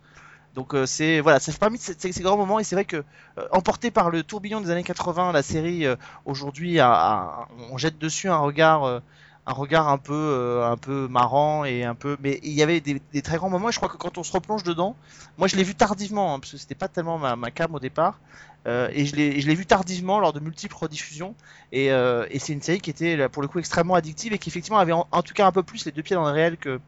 Donc 0.53 0.73
euh, 0.73 0.85
c'est 0.85 1.21
voilà, 1.21 1.39
ça 1.39 1.51
fait 1.51 1.57
parmi 1.57 1.77
ces, 1.77 1.95
ces- 1.97 2.21
grands 2.21 2.37
moments 2.37 2.59
et 2.59 2.63
c'est 2.63 2.75
vrai 2.75 2.85
que 2.85 2.97
euh, 3.37 3.47
emporté 3.51 3.89
par 3.89 4.09
le 4.09 4.23
tourbillon 4.23 4.59
des 4.59 4.69
années 4.69 4.83
80, 4.83 5.31
la 5.31 5.43
série 5.43 5.85
euh, 5.85 5.95
aujourd'hui 6.25 6.79
on 6.81 7.77
jette 7.77 7.97
dessus 7.97 8.29
un 8.29 8.37
regard 8.37 9.01
un 9.47 9.53
regard 9.53 9.87
un 9.87 9.97
peu 9.97 10.61
un 10.63 10.77
peu 10.77 11.07
marrant 11.07 11.63
et 11.63 11.83
un 11.85 11.95
peu 11.95 12.17
mais 12.21 12.39
il 12.43 12.51
y 12.51 12.61
avait 12.61 12.81
des, 12.81 12.99
très 13.21 13.37
grands 13.37 13.49
moments 13.49 13.69
et 13.69 13.71
je 13.71 13.77
crois 13.77 13.89
que 13.89 13.97
quand 13.97 14.17
on 14.17 14.23
se 14.23 14.31
replonge 14.33 14.63
dedans 14.63 14.95
moi, 15.37 15.47
je 15.47 15.55
l'ai 15.55 15.63
vu 15.63 15.73
tardivement, 15.73 16.35
hein, 16.35 16.39
parce 16.39 16.51
que 16.51 16.57
c'était 16.57 16.75
pas 16.75 16.89
tellement 16.89 17.17
ma, 17.17 17.35
ma 17.35 17.51
cam 17.51 17.73
au 17.73 17.79
départ. 17.79 18.19
Et 18.67 19.05
je 19.05 19.15
l'ai 19.15 19.55
vu 19.55 19.65
tardivement 19.65 20.19
lors 20.19 20.33
de 20.33 20.39
multiples 20.39 20.75
rediffusions. 20.75 21.35
Et, 21.71 21.89
c'est 22.37 22.53
une 22.53 22.61
série 22.61 22.79
qui 22.79 22.89
était, 22.91 23.27
pour 23.29 23.41
le 23.41 23.47
coup, 23.47 23.57
extrêmement 23.57 23.95
addictive 23.95 24.33
et 24.33 24.37
qui, 24.37 24.49
effectivement, 24.49 24.77
avait 24.77 24.91
en 24.91 25.23
tout 25.23 25.33
cas 25.33 25.47
un 25.47 25.51
peu 25.51 25.63
plus 25.63 25.85
les 25.85 25.91
deux 25.91 26.03
pieds 26.03 26.15
dans 26.15 26.25
le 26.25 26.31
réel 26.31 26.57
que, 26.57 26.79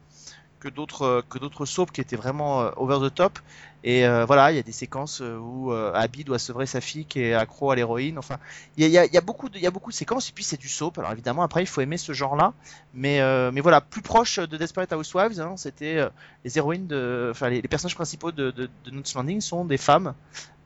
que 0.64 0.70
d'autres 0.70 1.02
euh, 1.02 1.22
que 1.28 1.38
d'autres 1.38 1.66
soaps 1.66 1.92
qui 1.92 2.00
étaient 2.00 2.16
vraiment 2.16 2.62
euh, 2.62 2.70
over 2.76 2.98
the 3.06 3.14
top. 3.14 3.38
Et 3.86 4.06
euh, 4.06 4.24
voilà, 4.24 4.50
il 4.50 4.56
y 4.56 4.58
a 4.58 4.62
des 4.62 4.72
séquences 4.72 5.20
où 5.20 5.70
euh, 5.70 5.92
Abby 5.94 6.24
doit 6.24 6.38
sevrer 6.38 6.64
sa 6.64 6.80
fille 6.80 7.04
qui 7.04 7.20
est 7.20 7.34
accro 7.34 7.70
à 7.70 7.76
l'héroïne. 7.76 8.18
Enfin, 8.18 8.38
il 8.78 8.88
y 8.88 8.96
a, 8.96 9.04
y, 9.04 9.14
y 9.14 9.20
beaucoup 9.20 9.50
de 9.50 9.58
il 9.58 9.62
y 9.62 9.66
a 9.66 9.70
beaucoup 9.70 9.90
de 9.90 9.94
séquences. 9.94 10.30
Et 10.30 10.32
puis 10.32 10.42
c'est 10.42 10.58
du 10.58 10.70
soap. 10.70 10.98
Alors 10.98 11.12
évidemment, 11.12 11.42
après, 11.42 11.62
il 11.62 11.66
faut 11.66 11.82
aimer 11.82 11.98
ce 11.98 12.12
genre-là. 12.12 12.54
Mais 12.94 13.20
euh, 13.20 13.50
mais 13.52 13.60
voilà, 13.60 13.82
plus 13.82 14.00
proche 14.00 14.38
de 14.38 14.56
Desperate 14.56 14.90
Housewives, 14.94 15.38
hein, 15.38 15.54
c'était 15.58 16.08
les 16.44 16.56
héroïnes 16.56 16.86
de, 16.86 17.28
enfin 17.30 17.50
les, 17.50 17.60
les 17.60 17.68
personnages 17.68 17.94
principaux 17.94 18.32
de, 18.32 18.50
de, 18.50 18.70
de 18.84 18.90
Not's 18.90 19.14
Landing 19.14 19.42
sont 19.42 19.66
des 19.66 19.76
femmes. 19.76 20.14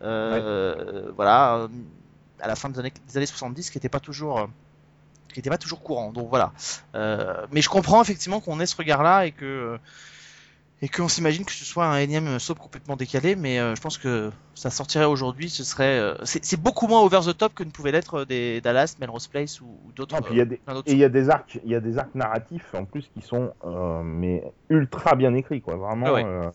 Voilà, 0.00 1.68
à 2.40 2.46
la 2.46 2.54
fin 2.54 2.68
des 2.68 2.78
années, 2.78 2.92
des 3.08 3.16
années 3.16 3.26
70, 3.26 3.70
qui 3.70 3.78
n'était 3.78 3.88
pas 3.88 3.98
toujours, 3.98 4.48
qui 5.38 5.40
était 5.40 5.50
pas 5.50 5.58
toujours 5.58 5.82
courant. 5.84 6.10
Donc 6.10 6.28
voilà. 6.30 6.52
Euh, 6.96 7.46
mais 7.52 7.62
je 7.62 7.68
comprends 7.68 8.02
effectivement 8.02 8.40
qu'on 8.40 8.58
ait 8.58 8.66
ce 8.66 8.76
regard-là 8.76 9.24
et 9.26 9.30
que 9.30 9.78
et 10.82 10.88
qu'on 10.88 11.06
s'imagine 11.06 11.44
que 11.44 11.52
ce 11.52 11.64
soit 11.64 11.86
un 11.86 11.98
énième 11.98 12.40
soap 12.40 12.58
complètement 12.58 12.96
décalé, 12.96 13.36
mais 13.36 13.60
euh, 13.60 13.76
je 13.76 13.80
pense 13.80 13.98
que 13.98 14.32
ça 14.54 14.70
sortirait 14.70 15.04
aujourd'hui, 15.04 15.48
ce 15.48 15.62
serait, 15.64 15.98
euh, 15.98 16.14
c'est 16.24 16.60
beaucoup 16.60 16.86
moins 16.88 17.00
over 17.02 17.20
the 17.24 17.36
top 17.36 17.54
que 17.54 17.64
ne 17.64 17.70
pouvaient 17.70 17.90
l'être 17.92 18.24
des 18.24 18.60
Dallas, 18.60 18.96
Melrose 19.00 19.28
Place 19.28 19.60
ou, 19.60 19.66
ou 19.86 19.92
d'autres. 19.92 20.16
Et 20.86 20.92
il 20.92 20.98
y 20.98 21.04
a 21.04 21.08
des 21.08 21.30
arcs, 21.30 21.60
il 21.64 21.70
y 21.70 21.74
a 21.76 21.80
des 21.80 21.98
arcs 21.98 22.14
narratifs 22.14 22.74
en 22.74 22.84
plus 22.84 23.10
qui 23.14 23.22
sont 23.22 23.52
euh, 23.64 24.02
mais 24.04 24.42
ultra 24.70 25.14
bien 25.14 25.34
écrits 25.34 25.60
quoi, 25.60 25.76
vraiment. 25.76 26.06
Ah 26.06 26.12
ouais. 26.14 26.24
euh, 26.24 26.50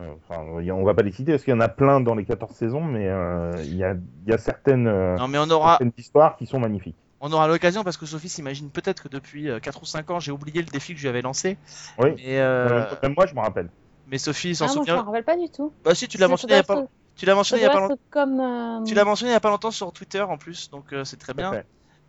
euh, 0.00 0.12
enfin, 0.28 0.42
on 0.42 0.84
va 0.84 0.94
pas 0.94 1.02
les 1.02 1.12
citer 1.12 1.32
parce 1.32 1.42
qu'il 1.42 1.54
y 1.54 1.56
en 1.56 1.60
a 1.60 1.68
plein 1.68 2.00
dans 2.00 2.14
les 2.14 2.24
14 2.24 2.54
saisons, 2.54 2.82
mais 2.82 3.08
euh, 3.08 3.52
il 3.64 3.76
y, 3.76 3.84
a, 3.84 3.94
y 4.26 4.32
a 4.32 4.38
certaines, 4.38 4.86
euh, 4.86 5.16
Non, 5.16 5.28
mais 5.28 5.38
on 5.38 5.48
aura, 5.48 5.78
certaines 5.78 5.92
histoires 5.96 6.36
qui 6.36 6.46
sont 6.46 6.60
magnifiques. 6.60 6.96
On 7.20 7.32
aura 7.32 7.48
l'occasion 7.48 7.82
parce 7.82 7.96
que 7.96 8.04
Sophie 8.06 8.28
s'imagine 8.28 8.70
peut-être 8.70 9.04
que 9.04 9.08
depuis 9.08 9.48
euh, 9.48 9.58
4 9.58 9.82
ou 9.82 9.86
5 9.86 10.10
ans 10.10 10.20
j'ai 10.20 10.32
oublié 10.32 10.60
le 10.60 10.66
défi 10.66 10.92
que 10.92 10.98
je 10.98 11.04
lui 11.04 11.08
avais 11.08 11.22
lancé. 11.22 11.56
Oui. 11.98 12.10
Mais, 12.16 12.38
euh, 12.40 12.84
Même 13.02 13.14
moi, 13.16 13.26
je 13.26 13.34
me 13.34 13.40
rappelle. 13.40 13.70
mais 14.08 14.18
Sophie 14.18 14.54
s'en 14.54 14.64
Ah, 14.64 14.68
moi, 14.68 14.74
je 14.74 14.78
souvient. 14.80 14.96
m'en 14.96 15.04
rappelle 15.10 15.24
pas 15.24 15.36
du 15.36 15.48
tout. 15.48 15.72
Bah 15.84 15.94
si 15.94 16.08
tu 16.08 16.18
l'as 16.18 16.28
mentionné 16.28 16.54
il 16.54 16.56
y 16.56 16.60
a 16.60 16.62
pas, 16.62 16.84
tu 17.16 17.24
l'as 17.24 17.34
mentionné 17.34 17.62
il 17.62 17.64
y 17.64 17.68
a 17.68 17.70
pas 17.72 17.80
longtemps. 17.80 17.98
comme. 18.10 18.38
euh, 18.40 18.84
Tu 18.84 18.94
l'as 18.94 19.04
mentionné 19.04 19.30
il 19.30 19.34
y 19.34 19.36
a 19.36 19.40
pas 19.40 19.48
longtemps 19.50 19.70
sur 19.70 19.90
Twitter 19.92 20.20
en 20.20 20.36
plus, 20.36 20.68
donc 20.70 20.92
euh, 20.92 21.04
c'est 21.04 21.16
très 21.16 21.32
bien. 21.32 21.62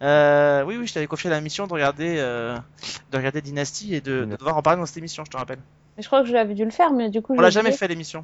Euh, 0.04 0.64
oui 0.66 0.78
oui, 0.78 0.86
je 0.86 0.94
t'avais 0.94 1.08
confié 1.08 1.30
la 1.30 1.42
mission 1.42 1.66
de 1.66 1.74
regarder 1.74 2.18
euh, 2.20 2.56
de 3.12 3.18
regarder 3.18 3.42
Dynasty 3.42 3.96
et 3.96 4.02
de, 4.02 4.26
de 4.26 4.36
devoir 4.36 4.56
en 4.58 4.62
parler 4.62 4.80
dans 4.80 4.86
cette 4.86 4.98
émission, 4.98 5.24
je 5.26 5.32
te 5.32 5.38
rappelle. 5.38 5.58
mais 5.96 6.04
Je 6.04 6.08
crois 6.08 6.22
que 6.22 6.28
je 6.28 6.34
l'avais 6.34 6.54
dû 6.54 6.66
le 6.66 6.70
faire, 6.72 6.92
mais 6.92 7.10
du 7.10 7.22
coup. 7.24 7.34
On 7.36 7.42
l'a 7.42 7.50
jamais 7.50 7.72
fait 7.72 7.88
l'émission. 7.88 8.24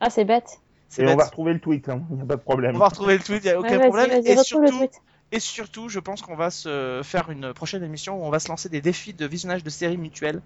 Ah, 0.00 0.10
c'est 0.10 0.24
bête. 0.24 0.58
C'est 0.88 1.02
Et 1.02 1.04
on 1.04 1.10
bête. 1.10 1.18
va 1.18 1.24
retrouver 1.26 1.52
le 1.52 1.60
tweet, 1.60 1.88
hein. 1.88 2.02
il 2.10 2.16
n'y 2.16 2.22
a 2.22 2.26
pas 2.26 2.34
de 2.36 2.40
problème. 2.40 2.74
On 2.74 2.78
va 2.80 2.88
retrouver 2.88 3.16
le 3.16 3.22
tweet, 3.22 3.44
il 3.44 3.46
y 3.46 3.50
a 3.50 3.60
aucun 3.60 3.78
Ouais, 3.78 3.86
problème. 3.86 4.10
Et 4.10 4.34
retrouve 4.34 4.62
le 4.62 4.68
surtout, 4.68 4.78
tweet. 4.78 5.02
Et 5.34 5.40
surtout, 5.40 5.88
je 5.88 5.98
pense 5.98 6.22
qu'on 6.22 6.36
va 6.36 6.48
se 6.52 7.00
faire 7.02 7.28
une 7.28 7.52
prochaine 7.52 7.82
émission 7.82 8.22
où 8.22 8.24
on 8.24 8.30
va 8.30 8.38
se 8.38 8.48
lancer 8.48 8.68
des 8.68 8.80
défis 8.80 9.14
de 9.14 9.26
visionnage 9.26 9.64
de 9.64 9.70
séries 9.70 9.96
mutuelles. 9.96 10.40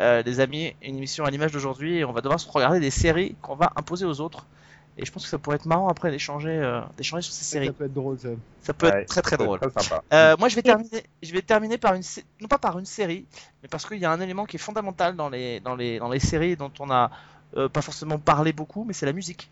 Euh, 0.00 0.22
les 0.22 0.40
amis, 0.40 0.74
une 0.80 0.96
émission 0.96 1.26
à 1.26 1.30
l'image 1.30 1.52
d'aujourd'hui 1.52 1.98
et 1.98 2.04
on 2.06 2.12
va 2.12 2.22
devoir 2.22 2.40
se 2.40 2.50
regarder 2.50 2.80
des 2.80 2.90
séries 2.90 3.36
qu'on 3.42 3.56
va 3.56 3.74
imposer 3.76 4.06
aux 4.06 4.22
autres. 4.22 4.46
Et 4.96 5.04
je 5.04 5.12
pense 5.12 5.24
que 5.24 5.28
ça 5.28 5.36
pourrait 5.36 5.56
être 5.56 5.66
marrant 5.66 5.86
après 5.88 6.10
d'échanger 6.10 6.48
euh, 6.48 6.80
d'échanger 6.96 7.20
sur 7.20 7.34
ces 7.34 7.44
séries. 7.44 7.66
Ça 7.66 7.72
peut 7.74 7.84
être 7.84 7.92
drôle, 7.92 8.18
ça. 8.18 8.28
Ça 8.62 8.72
peut 8.72 8.86
Ouais, 8.86 9.02
être 9.02 9.08
très 9.08 9.20
très 9.20 9.36
drôle. 9.36 9.60
Très 9.60 9.82
sympa. 9.82 10.02
Euh, 10.14 10.34
moi, 10.38 10.48
je 10.48 10.56
vais 10.56 10.62
terminer. 10.62 11.02
Je 11.22 11.32
vais 11.34 11.42
terminer 11.42 11.76
par 11.76 11.92
une, 11.92 12.02
non 12.40 12.48
pas 12.48 12.58
par 12.58 12.78
une 12.78 12.86
série, 12.86 13.26
mais 13.62 13.68
parce 13.68 13.84
qu'il 13.84 13.98
y 13.98 14.06
a 14.06 14.10
un 14.10 14.20
élément 14.20 14.46
qui 14.46 14.56
est 14.56 14.58
fondamental 14.58 15.14
dans 15.14 15.28
les 15.28 15.60
dans 15.60 15.76
les 15.76 15.98
dans 15.98 16.08
les 16.08 16.20
séries 16.20 16.56
dont 16.56 16.72
on 16.80 16.90
a 16.90 17.10
euh, 17.58 17.68
pas 17.68 17.82
forcément 17.82 18.18
parlé 18.18 18.54
beaucoup, 18.54 18.84
mais 18.84 18.94
c'est 18.94 19.04
la 19.04 19.12
musique. 19.12 19.50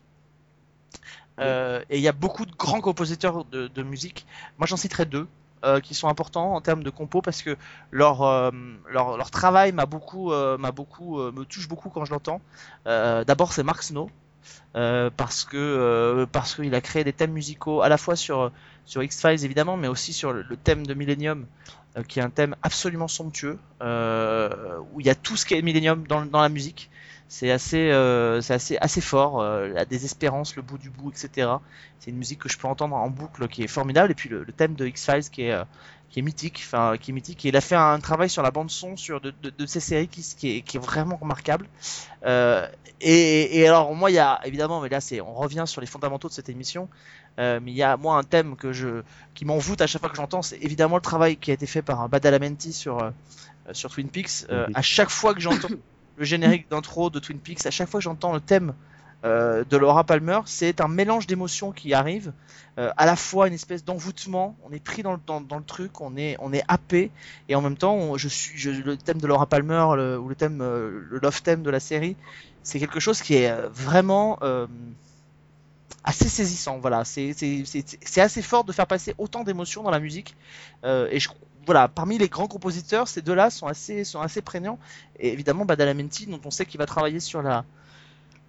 Euh, 1.41 1.81
et 1.89 1.97
il 1.97 2.03
y 2.03 2.07
a 2.07 2.11
beaucoup 2.11 2.45
de 2.45 2.53
grands 2.55 2.81
compositeurs 2.81 3.45
de, 3.45 3.83
musique. 3.83 4.25
Moi, 4.57 4.67
j'en 4.67 4.77
citerai 4.77 5.05
deux 5.05 5.27
euh, 5.63 5.79
qui 5.79 5.93
sont 5.95 6.07
importants 6.07 6.53
en 6.53 6.61
termes 6.61 6.83
de 6.83 6.89
compo 6.89 7.21
parce 7.21 7.41
que 7.41 7.57
leur 7.91 8.21
euh, 8.21 8.51
leur, 8.89 9.17
leur 9.17 9.31
travail 9.31 9.71
m'a 9.71 9.85
beaucoup 9.85 10.31
beaucoup 10.73 11.17
me 11.17 11.43
touche 11.43 11.67
beaucoup 11.67 11.89
quand 11.89 12.05
je 12.05 12.11
l'entends. 12.11 12.41
D'abord, 12.85 13.53
c'est 13.53 13.63
Mark 13.63 13.83
Snow. 13.83 14.09
parce 14.73 15.45
que 15.45 16.27
parce 16.31 16.55
qu'il 16.55 16.75
a 16.75 16.81
créé 16.81 17.03
des 17.03 17.13
thèmes 17.13 17.33
musicaux 17.33 17.81
à 17.81 17.89
la 17.89 17.97
fois 17.97 18.15
sur 18.15 18.51
sur 18.85 19.03
X-Files 19.03 19.43
évidemment, 19.45 19.77
mais 19.77 19.87
aussi 19.87 20.13
sur 20.13 20.33
le, 20.33 20.57
thème 20.57 20.85
de 20.85 20.93
Millennium, 20.93 21.45
qui 22.07 22.19
est 22.19 22.23
un 22.23 22.29
thème 22.29 22.55
absolument 22.61 23.07
somptueux, 23.07 23.57
où 23.81 24.99
il 24.99 25.05
y 25.05 25.09
a 25.09 25.15
tout 25.15 25.37
ce 25.37 25.45
qu'est 25.45 25.61
Millennium 25.61 26.05
dans, 26.07 26.25
dans 26.25 26.41
la 26.41 26.49
musique. 26.49 26.89
C'est 27.33 27.49
assez, 27.49 27.91
euh, 27.91 28.41
c'est 28.41 28.53
assez, 28.53 28.77
assez 28.81 28.99
fort, 28.99 29.39
euh, 29.39 29.69
la 29.69 29.85
désespérance, 29.85 30.57
le 30.57 30.63
bout 30.63 30.77
du 30.77 30.89
bout, 30.89 31.11
etc. 31.11 31.49
C'est 31.97 32.11
une 32.11 32.17
musique 32.17 32.39
que 32.39 32.49
je 32.49 32.57
peux 32.57 32.67
entendre 32.67 32.93
en 32.93 33.09
boucle, 33.09 33.47
qui 33.47 33.63
est 33.63 33.67
formidable. 33.67 34.11
Et 34.11 34.15
puis 34.15 34.27
le, 34.27 34.43
le 34.43 34.51
thème 34.51 34.73
de 34.73 34.85
X-Files, 34.85 35.29
qui 35.31 35.43
est, 35.43 35.53
euh, 35.53 35.63
qui 36.09 36.19
est 36.19 36.23
mythique, 36.23 36.61
enfin, 36.65 36.97
qui 36.99 37.11
est 37.11 37.13
mythique. 37.13 37.45
Et 37.45 37.47
il 37.47 37.55
a 37.55 37.61
fait 37.61 37.77
un 37.77 37.97
travail 38.01 38.29
sur 38.29 38.43
la 38.43 38.51
bande 38.51 38.69
son 38.69 38.97
sur 38.97 39.21
de, 39.21 39.33
de, 39.41 39.49
de 39.49 39.65
ces 39.65 39.79
séries 39.79 40.09
qui, 40.09 40.21
qui, 40.37 40.57
est, 40.57 40.61
qui 40.61 40.75
est 40.75 40.79
vraiment 40.81 41.15
remarquable. 41.15 41.69
Euh, 42.25 42.67
et, 42.99 43.59
et 43.59 43.65
alors 43.65 43.95
moi, 43.95 44.11
il 44.11 44.15
y 44.15 44.19
a 44.19 44.41
évidemment, 44.43 44.81
mais 44.81 44.89
là, 44.89 44.99
c'est, 44.99 45.21
on 45.21 45.33
revient 45.33 45.63
sur 45.67 45.79
les 45.79 45.87
fondamentaux 45.87 46.27
de 46.27 46.33
cette 46.33 46.49
émission. 46.49 46.89
Euh, 47.39 47.59
mais 47.63 47.71
il 47.71 47.77
y 47.77 47.83
a 47.83 47.95
moi 47.95 48.17
un 48.17 48.23
thème 48.23 48.57
que 48.57 48.73
je, 48.73 49.03
qui 49.35 49.45
m'envoûte 49.45 49.81
à 49.81 49.87
chaque 49.87 50.01
fois 50.01 50.09
que 50.09 50.17
j'entends, 50.17 50.41
c'est 50.41 50.57
évidemment 50.57 50.97
le 50.97 51.01
travail 51.01 51.37
qui 51.37 51.51
a 51.51 51.53
été 51.53 51.65
fait 51.65 51.81
par 51.81 52.09
Badalamenti 52.09 52.73
sur 52.73 53.01
euh, 53.01 53.11
sur 53.71 53.89
Twin 53.89 54.09
Peaks. 54.09 54.43
Euh, 54.49 54.65
Twin 54.65 54.65
Peaks. 54.65 54.77
à 54.77 54.81
chaque 54.81 55.09
fois 55.09 55.33
que 55.33 55.39
j'entends 55.39 55.69
le 56.17 56.25
générique 56.25 56.69
d'intro 56.69 57.09
de 57.09 57.19
Twin 57.19 57.39
Peaks, 57.39 57.65
à 57.65 57.71
chaque 57.71 57.89
fois 57.89 57.99
que 57.99 58.03
j'entends 58.03 58.33
le 58.33 58.39
thème 58.39 58.73
euh, 59.23 59.63
de 59.69 59.77
Laura 59.77 60.03
Palmer, 60.03 60.39
c'est 60.45 60.81
un 60.81 60.87
mélange 60.87 61.27
d'émotions 61.27 61.71
qui 61.71 61.93
arrive, 61.93 62.33
euh, 62.79 62.91
à 62.97 63.05
la 63.05 63.15
fois 63.15 63.47
une 63.47 63.53
espèce 63.53 63.85
d'envoûtement, 63.85 64.55
on 64.63 64.71
est 64.71 64.83
pris 64.83 65.03
dans 65.03 65.13
le, 65.13 65.19
dans, 65.25 65.57
le 65.57 65.63
truc, 65.63 66.01
on 66.01 66.17
est, 66.17 66.35
on 66.39 66.51
est 66.53 66.63
happé, 66.67 67.11
et 67.47 67.55
en 67.55 67.61
même 67.61 67.77
temps, 67.77 68.17
je 68.17 68.27
suis, 68.27 68.59
le 68.81 68.97
thème 68.97 69.19
de 69.19 69.27
Laura 69.27 69.45
Palmer, 69.45 69.85
le- 69.95 70.17
ou 70.19 70.27
le 70.27 70.35
thème, 70.35 70.61
euh, 70.61 71.05
le 71.09 71.19
love 71.19 71.41
theme 71.43 71.61
de 71.61 71.69
la 71.69 71.79
série, 71.79 72.15
c'est 72.63 72.79
quelque 72.79 72.99
chose 72.99 73.21
qui 73.21 73.35
est 73.35 73.55
vraiment 73.69 74.39
assez 76.03 76.29
saisissant. 76.29 76.79
Voilà, 76.79 77.03
c'est 77.05 77.35
assez 78.17 78.41
fort 78.41 78.63
de 78.63 78.71
faire 78.71 78.87
passer 78.87 79.13
autant 79.17 79.43
d'émotions 79.43 79.83
dans 79.83 79.91
la 79.91 79.99
musique, 79.99 80.35
et 80.83 81.19
je 81.19 81.29
voilà, 81.65 81.87
parmi 81.87 82.17
les 82.17 82.27
grands 82.29 82.47
compositeurs, 82.47 83.07
ces 83.07 83.21
deux-là 83.21 83.49
sont 83.49 83.67
assez, 83.67 84.03
sont 84.03 84.21
assez 84.21 84.41
prégnants. 84.41 84.79
Et 85.19 85.31
évidemment, 85.33 85.65
Badalamenti, 85.65 86.25
dont 86.25 86.39
on 86.45 86.51
sait 86.51 86.65
qu'il 86.65 86.77
va 86.79 86.85
travailler 86.85 87.19
sur 87.19 87.41
la, 87.41 87.63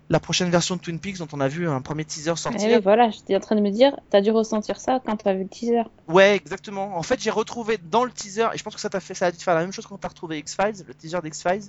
la 0.09 0.20
prochaine 0.20 0.51
version 0.51 0.76
de 0.76 0.80
Twin 0.80 0.98
Peaks, 0.98 1.18
dont 1.18 1.28
on 1.32 1.40
a 1.40 1.48
vu 1.48 1.68
un 1.68 1.80
premier 1.80 2.05
teaser 2.05 2.32
Eh 2.34 2.36
sortir. 2.36 2.68
oui, 2.76 2.82
voilà, 2.82 3.10
j'étais 3.10 3.36
en 3.36 3.40
train 3.40 3.56
de 3.56 3.60
me 3.60 3.70
dire, 3.70 3.94
t'as 4.10 4.20
dû 4.20 4.30
ressentir 4.30 4.78
ça 4.80 5.01
quand 5.05 5.16
t'as 5.16 5.32
vu 5.34 5.43
le 5.44 5.48
teaser. 5.48 5.82
Ouais, 6.09 6.34
exactement. 6.36 6.97
En 6.97 7.02
fait, 7.02 7.20
j'ai 7.20 7.30
retrouvé 7.30 7.78
dans 7.78 8.05
le 8.05 8.10
teaser, 8.10 8.48
et 8.52 8.59
je 8.59 8.62
pense 8.62 8.74
que 8.74 8.80
ça 8.80 8.90
t'a 8.90 9.01
fait, 9.01 9.14
ça 9.14 9.26
a 9.26 9.30
dû 9.30 9.39
te 9.39 9.43
faire 9.43 9.55
la 9.55 9.60
même 9.60 9.72
chose 9.72 9.86
quand 9.86 9.98
t'as 9.98 10.09
retrouvé 10.09 10.39
X-Files, 10.39 10.84
le 10.86 10.94
teaser 10.94 11.18
d'X-Files. 11.22 11.64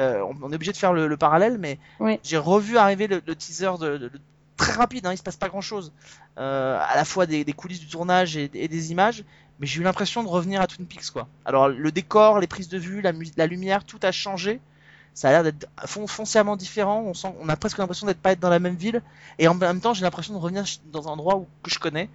Euh, 0.00 0.20
on, 0.22 0.36
on 0.42 0.52
est 0.52 0.54
obligé 0.54 0.70
de 0.72 0.76
faire 0.76 0.92
le, 0.92 1.06
le 1.08 1.16
parallèle, 1.16 1.58
mais 1.58 1.78
Oui. 1.98 2.20
j'ai 2.22 2.36
revu 2.38 2.76
arriver 2.78 3.06
le, 3.08 3.20
le 3.26 3.34
teaser 3.34 3.70
de, 3.80 3.96
de- 3.98 4.08
de- 4.08 4.20
très 4.68 4.78
rapide, 4.78 5.06
hein, 5.06 5.12
il 5.12 5.18
se 5.18 5.22
passe 5.22 5.36
pas 5.36 5.48
grand 5.48 5.60
chose. 5.60 5.92
à 6.36 6.92
la 6.94 7.04
fois 7.04 7.26
des, 7.26 7.44
coulisses 7.52 7.80
du 7.80 7.88
tournage 7.88 8.36
et, 8.36 8.48
des 8.48 8.92
images, 8.92 9.24
mais 9.58 9.66
j'ai 9.66 9.80
eu 9.80 9.82
l'impression 9.82 10.22
de 10.22 10.28
revenir 10.28 10.60
à 10.60 10.66
Twin 10.66 10.86
Peaks, 10.86 11.10
quoi. 11.10 11.26
Alors, 11.44 11.68
le 11.68 11.90
décor, 11.90 12.38
les 12.38 12.46
prises 12.46 12.68
de 12.68 12.78
vue, 12.78 13.00
la, 13.00 13.12
la 13.36 13.46
lumière, 13.46 13.84
tout 13.84 13.98
a 14.02 14.12
changé. 14.12 14.60
Ça 15.14 15.30
a 15.30 15.32
l'air 15.32 15.42
d'être 15.42 15.66
fon- 15.84 16.06
foncièrement 16.06 16.56
différent. 16.56 17.02
On, 17.04 17.12
sent, 17.12 17.34
on 17.40 17.48
a 17.48 17.56
presque 17.56 17.78
l'impression 17.78 18.06
d'être 18.06 18.20
pas 18.20 18.30
être 18.30 18.38
dans 18.38 18.50
la 18.50 18.60
même 18.60 18.76
ville. 18.76 19.02
Et 19.40 19.48
en 19.48 19.54
même 19.54 19.80
temps, 19.80 19.92
j'ai 19.92 20.04
l'impression 20.04 20.32
de 20.32 20.38
revenir 20.38 20.64
dans 20.92 21.08
un 21.08 21.10
endroit 21.10 21.36
où, 21.38 21.48
que 21.64 21.70
je 21.70 21.80
connais. 21.80 22.08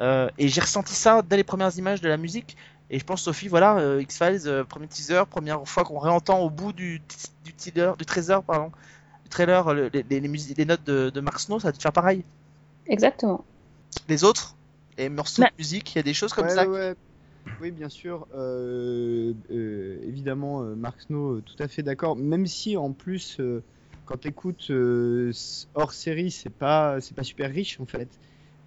Euh, 0.00 0.28
et 0.36 0.48
j'ai 0.48 0.60
ressenti 0.60 0.94
ça 0.94 1.22
dès 1.22 1.38
les 1.38 1.44
premières 1.44 1.74
images 1.78 2.02
de 2.02 2.08
la 2.10 2.18
musique. 2.18 2.58
Et 2.90 2.98
je 2.98 3.04
pense, 3.04 3.22
Sophie, 3.22 3.48
voilà, 3.48 3.78
euh, 3.78 4.02
X-Files, 4.02 4.42
euh, 4.44 4.64
premier 4.64 4.88
teaser, 4.88 5.22
première 5.30 5.66
fois 5.66 5.84
qu'on 5.84 5.98
réentend 5.98 6.40
au 6.40 6.50
bout 6.50 6.74
du, 6.74 7.00
du, 7.44 7.54
teaser, 7.54 7.92
du 7.96 8.04
trailer, 8.04 8.42
pardon, 8.42 8.72
trailer, 9.30 9.74
le- 9.74 9.88
les, 9.92 10.02
les, 10.04 10.20
les 10.20 10.28
musi- 10.28 10.54
les 10.56 10.64
notes 10.66 10.84
de, 10.84 11.10
de 11.10 11.20
Mark 11.20 11.40
Snow, 11.40 11.60
ça 11.60 11.68
va 11.68 11.72
te 11.72 11.82
faire 11.82 11.92
pareil. 11.94 12.24
Exactement. 12.86 13.46
Les 14.08 14.24
autres, 14.24 14.58
les 14.98 15.08
morceaux 15.08 15.42
Bah. 15.42 15.46
de 15.46 15.50
musique, 15.58 15.94
il 15.94 15.96
y 15.96 16.00
a 16.00 16.02
des 16.02 16.12
choses 16.14 16.32
comme 16.34 16.48
Ouais, 16.48 16.50
ça. 16.50 16.66
ouais. 16.66 16.94
Oui, 17.60 17.72
bien 17.72 17.88
sûr. 17.90 18.26
euh, 18.34 19.34
euh, 19.50 20.00
évidemment, 20.04 20.62
euh, 20.64 20.76
Mark 20.76 21.00
Snow, 21.02 21.36
euh, 21.38 21.42
tout 21.42 21.56
à 21.62 21.68
fait 21.68 21.82
d'accord. 21.82 22.16
Même 22.16 22.46
si, 22.46 22.76
en 22.76 22.92
plus, 22.92 23.40
euh, 23.40 23.64
quand 24.06 24.18
tu 24.18 24.28
écoutes 24.28 24.70
hors 25.74 25.92
série, 25.92 26.30
c'est 26.30 26.50
pas, 26.50 27.00
c'est 27.00 27.14
pas 27.14 27.24
super 27.24 27.50
riche 27.50 27.80
en 27.80 27.86
fait. 27.86 28.18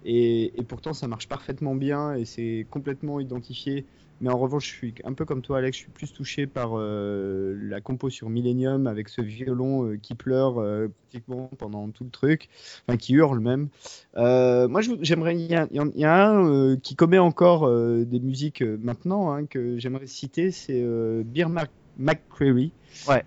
Et, 0.02 0.58
et 0.60 0.64
pourtant, 0.64 0.92
ça 0.92 1.08
marche 1.08 1.28
parfaitement 1.28 1.74
bien 1.74 2.14
et 2.14 2.24
c'est 2.24 2.66
complètement 2.70 3.20
identifié. 3.20 3.86
Mais 4.20 4.30
en 4.30 4.38
revanche, 4.38 4.66
je 4.66 4.72
suis 4.72 4.94
un 5.04 5.12
peu 5.12 5.24
comme 5.24 5.42
toi, 5.42 5.58
Alex, 5.58 5.76
je 5.76 5.82
suis 5.82 5.92
plus 5.92 6.12
touché 6.12 6.46
par 6.46 6.78
euh, 6.78 7.58
la 7.68 7.80
compo 7.80 8.08
sur 8.10 8.30
Millennium 8.30 8.86
avec 8.86 9.08
ce 9.08 9.20
violon 9.20 9.86
euh, 9.86 9.96
qui 9.98 10.14
pleure 10.14 10.58
euh, 10.60 10.88
pratiquement 11.10 11.50
pendant 11.58 11.88
tout 11.90 12.04
le 12.04 12.10
truc, 12.10 12.48
enfin 12.86 12.96
qui 12.96 13.14
hurle 13.14 13.40
même. 13.40 13.68
Moi, 14.16 14.80
j'aimerais. 15.02 15.34
Il 15.36 15.50
y, 15.50 15.54
a- 15.54 15.68
il 15.70 16.00
y 16.00 16.04
a 16.04 16.28
un 16.28 16.76
qui 16.76 16.94
commet 16.96 17.18
encore 17.18 17.68
des 17.68 18.20
musiques 18.20 18.62
maintenant 18.62 19.32
hein, 19.32 19.46
que 19.46 19.78
j'aimerais 19.78 20.06
citer, 20.06 20.50
c'est 20.50 20.82
Beer 21.24 21.48
Mac- 21.48 21.70
McCreary, 21.96 22.72
Ouais. 23.08 23.24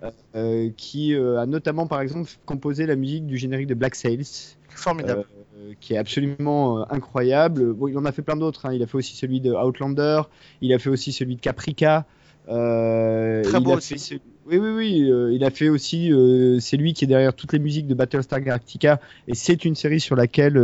qui 0.77 1.15
a 1.15 1.45
notamment, 1.45 1.87
par 1.87 2.01
exemple, 2.01 2.29
composé 2.45 2.85
la 2.85 2.95
musique 2.95 3.25
du 3.27 3.37
générique 3.37 3.67
de 3.67 3.73
Black 3.75 3.95
Sails, 3.95 4.56
Formidable. 4.77 5.25
euh, 5.57 5.73
qui 5.81 5.93
est 5.93 5.97
absolument 5.97 6.79
euh, 6.79 6.83
incroyable. 6.89 7.73
Bon, 7.73 7.87
il 7.87 7.97
en 7.97 8.05
a 8.05 8.11
fait 8.11 8.21
plein 8.21 8.35
d'autres. 8.37 8.65
hein. 8.67 8.73
Il 8.73 8.81
a 8.83 8.87
fait 8.87 8.95
aussi 8.97 9.15
celui 9.15 9.41
de 9.41 9.51
Outlander, 9.51 10.21
il 10.61 10.73
a 10.73 10.79
fait 10.79 10.89
aussi 10.89 11.11
celui 11.11 11.35
de 11.35 11.41
Caprica. 11.41 12.05
euh, 12.49 13.43
Très 13.43 13.59
beau 13.59 13.75
aussi. 13.75 13.97
fait 13.97 14.21
Oui, 14.45 14.57
oui, 14.57 14.69
oui. 14.69 15.11
euh, 15.11 15.33
il 15.33 15.43
a 15.43 15.49
fait 15.49 15.67
aussi. 15.67 16.11
euh, 16.13 16.59
c'est 16.61 16.77
lui 16.77 16.93
qui 16.93 17.03
est 17.03 17.07
derrière 17.07 17.33
toutes 17.35 17.51
les 17.53 17.59
musiques 17.59 17.87
de 17.87 17.93
Battlestar 17.93 18.39
Galactica, 18.39 19.01
et 19.27 19.35
c'est 19.35 19.65
une 19.65 19.75
série 19.75 19.99
sur 19.99 20.15
laquelle 20.15 20.57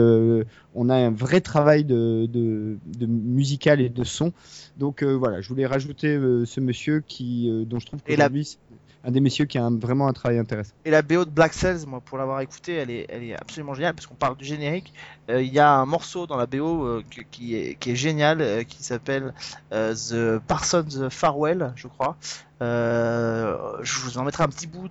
on 0.73 0.89
a 0.89 0.95
un 0.95 1.11
vrai 1.11 1.41
travail 1.41 1.83
de, 1.83 2.25
de, 2.27 2.77
de 2.85 3.05
musical 3.05 3.81
et 3.81 3.89
de 3.89 4.03
son. 4.05 4.31
Donc 4.77 5.03
voilà, 5.03 5.41
je 5.41 5.49
voulais 5.49 5.65
rajouter 5.65 6.17
ce 6.45 6.59
monsieur 6.61 7.01
qui, 7.05 7.49
dont 7.67 7.79
je 7.79 7.85
trouve 7.87 7.99
Et 8.07 8.15
la- 8.15 8.29
qu'aujourd'hui 8.29 8.45
c'est 8.45 8.57
un 9.03 9.11
des 9.11 9.19
messieurs 9.19 9.45
qui 9.45 9.57
a 9.57 9.69
vraiment 9.69 10.07
un 10.07 10.13
travail 10.13 10.39
intéressant. 10.39 10.73
Et 10.85 10.91
la 10.91 11.01
BO 11.01 11.25
de 11.25 11.29
Black 11.29 11.53
Cells, 11.53 11.85
moi, 11.85 11.99
pour 11.99 12.17
l'avoir 12.17 12.39
écouté, 12.39 12.73
elle 12.73 12.89
est, 12.89 13.35
absolument 13.35 13.73
géniale 13.73 13.93
parce 13.93 14.07
qu'on 14.07 14.15
parle 14.15 14.37
du 14.37 14.45
générique. 14.45 14.93
Euh, 15.29 15.41
Il 15.41 15.53
y 15.53 15.59
a 15.59 15.71
un 15.71 15.85
morceau 15.85 16.25
dans 16.25 16.37
la 16.37 16.45
BO 16.45 16.85
euh, 16.85 17.03
qui, 17.31 17.55
est, 17.55 17.95
génial, 17.95 18.41
euh, 18.41 18.63
qui 18.63 18.81
s'appelle 18.81 19.33
The 19.71 20.39
Parsons 20.47 21.09
Farewell, 21.09 21.73
je 21.75 21.87
crois. 21.87 22.15
Je 22.61 23.99
vous 24.03 24.17
en 24.17 24.23
mettrai 24.23 24.43
un 24.43 24.49
petit 24.49 24.67
bout 24.67 24.89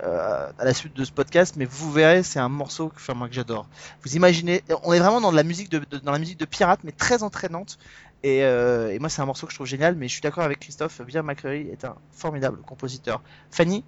à 0.00 0.64
la 0.64 0.74
suite 0.74 0.96
de 0.96 1.04
ce 1.04 1.12
podcast, 1.12 1.54
mais 1.56 1.66
vous 1.66 1.92
verrez, 1.92 2.24
c'est 2.24 2.40
un 2.40 2.48
morceau 2.48 2.88
que, 2.88 2.96
enfin, 2.96 3.28
que 3.28 3.34
j'adore. 3.34 3.68
Vous 4.04 4.16
imaginez, 4.16 4.64
on 4.82 4.92
est 4.92 4.98
vraiment 4.98 5.20
dans 5.20 5.30
de 5.30 5.36
la 5.36 5.44
musique 5.44 5.70
de- 5.70 5.84
dans 6.02 6.12
la 6.12 6.18
musique 6.18 6.38
de 6.38 6.46
pirate, 6.46 6.80
mais 6.82 6.92
très 6.92 7.22
entraînante. 7.22 7.78
Et, 8.24 8.42
euh, 8.42 8.90
et 8.90 8.98
moi, 8.98 9.10
c'est 9.10 9.20
un 9.20 9.26
morceau 9.26 9.46
que 9.46 9.52
je 9.52 9.58
trouve 9.58 9.66
génial, 9.66 9.96
mais 9.96 10.08
je 10.08 10.14
suis 10.14 10.22
d'accord 10.22 10.44
avec 10.44 10.58
Christophe. 10.58 11.02
Bien 11.02 11.22
McCreary 11.22 11.68
est 11.70 11.84
un 11.84 11.94
formidable 12.10 12.56
compositeur. 12.66 13.20
Fanny, 13.50 13.84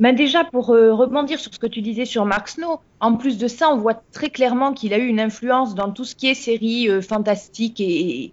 Ben 0.00 0.16
déjà, 0.16 0.42
pour 0.42 0.70
euh, 0.70 0.94
rebondir 0.94 1.38
sur 1.38 1.52
ce 1.52 1.58
que 1.58 1.66
tu 1.66 1.82
disais 1.82 2.06
sur 2.06 2.24
Mark 2.24 2.48
Snow, 2.48 2.80
en 3.00 3.16
plus 3.16 3.36
de 3.36 3.46
ça, 3.46 3.68
on 3.68 3.76
voit 3.76 4.02
très 4.12 4.30
clairement 4.30 4.72
qu'il 4.72 4.94
a 4.94 4.98
eu 4.98 5.06
une 5.06 5.20
influence 5.20 5.74
dans 5.74 5.92
tout 5.92 6.06
ce 6.06 6.16
qui 6.16 6.28
est 6.28 6.34
séries 6.34 6.88
euh, 6.88 7.02
fantastiques 7.02 7.78
et, 7.78 8.32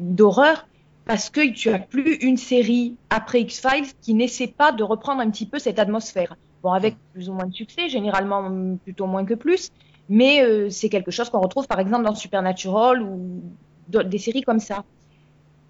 d'horreur, 0.00 0.66
parce 1.04 1.28
que 1.28 1.52
tu 1.52 1.68
as 1.68 1.78
plus 1.78 2.14
une 2.14 2.38
série 2.38 2.96
après 3.10 3.42
X-Files 3.42 3.92
qui 4.00 4.14
n'essaie 4.14 4.46
pas 4.46 4.72
de 4.72 4.82
reprendre 4.82 5.20
un 5.20 5.30
petit 5.30 5.46
peu 5.46 5.58
cette 5.58 5.78
atmosphère. 5.78 6.34
Bon, 6.62 6.72
avec 6.72 6.96
plus 7.12 7.28
ou 7.28 7.34
moins 7.34 7.46
de 7.46 7.52
succès, 7.52 7.90
généralement 7.90 8.50
plutôt 8.84 9.06
moins 9.06 9.26
que 9.26 9.34
plus, 9.34 9.70
mais 10.08 10.42
euh, 10.42 10.70
c'est 10.70 10.88
quelque 10.88 11.10
chose 11.10 11.28
qu'on 11.28 11.40
retrouve 11.40 11.66
par 11.66 11.80
exemple 11.80 12.04
dans 12.04 12.14
Supernatural 12.14 13.02
ou 13.02 13.42
des 13.88 14.18
séries 14.18 14.42
comme 14.42 14.60
ça. 14.60 14.84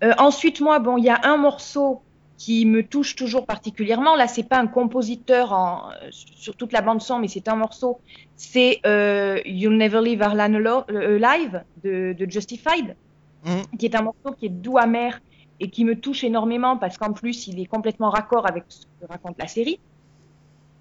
Euh, 0.02 0.12
ensuite, 0.18 0.60
moi, 0.60 0.78
bon, 0.78 0.97
il 0.98 1.05
y 1.05 1.10
a 1.10 1.20
un 1.24 1.36
morceau 1.36 2.02
qui 2.36 2.66
me 2.66 2.82
touche 2.82 3.14
toujours 3.14 3.47
particulièrement. 3.47 4.16
Là, 4.16 4.26
c'est 4.26 4.43
pas 4.43 4.59
un 4.59 4.66
compositeur 4.66 5.52
en, 5.52 5.90
euh, 5.90 6.09
sur 6.10 6.56
toute 6.56 6.72
la 6.72 6.80
bande 6.80 7.01
son, 7.01 7.18
mais 7.18 7.28
c'est 7.28 7.47
un 7.48 7.55
morceau. 7.56 8.01
C'est 8.36 8.80
euh, 8.84 9.39
You'll 9.44 9.76
Never 9.76 10.01
Leave 10.02 10.22
Arlan 10.22 10.55
Alive 10.55 11.62
de, 11.84 12.14
de 12.18 12.30
Justified, 12.30 12.97
Mhm. 13.44 13.76
qui 13.78 13.86
est 13.86 13.94
un 13.97 14.02
morceau 14.02 14.32
qui 14.39 14.47
est 14.47 14.51
doux 14.51 14.78
amer 14.78 15.20
et 15.59 15.68
qui 15.68 15.84
me 15.84 15.98
touche 15.98 16.22
énormément 16.24 16.76
parce 16.76 16.97
qu'en 16.97 17.12
plus, 17.12 17.48
il 17.48 17.60
est 17.60 17.66
complètement 17.66 18.10
raccord 18.10 18.48
avec 18.48 18.64
ce 18.68 18.86
que 19.01 19.06
raconte 19.09 19.36
la 19.39 19.48
série. 19.48 19.80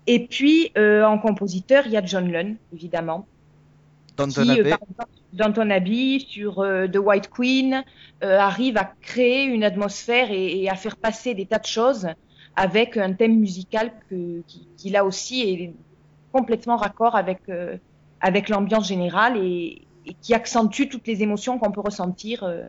Et 0.07 0.27
puis, 0.27 0.71
euh, 0.77 1.03
en 1.03 1.17
compositeur, 1.17 1.85
il 1.85 1.93
y 1.93 1.97
a 1.97 2.05
John 2.05 2.31
Lunn, 2.31 2.57
évidemment, 2.73 3.25
Downton 4.21 4.43
qui, 4.43 4.59
euh, 4.59 4.69
par 4.69 4.79
exemple, 4.89 5.11
Downton 5.33 5.71
Abbey, 5.71 6.19
sur 6.19 6.59
euh, 6.59 6.87
The 6.87 6.97
White 6.97 7.29
Queen, 7.29 7.83
euh, 8.23 8.37
arrive 8.37 8.77
à 8.77 8.91
créer 9.01 9.43
une 9.45 9.63
atmosphère 9.63 10.31
et, 10.31 10.61
et 10.61 10.69
à 10.69 10.75
faire 10.75 10.97
passer 10.97 11.33
des 11.33 11.45
tas 11.45 11.59
de 11.59 11.65
choses 11.65 12.07
avec 12.55 12.97
un 12.97 13.13
thème 13.13 13.39
musical 13.39 13.91
que, 14.09 14.41
qui, 14.47 14.67
qui 14.77 14.89
là 14.89 15.05
aussi 15.05 15.41
est 15.41 15.73
complètement 16.31 16.77
raccord 16.77 17.15
avec, 17.15 17.39
euh, 17.49 17.77
avec 18.19 18.49
l'ambiance 18.49 18.87
générale 18.87 19.37
et, 19.37 19.81
et 20.05 20.15
qui 20.21 20.33
accentue 20.33 20.87
toutes 20.89 21.07
les 21.07 21.23
émotions 21.23 21.59
qu'on 21.59 21.71
peut 21.71 21.81
ressentir 21.81 22.43
euh, 22.43 22.63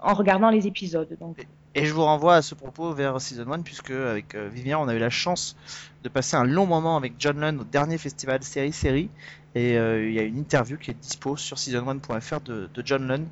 en 0.00 0.14
regardant 0.14 0.50
les 0.50 0.66
épisodes. 0.66 1.16
Donc, 1.20 1.46
Et 1.78 1.84
je 1.84 1.92
vous 1.92 2.04
renvoie 2.04 2.36
à 2.36 2.42
ce 2.42 2.54
propos 2.54 2.92
vers 2.94 3.20
Season 3.20 3.52
1, 3.52 3.60
puisque 3.60 3.90
avec 3.90 4.34
euh, 4.34 4.48
Vivien, 4.48 4.78
on 4.78 4.88
a 4.88 4.94
eu 4.94 4.98
la 4.98 5.10
chance 5.10 5.56
de 6.02 6.08
passer 6.08 6.34
un 6.36 6.44
long 6.44 6.64
moment 6.66 6.96
avec 6.96 7.14
John 7.18 7.38
Lunn 7.38 7.60
au 7.60 7.64
dernier 7.64 7.98
festival 7.98 8.42
série 8.42 8.72
série. 8.72 9.10
Et 9.54 9.76
euh, 9.76 10.08
il 10.08 10.14
y 10.14 10.18
a 10.18 10.22
une 10.22 10.38
interview 10.38 10.78
qui 10.78 10.90
est 10.90 10.94
dispo 10.94 11.36
sur 11.36 11.58
season1.fr 11.58 12.40
de, 12.40 12.70
de 12.72 12.82
John 12.84 13.06
Lunn 13.06 13.26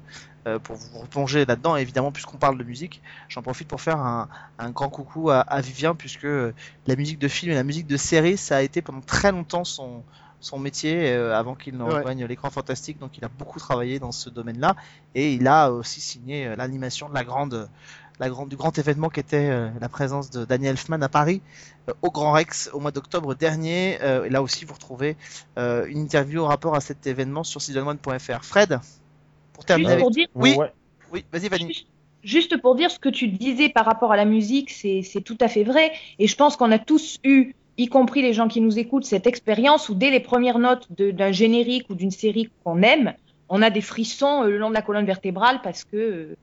euh, 0.46 0.58
pour 0.58 0.76
vous 0.76 0.98
replonger 0.98 1.46
là-dedans. 1.46 1.76
Évidemment, 1.76 2.12
puisqu'on 2.12 2.36
parle 2.36 2.58
de 2.58 2.64
musique, 2.64 3.00
j'en 3.30 3.40
profite 3.42 3.68
pour 3.68 3.80
faire 3.80 3.96
un, 3.98 4.28
un 4.58 4.70
grand 4.70 4.90
coucou 4.90 5.30
à, 5.30 5.40
à 5.40 5.62
Vivien, 5.62 5.94
puisque 5.94 6.24
la 6.26 6.96
musique 6.96 7.18
de 7.18 7.28
film 7.28 7.52
et 7.52 7.54
la 7.54 7.64
musique 7.64 7.86
de 7.86 7.96
série, 7.96 8.36
ça 8.36 8.58
a 8.58 8.60
été 8.62 8.82
pendant 8.82 9.00
très 9.00 9.32
longtemps 9.32 9.64
son, 9.64 10.04
son 10.40 10.58
métier 10.58 11.12
euh, 11.12 11.34
avant 11.34 11.54
qu'il 11.54 11.76
ne 11.78 11.84
Ouais. 11.84 11.94
rejoigne 11.96 12.24
l'écran 12.26 12.50
fantastique. 12.50 12.98
Donc 12.98 13.16
il 13.16 13.24
a 13.24 13.28
beaucoup 13.28 13.58
travaillé 13.58 13.98
dans 13.98 14.12
ce 14.12 14.28
domaine-là. 14.28 14.76
Et 15.14 15.32
il 15.34 15.46
a 15.48 15.70
aussi 15.72 16.00
signé 16.02 16.46
euh, 16.46 16.56
l'animation 16.56 17.08
de 17.08 17.14
la 17.14 17.24
grande 17.24 17.70
la 18.20 18.28
grande, 18.28 18.48
du 18.48 18.56
grand 18.56 18.76
événement 18.78 19.08
qui 19.08 19.20
était 19.20 19.48
euh, 19.50 19.68
la 19.80 19.88
présence 19.88 20.30
de 20.30 20.44
Daniel 20.44 20.72
Elfman 20.72 21.02
à 21.02 21.08
Paris 21.08 21.42
euh, 21.88 21.92
au 22.02 22.10
Grand 22.10 22.32
Rex 22.32 22.70
au 22.72 22.80
mois 22.80 22.90
d'octobre 22.92 23.34
dernier. 23.34 23.98
Euh, 24.02 24.24
et 24.24 24.30
là 24.30 24.42
aussi, 24.42 24.64
vous 24.64 24.74
retrouvez 24.74 25.16
euh, 25.58 25.86
une 25.86 25.98
interview 25.98 26.42
au 26.42 26.46
rapport 26.46 26.74
à 26.74 26.80
cet 26.80 27.06
événement 27.06 27.44
sur 27.44 27.60
season1.fr. 27.60 28.44
Fred, 28.44 28.78
pour 29.52 29.64
terminer 29.64 29.88
juste 29.88 29.94
avec... 29.94 30.02
pour 30.02 30.10
dire, 30.10 30.28
Oui, 30.34 30.54
Ouais. 30.56 30.72
oui, 31.12 31.24
vas-y, 31.32 31.48
Vanny. 31.48 31.86
Juste- 32.22 32.56
pour 32.60 32.74
dire 32.74 32.90
ce 32.90 32.98
que 32.98 33.10
tu 33.10 33.28
disais 33.28 33.68
par 33.68 33.84
rapport 33.84 34.10
à 34.12 34.16
la 34.16 34.24
musique, 34.24 34.70
c'est 34.70 35.20
tout 35.24 35.36
à 35.40 35.48
fait 35.48 35.64
vrai. 35.64 35.92
Et 36.18 36.26
je 36.26 36.36
pense 36.36 36.56
qu'on 36.56 36.72
a 36.72 36.78
tous 36.78 37.18
eu 37.24 37.54
y 37.76 37.88
compris 37.88 38.22
les 38.22 38.32
gens 38.32 38.48
qui 38.48 38.60
nous 38.60 38.78
écoutent, 38.78 39.04
cette 39.04 39.26
expérience 39.26 39.88
où 39.88 39.94
dès 39.94 40.10
les 40.10 40.20
premières 40.20 40.58
notes 40.58 40.86
d'un 40.92 41.32
générique 41.32 41.90
ou 41.90 41.94
d'une 41.94 42.12
série 42.12 42.48
qu'on 42.62 42.80
aime, 42.82 43.12
on 43.48 43.60
a 43.60 43.68
des 43.70 43.80
frissons 43.80 44.44
euh, 44.44 44.48
le 44.48 44.58
long 44.58 44.68
de 44.70 44.74
la 44.74 44.80
colonne 44.82 45.04
vertébrale 45.04 45.60
parce 45.62 45.84
que 45.84 45.96
euh, 45.96 46.36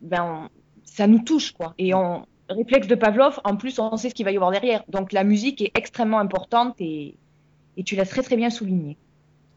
ben, 0.00 0.22
on- 0.24 0.48
ça 0.84 1.06
nous 1.06 1.20
touche, 1.20 1.52
quoi. 1.52 1.74
Et 1.78 1.94
on 1.94 2.26
réflexe 2.48 2.86
de 2.88 2.94
Pavlov, 2.94 3.40
en 3.44 3.56
plus, 3.56 3.78
on 3.78 3.96
sait 3.96 4.08
ce 4.10 4.14
qu'il 4.14 4.24
va 4.24 4.32
y 4.32 4.36
avoir 4.36 4.50
derrière. 4.50 4.82
Donc 4.88 5.12
la 5.12 5.22
musique 5.24 5.60
est 5.60 5.70
extrêmement 5.76 6.18
importante 6.18 6.76
et, 6.80 7.14
et 7.76 7.82
tu 7.84 7.94
l'as 7.94 8.06
très 8.06 8.22
très 8.22 8.36
bien 8.36 8.50
souligné. 8.50 8.96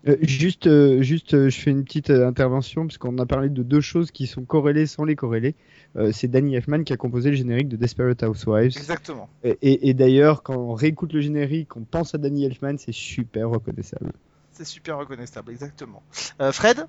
Euh, 0.08 0.18
juste, 0.22 0.66
euh, 0.68 1.02
juste, 1.04 1.36
euh, 1.36 1.50
je 1.50 1.60
fais 1.60 1.70
une 1.72 1.84
petite 1.84 2.10
euh, 2.10 2.28
intervention 2.28 2.88
parce 2.88 2.98
qu'on 2.98 3.18
a 3.20 3.26
parlé 3.28 3.50
de 3.50 3.62
deux 3.62 3.82
choses 3.82 4.10
qui 4.12 4.26
sont 4.26 4.42
corrélées 4.44 4.88
sans 4.88 5.04
les 5.06 5.16
corréler. 5.16 5.54
Euh, 5.96 6.12
c'est 6.12 6.28
Danny 6.28 6.56
Elfman 6.56 6.84
qui 6.84 6.92
a 6.92 6.98
composé 6.98 7.30
le 7.30 7.36
générique 7.36 7.68
de 7.70 7.76
Desperate 7.76 8.24
Housewives. 8.24 8.74
Exactement. 8.78 9.30
Et, 9.44 9.58
et- 9.62 9.90
et 9.90 9.94
d'ailleurs, 9.94 10.42
quand 10.42 10.56
on 10.58 10.74
réécoute 10.74 11.14
le 11.14 11.22
générique, 11.22 11.78
on 11.78 11.82
pense 11.82 12.16
à 12.16 12.18
Danny 12.18 12.46
Elfman, 12.46 12.78
c'est 12.78 12.92
super 12.94 13.50
reconnaissable. 13.50 14.12
C'est 14.54 14.66
super 14.66 14.98
reconnaissable, 14.98 15.52
exactement. 15.52 16.02
Euh, 16.42 16.52
Fred? 16.52 16.88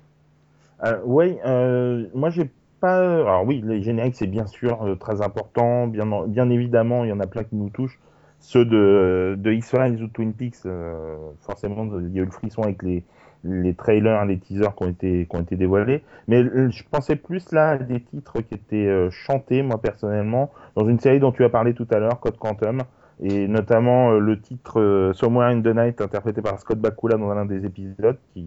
Euh, 0.83 0.97
oui, 1.05 1.35
euh, 1.45 2.07
moi 2.15 2.29
j'ai 2.31 2.49
pas. 2.83 2.99
Alors 2.99 3.45
oui, 3.45 3.63
les 3.65 3.81
génériques 3.81 4.15
c'est 4.15 4.27
bien 4.27 4.45
sûr 4.45 4.83
euh, 4.83 4.95
très 4.95 5.21
important, 5.21 5.87
bien, 5.87 6.11
en- 6.11 6.27
bien 6.27 6.49
évidemment, 6.49 7.05
il 7.05 7.09
y 7.09 7.13
en 7.13 7.19
a 7.21 7.27
plein 7.27 7.43
qui 7.43 7.55
nous 7.55 7.69
touchent. 7.69 7.99
Ceux 8.39 8.65
de, 8.65 9.39
X-Files 9.45 10.03
ou 10.03 10.07
Twin 10.07 10.33
Peaks, 10.33 10.65
euh, 10.65 11.15
forcément, 11.41 11.85
il 11.97 12.13
y 12.13 12.19
a 12.19 12.23
eu 12.23 12.25
le 12.25 12.31
frisson 12.31 12.63
avec 12.63 12.83
les, 12.83 13.73
trailers, 13.73 14.25
les 14.25 14.37
teasers 14.37 14.75
qui 14.75 14.83
ont 14.83 14.89
été, 14.89 15.55
dévoilés. 15.55 16.03
Mais 16.27 16.43
euh, 16.43 16.69
je 16.69 16.83
pensais 16.91 17.15
plus 17.15 17.53
là 17.53 17.69
à 17.69 17.77
des 17.77 18.01
titres 18.01 18.41
qui 18.41 18.55
étaient 18.55 18.87
euh, 18.87 19.09
chantés, 19.11 19.61
moi 19.63 19.81
personnellement, 19.81 20.51
dans 20.75 20.87
une 20.87 20.99
série 20.99 21.21
dont 21.21 21.31
tu 21.31 21.45
as 21.45 21.49
parlé 21.49 21.73
tout 21.73 21.87
à 21.91 21.99
l'heure, 21.99 22.19
Code 22.19 22.37
Quantum, 22.37 22.81
et 23.21 23.47
notamment 23.47 24.11
euh, 24.11 24.19
le 24.19 24.41
titre 24.41 24.81
euh, 24.81 25.13
Somewhere 25.13 25.47
in 25.55 25.61
the 25.61 25.73
Night, 25.73 26.01
interprété 26.01 26.41
par 26.41 26.59
Scott 26.59 26.79
Bakula 26.79 27.15
dans 27.17 27.33
l'un 27.33 27.45
des 27.45 27.65
épisodes, 27.65 28.17
qui, 28.33 28.45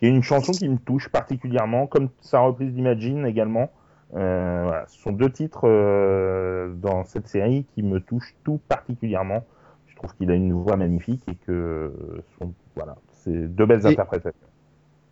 qui 0.00 0.06
est 0.06 0.08
une 0.08 0.22
chanson 0.22 0.50
qui 0.52 0.68
me 0.68 0.78
touche 0.78 1.08
particulièrement, 1.10 1.86
comme 1.86 2.08
sa 2.20 2.40
reprise 2.40 2.72
d'Imagine 2.72 3.24
également. 3.26 3.70
Euh, 4.16 4.62
voilà, 4.64 4.86
ce 4.88 4.98
sont 5.00 5.12
deux 5.12 5.30
titres 5.30 5.68
euh, 5.68 6.72
dans 6.74 7.04
cette 7.04 7.28
série 7.28 7.64
qui 7.74 7.82
me 7.84 8.00
touchent 8.00 8.34
tout 8.42 8.58
particulièrement. 8.68 9.44
Je 9.86 9.94
trouve 9.94 10.12
qu'il 10.16 10.30
a 10.30 10.34
une 10.34 10.52
voix 10.52 10.76
magnifique 10.76 11.22
et 11.28 11.34
que 11.46 11.52
euh, 11.52 11.90
sont, 12.38 12.52
voilà, 12.74 12.96
c'est 13.12 13.54
deux 13.54 13.66
belles 13.66 13.82
Et- 13.84 13.88
interprétations. 13.88 14.40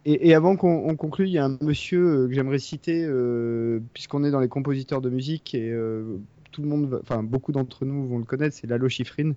Et, 0.05 0.29
et 0.31 0.35
avant 0.35 0.57
qu'on 0.57 0.89
on 0.89 0.97
conclue, 0.97 1.27
il 1.27 1.33
y 1.33 1.39
a 1.39 1.45
un 1.45 1.59
monsieur 1.61 2.29
que 2.29 2.33
j'aimerais 2.33 2.59
citer, 2.61 3.05
euh, 3.05 3.81
puisqu'on 3.93 4.25
est 4.25 4.31
dans 4.31 4.41
les 4.41 4.49
compositeurs 4.49 5.03
de 5.03 5.11
musique 5.11 5.55
et 5.55 5.71
tout 6.59 6.63
le 6.63 6.69
monde, 6.69 7.01
enfin 7.03 7.23
beaucoup 7.23 7.53
d'entre 7.53 7.85
nous 7.85 8.09
vont 8.09 8.19
le 8.19 8.25
connaître, 8.25 8.57
c'est 8.61 8.67
Lalo 8.67 8.89
Schifrin, 8.89 9.33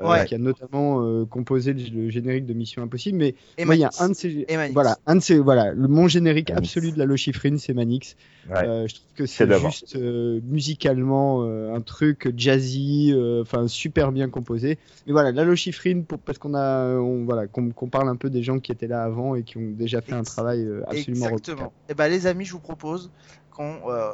euh, 0.00 0.08
Ouais. 0.08 0.24
qui 0.24 0.34
a 0.34 0.38
notamment 0.38 1.02
euh, 1.04 1.26
composé 1.26 1.74
le, 1.74 1.82
le 2.04 2.08
générique 2.10 2.46
de 2.46 2.54
Mission 2.54 2.82
Impossible. 2.82 3.18
Mais 3.18 3.34
et 3.58 3.66
moi, 3.66 3.74
il 3.76 3.80
y 3.80 3.84
a 3.84 3.90
un 4.00 4.08
de 4.08 4.14
ces, 4.14 4.46
voilà, 4.72 4.96
un 5.06 5.16
de 5.16 5.20
ces, 5.20 5.38
voilà, 5.38 5.72
le, 5.74 5.86
mon 5.86 6.08
générique 6.08 6.48
Manix. 6.48 6.68
absolu 6.70 6.92
de 6.92 6.98
Lalo 6.98 7.14
Schifrin, 7.16 7.58
c'est 7.58 7.74
Manix. 7.74 8.16
Ouais. 8.48 8.66
Euh, 8.66 8.88
je 8.88 8.94
trouve 8.94 9.06
que 9.16 9.26
c'est 9.26 9.60
juste 9.60 9.96
euh, 9.96 10.40
musicalement 10.44 11.42
euh, 11.44 11.74
un 11.74 11.80
truc 11.82 12.32
jazzy, 12.36 13.12
euh, 13.14 13.42
enfin 13.42 13.68
super 13.68 14.12
bien 14.12 14.30
composé. 14.30 14.78
Mais 15.06 15.12
voilà, 15.12 15.30
Lalo 15.30 15.54
Schifrin, 15.54 16.00
pour, 16.02 16.18
parce 16.20 16.38
qu'on 16.38 16.54
a, 16.54 16.96
on, 16.96 17.24
voilà, 17.24 17.46
qu'on 17.46 17.70
parle 17.88 18.08
un 18.08 18.16
peu 18.16 18.30
des 18.30 18.42
gens 18.42 18.58
qui 18.60 18.72
étaient 18.72 18.88
là 18.88 19.02
avant 19.02 19.34
et 19.34 19.42
qui 19.42 19.58
ont 19.58 19.70
déjà 19.72 20.00
fait 20.00 20.14
un 20.14 20.22
travail 20.22 20.64
euh, 20.64 20.82
absolument 20.88 21.26
Exactement. 21.26 21.72
Et 21.90 21.94
ben 21.94 22.08
les 22.08 22.26
amis, 22.26 22.46
je 22.46 22.52
vous 22.52 22.60
propose 22.60 23.10
qu'on, 23.52 23.80
euh, 23.90 24.12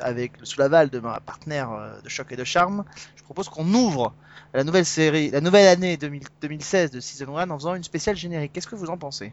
avec 0.00 0.38
le 0.40 0.46
sous 0.46 0.58
l'aval 0.60 0.90
de 0.90 0.98
ma 0.98 1.20
partenaire 1.20 1.70
euh, 1.72 2.00
de 2.00 2.08
choc 2.08 2.32
et 2.32 2.36
de 2.36 2.44
charme, 2.44 2.84
je 3.16 3.22
propose 3.22 3.48
qu'on 3.48 3.66
ouvre 3.74 4.14
la 4.54 4.64
nouvelle 4.64 4.86
série, 4.86 5.30
la 5.30 5.40
nouvelle 5.40 5.68
année 5.68 5.96
2000 5.96 6.24
2016 6.40 6.90
de 6.90 7.00
Season 7.00 7.36
1 7.36 7.50
en 7.50 7.58
faisant 7.58 7.74
une 7.74 7.84
spéciale 7.84 8.16
générique. 8.16 8.52
Qu'est-ce 8.52 8.66
que 8.66 8.76
vous 8.76 8.88
en 8.90 8.98
pensez? 8.98 9.32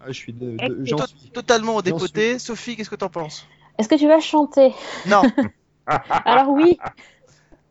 Ah, 0.00 0.06
je 0.08 0.12
suis 0.12 0.32
de, 0.32 0.56
Et 0.58 0.68
de- 0.68 0.84
j'en 0.84 0.96
To- 0.96 1.06
suis. 1.06 1.30
Totalement 1.30 1.76
au 1.76 1.82
J'en 1.84 1.84
dépoté. 1.96 2.38
Sophie, 2.38 2.76
qu'est-ce 2.76 2.90
que 2.90 2.96
t'en 2.96 3.08
penses? 3.08 3.46
Est-ce 3.78 3.88
que 3.88 3.94
tu 3.96 4.08
vas 4.08 4.20
chanter? 4.20 4.72
Non, 5.06 5.22
Alors 6.24 6.48
oui, 6.50 6.78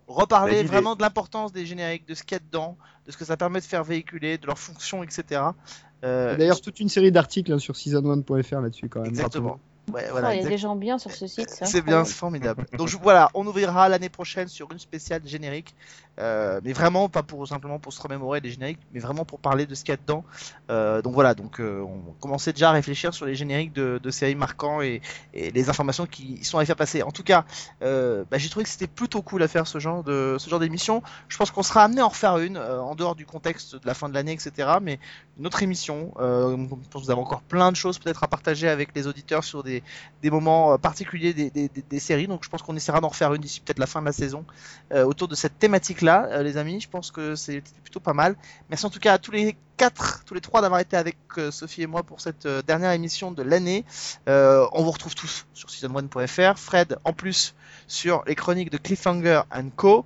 reparler 0.07 0.63
vraiment 0.63 0.95
de 0.95 1.01
l'importance 1.01 1.51
des 1.51 1.65
génériques, 1.65 2.05
de 2.07 2.15
ce 2.15 2.23
qu'il 2.23 2.35
y 2.35 2.35
a 2.35 2.39
dedans, 2.39 2.77
de 3.05 3.11
ce 3.11 3.17
que 3.17 3.25
ça 3.25 3.37
permet 3.37 3.59
de 3.59 3.65
faire 3.65 3.83
véhiculer, 3.83 4.37
de 4.37 4.47
leur 4.47 4.57
fonction, 4.57 5.03
etc. 5.03 5.55
Euh, 6.03 6.35
D'ailleurs, 6.37 6.61
toute 6.61 6.79
une 6.79 6.89
série 6.89 7.11
d'articles 7.11 7.51
hein, 7.51 7.59
sur 7.59 7.75
season1.fr 7.75 8.61
là-dessus 8.61 8.89
quand 8.89 9.01
même. 9.01 9.09
exactement. 9.09 9.59
Ouais, 9.93 10.03
Oh, 10.07 10.11
voilà, 10.11 10.33
il 10.35 10.37
y 10.41 10.45
a 10.45 10.49
des 10.49 10.57
gens 10.57 10.75
bien 10.75 10.97
sur 10.97 11.11
ce 11.11 11.27
site. 11.27 11.49
C'est 11.63 11.81
bien, 11.81 12.03
c'est 12.03 12.13
formidable. 12.13 12.65
Donc 12.77 12.89
je- 12.89 12.97
voilà, 12.97 13.29
on 13.33 13.47
ouvrira 13.47 13.87
l'année 13.87 14.09
prochaine 14.09 14.49
sur 14.49 14.69
une 14.71 14.79
spéciale 14.79 15.21
générique, 15.25 15.73
euh, 16.19 16.59
mais 16.65 16.73
vraiment 16.73 17.07
pas 17.07 17.23
pour 17.23 17.47
simplement 17.47 17.79
pour 17.79 17.93
se 17.93 18.01
remémorer 18.01 18.41
des 18.41 18.51
génériques, 18.51 18.81
mais 18.91 18.99
vraiment 18.99 19.23
pour 19.23 19.39
parler 19.39 19.65
de 19.65 19.73
ce 19.75 19.85
qu'il 19.85 19.93
y 19.93 19.93
a 19.93 19.97
dedans. 19.97 20.25
Euh, 20.69 21.01
donc 21.01 21.13
voilà, 21.13 21.33
donc 21.35 21.61
euh, 21.61 21.79
on 21.79 22.11
commençait 22.19 22.51
déjà 22.51 22.69
à 22.69 22.73
réfléchir 22.73 23.13
sur 23.13 23.25
les 23.25 23.35
génériques 23.35 23.71
de, 23.71 23.97
de 24.03 24.11
séries 24.11 24.35
marquants 24.35 24.81
et, 24.81 25.01
et 25.33 25.51
les 25.51 25.69
informations 25.69 26.05
qui 26.05 26.43
sont 26.43 26.57
à 26.57 26.65
faire 26.65 26.75
passer. 26.75 27.01
En 27.01 27.11
tout 27.11 27.23
cas, 27.23 27.45
bah, 27.79 28.37
j'ai 28.37 28.49
trouvé 28.49 28.65
que 28.65 28.69
c'était 28.69 28.87
plutôt 28.87 29.21
cool 29.21 29.41
à 29.41 29.47
faire 29.47 29.67
ce 29.67 29.79
genre 29.79 30.03
de 30.03 30.35
ce 30.37 30.49
genre 30.49 30.59
d'émission. 30.59 31.01
Je 31.29 31.37
pense 31.37 31.49
qu'on 31.49 31.63
sera 31.63 31.83
amené 31.85 32.01
à 32.01 32.05
en 32.05 32.09
refaire 32.09 32.37
une 32.39 32.57
en 32.57 32.93
dehors 32.95 33.15
du 33.15 33.25
contexte 33.25 33.75
de 33.75 33.85
la 33.87 33.93
fin 33.93 34.09
de 34.09 34.13
l'année, 34.13 34.33
etc. 34.33 34.79
Mais 34.81 34.99
une 35.39 35.47
autre 35.47 35.63
émission. 35.63 36.11
Je 36.19 36.55
pense 36.89 37.01
que 37.03 37.05
vous 37.05 37.11
avez 37.11 37.21
encore 37.21 37.41
plein 37.41 37.71
de 37.71 37.77
choses 37.77 37.99
peut-être 37.99 38.23
à 38.23 38.27
partager 38.27 38.67
avec 38.67 38.93
les 38.93 39.07
auditeurs 39.07 39.43
sur 39.45 39.63
des 39.63 39.76
des 40.21 40.29
moments 40.29 40.73
euh, 40.73 40.77
particuliers 40.77 41.33
des, 41.33 41.49
des, 41.49 41.69
des- 41.69 41.81
des 41.81 41.99
séries. 41.99 42.27
Donc 42.27 42.43
je 42.43 42.49
pense 42.49 42.61
qu'on 42.61 42.75
essaiera 42.75 43.01
d'en 43.01 43.09
refaire 43.09 43.33
une 43.33 43.41
d'ici 43.41 43.59
peut-être 43.61 43.79
la 43.79 43.87
fin 43.87 44.01
de 44.01 44.05
la 44.05 44.11
saison 44.11 44.45
euh, 44.93 45.03
autour 45.05 45.27
de 45.27 45.35
cette 45.35 45.57
thématique-là, 45.59 46.27
euh, 46.31 46.43
les 46.43 46.57
amis. 46.57 46.81
Je 46.81 46.89
pense 46.89 47.11
que 47.11 47.35
c'est 47.35 47.61
plutôt 47.83 47.99
pas 47.99 48.13
mal. 48.13 48.35
Merci 48.69 48.85
en 48.85 48.89
tout 48.89 48.99
cas 48.99 49.13
à 49.13 49.17
tous 49.17 49.31
les 49.31 49.55
quatre, 49.77 50.23
tous 50.25 50.33
les 50.33 50.41
trois 50.41 50.61
d'avoir 50.61 50.79
été 50.79 50.97
avec 50.97 51.17
euh, 51.37 51.51
Sophie 51.51 51.83
et 51.83 51.87
moi 51.87 52.03
pour 52.03 52.19
cette 52.21 52.47
dernière 52.65 52.91
émission 52.91 53.31
de 53.31 53.43
l'année. 53.43 53.85
On 54.27 54.83
vous 54.83 54.91
retrouve 54.91 55.15
tous 55.15 55.45
sur 55.53 55.69
season1.fr. 55.69 56.57
Fred 56.57 56.97
en 57.03 57.13
plus 57.13 57.53
sur 57.87 58.23
les 58.27 58.35
chroniques 58.35 58.71
de 58.71 58.77
Cliffhanger 58.77 59.41
Co. 59.75 60.05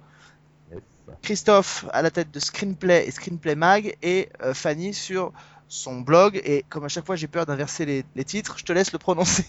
Christophe 1.22 1.86
à 1.94 2.02
la 2.02 2.10
tête 2.10 2.32
de 2.32 2.40
Screenplay 2.40 3.08
et 3.08 3.12
Screenplay 3.12 3.56
Mag 3.56 3.96
et 4.02 4.30
Fanny 4.54 4.94
sur 4.94 5.32
son 5.72 6.02
blog. 6.02 6.40
Et 6.46 6.64
comme 6.70 6.84
à 6.86 6.90
chaque 6.90 7.06
fois 7.06 7.16
j'ai 7.16 7.28
peur 7.28 7.46
d'inverser 7.46 7.86
les, 7.86 8.06
les 8.16 8.26
titres, 8.26 8.58
je 8.60 8.66
te 8.66 8.74
laisse 8.74 8.92
le 8.94 9.00
prononcer. 9.00 9.46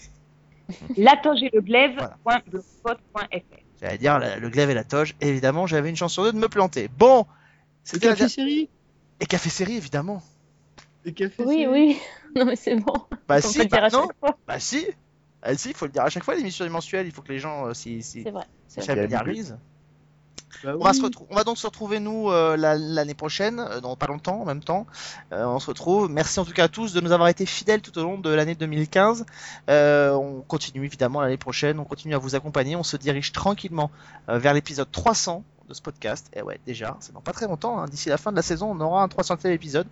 La 0.97 1.17
toge 1.17 1.43
et 1.43 1.49
le 1.53 1.61
Voilà. 1.97 2.17
glaive.blogspot.fr. 2.21 3.55
J'allais 3.81 3.97
dire 3.97 4.19
le, 4.19 4.39
le 4.39 4.49
glaive 4.49 4.69
et 4.69 4.73
la 4.73 4.83
toge. 4.83 5.15
Évidemment, 5.21 5.67
j'avais 5.67 5.89
une 5.89 5.95
chance 5.95 6.13
sur 6.13 6.23
deux 6.23 6.31
de 6.33 6.37
me 6.37 6.49
planter. 6.49 6.87
Bon, 6.87 7.27
C'est 7.83 7.99
c'était 7.99 8.07
la 8.07 8.15
café 8.15 8.29
série 8.29 8.69
Et 9.19 9.25
café 9.25 9.49
série, 9.49 9.77
évidemment. 9.77 10.23
C'est 11.05 11.13
café 11.13 11.43
Oui, 11.43 11.45
série 11.45 11.67
oui. 11.67 11.99
Non, 12.35 12.45
mais 12.45 12.55
c'est 12.55 12.75
bon. 12.75 12.93
Bah 13.27 13.41
On 13.43 13.51
si, 13.51 13.59
peut 13.59 13.65
dire 13.65 13.81
bah 13.81 13.85
à 13.85 13.89
non, 13.89 14.07
bah 14.47 14.59
si. 14.59 14.85
Ah 15.41 15.55
si, 15.55 15.69
il 15.69 15.75
faut 15.75 15.85
le 15.85 15.91
dire 15.91 16.03
à 16.03 16.09
chaque 16.09 16.23
fois, 16.23 16.35
l'émission 16.35 16.65
est 16.65 16.69
mensuelle, 16.69 17.05
il 17.05 17.11
faut 17.11 17.21
que 17.21 17.31
les 17.33 17.39
gens 17.39 17.67
euh, 17.67 17.73
vrai. 18.31 18.31
vrai. 18.31 18.85
familiarisent. 18.85 19.57
Bah 20.63 20.73
On 20.79 20.83
va, 20.83 20.93
se 20.93 21.01
on 21.29 21.35
va 21.35 21.43
donc 21.43 21.57
se 21.57 21.65
retrouver 21.67 21.99
nous 21.99 22.29
euh, 22.29 22.55
la- 22.57 22.75
l'année 22.77 23.13
prochaine, 23.13 23.59
euh, 23.59 23.81
dans 23.81 23.95
pas 23.95 24.07
longtemps 24.07 24.41
en 24.41 24.45
même 24.45 24.63
temps. 24.63 24.85
Euh, 25.31 25.45
on 25.45 25.59
se 25.59 25.67
retrouve. 25.67 26.09
Merci 26.09 26.39
en 26.39 26.45
tout 26.45 26.53
cas 26.53 26.65
à 26.65 26.67
tous 26.67 26.93
de 26.93 27.01
nous 27.01 27.11
avoir 27.11 27.29
été 27.29 27.45
fidèles 27.45 27.81
tout 27.81 27.97
au 27.97 28.03
long 28.03 28.17
de 28.17 28.29
l'année 28.29 28.55
2015. 28.55 29.25
Euh, 29.69 30.11
on 30.13 30.41
continue 30.41 30.85
évidemment 30.85 31.21
l'année 31.21 31.37
prochaine, 31.37 31.79
on 31.79 31.85
continue 31.85 32.15
à 32.15 32.17
vous 32.17 32.35
accompagner. 32.35 32.75
On 32.75 32.83
se 32.83 32.97
dirige 32.97 33.31
tranquillement 33.31 33.91
euh, 34.29 34.37
vers 34.39 34.53
l'épisode 34.53 34.91
300 34.91 35.43
de 35.69 35.73
ce 35.73 35.81
podcast. 35.81 36.27
Et 36.35 36.41
ouais, 36.41 36.59
déjà, 36.65 36.97
c'est 36.99 37.13
dans 37.13 37.21
pas 37.21 37.31
très 37.31 37.47
longtemps. 37.47 37.79
hein. 37.79 37.85
D'ici 37.87 38.09
la 38.09 38.17
fin 38.17 38.31
de 38.31 38.35
la 38.35 38.41
saison, 38.41 38.71
on 38.71 38.79
aura 38.81 39.01
un 39.01 39.07
300e 39.07 39.49
épisode. 39.51 39.87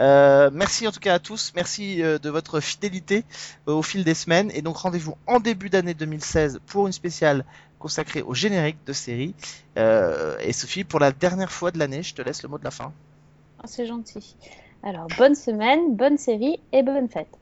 Euh, 0.00 0.48
merci 0.52 0.88
en 0.88 0.92
tout 0.92 1.00
cas 1.00 1.14
à 1.14 1.18
tous. 1.18 1.52
Merci 1.54 2.02
euh, 2.02 2.18
de 2.18 2.30
votre 2.30 2.60
fidélité 2.60 3.24
euh, 3.68 3.72
au 3.72 3.82
fil 3.82 4.02
des 4.02 4.14
semaines. 4.14 4.50
Et 4.54 4.62
donc 4.62 4.78
rendez-vous 4.78 5.16
en 5.26 5.38
début 5.40 5.68
d'année 5.68 5.92
2016 5.94 6.60
pour 6.66 6.86
une 6.86 6.92
spéciale 6.94 7.44
consacrée 7.80 8.22
au 8.22 8.34
générique 8.34 8.78
de 8.86 8.92
série. 8.92 9.34
Euh, 9.76 10.36
et 10.38 10.52
Sophie, 10.52 10.84
pour 10.84 11.00
la 11.00 11.10
dernière 11.10 11.50
fois 11.50 11.72
de 11.72 11.78
l'année, 11.80 12.04
je 12.04 12.14
te 12.14 12.22
laisse 12.22 12.44
le 12.44 12.48
mot 12.48 12.58
de 12.58 12.64
la 12.64 12.70
fin. 12.70 12.92
Ah, 13.58 13.66
c'est 13.66 13.86
gentil. 13.86 14.36
Alors, 14.84 15.08
bonne 15.18 15.34
semaine, 15.34 15.96
bonne 15.96 16.16
série 16.16 16.60
et 16.72 16.84
bonne 16.84 17.08
fête. 17.08 17.36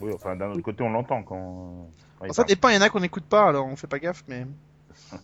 Oui, 0.00 0.12
enfin 0.14 0.36
d'un 0.36 0.50
autre 0.50 0.62
côté 0.62 0.82
on 0.82 0.90
l'entend 0.90 1.22
quand. 1.22 1.88
quand 2.18 2.24
il 2.26 2.32
ça 2.34 2.42
parle. 2.42 2.48
dépend, 2.48 2.68
il 2.70 2.74
y 2.74 2.78
en 2.78 2.82
a 2.82 2.88
qu'on 2.88 3.00
n'écoute 3.00 3.24
pas, 3.24 3.48
alors 3.48 3.66
on 3.66 3.76
fait 3.76 3.86
pas 3.86 3.98
gaffe, 3.98 4.22
mais. 4.28 4.46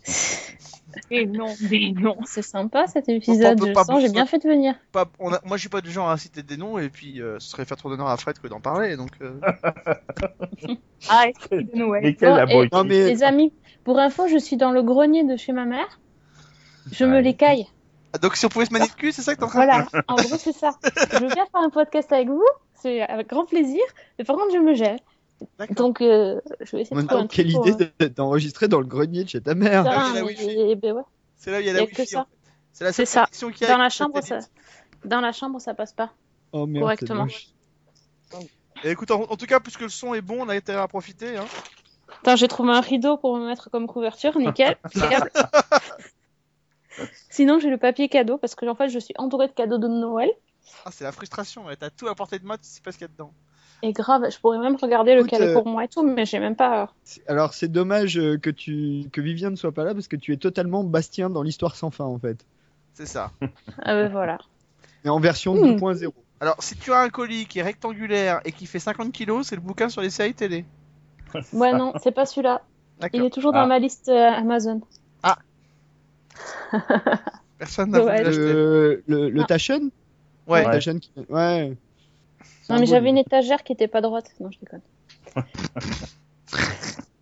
Et 1.11 1.27
non, 1.27 1.55
mais 1.71 1.93
non. 1.95 2.17
C'est 2.25 2.43
sympa 2.43 2.87
cet 2.87 3.09
épisode, 3.09 3.59
peut 3.59 3.67
je 3.69 3.75
sens, 3.75 4.01
j'ai 4.01 4.09
bien 4.09 4.25
fait 4.25 4.39
de 4.39 4.49
venir. 4.49 4.75
Pas- 4.93 5.07
on 5.19 5.33
a- 5.33 5.41
moi, 5.45 5.57
je 5.57 5.63
suis 5.63 5.69
pas 5.69 5.81
du 5.83 5.91
genre 5.91 6.09
à 6.09 6.17
citer 6.17 6.43
des 6.43 6.57
noms 6.57 6.79
et 6.79 6.89
puis 6.89 7.21
euh, 7.21 7.39
ce 7.41 7.51
serait 7.51 7.65
faire 7.67 7.77
trop 7.77 7.91
d'honneur 7.91 8.07
à 8.09 8.17
Fred 8.17 8.39
que 8.39 8.47
d'en 8.49 8.61
parler. 8.61 8.97
Donc, 8.97 9.11
euh, 9.21 9.39
Ah, 11.09 11.29
esprit 11.29 11.65
de 11.65 11.77
Noël. 11.77 12.03
Mais 12.05 12.15
quel 12.15 12.31
Bon, 12.31 12.37
et- 12.37 12.41
abruti. 12.41 12.75
Non, 12.75 12.85
mais 12.85 13.07
Les 13.09 13.23
amis, 13.23 13.53
pour 13.85 13.99
info, 13.99 14.29
je 14.29 14.39
suis 14.39 14.57
dans 14.57 14.71
le 14.71 14.83
grenier 14.83 15.25
de 15.25 15.37
chez 15.37 15.53
ma 15.53 15.65
mère. 15.65 16.01
Je 16.93 17.05
me 17.05 17.15
Ouais. 17.15 17.23
les 17.23 17.35
caille. 17.35 17.67
Ah, 18.15 18.19
donc 18.19 18.37
si 18.37 18.47
on 18.47 18.49
pouvait 18.49 18.67
se 18.67 18.73
manier 18.73 18.87
le 18.87 18.95
cul, 18.99 19.13
c'est 19.13 19.23
ça 19.23 19.35
que 19.35 19.41
t'es 19.41 19.45
en 19.45 19.49
train 19.49 19.61
de 19.67 19.67
Voilà, 19.67 20.05
en 20.09 20.15
gros, 20.15 20.37
c'est 20.39 20.53
ça. 20.53 20.71
Je 21.13 21.19
veux 21.19 21.27
bien 21.29 21.45
faire 21.47 21.61
un 21.61 21.71
podcast 21.71 22.11
avec 22.13 22.29
vous, 22.29 22.45
c'est 22.87 23.01
avec 23.03 23.29
grand 23.29 23.45
plaisir, 23.45 23.83
mais 24.19 24.25
par 24.25 24.37
contre, 24.37 24.53
je 24.53 24.59
me 24.59 24.75
gèle. 24.75 24.99
Donc, 25.71 26.01
euh, 26.01 26.41
je 26.61 26.77
vais 26.77 26.83
essayer 26.83 27.01
de 27.01 27.07
trouver 27.07 27.29
quelle 27.29 27.53
pour, 27.53 27.67
idée 27.69 27.85
euh, 27.85 28.07
de- 28.07 28.15
d'enregistrer 28.15 28.69
dans 28.69 28.81
le 28.81 28.87
grenier 28.87 29.25
de 29.25 29.29
chez 29.29 29.41
ta 29.41 29.55
mère. 29.55 29.85
Ah, 29.87 30.13
ben. 30.15 30.25
C'est 31.37 31.51
là 31.51 31.59
où 31.59 31.61
il 31.61 31.67
y 31.67 31.71
a 31.71 31.73
la 31.75 31.83
wifi. 31.83 32.07
ça. 32.07 32.21
en 32.21 32.25
fait. 32.25 32.29
C'est 32.73 32.85
la 32.85 32.93
C'est 32.93 33.07
seule 33.07 33.27
ça. 33.55 33.67
a 33.67 33.69
Dans 33.69 33.79
la 33.79 33.89
chambre, 33.89 34.15
ça, 34.17 34.23
satellite. 34.41 34.51
dans 35.05 35.21
la 35.21 35.33
chambre, 35.33 35.61
ça 35.61 35.75
passe 35.75 35.93
pas. 35.93 36.11
Oh 36.53 36.67
merde, 36.67 36.85
Correctement. 36.85 37.27
Et 38.85 38.91
écoute, 38.91 39.11
en, 39.11 39.23
en 39.23 39.37
tout 39.37 39.47
cas, 39.47 39.61
puisque 39.61 39.81
le 39.83 39.89
son 39.89 40.15
est 40.15 40.21
bon, 40.23 40.45
on 40.45 40.49
a 40.49 40.55
intérêt 40.55 40.81
à 40.81 40.89
profiter. 40.89 41.37
Hein. 41.37 41.45
Attends, 42.23 42.37
j'ai 42.37 42.49
trouvé 42.49 42.73
un 42.73 42.81
rideau 42.81 43.17
pour 43.17 43.37
me 43.37 43.47
mettre 43.47 43.71
comme 43.71 43.87
couverture, 43.87 44.39
nickel. 44.39 44.77
Sinon, 47.31 47.59
j'ai 47.59 47.69
le 47.69 47.77
papier 47.79 48.09
cadeau 48.09 48.39
parce 48.39 48.55
que 48.55 48.65
en 48.67 48.75
fait, 48.75 48.89
je 48.89 48.99
suis 48.99 49.15
entourée 49.19 49.49
de 49.49 49.53
cadeaux 49.53 49.79
de 49.79 49.89
Noël. 49.89 50.31
Ah, 50.85 50.91
c'est 50.93 51.05
la 51.05 51.13
frustration. 51.13 51.67
ouais. 51.67 51.77
T'as 51.77 51.91
tout 51.91 52.09
à 52.09 52.15
portée 52.15 52.39
de 52.39 52.45
main, 52.47 52.57
tu 52.57 52.65
sais 52.65 52.81
pas 52.81 52.93
ce 52.93 52.99
qu'il 52.99 53.07
y 53.07 53.11
a 53.11 53.13
dedans. 53.13 53.33
Et 53.83 53.93
grave, 53.93 54.23
je 54.31 54.39
pourrais 54.39 54.59
même 54.59 54.77
regarder 54.77 55.13
Écoute, 55.13 55.25
lequel 55.33 55.43
est 55.43 55.49
euh, 55.51 55.53
pour 55.55 55.67
moi 55.67 55.85
et 55.85 55.89
tout, 55.89 56.03
mais 56.03 56.25
j'ai 56.25 56.39
même 56.39 56.57
pas. 56.57 56.93
C'est- 57.05 57.29
Alors 57.29 57.53
c'est 57.55 57.69
dommage 57.69 58.19
euh, 58.19 58.39
que 58.39 58.49
tu 58.51 59.05
que 59.13 59.21
Vivien 59.21 59.51
ne 59.51 59.57
soit 59.57 59.73
pas 59.73 59.85
là 59.85 59.93
parce 59.95 60.09
que 60.09 60.17
tu 60.17 60.33
es 60.33 60.37
totalement 60.39 60.83
Bastien 60.83 61.29
dans 61.31 61.43
l'histoire 61.43 61.77
sans 61.77 61.91
fin 61.91 62.05
en 62.05 62.19
fait. 62.19 62.45
C'est 62.95 63.07
ça. 63.07 63.33
Ah 63.83 63.95
ben 63.95 64.09
voilà. 64.11 64.39
Mais 65.05 65.11
en 65.11 65.21
version 65.21 65.55
Hmm. 65.55 65.77
2.0. 65.77 66.11
Alors, 66.41 66.57
si 66.63 66.77
tu 66.77 66.93
as 66.93 67.01
un 67.01 67.09
colis 67.11 67.47
qui 67.47 67.59
est 67.61 67.63
rectangulaire 67.63 68.41
et 68.45 68.53
qui 68.53 68.67
fait 68.67 68.79
50 68.79 69.13
kilos, 69.13 69.47
c'est 69.47 69.57
le 69.57 69.63
bouquin 69.63 69.89
sur 69.89 70.03
les 70.03 70.11
séries 70.11 70.35
télé. 70.35 70.65
Ouais, 71.53 71.73
non, 71.73 71.93
c'est 72.03 72.13
pas 72.13 72.25
celui-là. 72.27 72.63
Il 73.13 73.23
est 73.25 73.31
toujours 73.31 73.53
dans 73.53 73.61
Ah. 73.61 73.67
ma 73.67 73.79
liste 73.79 74.09
euh, 74.09 74.31
Amazon. 74.31 74.81
Personne 77.59 77.91
n'a 77.91 78.01
voulu 78.01 78.11
l'acheter. 78.13 78.53
Le 78.53 79.03
le, 79.07 79.31
le 79.31 79.43
Ah. 79.43 79.47
Taschen? 79.47 79.91
Ouais. 80.47 80.65
Taschen 80.65 80.99
qui- 81.01 81.13
ouais. 81.29 81.77
Non, 82.69 82.79
mais 82.81 82.87
j'avais 82.87 83.09
une 83.11 83.19
étagère 83.19 83.63
qui 83.63 83.73
était 83.73 83.89
pas 83.89 84.01
droite. 84.01 84.31
Non, 84.41 84.51
je 84.51 84.59
déconne. 84.59 84.81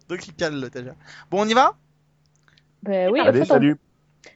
Donc, 0.09 0.27
il 0.27 0.35
cale 0.35 0.61
le 0.61 0.69
déjà. 0.71 0.93
Bon, 1.31 1.43
on 1.43 1.49
y 1.49 1.55
va? 1.55 1.75
Ben 2.83 3.11
oui, 3.11 3.21
en 3.21 3.25
Allez, 3.27 3.39
fait, 3.41 3.51
on- 3.51 3.55
salut. 3.55 3.77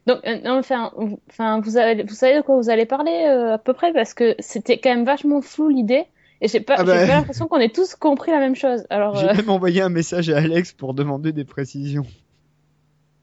Donc, 0.06 0.20
euh, 0.26 0.38
non, 0.42 0.58
enfin, 0.58 0.92
vous- 0.96 1.20
enfin, 1.30 1.60
vous, 1.60 1.76
avez, 1.76 2.02
vous 2.02 2.14
savez 2.14 2.36
de 2.36 2.40
quoi 2.42 2.56
vous 2.56 2.70
allez 2.70 2.86
parler 2.86 3.26
euh, 3.28 3.54
à 3.54 3.58
peu 3.58 3.72
près 3.74 3.92
parce 3.92 4.14
que 4.14 4.34
c'était 4.38 4.78
quand 4.78 4.90
même 4.90 5.04
vachement 5.04 5.40
flou 5.42 5.68
l'idée 5.68 6.04
et 6.40 6.48
j'ai 6.48 6.60
pas, 6.60 6.74
Ah 6.78 6.80
j'ai 6.80 6.86
bah. 6.86 7.06
pas 7.06 7.14
l'impression 7.14 7.46
qu'on 7.48 7.58
ait 7.58 7.68
tous 7.70 7.94
compris 7.94 8.30
la 8.30 8.38
même 8.38 8.54
chose. 8.54 8.86
Alors, 8.90 9.16
J'ai 9.16 9.28
euh, 9.28 9.34
même 9.34 9.50
envoyé 9.50 9.82
un 9.82 9.88
message 9.88 10.30
à 10.30 10.38
Alex 10.38 10.72
pour 10.72 10.94
demander 10.94 11.32
des 11.32 11.44
précisions. 11.44 12.06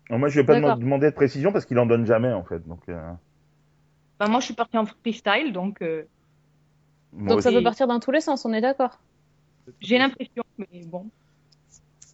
Non, 0.10 0.20
moi, 0.20 0.30
je 0.30 0.40
vais 0.40 0.46
pas 0.46 0.60
demander 0.76 1.10
de 1.10 1.16
précision 1.16 1.52
parce 1.52 1.66
qu'il 1.66 1.80
en 1.80 1.86
donne 1.88 2.06
jamais, 2.06 2.32
en 2.32 2.44
fait. 2.44 2.68
Donc, 2.68 2.82
euh, 2.90 3.00
Bah, 4.20 4.28
moi, 4.28 4.40
je 4.40 4.46
suis 4.46 4.54
partie 4.54 4.78
en 4.78 4.86
freestyle, 4.86 5.52
donc 5.52 5.82
euh, 5.82 6.04
moi 7.14 7.34
donc 7.34 7.42
ça 7.42 7.52
peut 7.52 7.64
partir 7.64 7.88
dans 7.88 8.00
tous 8.00 8.12
les 8.12 8.22
sens, 8.22 8.46
on 8.46 8.54
est 8.54 8.62
d'accord. 8.62 9.00
j'ai 9.82 9.98
l'impression, 9.98 10.44
mais 10.58 10.84
bon. 10.86 11.08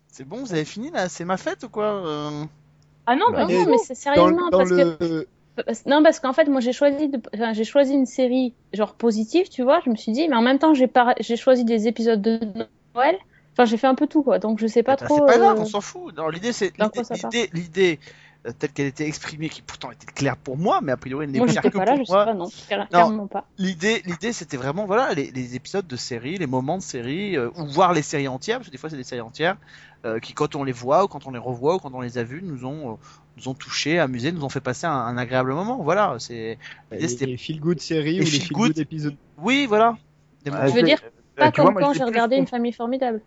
C'est 0.08 0.28
bon, 0.28 0.38
vous 0.38 0.54
avez 0.54 0.66
fini 0.66 0.92
là? 0.92 1.10
C'est 1.10 1.26
ma 1.26 1.38
fête 1.38 1.64
ou 1.64 1.70
quoi 1.70 2.06
Euh, 2.06 2.44
Ah 3.06 3.16
non, 3.16 3.26
Bah, 3.32 3.46
Ah 3.48 3.54
non, 3.54 3.66
mais 3.70 3.78
c'est 3.78 3.96
sérieusement 3.96 4.50
dans 4.50 4.58
parce 4.60 4.70
que 4.70 4.98
le 5.00 5.28
non 5.86 6.02
parce 6.02 6.20
qu'en 6.20 6.34
fait 6.34 6.46
moi 6.46 6.62
j'ai 6.62 6.72
choisi 6.72 7.10
de... 7.10 7.22
enfin, 7.36 7.54
j'ai 7.54 7.66
choisi 7.66 7.94
une 7.94 8.06
série 8.06 8.54
genre 8.74 8.94
positive, 8.94 9.50
tu 9.50 9.64
vois. 9.64 9.80
Je 9.86 9.90
me 9.90 9.96
suis 9.96 10.12
dit, 10.12 10.28
mais 10.28 10.36
en 10.36 10.42
même 10.42 10.60
temps 10.60 10.74
j'ai 10.74 10.88
par... 10.88 11.14
j'ai 11.20 11.36
choisi 11.36 11.66
des 11.66 11.88
épisodes 11.88 12.22
de 12.22 12.40
Noël. 12.96 13.18
Enfin, 13.54 13.66
j'ai 13.66 13.78
fait 13.78 13.88
un 13.88 13.96
peu 13.96 14.08
tout 14.08 14.24
quoi, 14.24 14.40
donc 14.40 14.60
je 14.60 14.68
sais 14.68 14.82
pas 14.82 14.96
bah, 14.96 15.06
trop. 15.06 15.16
C'est 15.16 15.26
pas 15.26 15.38
grave, 15.38 15.58
euh, 15.58 15.62
on 15.62 15.66
s'en 15.66 15.82
fout. 15.82 16.16
Non, 16.16 16.30
L'idée, 16.30 16.54
c'est 16.54 16.72
l'idée 17.54 18.00
euh, 18.48 18.52
telle 18.58 18.72
qu'elle 18.72 18.88
était 18.88 19.08
exprimée, 19.08 19.50
qui 19.50 19.62
pourtant 19.62 19.92
était 19.92 20.06
claire 20.08 20.38
pour 20.38 20.58
moi, 20.58 20.80
mais 20.82 20.92
a 20.92 20.98
priori 20.98 21.26
elle 21.26 21.32
n'est 21.32 21.40
claire 21.46 21.62
pas 21.62 21.70
que 21.70 21.78
là, 21.78 21.86
pour 21.86 21.98
je 22.00 22.04
sais 22.06 22.12
moi. 22.12 22.26
pas, 22.26 22.34
non, 22.34 22.50
clair- 22.68 22.88
pas. 23.30 23.46
L'idée, 23.58 24.02
l'idée, 24.06 24.34
c'était 24.34 24.58
vraiment 24.58 24.86
voilà 24.86 25.14
les, 25.14 25.32
les 25.32 25.56
épisodes 25.56 25.86
de 25.88 25.96
séries, 25.96 26.38
les 26.38 26.48
moments 26.48 26.78
de 26.78 26.84
séries, 26.84 27.38
euh, 27.38 27.50
ou 27.56 27.66
voir 27.68 27.94
les 27.94 28.02
séries 28.02 28.28
entières, 28.28 28.58
parce 28.58 28.68
que 28.68 28.72
des 28.72 28.78
fois 28.78 28.90
c'est 28.90 28.98
des 28.98 29.04
séries 29.04 29.22
entières 29.22 29.58
euh, 30.06 30.20
qui, 30.20 30.34
quand 30.34 30.56
on 30.56 30.64
les 30.64 30.72
voit 30.72 31.04
ou 31.04 31.08
quand 31.08 31.28
on 31.28 31.32
les 31.32 31.40
revoit 31.40 31.76
ou 31.76 31.80
quand 31.80 31.94
on 31.94 32.02
les 32.02 32.18
a 32.18 32.24
vues, 32.24 32.42
nous 32.44 32.66
ont 32.66 32.94
euh, 32.94 32.96
nous 33.38 33.48
ont 33.48 33.54
touchés, 33.54 34.00
amusés, 34.00 34.32
nous 34.32 34.44
ont 34.44 34.50
fait 34.50 34.60
passer 34.60 34.88
un, 34.88 34.92
un 34.92 35.18
agréable 35.18 35.54
moment. 35.54 35.82
Voilà, 35.84 36.16
c'est 36.20 36.58
l'idée, 36.92 37.08
c'était 37.08 37.26
les 37.28 37.38
feel 37.38 37.60
good 37.60 37.80
séries 37.80 38.14
les 38.14 38.22
ou 38.22 38.24
les 38.24 38.30
feel 38.32 38.52
good. 38.54 38.68
good 38.70 38.80
épisodes. 38.80 39.16
oui, 39.38 39.66
voilà. 39.68 39.98
Des 40.44 40.52
Ah, 40.54 40.68
Je 40.68 40.74
veux 40.74 40.82
dire, 40.84 41.00
Pas 41.36 41.52
vois, 41.52 41.52
comme 41.52 41.76
quand 41.76 41.94
j'ai 41.94 42.04
regardé. 42.04 42.38
Une 42.38 42.48
famille 42.48 42.74
formidable. 42.74 43.22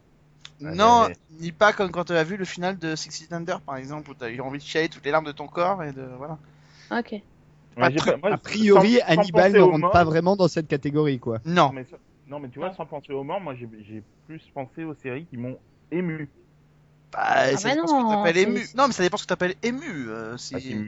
Non, 0.61 1.09
mais- 1.09 1.17
ni 1.41 1.53
pas 1.53 1.73
comme 1.73 1.91
quand 1.91 2.05
tu 2.05 2.13
as 2.13 2.25
vu 2.25 2.37
le 2.37 2.45
final 2.45 2.79
de 2.79 2.95
Six 2.97 3.11
Feet 3.25 3.33
Under, 3.33 3.61
par 3.61 3.77
exemple, 3.77 4.11
où 4.11 4.15
tu 4.15 4.25
as 4.25 4.31
eu 4.31 4.41
envie 4.41 4.59
de 4.59 4.63
chialer 4.65 4.89
toutes 4.89 5.05
les 5.05 5.11
larmes 5.11 5.27
de 5.27 5.33
ton 5.33 5.47
corps 5.49 5.83
et 5.83 5.93
de 5.93 6.03
voilà. 6.17 6.39
Ok. 6.91 7.13
Ouais, 7.13 7.23
a 7.77 7.91
j'ai 7.91 7.97
pri- 7.99 8.13
pas- 8.13 8.17
moi, 8.19 8.33
A 8.33 8.39
priori, 8.39 8.95
sans- 8.99 9.05
Hannibal 9.09 9.53
ne 9.53 9.61
rentre 9.61 9.79
morts- 9.79 9.91
pas 9.91 10.05
vraiment 10.05 10.37
dans 10.37 10.47
cette 10.49 10.69
catégorie 10.69 11.19
quoi. 11.19 11.39
Non. 11.45 11.55
Non, 11.67 11.73
mais, 11.73 11.87
non, 12.29 12.39
mais 12.41 12.49
tu 12.49 12.61
vois, 12.61 12.73
sans 12.73 12.87
penser 12.87 13.13
aux 13.13 13.25
morts, 13.25 13.41
moi, 13.41 13.55
j'ai 13.57 13.69
j'ai 13.87 14.03
plus 14.27 14.41
pensé 14.55 14.85
aux 14.85 14.95
séries 14.95 15.27
qui 15.27 15.37
m'ont 15.37 15.59
ému. 15.91 16.29
Bah, 17.17 17.57
ça 17.57 17.69
bah 17.69 17.75
dépend 17.75 17.87
ce 17.87 17.93
que 17.93 17.99
non, 17.99 18.09
t'appelles 18.11 18.37
c'est- 18.37 18.43
ému. 18.43 18.61
Non, 18.77 18.87
mais 18.89 18.93
ça 18.93 19.03
dépend 19.03 19.17
ce 19.17 19.23
que 19.23 19.29
t'appelles 19.29 19.55
ému. 19.63 20.09
euh, 20.09 20.37
si... 20.37 20.55
Bah, 20.55 20.61
qui 20.61 20.73
m- 20.73 20.85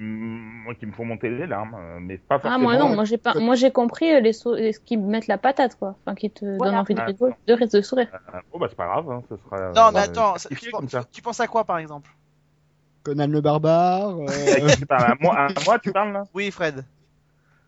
moi, 0.64 0.74
qui 0.74 0.86
me 0.86 0.92
font 0.92 1.04
monter 1.04 1.30
les 1.30 1.46
larmes, 1.46 1.74
euh, 1.74 1.98
mais 2.00 2.18
pas 2.18 2.38
Ah 2.38 2.42
forcément. 2.42 2.64
moi 2.64 2.76
non, 2.76 2.94
moi 2.94 3.04
j'ai 3.04 3.18
pas, 3.18 3.34
moi 3.38 3.54
j'ai 3.54 3.70
compris 3.70 4.12
euh, 4.12 4.20
les, 4.20 4.32
ce 4.32 4.80
qui 4.80 4.96
me 4.96 5.06
mettent 5.06 5.28
la 5.28 5.38
patate 5.38 5.76
quoi, 5.76 5.96
enfin 6.04 6.14
qui 6.16 6.30
te 6.30 6.44
Voilà. 6.44 6.72
donnent 6.72 6.80
envie 6.80 6.94
de 6.94 7.00
Ah, 7.00 7.06
rigoler, 7.06 7.34
de 7.46 7.52
rire, 7.54 7.68
de 7.72 7.80
sourire. 7.80 8.08
Euh, 8.12 8.40
oh, 8.52 8.58
bah, 8.58 8.66
c'est 8.68 8.76
pas 8.76 8.86
grave, 8.86 9.10
hein, 9.10 9.22
ce 9.28 9.36
sera. 9.36 9.56
Non, 9.76 9.90
mais 9.92 10.00
euh, 10.00 10.02
attends, 10.02 10.38
ça- 10.38 10.48
tu, 10.48 10.70
comme 10.72 10.88
ça. 10.88 11.04
tu- 11.04 11.10
tu 11.12 11.22
penses 11.22 11.40
à 11.40 11.46
quoi 11.46 11.64
par 11.64 11.78
exemple? 11.78 12.10
Conan 13.04 13.28
le 13.28 13.40
barbare. 13.40 14.16
euh, 14.18 14.70
À 14.90 15.14
moi, 15.20 15.34
à 15.38 15.48
moi, 15.64 15.78
tu 15.78 15.92
parles 15.92 16.12
là? 16.12 16.24
Oui, 16.34 16.50
Fred. 16.50 16.84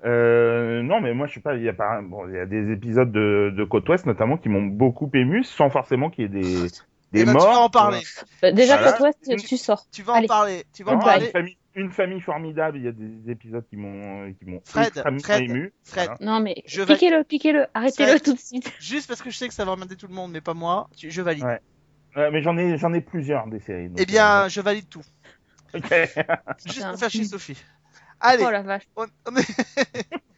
Euh, 0.05 0.83
non, 0.83 1.01
mais 1.01 1.13
moi, 1.13 1.27
je 1.27 1.35
sais 1.35 1.41
pas. 1.41 1.55
Il 1.57 1.63
y 1.63 1.69
a 1.69 1.73
pas. 1.73 2.01
Bon, 2.03 2.29
il 2.29 2.35
y 2.35 2.39
a 2.39 2.47
des 2.47 2.71
épisodes 2.73 3.11
de, 3.11 3.53
de 3.57 3.65
Côte 3.65 3.89
Ouest 3.89 4.07
notamment 4.07 4.37
qui 4.37 4.49
m'ont 4.49 4.63
beaucoup 4.63 5.11
ému, 5.15 5.43
sans 5.45 5.71
forcément 5.71 6.11
qu'il 6.11 6.23
y 6.23 6.27
ait 6.27 6.29
des 6.29 6.73
des 7.13 7.21
Eh 7.23 7.25
ben, 7.25 7.33
morts. 7.33 7.43
tu 7.47 7.49
vas 7.55 7.61
en 7.61 7.71
parler. 7.71 8.01
Bah, 8.43 8.53
déjà 8.53 8.77
Voilà. 8.77 8.93
pour 8.93 8.99
toi, 8.99 9.11
tu, 9.27 9.37
tu 9.37 9.57
sors. 9.57 9.87
Tu 9.91 10.03
vas 10.03 10.15
Allez. 10.15 10.27
en 10.27 10.29
parler. 10.29 10.65
Tu 10.75 10.85
vas 10.85 10.93
Non, 10.93 10.99
en 10.99 11.03
parler. 11.05 11.27
une 11.27 11.33
famille, 11.33 11.57
une 11.75 11.91
famille 11.91 12.21
formidable. 12.21 12.79
Il 12.79 12.85
y 12.85 12.89
a 12.89 12.93
des 12.93 13.31
épisodes 13.31 13.65
qui 13.69 13.77
m'ont 13.77 14.33
qui 14.35 14.45
m'ont 14.45 14.61
Fred, 14.65 14.93
Fred, 15.23 15.43
ému. 15.43 15.73
Fred. 15.85 16.11
Voilà. 16.19 16.33
Non 16.33 16.41
mais 16.41 16.63
Je 16.67 16.83
piquez-le, 16.83 17.25
piquez-le, 17.25 17.67
arrêtez-le 17.75 18.11
Fred. 18.11 18.23
tout 18.23 18.35
de 18.35 18.39
suite. 18.39 18.71
Juste 18.81 19.07
parce 19.09 19.23
que 19.23 19.31
je 19.31 19.37
sais 19.37 19.49
que 19.49 19.55
ça 19.55 19.65
va 19.65 19.73
emmerder 19.73 19.97
tout 19.97 20.07
le 20.09 20.15
monde, 20.15 20.33
mais 20.33 20.41
pas 20.41 20.55
moi. 20.55 20.89
tu- 20.97 21.11
Je 21.11 21.23
valide. 21.23 21.45
Ouais. 21.45 21.61
Ouais, 22.17 22.31
mais 22.31 22.43
j'en 22.43 22.57
ai 22.57 22.77
j'en 22.79 22.93
ai 22.93 23.01
plusieurs 23.01 23.47
des 23.49 23.61
séries. 23.61 23.89
donc, 23.89 23.99
Eh 24.01 24.07
bien, 24.07 24.49
je 24.49 24.61
valide 24.61 24.89
tout. 24.89 25.03
euh, 25.75 25.79
ok. 25.79 26.09
Juste 26.67 26.83
pour 26.89 26.99
faire 26.99 27.11
chier 27.11 27.25
Sophie. 27.25 27.57
Allez, 28.21 28.45
Oh 28.47 28.51
la 28.51 28.63
vache. 28.63 28.83
on, 28.97 29.07
on 29.31 29.37
est... 29.37 29.47